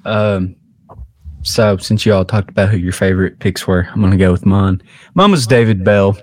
um, 0.07 0.57
so 1.42 1.76
since 1.76 2.07
you 2.07 2.14
all 2.14 2.24
talked 2.24 2.49
about 2.49 2.70
who 2.70 2.78
your 2.78 2.92
favorite 2.92 3.38
picks 3.38 3.66
were, 3.66 3.86
I'm 3.92 4.01
gonna 4.01 4.16
go 4.16 4.32
with 4.32 4.47
mine. 4.47 4.82
Mine 5.14 5.30
was 5.30 5.47
David 5.47 5.84
Bell. 5.84 6.16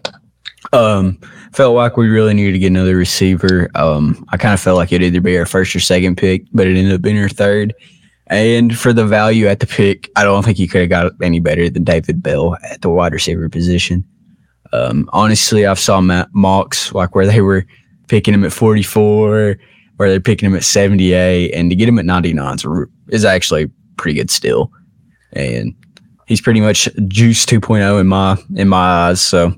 Um, 0.72 1.20
felt 1.52 1.76
like 1.76 1.98
we 1.98 2.08
really 2.08 2.34
needed 2.34 2.54
to 2.54 2.60
get 2.60 2.68
another 2.68 2.96
receiver. 2.96 3.70
Um, 3.76 4.26
I 4.30 4.38
kind 4.38 4.54
of 4.54 4.62
felt 4.62 4.78
like 4.78 4.92
it'd 4.92 5.06
either 5.06 5.22
be 5.22 5.38
our 5.38 5.46
first 5.46 5.76
or 5.76 5.80
second 5.80 6.16
pick, 6.16 6.46
but 6.54 6.66
it 6.66 6.76
ended 6.76 6.94
up 6.94 7.02
being 7.02 7.20
our 7.20 7.30
third. 7.30 7.76
And 8.28 8.78
for 8.78 8.94
the 8.94 9.06
value 9.06 9.48
at 9.48 9.60
the 9.60 9.68
pick, 9.68 10.10
I 10.16 10.24
don't 10.24 10.44
think 10.44 10.58
you 10.58 10.68
could 10.68 10.82
have 10.82 10.90
got 10.90 11.12
any 11.22 11.40
better 11.40 11.70
than 11.70 11.84
David 11.84 12.24
Bell 12.24 12.58
at 12.64 12.82
the 12.82 12.90
wide 12.90 13.14
receiver 13.14 13.50
position. 13.50 14.06
Um, 14.72 15.10
honestly, 15.14 15.66
I've 15.66 15.80
saw 15.80 16.02
mocks 16.32 16.94
like 16.94 17.16
where 17.16 17.28
they 17.28 17.42
were 17.42 17.66
picking 18.08 18.34
him 18.34 18.44
at 18.44 18.54
44, 18.54 19.58
where 19.98 20.10
they're 20.10 20.20
picking 20.20 20.50
him 20.50 20.56
at 20.56 20.64
78, 20.64 21.52
and 21.52 21.70
to 21.70 21.76
get 21.76 21.88
him 21.88 22.00
at 22.00 22.06
99 22.06 22.56
is, 22.56 22.66
is 23.10 23.26
actually 23.26 23.70
pretty 23.98 24.18
good 24.18 24.32
still. 24.32 24.72
And 25.34 25.76
he's 26.28 26.42
pretty 26.42 26.62
much 26.62 26.90
juice 27.08 27.46
2.0 27.46 28.00
in 28.00 28.08
my 28.08 28.38
in 28.56 28.68
my 28.68 28.78
eyes. 28.78 29.22
So 29.22 29.54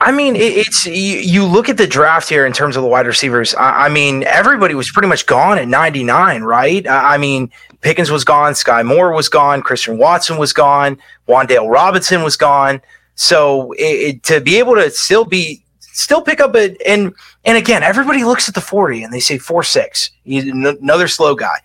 I 0.00 0.12
mean, 0.12 0.34
it, 0.34 0.56
it's 0.56 0.86
you, 0.86 1.18
you, 1.18 1.44
look 1.44 1.68
at 1.68 1.76
the 1.76 1.86
draft 1.86 2.28
here 2.28 2.46
in 2.46 2.54
terms 2.54 2.74
of 2.74 2.82
the 2.82 2.88
wide 2.88 3.06
receivers. 3.06 3.54
I, 3.54 3.86
I, 3.86 3.88
mean, 3.90 4.24
everybody 4.24 4.74
was 4.74 4.90
pretty 4.90 5.08
much 5.08 5.26
gone 5.26 5.58
at 5.58 5.68
99, 5.68 6.42
right? 6.42 6.86
I, 6.86 7.14
I 7.14 7.18
mean, 7.18 7.50
Pickens 7.82 8.10
was 8.10 8.24
gone, 8.24 8.54
Skyy 8.54 8.84
Moore 8.84 9.12
was 9.12 9.28
gone, 9.28 9.60
Christian 9.60 9.98
Watson 9.98 10.38
was 10.38 10.54
gone, 10.54 10.98
Wan'Dale 11.28 11.70
Robinson 11.70 12.22
was 12.22 12.36
gone. 12.36 12.80
So 13.14 13.72
it, 13.72 13.82
it, 13.82 14.22
to 14.24 14.40
be 14.40 14.58
able 14.58 14.74
to 14.76 14.90
still 14.90 15.26
be 15.26 15.62
still 15.80 16.22
pick 16.22 16.40
up 16.40 16.54
a 16.54 16.74
and 16.88 17.12
and 17.44 17.58
again, 17.58 17.82
everybody 17.82 18.24
looks 18.24 18.48
at 18.48 18.54
the 18.54 18.60
40 18.62 19.02
and 19.02 19.12
they 19.12 19.20
say 19.20 19.36
four 19.36 19.62
six. 19.62 20.10
Another 20.24 21.08
slow 21.08 21.34
guy. 21.34 21.58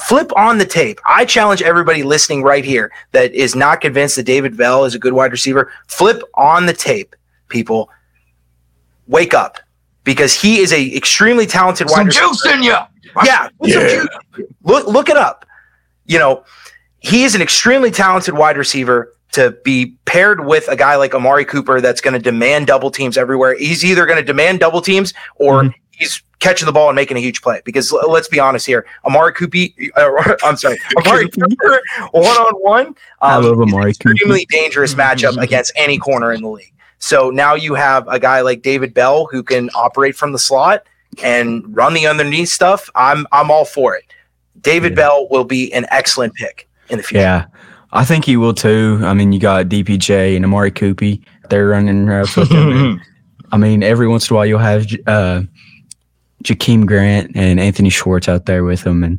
Flip 0.00 0.30
on 0.36 0.58
the 0.58 0.64
tape. 0.64 1.00
I 1.06 1.24
challenge 1.24 1.62
everybody 1.62 2.04
listening 2.04 2.42
right 2.42 2.64
here 2.64 2.92
that 3.12 3.32
is 3.32 3.56
not 3.56 3.80
convinced 3.80 4.16
that 4.16 4.24
David 4.24 4.56
Bell 4.56 4.84
is 4.84 4.94
a 4.94 4.98
good 4.98 5.12
wide 5.12 5.32
receiver. 5.32 5.72
Flip 5.86 6.22
on 6.34 6.66
the 6.66 6.72
tape 6.72 7.16
people, 7.54 7.88
wake 9.06 9.32
up 9.32 9.58
because 10.04 10.38
he 10.38 10.58
is 10.58 10.72
a 10.72 10.94
extremely 10.94 11.46
talented 11.46 11.88
wide 11.90 12.06
receiver. 12.06 12.26
juice 12.26 12.46
in 12.46 12.62
you. 12.62 12.76
Yeah, 13.24 13.48
yeah. 13.62 14.04
Look, 14.62 14.86
look 14.86 15.08
it 15.08 15.16
up. 15.16 15.46
You 16.06 16.18
know, 16.18 16.44
he 16.98 17.24
is 17.24 17.34
an 17.34 17.40
extremely 17.40 17.90
talented 17.90 18.34
wide 18.34 18.58
receiver 18.58 19.14
to 19.32 19.52
be 19.64 19.96
paired 20.04 20.44
with 20.44 20.68
a 20.68 20.76
guy 20.76 20.96
like 20.96 21.14
Amari 21.14 21.44
Cooper 21.44 21.80
that's 21.80 22.00
going 22.00 22.14
to 22.14 22.20
demand 22.20 22.66
double 22.66 22.90
teams 22.90 23.16
everywhere. 23.16 23.56
He's 23.56 23.84
either 23.84 24.06
going 24.06 24.18
to 24.18 24.24
demand 24.24 24.60
double 24.60 24.80
teams 24.80 25.12
or 25.36 25.62
mm-hmm. 25.62 25.78
he's 25.90 26.22
catching 26.38 26.66
the 26.66 26.72
ball 26.72 26.88
and 26.88 26.94
making 26.96 27.16
a 27.16 27.20
huge 27.20 27.42
play. 27.42 27.60
Because 27.64 27.90
let's 27.92 28.28
be 28.28 28.38
honest 28.38 28.66
here, 28.66 28.86
Amari 29.04 29.32
Cooper, 29.32 29.70
uh, 29.96 30.36
I'm 30.44 30.56
sorry, 30.56 30.78
Amari 30.98 31.28
Cooper 31.30 31.80
one 32.12 32.36
on 32.36 32.54
one. 32.54 32.94
I 33.20 33.38
love 33.38 33.60
Amari 33.60 33.90
Extremely 33.90 34.46
Cooper. 34.46 34.62
dangerous 34.62 34.94
matchup 34.94 35.36
against 35.42 35.72
any 35.74 35.98
corner 35.98 36.32
in 36.32 36.42
the 36.42 36.48
league. 36.48 36.73
So 37.04 37.28
now 37.28 37.54
you 37.54 37.74
have 37.74 38.08
a 38.08 38.18
guy 38.18 38.40
like 38.40 38.62
David 38.62 38.94
Bell 38.94 39.26
who 39.26 39.42
can 39.42 39.68
operate 39.74 40.16
from 40.16 40.32
the 40.32 40.38
slot 40.38 40.86
and 41.22 41.62
run 41.76 41.92
the 41.92 42.06
underneath 42.06 42.48
stuff. 42.48 42.88
I'm 42.94 43.26
I'm 43.30 43.50
all 43.50 43.66
for 43.66 43.94
it. 43.94 44.04
David 44.62 44.92
yeah. 44.92 44.96
Bell 44.96 45.28
will 45.30 45.44
be 45.44 45.70
an 45.74 45.84
excellent 45.90 46.32
pick 46.34 46.66
in 46.88 46.96
the 46.96 47.02
future. 47.02 47.20
Yeah. 47.20 47.46
I 47.92 48.06
think 48.06 48.24
he 48.24 48.38
will 48.38 48.54
too. 48.54 49.00
I 49.02 49.12
mean, 49.12 49.32
you 49.32 49.38
got 49.38 49.66
DPJ 49.66 50.34
and 50.34 50.46
Amari 50.46 50.70
Coopy. 50.70 51.22
They're 51.50 51.68
running 51.68 52.06
routes 52.06 52.36
with 52.36 52.50
him. 52.50 53.02
I 53.52 53.58
mean, 53.58 53.82
every 53.82 54.08
once 54.08 54.30
in 54.30 54.34
a 54.34 54.36
while 54.38 54.46
you'll 54.46 54.58
have 54.60 54.86
uh, 55.06 55.42
Jakeem 56.42 56.86
Grant 56.86 57.32
and 57.34 57.60
Anthony 57.60 57.90
Schwartz 57.90 58.30
out 58.30 58.46
there 58.46 58.64
with 58.64 58.82
them, 58.82 59.04
and 59.04 59.18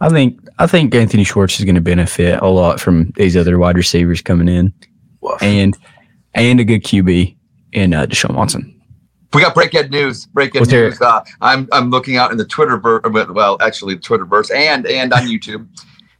I 0.00 0.08
think 0.08 0.36
I 0.58 0.66
think 0.66 0.92
Anthony 0.96 1.22
Schwartz 1.22 1.60
is 1.60 1.64
going 1.64 1.76
to 1.76 1.80
benefit 1.80 2.40
a 2.42 2.48
lot 2.48 2.80
from 2.80 3.12
these 3.14 3.36
other 3.36 3.56
wide 3.56 3.76
receivers 3.76 4.20
coming 4.20 4.48
in. 4.48 4.74
Woof. 5.20 5.40
And 5.40 5.76
and 6.34 6.60
a 6.60 6.64
good 6.64 6.82
QB 6.82 7.36
in 7.72 7.94
uh, 7.94 8.06
Deshaun 8.06 8.34
Watson. 8.34 8.76
We 9.32 9.42
got 9.42 9.54
breaking 9.54 9.90
news. 9.90 10.26
Breaking 10.26 10.64
news. 10.64 11.00
Uh, 11.00 11.22
I'm 11.40 11.68
I'm 11.72 11.90
looking 11.90 12.16
out 12.16 12.32
in 12.32 12.36
the 12.36 12.44
Twitter 12.44 12.76
well, 12.78 13.56
actually 13.60 13.96
Twitterverse 13.96 14.52
and 14.52 14.86
and 14.86 15.12
on 15.12 15.22
YouTube, 15.22 15.68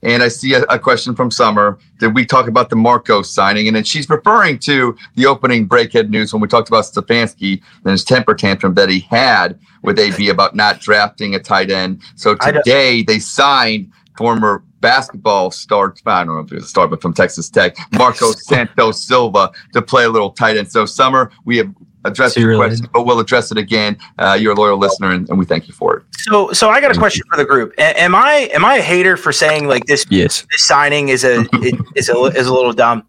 and 0.03 0.23
I 0.23 0.29
see 0.29 0.55
a, 0.55 0.63
a, 0.63 0.79
question 0.79 1.15
from 1.15 1.31
Summer. 1.31 1.79
Did 1.99 2.15
we 2.15 2.25
talk 2.25 2.47
about 2.47 2.71
the 2.71 2.77
Marco 2.77 3.23
signing? 3.23 3.67
And 3.67 3.77
then 3.77 3.85
she's 3.85 4.09
referring 4.09 4.59
to 4.61 4.97
the 5.17 5.27
opening 5.27 5.69
breakhead 5.69 6.09
news 6.09 6.33
when 6.33 6.41
we 6.41 6.49
talked 6.49 6.69
about 6.69 6.85
Stefanski 6.85 7.61
and 7.85 7.91
his 7.91 8.05
temper 8.05 8.35
tantrum 8.35 8.75
that 8.75 8.89
he 8.89 9.01
had 9.01 9.59
with 9.83 9.99
AB 9.99 10.29
about 10.29 10.55
not 10.55 10.81
drafting 10.81 11.35
a 11.35 11.39
tight 11.39 11.71
end. 11.71 12.01
So 12.15 12.35
today 12.37 13.03
they 13.03 13.19
signed 13.19 13.91
former 14.21 14.63
basketball 14.81 15.51
star, 15.51 15.95
I 16.05 16.25
don't 16.25 16.35
know 16.35 16.41
if 16.41 16.53
it's 16.53 16.67
a 16.67 16.69
star, 16.69 16.87
but 16.87 17.01
from 17.01 17.15
Texas 17.15 17.49
Tech, 17.49 17.75
Marco 17.93 18.33
Santos 18.37 19.03
Silva 19.03 19.51
to 19.73 19.81
play 19.81 20.05
a 20.05 20.11
little 20.11 20.31
tight 20.31 20.59
end. 20.59 20.71
So, 20.71 20.85
Summer, 20.85 21.33
we 21.47 21.57
have 21.57 21.75
addressed 22.05 22.37
your 22.37 22.55
question, 22.55 22.87
but 22.93 23.07
we'll 23.07 23.19
address 23.19 23.51
it 23.51 23.57
again. 23.57 23.97
Uh, 24.19 24.37
you're 24.39 24.53
a 24.53 24.55
loyal 24.55 24.77
listener, 24.77 25.11
and, 25.13 25.27
and, 25.31 25.39
we 25.39 25.47
thank 25.47 25.69
you 25.69 25.73
for 25.73 25.97
it. 25.97 26.03
So, 26.19 26.53
so 26.53 26.69
I 26.69 26.83
got 26.83 26.95
a 26.95 26.99
question 26.99 27.25
for 27.31 27.39
the 27.39 27.47
group. 27.47 27.73
A- 27.79 27.99
am 27.99 28.15
I 28.15 28.51
am 28.53 28.63
I 28.63 28.77
a 28.77 28.83
hater 28.83 29.17
for 29.17 29.33
saying 29.33 29.69
like 29.69 29.87
this? 29.87 30.05
Yes. 30.11 30.47
This 30.51 30.67
signing 30.67 31.09
is 31.09 31.25
a 31.25 31.47
is 31.97 32.11
a 32.11 32.19
is 32.37 32.47
a 32.47 32.53
little 32.53 32.75
dumb. 32.75 33.07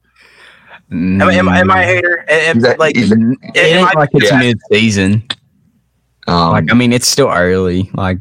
Am, 0.92 1.22
am, 1.22 1.50
am 1.50 1.72
I 1.72 1.84
a 1.84 1.86
hater? 1.86 2.26
Am, 2.30 2.60
that, 2.62 2.80
like, 2.80 2.96
it 2.96 3.12
ain't 3.58 3.96
like 3.96 4.10
it's 4.14 4.32
yeah. 4.32 4.40
mid 4.40 4.60
season. 4.72 5.28
Um, 6.28 6.52
like 6.52 6.72
I 6.72 6.74
mean, 6.74 6.94
it's 6.94 7.08
still 7.08 7.30
early. 7.30 7.90
Like 7.96 8.18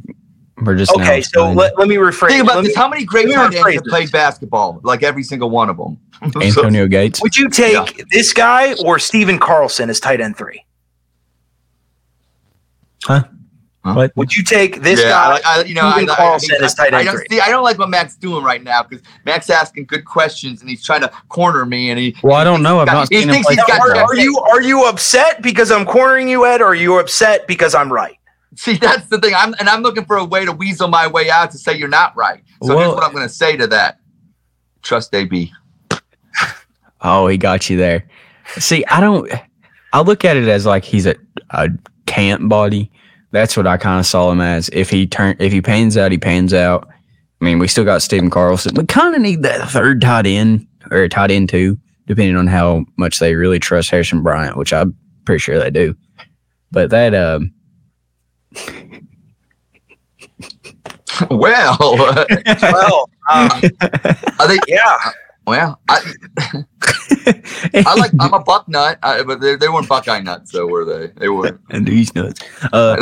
we're 0.63 0.77
just 0.77 0.93
okay. 0.93 1.23
So 1.23 1.53
let, 1.53 1.79
let 1.79 1.89
me 1.89 1.97
rephrase. 1.97 2.29
Think 2.29 2.45
about 2.45 2.63
this: 2.63 2.69
me, 2.69 2.75
how 2.75 2.89
many 2.89 3.05
great 3.05 3.31
tight 3.31 3.55
ends 3.55 3.57
have 3.57 3.85
played 3.85 4.13
basketball? 4.13 4.81
Like 4.83 5.03
every 5.03 5.23
single 5.23 5.51
one 5.51 5.71
of 5.71 5.77
them. 5.77 5.99
Antonio 6.23 6.85
so, 6.85 6.89
Gates. 6.89 7.23
Would 7.23 7.37
you 7.37 7.49
take 7.49 7.99
yeah. 7.99 8.05
this 8.11 8.33
guy 8.33 8.75
or 8.85 8.99
Stephen 8.99 9.39
Carlson 9.39 9.89
as 9.91 10.01
tight 10.01 10.21
end 10.21 10.37
three? 10.37 10.65
Huh? 13.05 13.25
Huh? 13.83 13.95
What? 13.95 14.17
Would 14.17 14.37
you 14.37 14.45
take 14.45 14.83
this 14.83 15.01
yeah, 15.01 15.09
guy? 15.09 15.41
I, 15.43 15.63
you 15.63 15.73
know, 15.73 15.87
I, 15.87 16.05
Carlson 16.05 16.57
I, 16.61 16.67
I, 16.67 16.69
tight 16.69 16.87
end 16.89 16.97
I 16.97 17.05
don't 17.05 17.17
three? 17.17 17.27
see. 17.31 17.41
I 17.41 17.49
don't 17.49 17.65
like 17.65 17.79
what 17.79 17.89
Matt's 17.89 18.15
doing 18.15 18.45
right 18.45 18.63
now 18.63 18.83
because 18.83 19.03
Matt's 19.25 19.49
asking 19.49 19.87
good 19.87 20.05
questions 20.05 20.61
and 20.61 20.69
he's 20.69 20.85
trying 20.85 21.01
to 21.01 21.09
corner 21.31 21.65
me. 21.65 21.89
And 21.91 21.99
he. 21.99 22.15
Well, 22.23 22.37
I 22.37 22.45
don't 22.45 22.63
know. 22.63 22.81
I've 22.81 22.89
not 22.89 23.09
he 23.11 23.21
seen 23.21 23.31
him 23.31 23.43
play. 23.43 23.57
Are, 23.57 23.97
are 23.97 24.17
you 24.17 24.39
are 24.39 24.61
you 24.61 24.85
upset 24.87 25.41
because 25.41 25.71
I'm 25.71 25.87
cornering 25.87 26.29
you, 26.29 26.45
Ed, 26.45 26.61
or 26.61 26.67
are 26.67 26.75
you 26.75 26.99
upset 26.99 27.47
because 27.47 27.75
I'm 27.75 27.91
right? 27.91 28.20
See, 28.57 28.77
that's 28.77 29.07
the 29.07 29.19
thing. 29.19 29.35
I'm 29.35 29.55
and 29.59 29.69
I'm 29.69 29.83
looking 29.83 30.05
for 30.05 30.17
a 30.17 30.25
way 30.25 30.45
to 30.45 30.53
weasel 30.53 30.89
my 30.89 31.07
way 31.07 31.31
out 31.31 31.51
to 31.53 31.59
say 31.59 31.77
you're 31.77 31.89
not 31.89 32.17
right. 32.17 32.43
So 32.63 32.75
well, 32.75 32.79
here's 32.79 32.95
what 32.95 33.05
I'm 33.05 33.13
going 33.13 33.27
to 33.27 33.33
say 33.33 33.57
to 33.57 33.67
that: 33.69 34.01
Trust 34.83 35.15
AB. 35.15 35.53
Oh, 37.03 37.29
he 37.29 37.39
got 37.39 37.71
you 37.71 37.77
there. 37.77 38.05
See, 38.59 38.85
I 38.87 39.01
don't. 39.01 39.31
I 39.93 40.03
look 40.03 40.25
at 40.25 40.37
it 40.37 40.49
as 40.49 40.67
like 40.67 40.85
he's 40.85 41.07
a, 41.07 41.17
a 41.51 41.69
camp 42.07 42.49
body. 42.49 42.91
That's 43.33 43.57
what 43.57 43.67
I 43.67 43.77
kind 43.77 44.01
of 44.01 44.07
saw 44.07 44.31
him 44.31 44.41
as. 44.41 44.69
If 44.73 44.91
he 44.91 45.07
turn, 45.07 45.37
if 45.39 45.53
he 45.53 45.63
pans 45.63 45.97
out, 45.97 46.13
he 46.13 46.19
pans 46.19 46.53
out. 46.53 46.89
I 47.41 47.45
mean, 47.45 47.59
we 47.59 47.69
still 47.69 47.85
got 47.85 48.03
Stephen 48.03 48.29
Carlson. 48.29 48.75
We 48.75 48.85
kind 48.85 49.15
of 49.15 49.23
need 49.23 49.43
that 49.43 49.71
third 49.71 50.03
tight 50.03 50.27
end 50.27 50.67
or 50.91 51.09
tight 51.09 51.31
end 51.31 51.49
too, 51.49 51.79
depending 52.07 52.37
on 52.37 52.47
how 52.47 52.85
much 52.97 53.19
they 53.19 53.35
really 53.35 53.59
trust 53.59 53.91
Harrison 53.91 54.23
Bryant, 54.23 54.57
which 54.57 54.73
I'm 54.73 54.95
pretty 55.25 55.39
sure 55.39 55.59
they 55.59 55.71
do. 55.71 55.97
But 56.71 56.91
that, 56.91 57.15
um, 57.15 57.53
well, 61.31 61.77
well, 61.81 63.11
uh, 63.29 63.61
I 63.71 64.47
think 64.47 64.63
yeah. 64.69 64.97
Well, 65.47 65.81
I, 65.89 66.13
I 67.75 67.95
like. 67.99 68.13
I'm 68.21 68.33
a 68.33 68.41
buck 68.41 68.69
nut, 68.69 68.99
I, 69.03 69.23
but 69.23 69.41
they, 69.41 69.57
they 69.57 69.69
weren't 69.69 69.89
Buckeye 69.89 70.21
nuts, 70.21 70.53
though, 70.53 70.67
were 70.67 70.85
they? 70.85 71.09
They 71.19 71.29
were. 71.29 71.59
And 71.71 71.87
these 71.87 72.15
nuts. 72.15 72.41
Uh, 72.73 72.97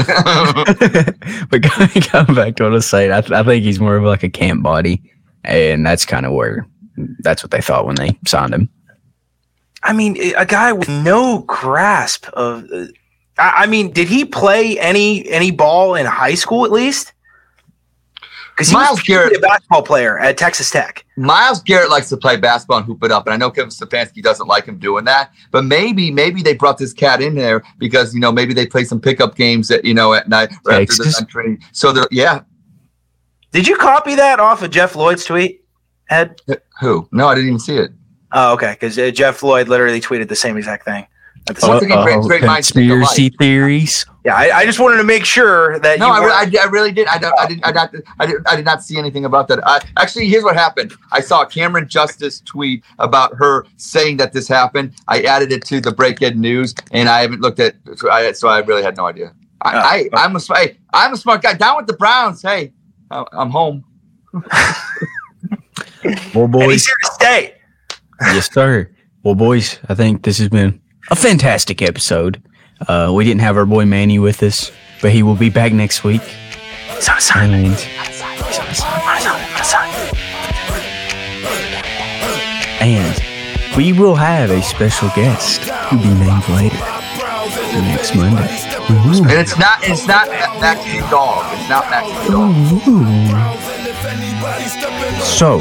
but 1.51 1.63
coming 1.63 2.35
back 2.35 2.57
to 2.57 2.65
what 2.65 2.73
I 2.73 2.77
was 2.77 2.87
saying, 2.87 3.13
I, 3.13 3.19
I 3.19 3.43
think 3.43 3.65
he's 3.65 3.81
more 3.81 3.97
of 3.97 4.05
like 4.05 4.23
a 4.23 4.31
camp 4.31 4.63
body, 4.63 5.03
and 5.45 5.85
that's 5.85 6.07
kind 6.07 6.25
of 6.25 6.33
where 6.33 6.67
that's 7.21 7.43
what 7.43 7.51
they 7.51 7.61
thought 7.61 7.87
when 7.87 7.97
they 7.97 8.19
signed 8.27 8.55
him. 8.55 8.71
I 9.83 9.93
mean, 9.93 10.17
a 10.37 10.47
guy 10.47 10.73
with 10.73 10.89
no 10.89 11.41
grasp 11.41 12.29
of 12.31 12.65
uh, 13.39 13.53
I, 13.55 13.67
mean, 13.67 13.93
did 13.93 14.09
he 14.09 14.25
play 14.25 14.79
any 14.79 15.29
any 15.29 15.51
ball 15.51 15.95
in 15.95 16.07
high 16.07 16.35
school 16.35 16.65
at 16.65 16.73
least? 16.73 17.13
Because 18.57 18.75
was 18.75 19.01
Garrett, 19.03 19.37
a 19.37 19.41
basketball 19.41 19.85
player 19.85 20.19
at 20.19 20.37
Texas 20.37 20.69
Tech. 20.69 21.05
Myles 21.17 21.63
Garrett 21.63 21.91
likes 21.91 22.09
to 22.09 22.17
play 22.17 22.37
basketball 22.37 22.79
and 22.79 22.87
hoop 22.87 23.05
it 23.05 23.13
up, 23.13 23.27
and 23.27 23.35
I 23.35 23.37
know 23.37 23.53
Kevin 23.53 23.71
Stefanski 23.71 24.21
doesn't 24.21 24.49
like 24.49 24.65
him 24.65 24.79
doing 24.79 25.05
that. 25.05 25.33
But 25.53 25.65
maybe, 25.65 26.11
maybe 26.11 26.43
they 26.43 26.55
brought 26.55 26.77
this 26.77 26.93
cat 26.93 27.23
in 27.23 27.37
there 27.37 27.63
because 27.79 28.13
you 28.13 28.21
know 28.21 28.33
maybe 28.33 28.55
they 28.55 28.67
play 28.67 28.83
some 28.83 29.01
pickup 29.01 29.37
games 29.37 29.71
at 29.71 29.85
you 29.85 29.95
know 29.95 30.13
at 30.13 30.29
night 30.29 30.51
or 30.67 30.73
after 30.73 31.05
the 31.05 31.27
training. 31.29 31.63
So 31.73 31.93
they're 31.93 32.09
yeah. 32.11 32.43
Did 33.53 33.69
you 33.69 33.77
copy 33.77 34.17
that 34.17 34.41
off 34.41 34.63
of 34.63 34.73
Jeff 34.73 34.97
Lloyd's 34.97 35.25
tweet, 35.25 35.65
Ed? 36.11 36.41
Who? 36.81 37.09
No, 37.13 37.29
I 37.29 37.37
didn't 37.37 37.49
even 37.49 37.61
see 37.61 37.77
it. 37.77 37.93
Oh, 38.33 38.53
okay. 38.55 38.73
Because 38.73 38.99
uh, 38.99 39.11
Jeff 39.11 39.43
Lloyd 39.43 39.69
literally 39.69 40.01
tweeted 40.01 40.29
the 40.29 40.37
same 40.37 40.57
exact 40.57 40.85
thing. 40.85 41.07
At 41.49 41.57
the 41.57 41.67
Once 41.67 41.81
same- 41.83 41.91
again, 41.93 42.05
great- 42.05 42.23
great 42.23 42.45
minds 42.45 42.71
conspiracy 42.71 43.29
theories. 43.31 44.05
yeah, 44.25 44.35
I, 44.35 44.59
I 44.59 44.65
just 44.67 44.79
wanted 44.79 44.99
to 44.99 45.05
make 45.05 45.25
sure 45.25 45.79
that 45.81 45.99
No, 45.99 46.07
you 46.09 46.13
I, 46.13 46.21
weren't- 46.21 46.53
re- 46.53 46.59
I, 46.59 46.63
I 46.65 46.67
really 46.69 46.93
did. 46.93 47.07
I, 47.09 47.19
don't, 47.19 47.35
I 47.39 47.47
didn't. 47.47 47.67
I, 47.67 47.71
not, 47.73 47.95
I, 48.21 48.27
did, 48.27 48.37
I 48.47 48.57
did 48.57 48.65
not 48.65 48.83
see 48.83 48.99
anything 48.99 49.25
about 49.25 49.49
that. 49.49 49.67
I, 49.67 49.81
actually, 49.97 50.29
here's 50.29 50.45
what 50.45 50.55
happened. 50.57 50.93
I 51.13 51.21
saw 51.21 51.45
Cameron 51.45 51.89
Justice 51.89 52.41
tweet 52.41 52.85
about 52.99 53.35
her 53.37 53.65
saying 53.77 54.19
that 54.19 54.33
this 54.33 54.47
happened. 54.49 54.95
I 55.09 55.23
added 55.23 55.53
it 55.53 55.65
to 55.67 55.81
the 55.81 55.91
Breakhead 55.91 56.37
News, 56.37 56.75
and 56.93 57.09
I 57.09 57.21
haven't 57.23 57.41
looked 57.41 57.61
at. 57.61 57.77
So 57.97 58.11
I, 58.11 58.33
so 58.33 58.49
I 58.49 58.59
really 58.61 58.83
had 58.83 58.97
no 58.97 59.07
idea. 59.07 59.33
I, 59.63 59.75
Oh, 59.75 59.79
I, 59.79 60.25
I'm 60.25 60.37
a. 60.37 60.41
sm- 60.41 60.55
Hey, 60.55 60.77
I'm 60.93 61.13
a 61.13 61.17
smart 61.17 61.43
guy. 61.43 61.55
Down 61.55 61.77
with 61.79 61.87
the 61.87 61.95
Browns. 61.95 62.43
Hey, 62.43 62.73
I- 63.11 63.25
I'm 63.33 63.51
home. 63.51 63.85
Well, 66.35 66.45
and 66.45 66.53
boys, 66.53 66.71
he's 66.73 66.87
here 66.87 66.97
to 67.05 67.11
stay. 67.13 67.55
yes, 68.21 68.53
sir. 68.53 68.91
Well, 69.23 69.35
boys, 69.35 69.79
I 69.89 69.95
think 69.95 70.23
this 70.23 70.39
has 70.39 70.49
been 70.49 70.81
a 71.11 71.17
fantastic 71.17 71.83
episode. 71.83 72.43
Uh, 72.87 73.13
we 73.15 73.25
didn't 73.25 73.41
have 73.41 73.57
our 73.57 73.67
boy 73.67 73.85
Manny 73.85 74.19
with 74.19 74.43
us, 74.43 74.71
but 75.03 75.13
he 75.13 75.23
will 75.23 75.35
be 75.35 75.51
back 75.51 75.73
next 75.73 76.05
week. 76.05 76.23
He's 76.95 77.09
on 77.09 77.19
assignment. 77.19 77.89
And, 82.81 83.77
we 83.77 83.93
will 83.93 84.15
have 84.15 84.51
a 84.51 84.63
special 84.63 85.09
guest 85.15 85.63
who'll 85.63 86.01
be 86.01 86.09
named 86.09 86.49
later 86.49 86.77
next 87.87 88.15
Monday. 88.15 88.43
Ooh. 88.91 89.23
And 89.23 89.33
it's 89.33 89.59
not. 89.59 89.79
It's 89.83 90.07
not 90.07 90.29
Max 90.61 90.85
the 90.85 91.01
dog. 91.11 91.47
It's 91.59 91.69
not 91.69 91.91
Max 91.91 92.09
the 92.27 92.33
dog. 92.33 93.68
So, 95.23 95.61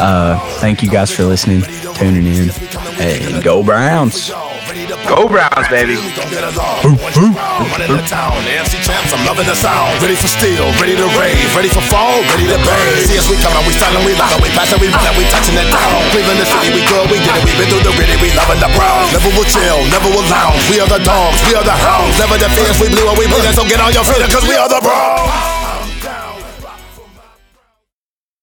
uh, 0.00 0.38
thank 0.60 0.82
you 0.82 0.88
guys 0.90 1.10
for 1.10 1.24
listening, 1.24 1.62
tuning 1.94 2.26
in, 2.26 2.50
and 2.98 3.42
go 3.44 3.62
Browns. 3.62 4.30
Go 5.04 5.28
Browns, 5.28 5.68
baby. 5.68 5.94
Running 6.00 7.92
the 7.92 8.04
town, 8.08 8.32
the 8.48 8.52
MC 8.64 8.80
champs, 8.80 9.12
I'm 9.12 9.20
loving 9.28 9.44
the 9.44 9.54
sound. 9.54 10.00
Ready 10.00 10.16
for 10.16 10.26
steel, 10.28 10.64
ready 10.80 10.96
to 10.96 11.06
rave, 11.20 11.44
ready 11.52 11.68
for 11.68 11.84
fall, 11.92 12.16
ready 12.32 12.48
to 12.48 12.56
bang. 12.64 13.04
See 13.04 13.20
us, 13.20 13.28
we 13.28 13.36
coming, 13.44 13.60
we 13.68 13.72
styling, 13.76 14.02
we 14.08 14.16
locking, 14.16 14.40
we 14.40 14.48
passing, 14.56 14.80
we 14.80 14.88
running, 14.88 15.14
we 15.20 15.24
touching 15.28 15.54
it 15.60 15.68
down. 15.68 16.00
Cleveland, 16.10 16.40
the 16.40 16.48
city, 16.48 16.72
we 16.72 16.80
good, 16.88 17.04
we 17.12 17.20
did 17.20 17.36
it, 17.36 17.44
we 17.44 17.52
been 17.60 17.68
through 17.68 17.84
the 17.84 17.92
gritty, 17.94 18.16
we 18.24 18.32
loving 18.32 18.58
the 18.58 18.70
Browns. 18.72 19.12
Never 19.12 19.30
will 19.36 19.46
chill, 19.46 19.84
never 19.92 20.08
will 20.08 20.26
lounge. 20.32 20.58
We 20.72 20.80
are 20.80 20.88
the 20.88 21.00
dogs, 21.04 21.38
we 21.44 21.52
are 21.54 21.64
the 21.66 21.76
hounds. 21.76 22.16
Never 22.18 22.40
the 22.40 22.48
fears, 22.56 22.80
we 22.80 22.88
blew 22.88 23.04
and 23.04 23.16
we 23.20 23.28
bleeding, 23.28 23.52
so 23.52 23.62
get 23.68 23.78
on 23.84 23.92
your 23.92 24.04
feet, 24.08 24.24
cause 24.32 24.48
we 24.48 24.56
are 24.56 24.66
the 24.72 24.80
Browns. 24.80 25.53